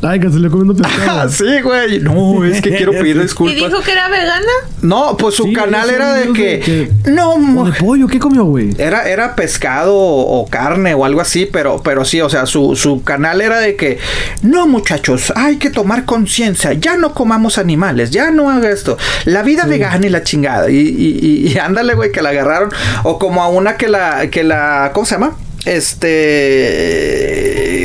Ay, 0.01 0.19
que 0.19 0.29
se 0.29 0.39
le 0.39 0.49
comiendo 0.49 0.75
pescado. 0.81 1.21
Ah, 1.21 1.27
sí, 1.29 1.61
güey. 1.63 1.99
No, 1.99 2.43
es 2.45 2.61
que 2.61 2.75
quiero 2.75 2.91
pedir 2.93 3.15
¿Y 3.17 3.19
disculpas. 3.21 3.55
dijo 3.55 3.81
que 3.81 3.91
era 3.91 4.09
vegana? 4.09 4.51
No, 4.81 5.17
pues 5.17 5.35
su 5.35 5.43
Sí, 5.45 5.53
canal 5.53 5.89
era 5.89 6.13
de 6.13 6.33
que, 6.33 6.89
de 7.05 7.11
no, 7.11 7.33
O 7.33 7.65
de 7.65 7.73
pollo, 7.73 8.07
¿qué 8.07 8.19
comió, 8.19 8.45
güey? 8.45 8.69
Era, 8.77 9.07
era 9.09 9.35
pescado 9.35 9.95
o, 9.95 10.39
o 10.41 10.47
carne 10.47 10.93
o 10.93 11.05
algo 11.05 11.21
así, 11.21 11.45
pero, 11.51 11.81
pero 11.83 12.05
sí, 12.05 12.21
o 12.21 12.29
sea, 12.29 12.45
su, 12.45 12.75
su 12.75 13.03
canal 13.03 13.41
era 13.41 13.59
de 13.59 13.75
que, 13.75 13.97
no 14.41 14.67
muchachos, 14.67 15.31
hay 15.35 15.57
que 15.57 15.69
tomar 15.69 16.05
conciencia, 16.05 16.73
ya 16.73 16.97
no 16.97 17.13
comamos 17.13 17.57
animales, 17.57 18.11
ya 18.11 18.31
no 18.31 18.49
haga 18.49 18.69
esto, 18.69 18.97
la 19.25 19.41
vida 19.43 19.65
vegana 19.65 20.05
y 20.05 20.09
la 20.09 20.23
chingada, 20.23 20.69
y, 20.69 20.77
y, 20.77 21.19
y- 21.21 21.47
y 21.53 21.57
ándale, 21.57 21.95
güey, 21.95 22.11
que 22.11 22.21
la 22.21 22.29
agarraron, 22.29 22.69
o 23.03 23.17
como 23.19 23.43
a 23.43 23.49
una 23.49 23.77
que 23.77 23.87
la, 23.87 24.27
que 24.29 24.43
la, 24.45 24.91
¿cómo 24.93 25.05
se 25.05 25.15
llama? 25.15 25.35
Este, 25.65 26.27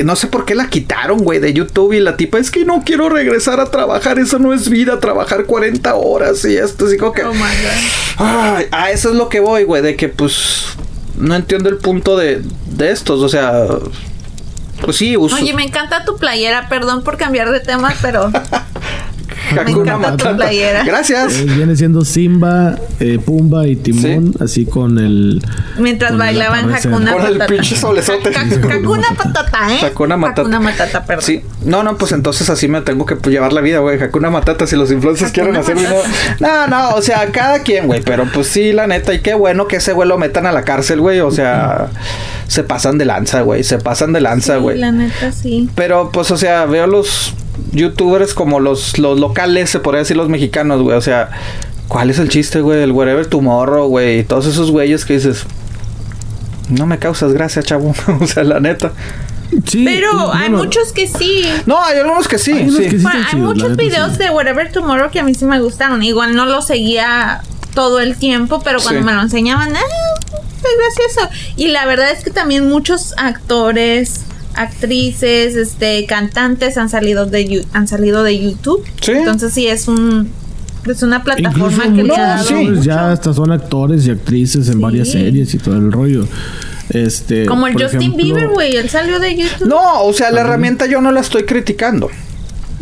no 0.05 0.15
sé 0.15 0.27
por 0.27 0.45
qué 0.45 0.55
la 0.55 0.69
quitaron, 0.69 1.21
güey, 1.21 1.41
de 1.41 1.55
YouTube 1.55 1.95
y 1.95 2.01
la 2.01 2.17
tipa 2.17 2.39
es 2.39 2.51
que 2.51 2.67
no 2.67 2.83
quiero 2.85 3.09
regresar 3.09 3.59
a 3.59 3.71
trabajar, 3.71 4.19
eso 4.19 4.39
no 4.39 4.53
es 4.53 4.69
vida, 4.69 5.01
trabajar 5.01 5.47
40 5.47 5.95
horas 5.95 6.45
y 6.45 6.57
esto, 6.57 6.85
así 6.87 6.99
como 6.99 7.13
que... 7.13 7.25
Oh 7.25 7.33
my 7.33 7.41
god. 7.41 7.49
Ay, 8.19 8.67
a 8.71 8.91
eso 8.91 9.09
es 9.11 9.17
lo 9.17 9.31
que 9.31 9.41
voy, 9.41 9.65
güey, 9.65 9.81
de 9.83 9.97
que 9.97 10.09
pues 10.09 10.67
no 11.17 11.35
entiendo 11.35 11.71
el 11.71 11.79
punto 11.79 12.19
de, 12.19 12.43
de 12.67 12.91
estos, 12.91 13.23
o 13.23 13.29
sea, 13.29 13.67
pues 14.83 14.97
sí, 14.97 15.17
uso. 15.17 15.37
Oye, 15.37 15.55
me 15.55 15.65
encanta 15.65 16.05
tu 16.05 16.17
playera, 16.17 16.69
perdón 16.69 17.03
por 17.03 17.17
cambiar 17.17 17.51
de 17.51 17.61
tema, 17.61 17.95
pero 18.03 18.31
Me 19.55 19.61
encanta 19.71 19.95
tu 19.95 19.99
Matata. 20.01 20.37
playera. 20.37 20.85
Gracias. 20.85 21.33
Eh, 21.35 21.45
viene 21.57 21.75
siendo 21.75 22.05
Simba, 22.05 22.77
eh, 23.01 23.19
Pumba 23.25 23.67
y 23.67 23.77
Timón, 23.77 24.35
así 24.41 24.65
con 24.67 24.99
el. 24.99 25.43
Mientras 25.79 26.11
con 26.13 26.19
bailaban. 26.19 26.73
Hakuna 26.73 27.13
Con 27.13 27.27
el 27.27 27.33
Matata. 27.33 27.47
pinche 27.47 27.75
solezote. 27.77 28.31
Ha- 28.37 28.41
ha- 28.41 28.75
Hakuna 28.75 29.09
Matata, 29.17 29.75
¿eh? 29.75 29.79
Hakuna 29.87 30.17
Matata. 30.17 30.41
Hakuna 30.43 30.61
Matata, 30.61 31.05
perdón. 31.05 31.25
Sí, 31.25 31.43
no, 31.65 31.83
no, 31.83 31.97
pues 31.97 32.13
entonces 32.13 32.49
así 32.51 32.69
me 32.69 32.81
tengo 32.83 33.07
que 33.07 33.17
llevar 33.31 33.53
la 33.53 33.61
vida, 33.61 33.79
güey. 33.81 34.01
Hakuna 34.01 34.31
Matata, 34.31 34.67
si 34.67 34.77
los 34.77 34.91
influencers 34.93 35.33
quieren 35.33 35.57
hacer 35.57 35.75
video. 35.77 36.03
No, 36.39 36.67
no, 36.69 36.91
o 36.91 37.03
sea, 37.03 37.27
cada 37.33 37.61
quien, 37.63 37.87
güey. 37.87 38.03
Pero 38.03 38.27
pues 38.33 38.47
sí, 38.47 38.73
la 38.73 38.87
neta, 38.87 39.13
y 39.15 39.21
qué 39.21 39.35
bueno 39.35 39.67
que 39.67 39.77
ese 39.77 39.93
güey 39.93 40.09
lo 40.09 40.17
metan 40.19 40.47
a 40.47 40.53
la 40.53 40.63
cárcel, 40.63 41.01
güey. 41.01 41.21
O 41.21 41.31
sea, 41.31 41.89
se 42.47 42.63
pasan 42.63 42.99
de 42.99 43.05
lanza, 43.05 43.41
güey. 43.43 43.65
Se 43.65 43.79
pasan 43.79 44.13
de 44.13 44.21
lanza, 44.21 44.57
Sí, 44.57 44.61
güey. 44.61 44.79
la 44.79 44.93
neta, 44.93 45.33
sí. 45.33 45.69
Pero 45.75 46.11
pues, 46.13 46.31
o 46.31 46.37
sea, 46.37 46.67
veo 46.67 46.87
los 46.87 47.35
youtubers 47.73 48.35
como 48.35 48.61
los, 48.61 48.99
los 48.99 49.19
locales, 49.19 49.71
se 49.71 49.81
podría 49.81 50.01
decir 50.01 50.17
los 50.17 50.29
mexicanos, 50.29 50.83
güey. 50.83 50.97
O 50.97 51.01
sea, 51.01 51.31
¿cuál 51.89 52.11
es 52.11 52.19
el 52.19 52.29
chiste, 52.29 52.61
güey? 52.61 52.83
El 52.83 52.93
Wherever 52.93 53.27
Tomorrow, 53.27 53.89
güey. 53.89 54.21
Y 54.21 54.25
todos 54.25 54.47
esos 54.47 54.71
güeyes 54.71 55.05
que 55.05 55.15
dices. 55.15 55.45
No 56.69 56.87
me 56.87 56.99
causas 56.99 57.33
gracia, 57.33 57.63
chavo. 57.63 57.95
o 58.21 58.27
sea, 58.27 58.45
la 58.45 58.61
neta. 58.61 58.93
Sí, 59.67 59.85
Pero 59.85 60.13
no, 60.13 60.33
hay 60.33 60.49
no, 60.49 60.59
muchos 60.59 60.93
que 60.93 61.09
sí. 61.09 61.45
No, 61.67 61.83
hay 61.83 61.99
algunos 61.99 62.29
que 62.29 62.39
sí, 62.39 62.53
Hay 62.53 62.69
unos 62.69 62.77
sí. 62.77 62.85
que 62.85 62.91
sí. 62.91 62.97
Bueno, 63.03 63.19
están 63.21 63.25
hay 63.25 63.43
chidos, 63.43 63.57
la 63.57 63.65
muchos 63.65 63.77
videos 63.77 64.13
sí. 64.13 64.19
de 64.19 64.31
Whatever 64.31 64.71
Tomorrow 64.71 65.11
que 65.11 65.19
a 65.19 65.25
mí 65.25 65.35
sí 65.35 65.45
me 65.45 65.61
gustaron. 65.61 66.03
Igual 66.05 66.37
no 66.37 66.47
lo 66.47 66.63
seguía 66.63 67.43
todo 67.75 67.99
el 67.99 68.17
tiempo, 68.17 68.61
pero 68.63 68.81
cuando 68.81 69.01
Sí. 69.01 69.07
me 69.07 69.13
lo 69.13 69.23
enseñaban, 69.23 69.75
ah, 69.75 69.81
es 70.31 71.13
gracioso. 71.13 71.31
Y 71.57 71.69
la 71.69 71.85
verdad 71.87 72.13
es 72.13 72.23
que 72.23 72.31
también 72.31 72.69
muchos 72.69 73.13
actores, 73.17 74.21
actrices, 74.55 75.57
este, 75.57 76.07
cantantes 76.07 76.77
han 76.77 76.89
salido 76.89 77.27
de 77.27 77.65
han 77.73 77.89
salido 77.89 78.23
de 78.23 78.39
YouTube. 78.39 78.85
Sí. 79.01 79.13
Entonces 79.13 79.53
sí 79.53 79.67
es 79.67 79.89
un 79.89 80.31
es 80.87 81.03
una 81.03 81.23
plataforma 81.23 81.85
Incluso 81.87 81.95
que 81.95 82.03
le 82.03 82.03
muchos 82.05 82.19
ha 82.19 82.23
dado 82.23 82.45
sí. 82.45 82.55
mucho. 82.55 82.83
ya 82.83 83.13
hasta 83.13 83.33
son 83.35 83.53
actores 83.53 84.07
y 84.07 84.11
actrices 84.11 84.69
en 84.69 84.75
Sí. 84.75 84.81
varias 84.81 85.09
series 85.11 85.53
y 85.55 85.59
todo 85.59 85.77
el 85.77 85.93
rollo. 85.93 86.27
Este, 86.89 87.47
Como 87.47 87.67
el 87.67 87.75
Justin 87.75 88.01
ejemplo, 88.01 88.25
Bieber, 88.25 88.49
güey, 88.49 88.77
él 88.77 88.89
salió 88.89 89.21
de 89.21 89.37
YouTube. 89.37 89.69
No, 89.69 90.03
o 90.03 90.13
sea, 90.13 90.31
la 90.31 90.41
herramienta 90.41 90.87
yo 90.87 91.01
no 91.01 91.13
la 91.13 91.21
estoy 91.21 91.45
criticando. 91.45 92.09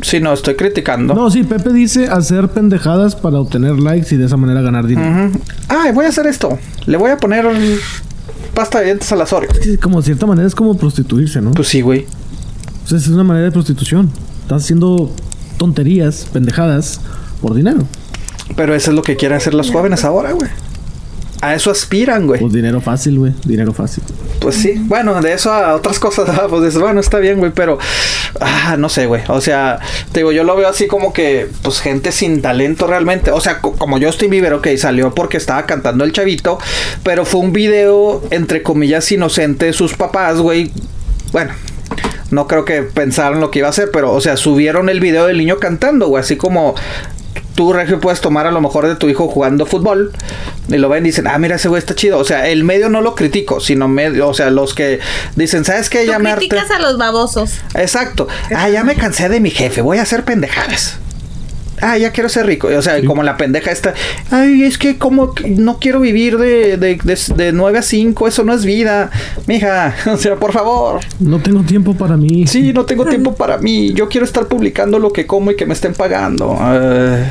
Sí, 0.00 0.20
no, 0.20 0.32
estoy 0.32 0.54
criticando. 0.54 1.12
No, 1.12 1.28
sí, 1.30 1.42
Pepe 1.42 1.72
dice 1.72 2.06
hacer 2.06 2.48
pendejadas 2.48 3.16
para 3.16 3.40
obtener 3.40 3.78
likes 3.80 4.14
y 4.14 4.18
de 4.18 4.26
esa 4.26 4.36
manera 4.36 4.62
ganar 4.62 4.86
dinero. 4.86 5.32
Ay, 5.68 5.92
voy 5.92 6.06
a 6.06 6.08
hacer 6.08 6.26
esto. 6.26 6.56
Le 6.86 6.96
voy 6.96 7.10
a 7.10 7.16
poner 7.16 7.46
pasta 8.54 8.80
de 8.80 8.86
dientes 8.86 9.10
al 9.12 9.20
Oreo. 9.20 9.50
Sí, 9.62 9.76
como 9.76 9.98
de 9.98 10.04
cierta 10.04 10.26
manera 10.26 10.46
es 10.46 10.54
como 10.54 10.76
prostituirse, 10.76 11.40
¿no? 11.40 11.52
Pues 11.52 11.68
sí, 11.68 11.80
güey. 11.80 12.06
O 12.84 12.88
sea, 12.88 12.98
es 12.98 13.08
una 13.08 13.24
manera 13.24 13.46
de 13.46 13.52
prostitución. 13.52 14.10
Estás 14.42 14.64
haciendo 14.64 15.10
tonterías, 15.58 16.26
pendejadas, 16.32 17.00
por 17.40 17.54
dinero. 17.54 17.86
Pero 18.56 18.74
eso 18.74 18.90
es 18.90 18.96
lo 18.96 19.02
que 19.02 19.16
quieren 19.16 19.36
hacer 19.36 19.54
los 19.54 19.70
jóvenes 19.70 20.04
ahora, 20.04 20.32
güey. 20.32 20.50
A 21.40 21.54
eso 21.54 21.70
aspiran, 21.70 22.26
güey. 22.26 22.40
Pues 22.40 22.52
dinero 22.52 22.80
fácil, 22.80 23.18
güey. 23.18 23.32
Dinero 23.44 23.72
fácil. 23.72 24.02
Pues 24.40 24.56
sí. 24.56 24.74
Bueno, 24.86 25.20
de 25.20 25.32
eso 25.34 25.52
a 25.52 25.74
otras 25.74 25.98
cosas, 26.00 26.28
pues 26.50 26.62
dices, 26.64 26.80
bueno, 26.80 26.98
está 27.00 27.18
bien, 27.18 27.38
güey, 27.38 27.52
pero... 27.54 27.78
Ah, 28.40 28.76
no 28.78 28.88
sé, 28.88 29.06
güey. 29.06 29.22
O 29.28 29.40
sea, 29.40 29.78
te 30.12 30.20
digo, 30.20 30.32
yo 30.32 30.42
lo 30.44 30.56
veo 30.56 30.68
así 30.68 30.86
como 30.86 31.12
que, 31.12 31.48
pues, 31.62 31.80
gente 31.80 32.12
sin 32.12 32.42
talento 32.42 32.86
realmente. 32.86 33.30
O 33.30 33.40
sea, 33.40 33.60
co- 33.60 33.72
como 33.74 34.00
Justin 34.00 34.30
Bieber, 34.30 34.52
ok, 34.54 34.68
salió 34.76 35.14
porque 35.14 35.36
estaba 35.36 35.64
cantando 35.66 36.04
el 36.04 36.12
chavito, 36.12 36.58
pero 37.02 37.24
fue 37.24 37.40
un 37.40 37.52
video, 37.52 38.22
entre 38.30 38.62
comillas, 38.62 39.10
inocente 39.12 39.66
de 39.66 39.72
sus 39.72 39.94
papás, 39.94 40.38
güey. 40.38 40.72
Bueno, 41.32 41.52
no 42.30 42.46
creo 42.46 42.64
que 42.64 42.82
pensaron 42.82 43.40
lo 43.40 43.50
que 43.50 43.60
iba 43.60 43.68
a 43.68 43.70
hacer, 43.70 43.90
pero, 43.92 44.12
o 44.12 44.20
sea, 44.20 44.36
subieron 44.36 44.88
el 44.88 45.00
video 45.00 45.26
del 45.26 45.38
niño 45.38 45.58
cantando, 45.58 46.08
güey, 46.08 46.22
así 46.22 46.36
como 46.36 46.74
tú, 47.58 47.72
Regio, 47.72 47.98
puedes 47.98 48.20
tomar 48.20 48.46
a 48.46 48.52
lo 48.52 48.60
mejor 48.60 48.86
de 48.86 48.94
tu 48.94 49.08
hijo 49.08 49.26
jugando 49.26 49.66
fútbol 49.66 50.12
y 50.68 50.76
lo 50.76 50.88
ven 50.88 51.04
y 51.04 51.08
dicen, 51.08 51.26
ah, 51.26 51.36
mira, 51.38 51.56
ese 51.56 51.66
güey 51.66 51.80
está 51.80 51.92
chido. 51.96 52.16
O 52.16 52.24
sea, 52.24 52.46
el 52.46 52.62
medio 52.62 52.88
no 52.88 53.00
lo 53.00 53.16
critico, 53.16 53.58
sino 53.58 53.88
medio, 53.88 54.28
o 54.28 54.34
sea, 54.34 54.48
los 54.50 54.74
que 54.74 55.00
dicen, 55.34 55.64
¿sabes 55.64 55.90
qué? 55.90 56.04
Tú 56.04 56.12
Ya 56.12 56.20
me 56.20 56.30
harté". 56.30 56.46
criticas 56.46 56.70
a 56.70 56.78
los 56.78 56.96
babosos. 56.98 57.50
Exacto. 57.74 58.28
Ah, 58.54 58.68
ya 58.68 58.84
me 58.84 58.94
cansé 58.94 59.28
de 59.28 59.40
mi 59.40 59.50
jefe, 59.50 59.80
voy 59.80 59.98
a 59.98 60.02
hacer 60.02 60.24
pendejadas. 60.24 60.98
Ah, 61.80 61.96
ya 61.96 62.10
quiero 62.10 62.28
ser 62.28 62.44
rico. 62.44 62.66
O 62.76 62.82
sea, 62.82 63.00
como 63.04 63.22
la 63.22 63.36
pendeja 63.36 63.70
esta. 63.70 63.94
Ay, 64.32 64.64
es 64.64 64.78
que 64.78 64.98
como 64.98 65.32
que 65.32 65.48
no 65.50 65.78
quiero 65.78 66.00
vivir 66.00 66.36
de, 66.36 66.76
de, 66.76 66.98
de, 67.00 67.18
de 67.36 67.52
9 67.52 67.78
a 67.78 67.82
5, 67.82 68.26
eso 68.26 68.42
no 68.42 68.52
es 68.52 68.64
vida. 68.64 69.10
Mija, 69.46 69.94
o 70.12 70.16
sea, 70.16 70.34
por 70.34 70.52
favor. 70.52 70.98
No 71.20 71.38
tengo 71.38 71.62
tiempo 71.62 71.94
para 71.94 72.16
mí. 72.16 72.48
Sí, 72.48 72.72
no 72.72 72.84
tengo 72.84 73.04
tiempo 73.04 73.36
para 73.36 73.58
mí. 73.58 73.92
Yo 73.92 74.08
quiero 74.08 74.26
estar 74.26 74.46
publicando 74.46 74.98
lo 74.98 75.12
que 75.12 75.26
como 75.28 75.52
y 75.52 75.56
que 75.56 75.66
me 75.66 75.74
estén 75.74 75.94
pagando. 75.94 76.58
Eh, 76.60 77.24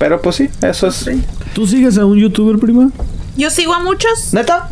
pero 0.00 0.20
pues 0.22 0.36
sí, 0.36 0.48
eso 0.62 0.86
es. 0.88 1.08
¿Tú 1.54 1.66
sigues 1.66 1.98
a 1.98 2.06
un 2.06 2.18
youtuber, 2.18 2.58
prima? 2.58 2.90
Yo 3.36 3.50
sigo 3.50 3.74
a 3.74 3.80
muchos 3.80 4.32
¿Neta? 4.32 4.70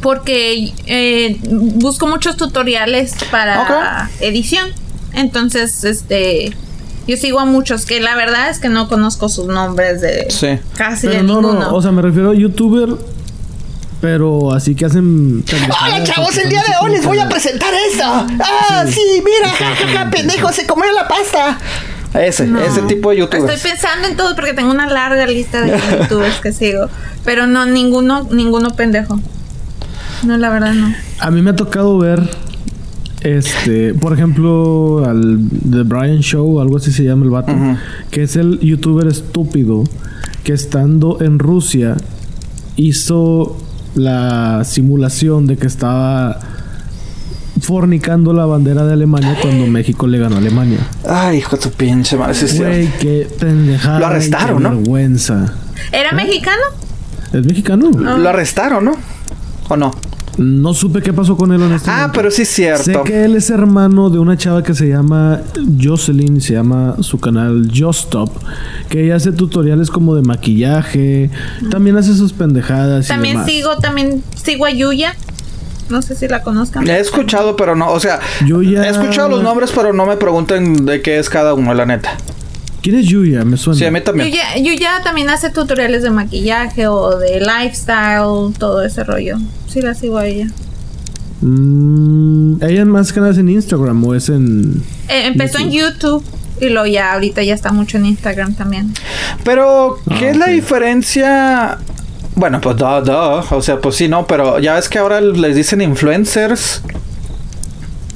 porque 0.00 0.72
eh, 0.86 1.36
busco 1.42 2.06
muchos 2.06 2.36
tutoriales 2.36 3.14
para 3.30 4.08
edición. 4.20 4.68
Entonces, 5.14 5.82
este, 5.84 6.56
yo 7.08 7.16
sigo 7.16 7.40
a 7.40 7.44
muchos 7.44 7.84
que 7.84 8.00
la 8.00 8.14
verdad 8.14 8.50
es 8.50 8.60
que 8.60 8.68
no 8.68 8.88
conozco 8.88 9.28
sus 9.28 9.46
nombres 9.46 10.00
de 10.00 10.26
Sí. 10.30 10.58
casi 10.76 11.08
Pero 11.08 11.18
de 11.18 11.26
no, 11.26 11.40
ninguno. 11.42 11.60
no, 11.60 11.74
o 11.74 11.82
sea, 11.82 11.90
me 11.90 12.02
refiero 12.02 12.30
a 12.30 12.34
youtuber, 12.34 12.88
pero 14.00 14.52
así 14.54 14.74
que 14.76 14.84
hacen. 14.86 15.44
Hola 15.84 16.04
chavos, 16.04 16.36
el 16.38 16.48
día 16.50 16.62
de 16.62 16.74
hoy 16.80 16.92
les 16.92 17.04
voy 17.04 17.18
a 17.18 17.28
presentar 17.28 17.72
eso. 17.92 18.04
Ah, 18.04 18.84
sí, 18.88 19.00
mira, 19.24 19.50
jajaja, 19.50 20.10
pendejo, 20.10 20.52
se 20.52 20.66
comió 20.66 20.90
la 20.92 21.06
pasta. 21.08 21.58
Ese, 22.14 22.46
No. 22.46 22.60
ese 22.60 22.82
tipo 22.82 23.10
de 23.10 23.18
youtubers. 23.18 23.52
Estoy 23.54 23.70
pensando 23.70 24.08
en 24.08 24.16
todo 24.16 24.34
porque 24.34 24.52
tengo 24.52 24.70
una 24.70 24.86
larga 24.86 25.26
lista 25.26 25.62
de 25.62 25.78
youtubers 26.00 26.40
que 26.40 26.52
sigo. 26.52 26.88
Pero 27.24 27.46
no, 27.46 27.64
ninguno, 27.66 28.28
ninguno 28.30 28.70
pendejo. 28.70 29.18
No, 30.24 30.36
la 30.36 30.50
verdad 30.50 30.74
no. 30.74 30.94
A 31.18 31.30
mí 31.30 31.40
me 31.42 31.50
ha 31.50 31.56
tocado 31.56 31.98
ver, 31.98 32.28
este, 33.22 33.94
por 33.94 34.12
ejemplo, 34.12 35.04
al 35.08 35.38
The 35.70 35.82
Brian 35.84 36.20
Show, 36.20 36.60
algo 36.60 36.76
así 36.76 36.92
se 36.92 37.04
llama 37.04 37.24
el 37.24 37.30
vato, 37.30 37.52
que 38.10 38.22
es 38.24 38.36
el 38.36 38.58
youtuber 38.60 39.06
estúpido 39.06 39.84
que 40.44 40.52
estando 40.52 41.18
en 41.22 41.38
Rusia 41.38 41.96
hizo 42.76 43.56
la 43.94 44.62
simulación 44.64 45.46
de 45.46 45.56
que 45.56 45.66
estaba 45.66 46.40
fornicando 47.62 48.32
la 48.32 48.44
bandera 48.46 48.84
de 48.84 48.92
Alemania 48.92 49.36
cuando 49.40 49.66
México 49.66 50.06
le 50.06 50.18
ganó 50.18 50.36
a 50.36 50.38
Alemania. 50.38 50.78
Ay, 51.08 51.38
hijo 51.38 51.56
de 51.56 51.62
tu 51.62 51.70
pinche 51.70 52.16
madre. 52.16 52.34
sí 52.34 52.44
es 52.46 52.50
cierto. 52.52 52.68
Güey, 52.72 52.88
qué 52.98 53.28
pendejada. 53.38 53.98
Lo 54.00 54.06
arrestaron, 54.06 54.58
qué 54.58 54.62
¿no? 54.64 54.70
vergüenza. 54.76 55.54
¿Era 55.92 56.12
mexicano? 56.12 56.62
¿Es 57.32 57.44
mexicano? 57.46 57.90
Lo 57.90 58.28
arrestaron, 58.28 58.84
¿no? 58.84 58.92
¿O 59.68 59.76
no? 59.76 59.90
No 60.38 60.72
supe 60.72 61.02
qué 61.02 61.12
pasó 61.12 61.36
con 61.36 61.52
él 61.52 61.60
honestamente. 61.62 62.06
Ah, 62.08 62.10
pero 62.12 62.30
sí 62.30 62.42
es 62.42 62.48
cierto. 62.48 62.84
Sé 62.84 62.98
que 63.04 63.24
él 63.26 63.36
es 63.36 63.50
hermano 63.50 64.08
de 64.08 64.18
una 64.18 64.36
chava 64.38 64.62
que 64.62 64.72
se 64.74 64.88
llama 64.88 65.42
Jocelyn, 65.80 66.40
se 66.40 66.54
llama 66.54 66.96
su 67.00 67.20
canal 67.20 67.70
Justop, 67.74 68.30
que 68.88 69.04
ella 69.04 69.16
hace 69.16 69.32
tutoriales 69.32 69.90
como 69.90 70.14
de 70.14 70.22
maquillaje, 70.22 71.30
también 71.70 71.96
hace 71.98 72.14
sus 72.14 72.32
pendejadas. 72.32 73.04
y 73.04 73.08
También 73.08 73.34
demás. 73.34 73.50
sigo, 73.50 73.76
también 73.76 74.22
sigo 74.42 74.64
a 74.64 74.70
Yuya. 74.70 75.14
No 75.90 76.00
sé 76.02 76.14
si 76.16 76.26
la 76.28 76.42
conozcan. 76.42 76.88
He 76.88 76.98
escuchado, 76.98 77.56
pero 77.56 77.74
no. 77.76 77.90
O 77.92 78.00
sea, 78.00 78.20
Yo 78.46 78.62
ya- 78.62 78.86
he 78.86 78.90
escuchado 78.90 79.28
los 79.28 79.42
nombres, 79.42 79.70
pero 79.74 79.92
no 79.92 80.06
me 80.06 80.16
pregunten 80.16 80.86
de 80.86 81.02
qué 81.02 81.18
es 81.18 81.28
cada 81.28 81.54
uno, 81.54 81.74
la 81.74 81.84
neta. 81.86 82.16
¿Quién 82.82 82.96
es 82.96 83.06
Yuya? 83.06 83.44
Me 83.44 83.56
suena. 83.56 83.78
Sí, 83.78 83.84
a 83.84 83.90
mí 83.90 84.00
también. 84.00 84.28
Yuya, 84.30 84.56
Yuya 84.58 84.90
también 85.04 85.30
hace 85.30 85.50
tutoriales 85.50 86.02
de 86.02 86.10
maquillaje 86.10 86.86
o 86.88 87.16
de 87.18 87.40
lifestyle, 87.40 88.52
todo 88.58 88.82
ese 88.82 89.04
rollo. 89.04 89.36
Sí 89.68 89.80
la 89.82 89.94
sigo 89.94 90.18
a 90.18 90.26
ella. 90.26 90.48
Mm, 91.42 92.62
ella 92.62 92.84
más 92.84 93.12
que 93.12 93.20
nada 93.20 93.32
es 93.32 93.38
en 93.38 93.48
Instagram 93.48 94.04
o 94.04 94.14
es 94.14 94.28
en. 94.28 94.82
Eh, 95.08 95.26
empezó 95.26 95.58
en 95.58 95.70
YouTube 95.70 96.24
y 96.60 96.68
luego 96.68 96.86
ya 96.86 97.12
ahorita 97.14 97.42
ya 97.42 97.54
está 97.54 97.72
mucho 97.72 97.98
en 97.98 98.06
Instagram 98.06 98.54
también. 98.54 98.94
Pero, 99.44 99.98
¿qué 100.18 100.28
Ah, 100.28 100.30
es 100.30 100.36
la 100.36 100.46
diferencia? 100.48 101.78
Bueno, 102.34 102.60
pues 102.60 102.76
duh, 102.76 103.02
duh. 103.04 103.54
O 103.56 103.60
sea, 103.62 103.80
pues 103.80 103.96
sí, 103.96 104.08
no, 104.08 104.26
pero 104.26 104.58
ya 104.58 104.74
ves 104.74 104.88
que 104.88 104.98
ahora 104.98 105.20
les 105.20 105.54
dicen 105.56 105.80
influencers. 105.82 106.82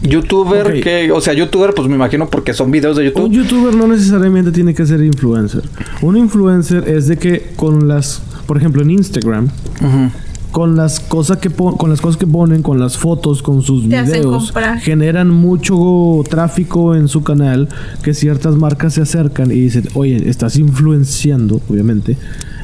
Youtuber, 0.02 0.80
que, 0.82 1.10
o 1.10 1.20
sea, 1.20 1.32
youtuber, 1.32 1.72
pues 1.74 1.88
me 1.88 1.94
imagino 1.96 2.28
porque 2.28 2.52
son 2.52 2.70
videos 2.70 2.96
de 2.96 3.02
Un 3.08 3.08
YouTube. 3.08 3.30
youtuber 3.32 3.74
no 3.74 3.88
necesariamente 3.88 4.52
tiene 4.52 4.74
que 4.74 4.86
ser 4.86 5.02
influencer. 5.02 5.62
Un 6.02 6.16
influencer 6.16 6.88
es 6.88 7.08
de 7.08 7.16
que 7.16 7.52
con 7.56 7.88
las, 7.88 8.22
por 8.46 8.56
ejemplo, 8.56 8.82
en 8.82 8.90
Instagram, 8.90 9.46
Ujú. 9.80 10.10
con 10.52 10.76
las 10.76 11.00
cosas 11.00 11.38
que 11.38 11.50
pon- 11.50 11.76
con 11.76 11.90
las 11.90 12.00
cosas 12.00 12.18
que 12.18 12.26
ponen, 12.26 12.62
con 12.62 12.78
las 12.78 12.96
fotos, 12.98 13.42
con 13.42 13.62
sus 13.62 13.88
Te 13.88 14.02
videos, 14.02 14.52
generan 14.80 15.30
mucho 15.30 16.22
tráfico 16.28 16.94
en 16.94 17.08
su 17.08 17.24
canal 17.24 17.68
que 18.02 18.14
ciertas 18.14 18.54
marcas 18.54 18.94
se 18.94 19.00
acercan 19.02 19.50
y 19.50 19.54
dicen, 19.56 19.88
oye, 19.94 20.28
estás 20.28 20.56
influenciando, 20.56 21.60
obviamente, 21.68 22.16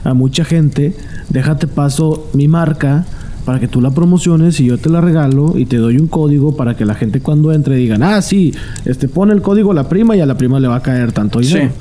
a 0.04 0.14
mucha 0.14 0.44
gente, 0.44 0.96
déjate 1.28 1.66
paso 1.66 2.28
mi 2.34 2.48
marca 2.48 3.06
para 3.44 3.58
que 3.58 3.68
tú 3.68 3.80
la 3.80 3.90
promociones 3.90 4.60
y 4.60 4.66
yo 4.66 4.78
te 4.78 4.88
la 4.88 5.00
regalo 5.00 5.54
y 5.56 5.66
te 5.66 5.76
doy 5.76 5.98
un 5.98 6.06
código 6.06 6.56
para 6.56 6.76
que 6.76 6.84
la 6.84 6.94
gente 6.94 7.20
cuando 7.20 7.52
entre 7.52 7.76
digan, 7.76 8.02
ah, 8.02 8.22
sí, 8.22 8.54
este 8.84 9.08
pone 9.08 9.32
el 9.32 9.42
código 9.42 9.72
a 9.72 9.74
la 9.74 9.88
prima 9.88 10.16
y 10.16 10.20
a 10.20 10.26
la 10.26 10.36
prima 10.36 10.60
le 10.60 10.68
va 10.68 10.76
a 10.76 10.82
caer 10.82 11.12
tanto 11.12 11.40
dinero. 11.40 11.72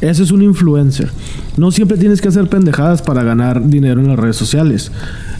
Ese 0.00 0.22
es 0.22 0.30
un 0.30 0.42
influencer. 0.42 1.10
No 1.56 1.70
siempre 1.70 1.96
tienes 1.96 2.20
que 2.20 2.28
hacer 2.28 2.48
pendejadas 2.48 3.00
para 3.02 3.22
ganar 3.22 3.64
dinero 3.68 4.00
en 4.00 4.08
las 4.08 4.18
redes 4.18 4.36
sociales. 4.36 4.90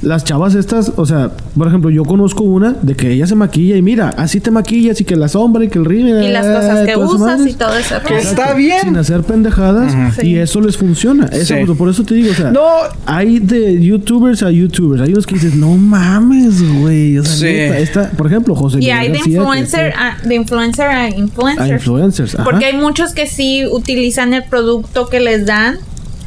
Las 0.00 0.22
chavas 0.24 0.54
estas, 0.54 0.92
o 0.96 1.06
sea, 1.06 1.30
por 1.56 1.66
ejemplo, 1.66 1.90
yo 1.90 2.04
conozco 2.04 2.44
una 2.44 2.72
de 2.82 2.94
que 2.94 3.10
ella 3.10 3.26
se 3.26 3.34
maquilla 3.34 3.76
y 3.76 3.82
mira, 3.82 4.10
así 4.16 4.38
te 4.40 4.50
maquillas 4.52 5.00
y 5.00 5.04
que 5.04 5.16
la 5.16 5.26
sombra 5.28 5.64
y 5.64 5.68
que 5.68 5.78
el 5.78 5.84
rímel. 5.84 6.22
Y 6.22 6.28
las 6.30 6.46
cosas 6.46 6.86
que 6.86 6.96
usas 6.96 7.46
y 7.46 7.54
todo 7.54 7.74
eso. 7.76 7.96
Que 8.06 8.18
está 8.18 8.54
bien. 8.54 8.80
Sin 8.82 8.96
hacer 8.96 9.22
pendejadas 9.22 9.92
y 10.22 10.36
eso 10.36 10.60
les 10.60 10.76
funciona. 10.76 11.26
Eso, 11.32 11.54
Sí. 11.56 11.74
Por 11.76 11.88
eso 11.88 12.04
te 12.04 12.14
digo, 12.14 12.30
o 12.30 12.34
sea, 12.34 12.50
No. 12.52 12.60
hay 13.06 13.40
de 13.40 13.82
youtubers 13.82 14.42
a 14.44 14.50
youtubers. 14.50 15.02
Hay 15.02 15.10
unos 15.12 15.26
que 15.26 15.34
dices, 15.34 15.54
no 15.56 15.76
mames, 15.76 16.62
güey. 16.80 17.18
O 17.18 17.24
sea, 17.24 17.34
Sí. 17.36 17.44
neta, 17.46 17.78
esta, 17.78 18.10
por 18.10 18.26
ejemplo, 18.28 18.54
José 18.54 18.76
Y 18.76 18.80
Miguel 18.82 18.98
hay 18.98 19.08
de 19.10 19.18
influencer 19.18 19.92
a, 19.96 20.16
de 20.26 20.34
influencer 20.34 20.86
a 20.86 21.00
a 21.02 21.08
influencer. 21.10 21.72
influencers. 21.74 22.34
ajá. 22.34 22.44
Porque 22.44 22.66
hay 22.66 22.76
muchos 22.76 23.14
que 23.14 23.26
sí 23.26 23.64
utilizan 23.66 24.32
el 24.34 24.44
producto 24.44 25.08
que 25.08 25.18
les 25.20 25.44
dan 25.46 25.78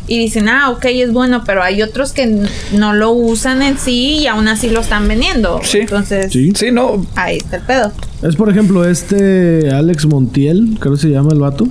y 0.07 0.17
dicen, 0.19 0.47
ah, 0.49 0.69
ok, 0.71 0.85
es 0.85 1.11
bueno, 1.11 1.43
pero 1.45 1.61
hay 1.63 1.81
otros 1.81 2.13
que 2.13 2.43
no 2.73 2.93
lo 2.93 3.11
usan 3.11 3.61
en 3.61 3.77
sí 3.77 4.19
y 4.21 4.27
aún 4.27 4.47
así 4.47 4.69
lo 4.69 4.79
están 4.79 5.07
vendiendo. 5.07 5.59
Sí. 5.63 5.79
Entonces, 5.79 6.31
Sí. 6.31 6.51
Sí, 6.55 6.71
no. 6.71 7.05
ahí 7.15 7.37
está 7.37 7.57
el 7.57 7.63
pedo. 7.63 7.91
Es 8.23 8.35
por 8.35 8.49
ejemplo 8.49 8.83
este 8.85 9.69
Alex 9.71 10.05
Montiel, 10.05 10.77
creo 10.79 10.93
que 10.93 10.99
se 10.99 11.09
llama 11.09 11.29
el 11.33 11.39
vato. 11.39 11.67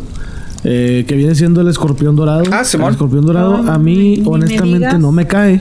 eh, 0.64 1.04
que 1.06 1.14
viene 1.14 1.34
siendo 1.36 1.60
el 1.60 1.68
escorpión 1.68 2.16
dorado. 2.16 2.42
Ah, 2.50 2.64
Simón. 2.64 2.88
El 2.88 2.94
escorpión 2.94 3.24
dorado 3.24 3.62
Oh, 3.66 3.70
a 3.70 3.78
mí 3.78 4.18
me 4.22 4.28
honestamente 4.28 4.98
no 4.98 5.12
me 5.12 5.26
cae. 5.26 5.60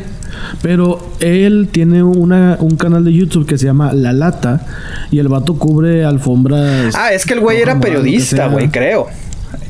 Pero 0.61 0.99
él 1.19 1.69
tiene 1.71 2.01
una, 2.03 2.57
un 2.59 2.75
canal 2.75 3.05
de 3.05 3.13
YouTube 3.13 3.45
que 3.45 3.57
se 3.57 3.65
llama 3.65 3.93
La 3.93 4.13
Lata. 4.13 4.65
Y 5.11 5.19
el 5.19 5.27
vato 5.27 5.57
cubre 5.57 6.03
alfombras. 6.03 6.93
Ah, 6.95 7.13
es 7.13 7.25
que 7.25 7.33
el 7.35 7.39
güey 7.39 7.61
era 7.61 7.79
periodista, 7.79 8.47
güey, 8.47 8.69
creo. 8.69 9.07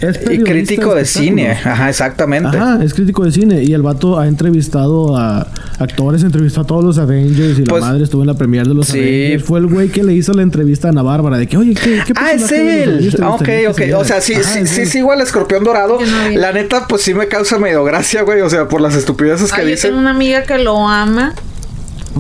Es 0.02 0.18
Y 0.18 0.20
periodista 0.20 0.52
crítico 0.52 0.96
de 0.96 1.06
cine. 1.06 1.52
Ajá, 1.52 1.90
exactamente. 1.90 2.58
Ajá, 2.58 2.84
es 2.84 2.94
crítico 2.94 3.24
de 3.24 3.32
cine. 3.32 3.64
Y 3.64 3.74
el 3.74 3.82
vato 3.82 4.20
ha 4.20 4.28
entrevistado 4.28 5.16
a 5.18 5.48
actores, 5.80 6.24
entrevistó 6.24 6.62
a 6.62 6.64
todos 6.66 6.84
los 6.84 6.98
Avengers. 6.98 7.60
Y 7.60 7.64
Pues- 7.64 7.82
la 7.82 7.88
madre 7.90 8.04
estuvo 8.04 8.22
en 8.22 8.28
la 8.28 8.34
premiere 8.36 8.68
de 8.70 8.76
los 8.76 8.88
Sí. 8.88 9.00
Avengers. 9.00 9.44
Fue 9.44 9.60
el 9.60 9.68
güey 9.68 9.90
que 9.90 10.04
le 10.04 10.14
hizo 10.14 10.34
la 10.34 10.42
entrevista 10.42 10.88
a 10.88 10.92
Ana 10.92 11.02
Bárbara. 11.02 11.38
De 11.38 11.48
que, 11.48 11.58
oye, 11.58 11.74
¿qué, 11.74 12.02
qué 12.06 12.14
Ah, 12.16 12.32
es 12.34 12.52
él. 12.52 12.90
Avengers 12.90 13.16
te 13.16 13.24
Ah, 13.24 13.30
ok, 13.32 13.50
ok. 13.70 13.82
O 13.98 14.06
sea, 14.06 14.22
sí, 14.22 14.34
Ajá, 14.34 14.44
sí, 14.54 14.60
es 14.60 14.70
sí, 14.70 14.86
sigo 14.86 15.12
al 15.12 15.22
escorpión 15.22 15.64
dorado. 15.64 16.00
Yo 16.00 16.06
no. 16.06 16.30
La 16.38 16.52
neta, 16.52 16.86
pues 16.88 17.02
sí 17.02 17.14
me 17.14 17.28
causa 17.28 17.58
medio 17.58 17.84
gracia, 17.84 18.22
güey. 18.24 18.42
O 18.42 18.50
sea, 18.50 18.68
por 18.68 18.82
las 18.82 18.96
estupideces 18.96 19.52
que 19.52 19.62
Ay, 19.62 19.68
yo 19.68 19.72
dicen. 19.72 19.90
tengo 19.92 20.02
una 20.02 20.12
amiga 20.12 20.44
que 20.44 20.58
lo 20.60 20.88
ama, 20.88 21.34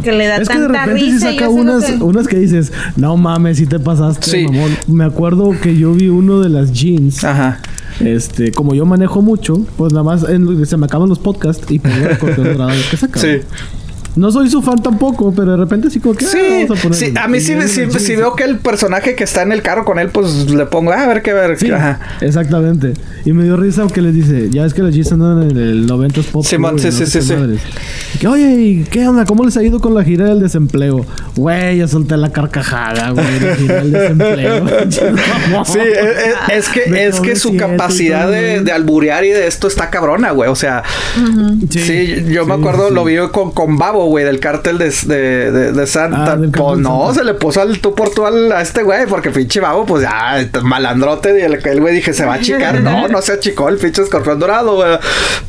que 0.03 0.11
le 0.11 0.27
da 0.27 0.37
Es 0.37 0.47
que 0.49 0.57
de 0.59 0.65
tanta 0.65 0.85
repente 0.85 1.05
risa. 1.11 1.31
y 1.31 1.35
saca 1.37 1.49
unas, 1.49 1.85
que- 1.85 2.03
unas 2.03 2.27
que 2.27 2.37
dices, 2.37 2.71
no 2.95 3.17
mames, 3.17 3.57
si 3.57 3.65
te 3.65 3.79
pasaste, 3.79 4.29
Sí. 4.31 4.43
mamón. 4.45 4.71
Me 4.87 5.03
acuerdo 5.03 5.51
que 5.61 5.75
yo 5.77 5.93
vi 5.93 6.09
uno 6.09 6.41
de 6.41 6.49
las 6.49 6.71
jeans. 6.73 7.23
Ajá. 7.23 7.59
Este, 7.99 8.51
como 8.51 8.73
yo 8.75 8.85
manejo 8.85 9.21
mucho, 9.21 9.65
pues 9.77 9.93
nada 9.93 10.03
más 10.03 10.27
en- 10.27 10.65
se 10.65 10.75
me 10.77 10.85
acaban 10.85 11.07
los 11.09 11.19
podcasts 11.19 11.65
y 11.71 11.79
pongo 11.79 12.43
dorado 12.43 12.71
que 12.91 12.97
saca. 12.97 13.19
Sí. 13.19 13.39
No 14.15 14.31
soy 14.31 14.49
su 14.49 14.61
fan 14.61 14.81
tampoco, 14.81 15.33
pero 15.35 15.51
de 15.51 15.57
repente 15.57 15.89
sí 15.89 15.99
como 15.99 16.15
que 16.15 16.25
ah, 16.25 16.29
Sí, 16.31 16.37
vamos 16.67 16.79
a 16.79 16.81
poner- 16.83 16.97
sí, 16.99 17.13
a 17.19 17.27
mí 17.27 17.39
sí, 17.39 17.53
sí, 17.67 17.67
sí 17.67 17.89
jeans. 17.89 18.07
veo 18.17 18.35
que 18.35 18.43
el 18.45 18.57
personaje 18.59 19.15
que 19.15 19.23
está 19.23 19.41
en 19.41 19.51
el 19.51 19.61
carro 19.61 19.83
con 19.85 19.99
él, 19.99 20.09
pues 20.09 20.49
le 20.51 20.65
pongo, 20.65 20.91
ah, 20.91 21.03
a 21.03 21.07
ver 21.07 21.21
qué 21.21 21.33
ver. 21.33 21.57
Sí, 21.57 21.69
Ajá. 21.71 21.99
exactamente. 22.21 22.93
Y 23.25 23.33
me 23.33 23.43
dio 23.43 23.57
risa 23.57 23.85
que 23.93 24.01
les 24.01 24.13
dice, 24.13 24.49
ya 24.51 24.65
es 24.65 24.73
que 24.73 24.81
las 24.83 24.95
G's 24.95 25.11
andan 25.11 25.49
en 25.51 25.57
el 25.57 25.87
90s 25.87 26.25
pop. 26.31 26.45
Simón, 26.45 26.79
sí, 26.79 26.85
no 26.87 26.91
sí, 26.91 27.05
sí, 27.07 27.21
sí. 27.21 27.33
que, 28.19 28.27
oye, 28.27 28.53
¿y 28.61 28.83
qué 28.83 29.07
onda? 29.07 29.25
¿Cómo 29.25 29.43
les 29.43 29.57
ha 29.57 29.63
ido 29.63 29.79
con 29.79 29.93
la 29.93 30.03
gira 30.03 30.25
del 30.25 30.39
desempleo? 30.39 31.05
Güey, 31.35 31.79
ya 31.79 31.87
solté 31.87 32.15
la 32.17 32.31
carcajada, 32.31 33.09
güey, 33.11 33.39
la 33.39 33.55
gira 33.55 33.75
del 33.75 33.91
desempleo. 33.91 34.65
Sí, 35.65 35.79
es, 35.79 35.97
es- 35.97 36.65
es 36.65 36.69
que, 36.69 36.85
Me 36.89 37.05
es 37.05 37.19
que 37.19 37.35
su 37.35 37.55
capacidad 37.57 38.29
de, 38.29 38.61
de 38.61 38.71
alburear 38.71 39.23
y 39.25 39.29
de 39.29 39.47
esto 39.47 39.67
está 39.67 39.89
cabrona, 39.89 40.31
güey. 40.31 40.49
O 40.49 40.55
sea, 40.55 40.83
sí, 41.69 42.25
yo 42.29 42.45
me 42.45 42.55
sí, 42.55 42.59
acuerdo, 42.59 42.89
sí. 42.89 42.93
lo 42.93 43.03
vi 43.03 43.15
con, 43.31 43.51
con 43.51 43.77
Babo, 43.77 44.04
güey, 44.05 44.25
del 44.25 44.39
cártel 44.39 44.77
de, 44.77 44.89
de, 45.05 45.51
de- 45.51 45.71
de 45.71 45.87
Santa. 45.87 46.33
Ah, 46.33 46.37
pues 46.37 46.79
no, 46.79 47.05
Santa. 47.07 47.13
se 47.19 47.23
le 47.25 47.33
puso 47.33 47.61
al 47.61 47.79
tú 47.79 47.93
por 47.95 48.09
tú 48.11 48.25
al- 48.25 48.51
a 48.51 48.61
este 48.61 48.83
güey, 48.83 49.05
porque 49.07 49.31
pinche 49.31 49.59
Babo, 49.59 49.85
pues 49.85 50.03
ya, 50.03 50.47
malandrote. 50.63 51.39
Y 51.39 51.43
el, 51.43 51.59
el 51.65 51.81
güey 51.81 51.95
dije, 51.95 52.13
se 52.13 52.25
va 52.25 52.35
a 52.35 52.39
chicar. 52.41 52.81
No, 52.81 53.07
no 53.07 53.21
se 53.21 53.33
achicó 53.33 53.69
el 53.69 53.77
pinche 53.77 54.01
escorpión 54.01 54.39
dorado, 54.39 54.75
güey. 54.75 54.97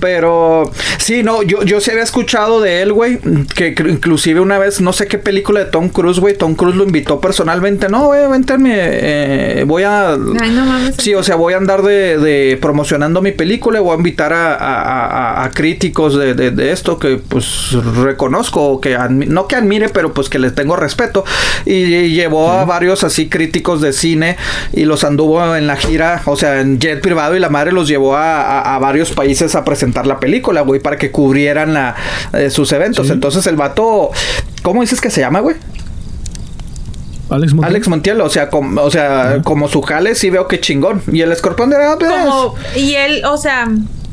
Pero 0.00 0.70
sí, 0.98 1.22
no, 1.22 1.42
yo, 1.42 1.62
yo 1.62 1.80
sí 1.80 1.90
había 1.90 2.02
escuchado 2.02 2.60
de 2.60 2.82
él, 2.82 2.92
güey, 2.92 3.18
que 3.54 3.74
inclusive 3.88 4.40
una 4.40 4.58
vez, 4.58 4.80
no 4.80 4.92
sé 4.92 5.06
qué 5.06 5.18
película 5.18 5.60
de 5.60 5.66
Tom 5.66 5.88
Cruise, 5.88 6.18
güey, 6.20 6.36
Tom 6.36 6.54
Cruise 6.54 6.76
lo 6.76 6.84
invitó 6.84 7.20
personalmente. 7.20 7.88
No, 7.88 8.06
güey, 8.06 8.28
vente, 8.28 8.52
a 8.54 8.58
mi, 8.58 8.70
eh, 8.72 9.64
voy 9.66 9.82
a... 9.84 10.12
Ay, 10.12 10.50
no 10.50 10.64
mames. 10.66 10.96
Sí, 10.98 11.14
o 11.14 11.22
sea, 11.22 11.36
voy 11.36 11.54
a 11.54 11.56
andar 11.56 11.82
de, 11.82 12.18
de 12.18 12.58
promocionando 12.60 13.22
mi 13.22 13.32
película 13.32 13.78
y 13.78 13.82
voy 13.82 13.92
a 13.94 13.96
invitar 13.96 14.32
a, 14.32 14.54
a- 14.54 15.06
a- 15.06 15.44
a 15.44 15.50
críticos 15.50 16.16
de, 16.18 16.34
de- 16.34 16.50
de 16.50 16.72
esto 16.72 16.98
que 16.98 17.16
pues 17.16 17.72
reconozco, 18.02 18.45
que 18.50 18.96
no 19.08 19.46
que 19.46 19.56
admire, 19.56 19.88
pero 19.88 20.12
pues 20.14 20.28
que 20.28 20.38
les 20.38 20.54
tengo 20.54 20.76
respeto. 20.76 21.24
Y, 21.64 21.86
llevó 22.16 22.50
a 22.50 22.64
varios 22.64 23.04
así 23.04 23.28
críticos 23.28 23.80
de 23.80 23.92
cine 23.92 24.36
y 24.72 24.84
los 24.84 25.04
anduvo 25.04 25.54
en 25.56 25.66
la 25.66 25.76
gira, 25.76 26.22
o 26.26 26.36
sea, 26.36 26.60
en 26.60 26.78
jet 26.78 27.00
privado 27.00 27.36
y 27.36 27.40
la 27.40 27.48
madre 27.48 27.72
los 27.72 27.88
llevó 27.88 28.16
a, 28.16 28.40
a- 28.60 28.74
a 28.76 28.78
varios 28.78 29.10
países 29.12 29.54
a 29.54 29.64
presentar 29.64 30.06
la 30.06 30.18
película, 30.20 30.62
güey, 30.62 30.80
para 30.80 30.96
que 30.96 31.10
cubrieran 31.10 31.74
la, 31.74 31.94
eh, 32.32 32.50
sus 32.50 32.72
eventos. 32.72 33.06
Sí. 33.08 33.12
Entonces 33.12 33.46
el 33.46 33.56
vato, 33.56 34.10
¿cómo 34.62 34.80
dices 34.82 35.00
que 35.00 35.10
se 35.10 35.20
llama, 35.20 35.40
güey? 35.40 35.56
Alex 37.28 37.52
Montiel. 37.54 37.70
Alex 37.70 37.88
Montiel, 37.88 38.20
o 38.20 38.30
sea, 38.30 38.48
com- 38.50 38.78
o 38.78 38.90
sea, 38.90 39.40
como 39.42 39.66
su 39.68 39.82
jale 39.82 40.14
sí 40.14 40.30
veo 40.30 40.46
que 40.46 40.60
chingón. 40.60 41.02
Y 41.12 41.22
el 41.22 41.32
escorpión 41.32 41.70
de 41.70 41.76
Como, 41.98 42.54
y 42.76 42.94
él, 42.94 43.24
o 43.24 43.36
sea, 43.36 43.66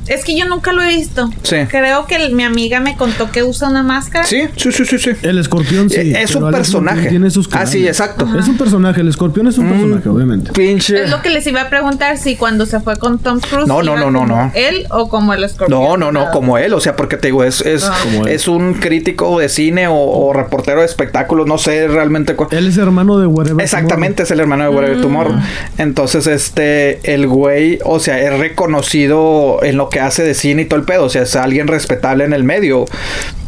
es 0.07 0.23
que 0.23 0.37
yo 0.37 0.45
nunca 0.45 0.73
lo 0.73 0.81
he 0.81 0.89
visto. 0.89 1.29
Sí. 1.43 1.57
Creo 1.69 2.05
que 2.05 2.15
el- 2.15 2.33
mi 2.33 2.43
amiga 2.43 2.79
me 2.79 2.95
contó 2.95 3.31
que 3.31 3.43
usa 3.43 3.69
una 3.69 3.83
máscara. 3.83 4.25
Sí, 4.25 4.41
sí, 4.55 4.71
sí, 4.71 4.85
sí, 4.85 4.97
sí. 4.99 5.11
El 5.21 5.37
escorpión 5.37 5.89
sí. 5.89 5.97
Eh, 5.99 6.21
es 6.21 6.35
un 6.35 6.51
personaje. 6.51 7.09
Tiene 7.09 7.29
sus 7.29 7.47
Ah, 7.53 7.65
sí, 7.65 7.87
exacto. 7.87 8.27
Es 8.37 8.47
un 8.47 8.57
personaje. 8.57 9.01
El 9.01 9.07
escorpión 9.09 9.47
es 9.47 9.57
un 9.57 9.69
personaje, 9.69 10.09
obviamente. 10.09 10.51
Pinche. 10.51 11.03
Es 11.03 11.09
lo 11.09 11.21
que 11.21 11.29
les 11.29 11.45
iba 11.47 11.61
a 11.61 11.69
preguntar 11.69 12.17
si 12.17 12.35
cuando 12.35 12.65
se 12.65 12.79
fue 12.79 12.97
con 12.97 13.19
Tom 13.19 13.39
Cruise. 13.39 13.67
No, 13.67 13.81
no, 13.83 13.95
no, 13.95 14.09
no, 14.11 14.25
no. 14.25 14.51
Él 14.55 14.87
o 14.89 15.09
como 15.09 15.33
el 15.33 15.43
escorpión. 15.43 15.79
No, 15.79 15.97
no, 15.97 16.11
no, 16.11 16.31
como 16.31 16.57
él, 16.57 16.73
o 16.73 16.79
sea, 16.79 16.95
porque 16.95 17.17
te 17.17 17.27
digo, 17.27 17.43
es, 17.43 17.61
es, 17.61 17.83
Ah. 17.83 17.93
Es 18.29 18.47
un 18.47 18.73
crítico 18.75 19.39
de 19.39 19.49
cine 19.49 19.87
o, 19.87 19.93
o 19.95 20.33
reportero 20.33 20.79
de 20.79 20.85
espectáculos, 20.85 21.47
no 21.47 21.57
sé 21.57 21.87
realmente. 21.87 22.35
cu- 22.35 22.47
Él 22.51 22.67
es 22.67 22.77
hermano 22.77 23.17
de 23.19 23.27
Whatever. 23.27 23.63
Exactamente, 23.63 24.23
es 24.23 24.31
el 24.31 24.39
hermano 24.39 24.63
de 24.63 24.69
Whatever 24.69 25.01
Tomorrow. 25.01 25.35
Entonces, 25.77 26.27
este, 26.27 27.13
el 27.13 27.27
güey, 27.27 27.79
o 27.85 27.99
sea, 27.99 28.19
es 28.19 28.37
reconocido 28.39 29.59
en 29.63 29.77
lo 29.77 29.89
que 29.93 30.01
hace 30.01 30.23
de 30.23 30.33
cine 30.33 30.63
y 30.63 30.65
todo 30.65 30.79
el 30.79 30.85
pedo, 30.85 31.05
o 31.05 31.09
sea, 31.09 31.21
es 31.21 31.35
alguien 31.37 31.67
respetable 31.67 32.25
en 32.25 32.33
el 32.33 32.43
medio. 32.43 32.83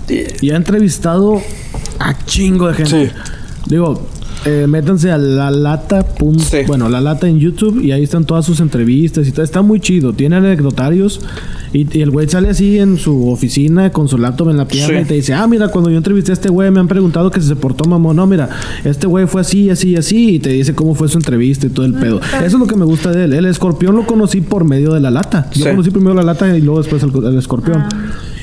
Y- 0.08 0.48
Y 0.48 0.52
ha 0.52 0.56
entrevistado 0.56 1.42
a 2.00 2.14
chingo 2.26 2.68
de 2.70 2.74
gente. 2.76 3.08
Sí. 3.08 3.12
Digo, 3.68 4.08
eh, 4.46 4.66
métanse 4.68 5.12
a 5.12 5.18
la 5.18 5.52
lata. 5.52 6.06
pun- 6.18 6.40
Sí. 6.40 6.58
Bueno, 6.68 6.88
la 6.90 7.02
lata 7.02 7.28
en 7.28 7.40
YouTube 7.40 7.82
y 7.84 7.92
ahí 7.92 8.04
están 8.04 8.26
todas 8.26 8.46
sus 8.46 8.60
entrevistas 8.60 9.28
y 9.28 9.32
todo. 9.32 9.44
Está 9.44 9.62
muy 9.62 9.80
chido. 9.80 10.14
Tiene 10.14 10.36
anecdotarios 10.38 11.22
y, 11.74 11.98
y 11.98 12.02
el 12.02 12.12
güey 12.12 12.28
sale 12.30 12.50
así 12.50 12.78
en 12.80 12.98
su 12.98 13.30
oficina 13.30 13.92
con 13.92 14.08
su 14.08 14.18
laptop 14.18 14.50
en 14.50 14.58
la 14.58 14.68
pierna 14.68 15.00
Sí. 15.00 15.04
y 15.04 15.08
te 15.08 15.14
dice: 15.16 15.34
Ah, 15.34 15.48
mira, 15.48 15.68
cuando 15.70 15.90
yo 15.90 15.98
entrevisté 15.98 16.32
a 16.32 16.34
este 16.34 16.50
güey 16.50 16.70
me 16.72 16.80
han 16.80 16.88
preguntado 16.88 17.32
que 17.32 17.42
si 17.42 17.48
se 17.48 17.56
portó 17.56 17.86
mamón. 17.86 18.16
No, 18.16 18.28
mira, 18.28 18.50
este 18.84 19.08
güey 19.08 19.26
fue 19.28 19.42
así, 19.42 19.70
así, 19.70 19.96
así. 19.96 20.36
Y 20.36 20.40
te 20.40 20.50
dice 20.50 20.74
cómo 20.76 20.96
fue 20.96 21.08
su 21.10 21.18
entrevista 21.18 21.66
y 21.68 21.70
todo 21.70 21.86
el 21.86 21.94
pedo. 21.94 22.20
Eso 22.38 22.46
es 22.46 22.54
lo 22.54 22.68
que 22.68 22.76
me 22.76 22.86
gusta 22.86 23.12
de 23.12 23.26
él. 23.26 23.34
El 23.34 23.46
escorpión 23.46 23.96
lo 23.96 24.06
conocí 24.06 24.42
por 24.42 24.64
medio 24.66 24.94
de 24.94 25.00
la 25.00 25.12
lata. 25.12 25.50
Yo 25.54 25.64
Sí. 25.64 25.70
conocí 25.72 25.90
primero 25.92 26.14
la 26.14 26.24
lata 26.24 26.56
y 26.56 26.62
luego 26.62 26.82
después 26.82 27.02
el, 27.04 27.12
el 27.26 27.38
escorpión. 27.38 27.78
Ah. 27.82 27.90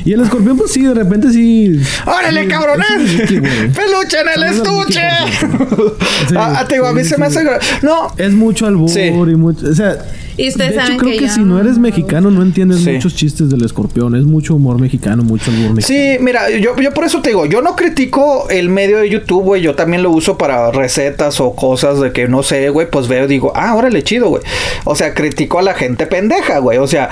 Y 0.05 0.13
el 0.13 0.21
escorpión, 0.21 0.57
pues 0.57 0.73
sí, 0.73 0.83
de 0.85 0.95
repente 0.95 1.31
sí. 1.31 1.81
¡Órale, 2.07 2.47
cabrones! 2.49 2.87
¡Peluche 3.27 4.19
en 4.21 4.29
el 4.37 4.43
estuche! 4.55 5.01
Sí, 6.29 6.35
ah, 6.39 6.59
ah, 6.61 6.69
te 6.69 6.77
digo, 6.77 6.87
a 6.87 6.93
mí 6.93 7.03
sí, 7.03 7.11
se 7.11 7.19
me 7.19 7.27
hace. 7.27 7.41
No, 7.83 8.13
Es 8.17 8.33
mucho 8.33 8.67
albur 8.67 8.89
Sí. 8.89 9.01
y 9.01 9.11
mucho. 9.13 9.67
O 9.69 9.75
sea. 9.75 9.99
Y 10.37 10.51
de 10.51 10.67
hecho, 10.67 10.75
saben 10.77 10.97
creo 10.97 11.13
que 11.13 11.19
que, 11.19 11.27
yo 11.27 11.33
si 11.35 11.41
no 11.41 11.59
eres 11.61 11.75
no- 11.75 11.81
mexicano, 11.81 12.31
no 12.31 12.43
entiendes 12.43 12.81
Sí. 12.83 12.91
muchos 12.93 13.15
chistes 13.17 13.51
del 13.51 13.65
escorpión. 13.65 14.15
Es 14.15 14.23
mucho 14.25 14.55
humor 14.55 14.81
mexicano, 14.81 15.23
mucho 15.25 15.51
albur 15.51 15.75
mexicano. 15.75 16.01
Sí, 16.17 16.23
mira, 16.23 16.49
yo, 16.51 16.77
yo 16.81 16.95
por 16.95 17.05
eso 17.05 17.21
te 17.21 17.31
digo, 17.31 17.45
yo 17.47 17.61
no 17.61 17.75
critico 17.77 18.49
el 18.51 18.69
medio 18.69 18.99
de 18.99 19.11
YouTube, 19.11 19.43
güey. 19.43 19.63
Yo 19.63 19.75
también 19.75 20.03
lo 20.03 20.11
uso 20.11 20.39
para 20.39 20.71
recetas 20.71 21.41
o 21.41 21.55
cosas 21.55 22.01
de 22.01 22.13
que 22.13 22.29
no 22.29 22.43
sé, 22.43 22.69
güey. 22.71 22.89
Pues 22.89 23.09
veo 23.09 23.25
y 23.25 23.29
digo, 23.29 23.53
ah, 23.57 23.75
órale, 23.75 24.03
chido, 24.05 24.29
güey. 24.29 24.43
O 24.85 24.95
sea, 24.95 25.13
critico 25.15 25.59
a 25.59 25.63
la 25.63 25.75
gente 25.75 26.07
pendeja, 26.07 26.59
güey. 26.59 26.79
O 26.79 26.87
sea, 26.87 27.11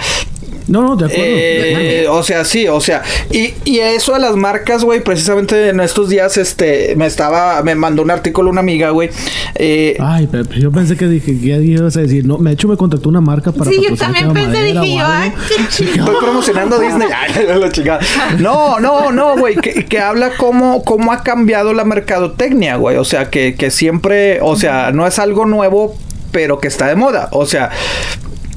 No, 0.71 0.83
no, 0.83 0.97
de 0.97 1.07
acuerdo. 1.07 1.25
Eh, 1.25 1.63
de 1.63 2.01
acuerdo. 2.01 2.21
o 2.21 2.23
sea, 2.23 2.45
sí, 2.45 2.69
o 2.69 2.81
sea, 2.81 3.03
y, 3.31 3.55
y 3.65 3.81
eso 3.81 4.15
de 4.15 4.21
las 4.21 4.37
marcas, 4.37 4.85
güey, 4.85 5.03
precisamente 5.03 5.69
en 5.69 5.81
estos 5.81 6.09
días, 6.09 6.37
este, 6.37 6.95
me 6.97 7.07
estaba, 7.07 7.63
me 7.63 7.75
mandó 7.75 8.03
un 8.03 8.11
artículo 8.11 8.51
una 8.51 8.61
amiga, 8.61 8.91
güey. 8.91 9.11
Eh, 9.57 9.97
Ay, 10.01 10.29
pero 10.31 10.45
pero 10.45 10.61
yo 10.61 10.71
pensé 10.73 10.97
que 10.97 11.07
dije 11.07 11.39
que 11.39 11.47
ibas 11.63 11.97
a 11.97 12.01
decir, 12.01 12.25
no, 12.25 12.37
de 12.39 12.53
hecho 12.53 12.69
me 12.69 12.77
contactó 12.77 13.09
una 13.09 13.21
marca 13.21 13.53
para 13.53 13.71
Sí, 13.71 13.83
yo 13.87 13.97
también 13.97 14.33
pensé, 14.33 14.49
Madera 14.49 14.83
dije 14.83 14.97
yo, 14.99 15.05
ay, 15.07 15.33
qué 15.49 15.69
chido. 15.71 16.05
Estoy 16.05 16.17
promocionando 16.21 16.79
Disney. 16.81 17.09
Ay, 17.13 17.47
la 17.59 17.71
chingada. 17.71 18.01
No, 18.39 18.79
no, 18.81 19.11
no, 19.13 19.37
güey. 19.37 19.57
Que, 19.57 19.85
que 19.87 19.99
habla 19.99 20.37
cómo, 20.37 20.85
cómo 20.85 21.13
ha 21.13 21.23
cambiado 21.23 21.73
la 21.73 21.85
mercadotecnia, 21.85 22.77
güey. 22.77 22.97
O 22.97 23.05
sea, 23.05 23.29
que, 23.31 23.55
que 23.55 23.71
siempre, 23.71 24.39
o 24.41 24.57
sea, 24.57 24.93
no 24.93 25.07
es 25.07 25.19
algo 25.19 25.47
nuevo, 25.47 25.97
pero 26.31 26.59
que 26.59 26.69
está 26.69 26.87
de 26.87 26.97
moda. 26.97 27.29
O 27.33 27.47
sea, 27.47 27.71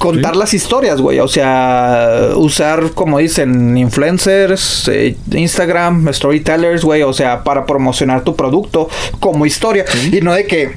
contar 0.03 0.34
Sí. 0.34 0.39
las 0.39 0.53
historias, 0.53 0.99
güey. 0.99 1.19
O 1.19 1.27
sea, 1.30 2.30
usar, 2.35 2.91
como 2.93 3.19
dicen, 3.19 3.77
influencers, 3.77 4.88
eh, 4.89 5.15
Instagram, 5.31 6.11
storytellers, 6.13 6.84
güey. 6.84 7.03
O 7.03 7.13
sea, 7.13 7.43
para 7.43 7.65
promocionar 7.65 8.23
tu 8.23 8.35
producto 8.35 8.89
como 9.19 9.45
historia. 9.45 9.85
Y 10.11 10.19
no 10.21 10.34
de 10.34 10.45
que 10.45 10.75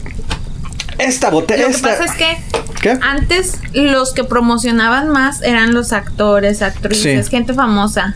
esta 0.99 1.31
botella. 1.31 1.63
Lo 1.65 1.69
que 1.71 1.75
esta... 1.77 1.89
pasa 1.91 2.05
es 2.05 2.13
que 2.13 2.39
¿Qué? 2.81 2.99
antes 3.03 3.59
los 3.73 4.13
que 4.15 4.23
promocionaban 4.25 5.09
más 5.09 5.43
eran 5.43 5.75
los 5.75 5.93
actores, 5.93 6.63
actrices, 6.63 7.27
Sí. 7.27 7.31
gente 7.31 7.53
famosa. 7.53 8.15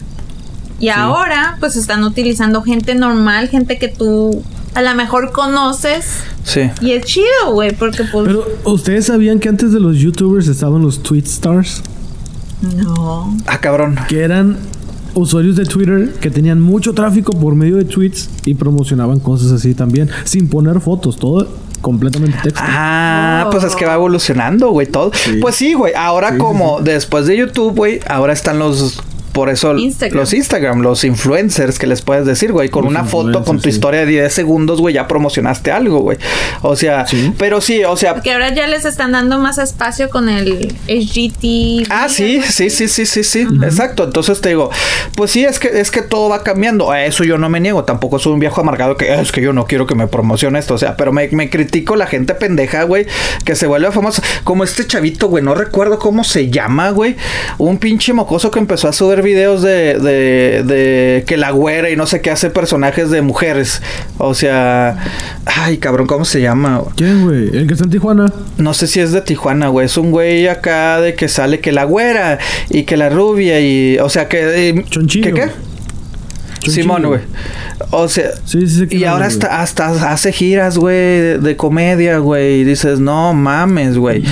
Y 0.79 0.89
ahora 0.89 1.57
pues 1.61 1.77
están 1.77 2.05
utilizando 2.05 2.63
gente 2.63 2.95
normal, 2.95 3.49
gente 3.51 3.79
que 3.79 3.89
tú 3.89 4.43
a 4.75 4.81
lo 4.83 4.95
mejor 4.95 5.33
conoces. 5.33 6.23
Sí. 6.45 6.63
Y 6.81 6.93
es 6.93 7.05
chido, 7.05 7.53
güey, 7.53 7.73
porque 7.75 8.05
pues... 8.11 8.27
Pero, 8.27 8.45
¿ustedes 8.65 9.07
sabían 9.07 9.39
que 9.39 9.49
antes 9.49 9.73
de 9.73 9.81
los 9.81 9.97
YouTubers 9.99 10.49
estaban 10.49 10.83
los 10.83 11.03
Tweet 11.03 11.25
Stars? 11.25 11.83
no. 12.77 13.37
Ah, 13.47 13.59
cabrón. 13.59 13.97
Que 14.09 14.21
eran 14.23 14.57
usuarios 15.15 15.57
de 15.57 15.65
Twitter 15.65 16.13
que 16.21 16.31
tenían 16.31 16.61
mucho 16.61 16.93
tráfico 16.95 17.33
por 17.33 17.55
medio 17.55 17.77
de 17.77 17.85
tweets 17.85 18.31
y 18.45 18.55
promocionaban 18.55 19.19
cosas 19.21 19.51
así 19.53 19.75
también, 19.75 20.09
sin 20.25 20.49
poner 20.49 20.81
fotos, 20.81 21.19
todo 21.19 21.49
completamente 21.81 22.37
texto. 22.43 22.61
Ah, 22.63 23.45
Oh. 23.47 23.51
pues 23.51 23.65
es 23.65 23.75
que 23.75 23.87
va 23.87 23.95
evolucionando, 23.95 24.71
güey, 24.71 24.87
todo. 24.87 25.11
Sí. 25.15 25.39
Pues 25.41 25.55
sí, 25.57 25.73
güey. 25.73 25.95
Ahora 25.97 26.33
Sí, 26.33 26.39
como 26.39 26.81
después 26.83 27.27
de 27.27 27.39
YouTube, 27.39 27.75
güey, 27.75 28.01
ahora 28.07 28.33
están 28.35 28.59
los 28.59 29.01
por 29.41 29.49
eso 29.49 29.75
Instagram. 29.77 30.19
los 30.21 30.33
Instagram, 30.35 30.81
los 30.83 31.05
influencers 31.05 31.79
que 31.79 31.87
les 31.87 32.03
puedes 32.03 32.27
decir, 32.27 32.53
güey, 32.53 32.69
con 32.69 32.85
Los 32.85 32.91
una 32.91 33.05
foto 33.05 33.43
con 33.43 33.57
tu 33.57 33.65
sí. 33.65 33.69
historia 33.71 34.01
de 34.01 34.07
10 34.07 34.33
segundos, 34.35 34.81
güey, 34.81 34.95
ya 34.95 35.09
promocionaste 35.09 35.73
algo, 35.73 36.01
güey. 36.01 36.19
O 36.63 36.77
sea, 36.77 37.07
Sí. 37.07 37.33
pero 37.39 37.61
sí, 37.61 37.83
o 37.85 37.97
sea, 37.97 38.15
Porque 38.15 38.33
ahora 38.33 38.53
ya 38.55 38.67
les 38.67 38.85
están 38.85 39.13
dando 39.13 39.39
más 39.39 39.57
espacio 39.59 40.11
con 40.11 40.29
el 40.29 40.75
HGT. 40.87 41.87
Ah, 41.91 42.09
sí, 42.09 42.43
sí, 42.43 42.71
sí, 42.71 42.89
sí, 42.89 43.07
sí, 43.07 43.25
sí, 43.25 43.47
exacto. 43.63 44.05
Entonces 44.05 44.41
te 44.41 44.51
digo, 44.51 44.71
pues 45.17 45.31
sí, 45.31 45.45
es 45.45 45.59
que 45.59 45.81
es 45.81 45.91
que 45.91 46.03
todo 46.03 46.29
va 46.29 46.43
cambiando. 46.43 46.91
A 46.91 47.05
eso 47.05 47.25
yo 47.25 47.39
no 47.39 47.49
me 47.49 47.61
niego. 47.61 47.85
Tampoco 47.85 48.19
soy 48.19 48.33
un 48.35 48.41
viejo 48.41 48.61
amargado 48.61 48.97
que 48.97 49.11
"Ah, 49.11 49.21
es 49.21 49.33
que 49.33 49.41
yo 49.41 49.53
no 49.53 49.67
quiero 49.67 49.87
que 49.87 49.95
me 49.95 50.07
promocione 50.07 50.59
esto. 50.59 50.75
O 50.75 50.79
sea, 50.79 50.97
pero 50.97 51.13
me, 51.13 51.29
me 51.29 51.49
critico 51.51 51.97
la 51.97 52.07
gente 52.07 52.35
pendeja, 52.35 52.83
güey, 52.85 53.07
que 53.45 53.55
se 53.57 53.67
vuelve 53.67 53.91
famosa. 53.93 54.23
Como 54.45 54.65
este 54.65 54.87
chavito, 54.87 55.29
güey, 55.29 55.43
no 55.43 55.55
recuerdo 55.55 55.99
cómo 55.99 56.25
se 56.25 56.51
llama, 56.51 56.91
güey. 56.91 57.17
Un 57.59 57.79
pinche 57.79 58.13
mocoso 58.13 58.51
que 58.51 58.59
empezó 58.59 58.89
a 58.89 58.93
subir 58.93 59.23
videos 59.31 59.63
de, 59.63 59.99
de, 59.99 60.63
de 60.65 61.25
que 61.27 61.37
la 61.37 61.51
güera 61.51 61.91
y 61.91 61.97
no 61.97 62.07
sé 62.07 62.21
qué 62.21 62.31
hace 62.31 62.51
personajes 62.51 63.11
de 63.11 63.23
mujeres. 63.23 63.83
O 64.19 64.35
sea, 64.35 64.97
ay, 65.47 65.79
cabrón, 65.79 66.07
¿cómo 66.07 66.25
se 66.25 66.41
llama? 66.41 66.83
¿Quién, 66.97 67.25
güey? 67.25 67.57
El 67.57 67.67
que 67.67 67.75
está 67.75 67.85
en 67.85 67.91
Tijuana. 67.91 68.33
No 68.59 68.75
sé 68.75 68.87
si 68.87 69.01
es 69.01 69.13
de 69.13 69.21
Tijuana, 69.23 69.69
güey. 69.69 69.87
Es 69.87 69.97
un 69.97 70.11
güey 70.11 70.49
acá 70.49 71.01
de 71.01 71.15
que 71.15 71.29
sale 71.29 71.61
que 71.61 71.73
la 71.73 71.85
güera 71.85 72.39
y 72.69 72.83
que 72.83 72.97
la 72.97 73.09
rubia 73.09 73.61
y. 73.61 73.99
O 73.99 74.09
sea, 74.09 74.29
que. 74.29 74.69
eh, 74.71 74.85
Chonchillo. 74.91 75.35
¿Qué 75.35 75.41
qué? 75.43 75.70
Simón, 76.69 77.07
güey. 77.07 77.21
O 77.91 78.09
sea. 78.09 78.31
Sí, 78.45 78.67
sí, 78.67 78.81
sí. 78.81 78.87
que 78.89 78.97
Y 78.97 79.05
ahora 79.05 79.27
hasta, 79.27 79.61
hasta 79.63 80.11
hace 80.13 80.33
giras, 80.33 80.77
güey, 80.77 80.95
de, 80.97 81.39
de 81.39 81.57
comedia, 81.57 82.19
güey. 82.19 82.61
Y 82.61 82.65
dices, 82.65 83.01
no 83.01 83.33
mames, 83.33 83.97
güey. 83.97 84.23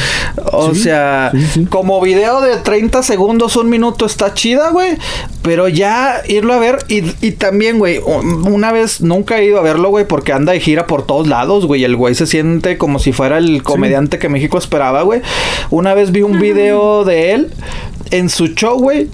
O 0.52 0.74
Sí, 0.74 0.82
sea, 0.84 1.30
sí, 1.34 1.46
sí. 1.55 1.64
como 1.66 2.00
video 2.00 2.40
de 2.40 2.56
30 2.59 3.02
segundos, 3.02 3.56
un 3.56 3.68
minuto 3.70 4.05
está 4.06 4.34
chida, 4.34 4.70
güey. 4.70 4.98
Pero 5.42 5.68
ya 5.68 6.22
irlo 6.28 6.52
a 6.52 6.59
ver. 6.59 6.78
Y, 6.88 7.02
y 7.26 7.32
también, 7.32 7.78
güey, 7.78 7.98
un- 7.98 8.46
una 8.52 8.72
vez 8.72 9.00
nunca 9.00 9.38
he 9.38 9.46
ido 9.46 9.59
a 9.59 9.62
verlo, 9.62 9.88
güey, 9.88 10.06
porque 10.06 10.32
anda 10.32 10.52
de 10.52 10.60
gira 10.60 10.86
por 10.86 11.06
todos 11.06 11.26
lados, 11.26 11.64
güey. 11.66 11.84
El 11.84 11.96
güey 11.96 12.14
se 12.14 12.26
siente 12.26 12.76
como 12.76 12.98
si 12.98 13.12
fuera 13.12 13.38
el 13.38 13.62
comediante 13.62 14.18
que 14.18 14.28
México 14.28 14.59
esperaba, 14.59 15.02
güey. 15.02 15.22
Una 15.70 15.94
vez 15.94 16.12
vi 16.12 16.22
un 16.22 16.38
video 16.40 17.05
de 17.05 17.32
él 17.32 17.50
en 18.10 18.28
su 18.28 18.48
show, 18.48 18.78
güey. 18.78 19.09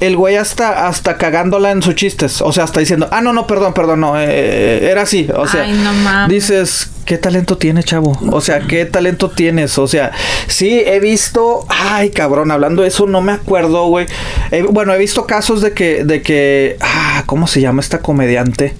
El 0.00 0.16
güey 0.16 0.36
hasta, 0.36 0.88
hasta 0.88 1.18
cagándola 1.18 1.70
en 1.70 1.82
sus 1.82 1.94
chistes. 1.94 2.40
O 2.40 2.52
sea, 2.52 2.64
hasta 2.64 2.80
diciendo, 2.80 3.08
ah, 3.10 3.20
no, 3.20 3.32
no, 3.32 3.46
perdón, 3.46 3.74
perdón, 3.74 4.00
no. 4.00 4.18
eh, 4.18 4.90
era 4.90 5.02
así. 5.02 5.28
O 5.36 5.46
sea, 5.46 5.62
Ay, 5.62 5.72
no 5.72 5.92
mames. 5.92 6.28
dices, 6.30 6.90
¿qué 7.04 7.18
talento 7.18 7.58
tiene, 7.58 7.82
chavo? 7.82 8.18
O 8.32 8.40
sea, 8.40 8.60
¿qué 8.60 8.86
talento 8.86 9.30
tienes? 9.30 9.78
O 9.78 9.86
sea, 9.86 10.12
sí, 10.46 10.82
he 10.86 11.00
visto. 11.00 11.66
Ay, 11.68 12.10
cabrón, 12.10 12.50
hablando 12.50 12.80
de 12.82 12.88
eso, 12.88 13.06
no 13.06 13.20
me 13.20 13.32
acuerdo, 13.32 13.86
güey. 13.88 14.06
Eh, 14.50 14.64
bueno, 14.70 14.94
he 14.94 14.98
visto 14.98 15.26
casos 15.26 15.60
de 15.60 15.72
que, 15.72 16.02
de 16.04 16.22
que. 16.22 16.76
Ah, 16.80 17.24
¿cómo 17.26 17.46
se 17.46 17.60
llama 17.60 17.80
esta 17.82 17.98
comediante? 17.98 18.74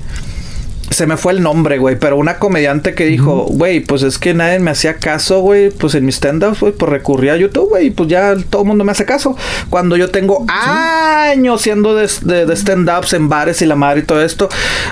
Se 0.90 1.06
me 1.06 1.16
fue 1.16 1.32
el 1.32 1.42
nombre, 1.42 1.78
güey, 1.78 1.96
pero 1.96 2.16
una 2.16 2.38
comediante 2.38 2.94
que 2.94 3.04
dijo, 3.04 3.46
güey, 3.48 3.78
pues 3.80 4.02
es 4.02 4.18
que 4.18 4.34
nadie 4.34 4.58
me 4.58 4.72
hacía 4.72 4.94
caso, 4.96 5.40
güey, 5.40 5.70
pues 5.70 5.94
en 5.94 6.04
mis 6.04 6.16
stand-ups, 6.16 6.60
güey, 6.60 6.72
pues 6.72 6.90
recurrí 6.90 7.28
a 7.28 7.36
YouTube, 7.36 7.68
güey, 7.70 7.86
y 7.86 7.90
pues 7.90 8.08
ya 8.08 8.34
todo 8.50 8.62
el 8.62 8.68
mundo 8.68 8.82
me 8.84 8.90
hace 8.90 9.04
caso. 9.04 9.36
Cuando 9.70 9.96
yo 9.96 10.10
tengo 10.10 10.44
años 10.48 11.62
siendo 11.62 11.94
de, 11.94 12.10
de- 12.22 12.44
de 12.44 12.56
stand-ups 12.56 13.12
en 13.12 13.28
bares 13.28 13.62
y 13.62 13.66
la 13.66 13.76
madre 13.76 14.00
y 14.00 14.02
todo 14.02 14.20
esto, 14.20 14.48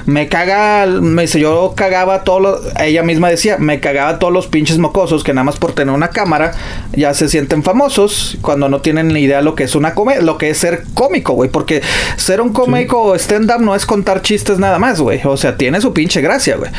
me 0.06 0.28
caga, 0.28 0.86
me 0.86 1.22
dice, 1.22 1.40
yo 1.40 1.74
cagaba 1.76 2.22
todos 2.22 2.42
los, 2.42 2.60
ella 2.80 3.02
misma 3.02 3.28
decía, 3.28 3.56
me 3.58 3.80
cagaba 3.80 4.18
todos 4.20 4.32
los 4.32 4.46
pinches 4.46 4.78
mocosos 4.78 5.24
que 5.24 5.34
nada 5.34 5.44
más 5.44 5.56
por 5.58 5.72
tener 5.72 5.92
una 5.94 6.08
cámara 6.10 6.52
ya 6.92 7.12
se 7.12 7.28
sienten 7.28 7.62
famosos 7.64 8.38
cuando 8.40 8.68
no 8.68 8.80
tienen 8.80 9.08
ni 9.08 9.20
idea 9.22 9.42
lo 9.42 9.54
que 9.56 9.64
es 9.64 9.74
una 9.74 9.94
comedia, 9.94 10.22
lo 10.22 10.38
que 10.38 10.50
es 10.50 10.58
ser 10.58 10.84
cómico, 10.94 11.32
güey, 11.32 11.50
porque 11.50 11.82
ser 12.16 12.40
un 12.40 12.52
cómico 12.52 13.02
o 13.02 13.14
stand-up 13.16 13.60
no 13.60 13.74
es 13.74 13.84
contar 13.84 14.22
chistes 14.22 14.58
nada 14.60 14.78
más, 14.78 15.00
güey, 15.00 15.20
o 15.24 15.36
sea, 15.36 15.56
tiene 15.56 15.80
su 15.88 15.94
pinche 15.94 16.20
gracia, 16.20 16.56
güey. 16.56 16.70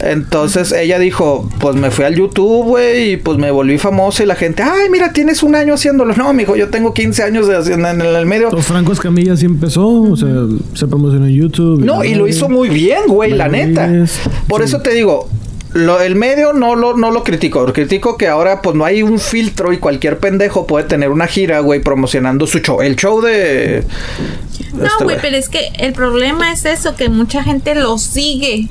Entonces 0.00 0.72
ella 0.72 0.98
dijo, 0.98 1.48
pues 1.60 1.76
me 1.76 1.90
fui 1.90 2.04
al 2.04 2.14
YouTube, 2.14 2.64
güey, 2.64 3.12
y 3.12 3.16
pues 3.16 3.38
me 3.38 3.50
volví 3.50 3.78
famoso 3.78 4.22
y 4.22 4.26
la 4.26 4.34
gente, 4.34 4.62
ay, 4.62 4.90
mira, 4.90 5.12
tienes 5.12 5.42
un 5.42 5.54
año 5.54 5.74
haciéndolo. 5.74 6.14
No, 6.14 6.32
mijo, 6.32 6.56
yo 6.56 6.68
tengo 6.68 6.92
15 6.92 7.22
años 7.22 7.46
de, 7.46 7.56
en, 7.72 7.84
en 7.86 8.00
el 8.00 8.26
medio. 8.26 8.50
Los 8.50 8.66
Franco 8.66 8.92
Escamilla 8.92 9.36
sí 9.36 9.46
empezó, 9.46 9.86
o 9.86 10.16
sea, 10.16 10.28
se 10.74 10.86
promocionó 10.86 11.26
en 11.26 11.34
YouTube. 11.34 11.84
No, 11.84 12.04
y 12.04 12.14
lo 12.14 12.26
hizo 12.26 12.48
muy 12.48 12.68
bien, 12.68 13.02
güey, 13.06 13.32
la 13.32 13.48
neta. 13.48 13.88
Por 14.48 14.62
sí. 14.62 14.68
eso 14.68 14.80
te 14.80 14.94
digo, 14.94 15.28
lo, 15.76 16.00
el 16.00 16.16
medio 16.16 16.52
no 16.52 16.74
lo, 16.74 16.96
no 16.96 17.10
lo 17.10 17.22
critico. 17.22 17.66
Lo 17.66 17.72
critico 17.72 18.16
que 18.16 18.28
ahora 18.28 18.62
pues 18.62 18.74
no 18.74 18.84
hay 18.84 19.02
un 19.02 19.18
filtro 19.18 19.72
y 19.72 19.78
cualquier 19.78 20.18
pendejo 20.18 20.66
puede 20.66 20.86
tener 20.86 21.10
una 21.10 21.26
gira, 21.26 21.60
güey, 21.60 21.80
promocionando 21.80 22.46
su 22.46 22.58
show. 22.58 22.80
El 22.80 22.96
show 22.96 23.20
de... 23.20 23.84
No, 24.72 24.86
este 24.86 25.04
güey, 25.04 25.18
pero 25.20 25.36
es 25.36 25.48
que 25.48 25.70
el 25.78 25.92
problema 25.92 26.52
es 26.52 26.64
eso, 26.64 26.96
que 26.96 27.08
mucha 27.08 27.42
gente 27.42 27.74
lo 27.74 27.98
sigue. 27.98 28.68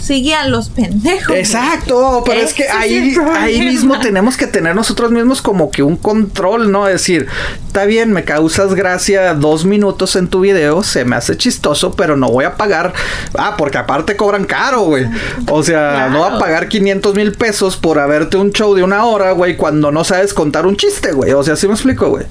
Sigue 0.00 0.34
a 0.34 0.46
los 0.46 0.68
pendejos. 0.68 1.36
Exacto, 1.36 2.22
pero 2.24 2.40
es 2.40 2.54
que 2.54 2.62
Ese 2.64 2.72
es 2.72 2.78
ahí, 2.78 3.16
ahí 3.36 3.60
mismo 3.60 3.98
tenemos 4.00 4.36
que 4.36 4.46
tener 4.46 4.74
nosotros 4.74 5.10
mismos 5.10 5.42
como 5.42 5.70
que 5.70 5.82
un 5.82 5.96
control, 5.96 6.70
¿no? 6.72 6.86
Decir, 6.86 7.26
está 7.66 7.84
bien, 7.84 8.12
me 8.12 8.24
causas 8.24 8.74
gracia 8.74 9.34
dos 9.34 9.64
minutos 9.64 10.16
en 10.16 10.28
tu 10.28 10.40
video, 10.40 10.82
se 10.82 11.04
me 11.04 11.16
hace 11.16 11.36
chistoso, 11.36 11.92
pero 11.92 12.16
no 12.16 12.28
voy 12.28 12.44
a 12.44 12.56
pagar. 12.56 12.92
Ah, 13.36 13.56
porque 13.56 13.78
aparte 13.78 14.16
cobran 14.16 14.44
caro, 14.44 14.82
güey. 14.82 15.06
O 15.50 15.62
sea, 15.62 16.08
no 16.10 16.18
voy 16.20 16.36
a 16.36 16.38
pagar 16.38 16.68
500 16.68 17.14
mil 17.14 17.32
pesos 17.32 17.76
por 17.76 17.98
haberte 17.98 18.36
un 18.36 18.52
show 18.52 18.74
de 18.74 18.82
una 18.82 19.04
hora, 19.04 19.32
güey, 19.32 19.56
cuando 19.56 19.90
no 19.90 20.04
sabes 20.04 20.32
contar 20.34 20.66
un 20.66 20.76
chiste, 20.76 21.12
güey. 21.12 21.32
O 21.32 21.42
sea, 21.42 21.56
¿sí 21.56 21.66
me 21.66 21.74
explico, 21.74 22.08
güey? 22.08 22.24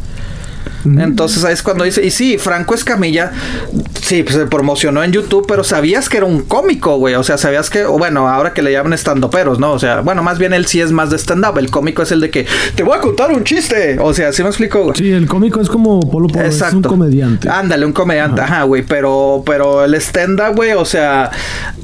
Entonces 0.99 1.43
ahí 1.43 1.53
es 1.53 1.63
cuando 1.63 1.83
dice, 1.83 2.05
y 2.05 2.11
sí, 2.11 2.37
Franco 2.37 2.73
Escamilla, 2.75 3.31
sí, 4.01 4.23
pues, 4.23 4.35
se 4.35 4.45
promocionó 4.45 5.03
en 5.03 5.11
YouTube, 5.11 5.45
pero 5.47 5.63
sabías 5.63 6.09
que 6.09 6.17
era 6.17 6.25
un 6.25 6.41
cómico, 6.41 6.97
güey. 6.97 7.15
O 7.15 7.23
sea, 7.23 7.37
sabías 7.37 7.69
que, 7.69 7.85
o 7.85 7.97
bueno, 7.97 8.27
ahora 8.27 8.53
que 8.53 8.61
le 8.61 8.71
llaman 8.71 8.93
estandoperos, 8.93 9.59
¿no? 9.59 9.71
O 9.71 9.79
sea, 9.79 10.01
bueno, 10.01 10.23
más 10.23 10.37
bien 10.39 10.53
él 10.53 10.65
sí 10.65 10.81
es 10.81 10.91
más 10.91 11.09
de 11.09 11.17
stand-up. 11.17 11.57
El 11.57 11.69
cómico 11.69 12.01
es 12.03 12.11
el 12.11 12.19
de 12.21 12.29
que 12.29 12.45
te 12.75 12.83
voy 12.83 12.97
a 12.97 13.01
contar 13.01 13.31
un 13.31 13.43
chiste. 13.43 13.97
O 14.01 14.13
sea, 14.13 14.31
¿sí 14.31 14.43
me 14.43 14.49
explico, 14.49 14.83
güey? 14.83 14.95
Sí, 14.97 15.11
el 15.11 15.27
cómico 15.27 15.59
es 15.61 15.69
como 15.69 15.99
Polo 15.99 16.27
Polo, 16.27 16.45
es 16.45 16.61
un 16.73 16.81
comediante. 16.81 17.49
Ándale, 17.49 17.85
un 17.85 17.93
comediante, 17.93 18.41
ajá, 18.41 18.63
güey. 18.63 18.83
Pero, 18.83 19.43
pero 19.45 19.83
el 19.83 19.93
stand-up, 19.95 20.55
güey, 20.55 20.71
o 20.73 20.85
sea, 20.85 21.31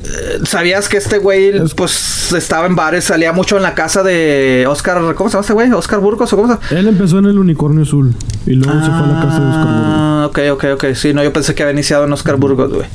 eh, 0.03 0.39
sabías 0.45 0.87
que 0.89 0.97
este 0.97 1.17
güey, 1.17 1.49
Es- 1.49 1.73
pues, 1.73 2.31
estaba 2.33 2.65
en 2.67 2.75
bares, 2.75 3.05
salía 3.05 3.31
mucho 3.33 3.57
en 3.57 3.63
la 3.63 3.73
casa 3.73 4.03
de 4.03 4.65
Oscar, 4.67 4.99
¿cómo 5.15 5.29
se 5.29 5.33
llama 5.33 5.41
este 5.41 5.53
güey? 5.53 5.71
Oscar 5.71 5.99
Burgos 5.99 6.31
o 6.33 6.35
cómo 6.35 6.47
se 6.47 6.53
llama? 6.55 6.79
Él 6.79 6.87
empezó 6.87 7.19
en 7.19 7.25
el 7.25 7.37
Unicornio 7.39 7.83
Azul 7.83 8.13
y 8.45 8.51
luego 8.53 8.79
se 8.83 8.91
fue 8.97 9.03
a 9.03 9.07
la 9.13 9.21
casa 9.21 9.39
de 9.39 9.49
Oscar 9.49 9.65
Burgos. 9.65 9.95
Ah, 9.95 10.25
ok, 10.29 10.39
ok, 10.53 10.65
ok. 10.75 10.85
Sí, 10.95 11.13
no, 11.13 11.23
yo 11.23 11.33
pensé 11.33 11.53
que 11.55 11.63
había 11.63 11.73
iniciado 11.73 12.05
en 12.05 12.13
Oscar 12.13 12.35
Burgos, 12.37 12.73
güey. 12.73 12.87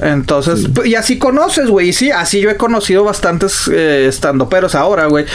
Entonces, 0.00 0.68
pues, 0.74 0.88
y 0.88 0.94
así 0.94 1.18
conoces, 1.18 1.68
güey. 1.68 1.90
Y 1.90 1.92
sí, 1.92 2.10
así 2.10 2.40
yo 2.40 2.48
he 2.50 2.56
conocido 2.56 3.04
bastantes 3.04 3.68
eh, 3.68 4.06
estandoperos 4.08 4.74
ahora, 4.74 5.06
güey. 5.06 5.26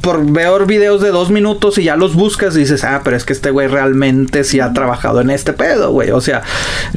Por 0.00 0.24
ver 0.30 0.66
videos 0.66 1.00
de 1.00 1.10
dos 1.10 1.30
minutos 1.30 1.78
y 1.78 1.84
ya 1.84 1.96
los 1.96 2.14
buscas 2.14 2.56
y 2.56 2.60
dices, 2.60 2.82
ah, 2.84 3.02
pero 3.04 3.16
es 3.16 3.24
que 3.24 3.32
este 3.32 3.50
güey 3.50 3.68
realmente 3.68 4.44
sí 4.44 4.60
ha 4.60 4.72
trabajado 4.72 5.20
en 5.20 5.30
este 5.30 5.52
pedo, 5.52 5.92
güey. 5.92 6.10
O 6.10 6.20
sea, 6.20 6.42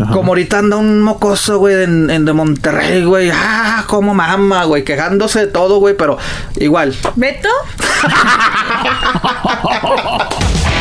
Ajá. 0.01 0.11
como 0.11 0.31
ahorita 0.31 0.57
anda 0.59 0.77
un 0.77 1.01
mocoso, 1.01 1.59
güey, 1.59 1.83
en, 1.83 2.09
en 2.09 2.25
de 2.25 2.33
Monterrey, 2.33 3.03
güey. 3.03 3.29
Ah, 3.31 3.83
como 3.87 4.15
mama, 4.15 4.63
güey. 4.65 4.83
Quejándose 4.83 5.41
de 5.41 5.47
todo, 5.47 5.79
güey, 5.79 5.95
pero 5.95 6.17
igual. 6.55 6.95
¿Beto? 7.15 7.47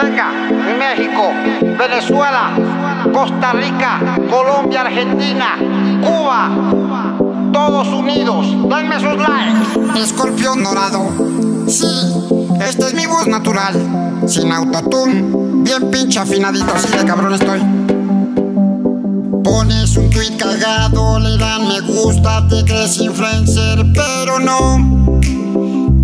Venga, 0.00 0.30
México, 0.78 1.32
Venezuela, 1.76 2.52
Costa 3.12 3.52
Rica, 3.52 3.98
Colombia, 4.30 4.82
Argentina, 4.82 5.56
Cuba, 6.00 6.50
todos 7.52 7.88
unidos, 7.88 8.46
denme 8.68 8.94
sus 9.00 9.16
likes. 9.16 10.00
Escorpión 10.00 10.62
dorado. 10.62 11.10
Sí, 11.66 11.88
esta 12.60 12.86
es 12.86 12.94
mi 12.94 13.06
voz 13.06 13.26
natural. 13.26 13.74
Sin 14.28 14.52
autotune, 14.52 15.24
bien 15.64 15.90
pinche 15.90 16.20
afinadito, 16.20 16.72
así 16.72 16.96
de 16.96 17.04
cabrón 17.04 17.34
estoy. 17.34 17.58
Pones 19.42 19.96
un 19.96 20.10
tweet 20.10 20.36
cagado, 20.36 21.18
le 21.18 21.36
dan 21.38 21.66
me 21.66 21.80
gusta, 21.80 22.46
te 22.46 22.64
crees 22.64 23.00
influencer, 23.00 23.84
pero 23.92 24.38
no. 24.38 25.20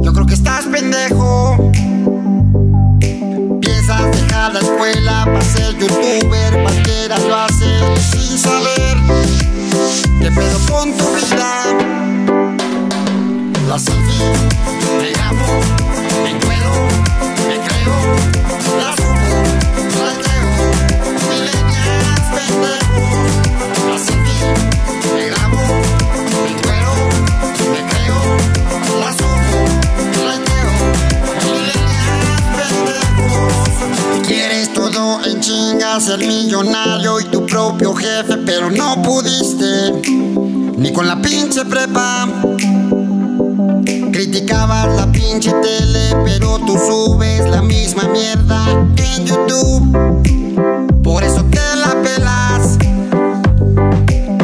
Yo 0.00 0.12
creo 0.12 0.26
que 0.26 0.34
estás 0.34 0.64
pendejo. 0.64 1.70
Piensas 4.10 4.22
dejar 4.26 4.52
la 4.52 4.60
escuela 4.60 5.24
para 5.24 5.40
ser 5.42 5.76
youtuber, 5.78 6.62
cualquiera 6.62 7.18
lo 7.18 7.36
hace 7.36 7.66
sin 8.00 8.38
saber 8.38 8.96
qué 10.20 10.30
pedo 10.30 10.58
con 10.70 10.96
tu 10.96 11.04
vida. 11.14 11.64
La 13.68 13.78
selfie, 13.78 14.32
me 15.00 15.10
grabo, 15.12 15.46
me 16.22 16.30
encuero, 16.30 16.70
me 17.48 17.56
creo, 17.66 17.94
ser 36.00 36.18
millonario 36.18 37.20
y 37.20 37.24
tu 37.24 37.46
propio 37.46 37.94
jefe, 37.94 38.36
pero 38.38 38.68
no 38.68 39.00
pudiste, 39.00 39.92
ni 40.76 40.92
con 40.92 41.06
la 41.06 41.22
pinche 41.22 41.64
prepa. 41.64 42.26
Criticabas 44.12 44.96
la 44.96 45.12
pinche 45.12 45.52
tele, 45.52 46.16
pero 46.24 46.58
tú 46.66 46.76
subes 46.76 47.48
la 47.48 47.62
misma 47.62 48.08
mierda 48.08 48.86
en 48.96 49.24
YouTube. 49.24 51.02
Por 51.02 51.22
eso 51.22 51.44
te 51.44 51.76
la 51.76 52.02
pelas. 52.02 52.76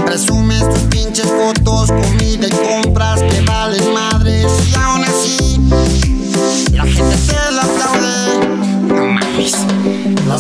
Presumes 0.07 0.69
tus 0.71 0.83
pinches 0.85 1.27
fotos, 1.27 1.91
comida 1.91 2.47
y 2.47 2.83
compras 2.83 3.23
que 3.23 3.41
valen 3.41 3.93
madres. 3.93 4.53
Y 4.71 4.75
aún 4.77 5.05
así, 5.05 5.61
la 6.73 6.85
gente 6.85 7.17
te 7.27 7.53
la 7.53 7.63
aplaude. 7.63 8.47
No 8.87 9.07
mames. 9.07 9.57
La 10.29 10.39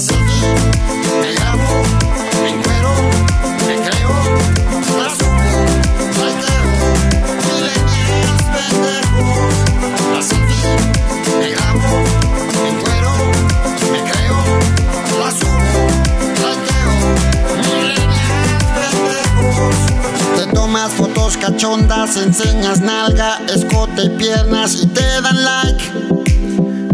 cachondas, 21.61 22.16
enseñas 22.16 22.81
nalga, 22.81 23.39
escote 23.55 24.05
y 24.05 24.09
piernas 24.16 24.82
y 24.82 24.87
te 24.87 25.03
dan 25.20 25.45
like. 25.45 25.85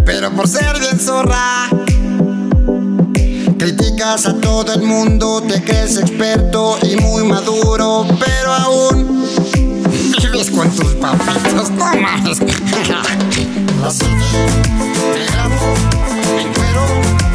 Pero 0.05 0.33
por 0.33 0.49
ser 0.49 0.81
bien 0.81 0.99
zorra, 0.99 1.69
criticas 3.59 4.27
a 4.27 4.35
todo 4.41 4.73
el 4.75 4.83
mundo, 4.83 5.41
te 5.47 5.63
crees 5.63 5.99
experto 5.99 6.79
y 6.83 6.97
muy 6.97 7.23
maduro, 7.23 8.09
pero 8.19 8.53
aún 8.53 9.25
vives 10.21 10.51
con 10.51 10.69
tus 10.75 10.95
papitos, 10.95 11.71
no. 11.71 11.85
La 13.83 13.91
seguí, 13.93 14.11
me 15.13 15.27
grabo, 15.27 15.75
me 16.35 16.43
encuero, 16.43 17.26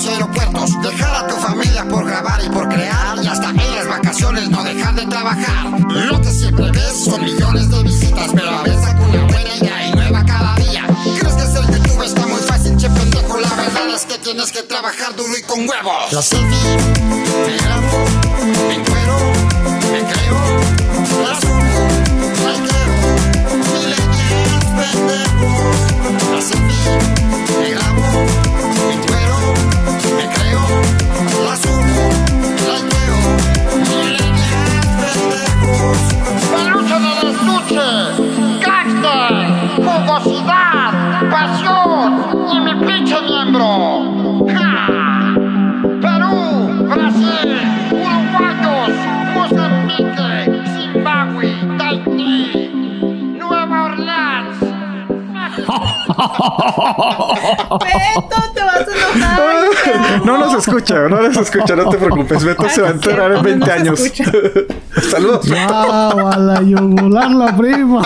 y 0.00 0.08
aeropuertos. 0.08 0.80
Dejar 0.82 1.24
a 1.24 1.26
tu 1.26 1.34
familia 1.36 1.84
por 1.84 2.06
grabar 2.06 2.42
y 2.42 2.48
por 2.48 2.66
crear 2.68 3.18
y 3.22 3.26
hasta 3.26 3.50
en 3.50 3.74
las 3.74 3.86
vacaciones 3.86 4.48
no 4.48 4.64
dejar 4.64 4.94
de 4.94 5.04
trabajar. 5.06 5.66
Lo 5.90 6.20
que 6.22 6.30
siempre 6.30 6.70
ves 6.70 7.04
son 7.04 7.22
millones 7.22 7.70
de 7.70 7.82
visitas, 7.82 8.30
pero 8.34 8.50
a 8.50 8.62
veces 8.62 8.82
saca 8.82 9.02
una 9.02 9.24
buena 9.24 9.54
idea 9.54 9.88
y 9.88 9.92
nueva 9.92 10.24
cada 10.24 10.54
día. 10.56 10.86
¿Crees 11.20 11.34
que 11.34 11.42
ser 11.42 11.70
youtuber 11.70 12.06
está 12.06 12.26
muy 12.26 12.40
fácil, 12.40 12.76
che 12.78 12.88
pendejo? 12.88 13.38
La 13.38 13.54
verdad 13.54 13.88
es 13.94 14.06
que 14.06 14.18
tienes 14.18 14.50
que 14.50 14.62
trabajar 14.62 15.14
duro 15.14 15.36
y 15.36 15.42
con 15.42 15.68
huevos. 15.68 16.12
La 16.12 16.22
selfie, 16.22 17.21
Beto, 57.80 58.42
te 58.54 58.60
vas 58.62 58.88
a 58.88 59.16
enojar. 59.16 60.24
No 60.24 60.38
nos 60.38 60.54
escucha, 60.66 60.94
no 61.08 61.22
nos 61.22 61.36
escucha, 61.36 61.76
no 61.76 61.88
te 61.88 61.96
preocupes. 62.02 62.44
Beto 62.44 62.68
se 62.68 62.82
va 62.82 62.88
a 62.88 62.92
enterar 62.92 63.32
en 63.32 63.42
20 63.42 63.58
No 63.58 63.66
nos 63.66 64.00
años. 64.00 64.12
Saludos. 65.10 65.48
¡Wow! 65.48 66.28
A 66.28 66.36
la 66.38 66.62
yugular 66.62 67.30
la 67.30 67.56
prima. 67.56 68.02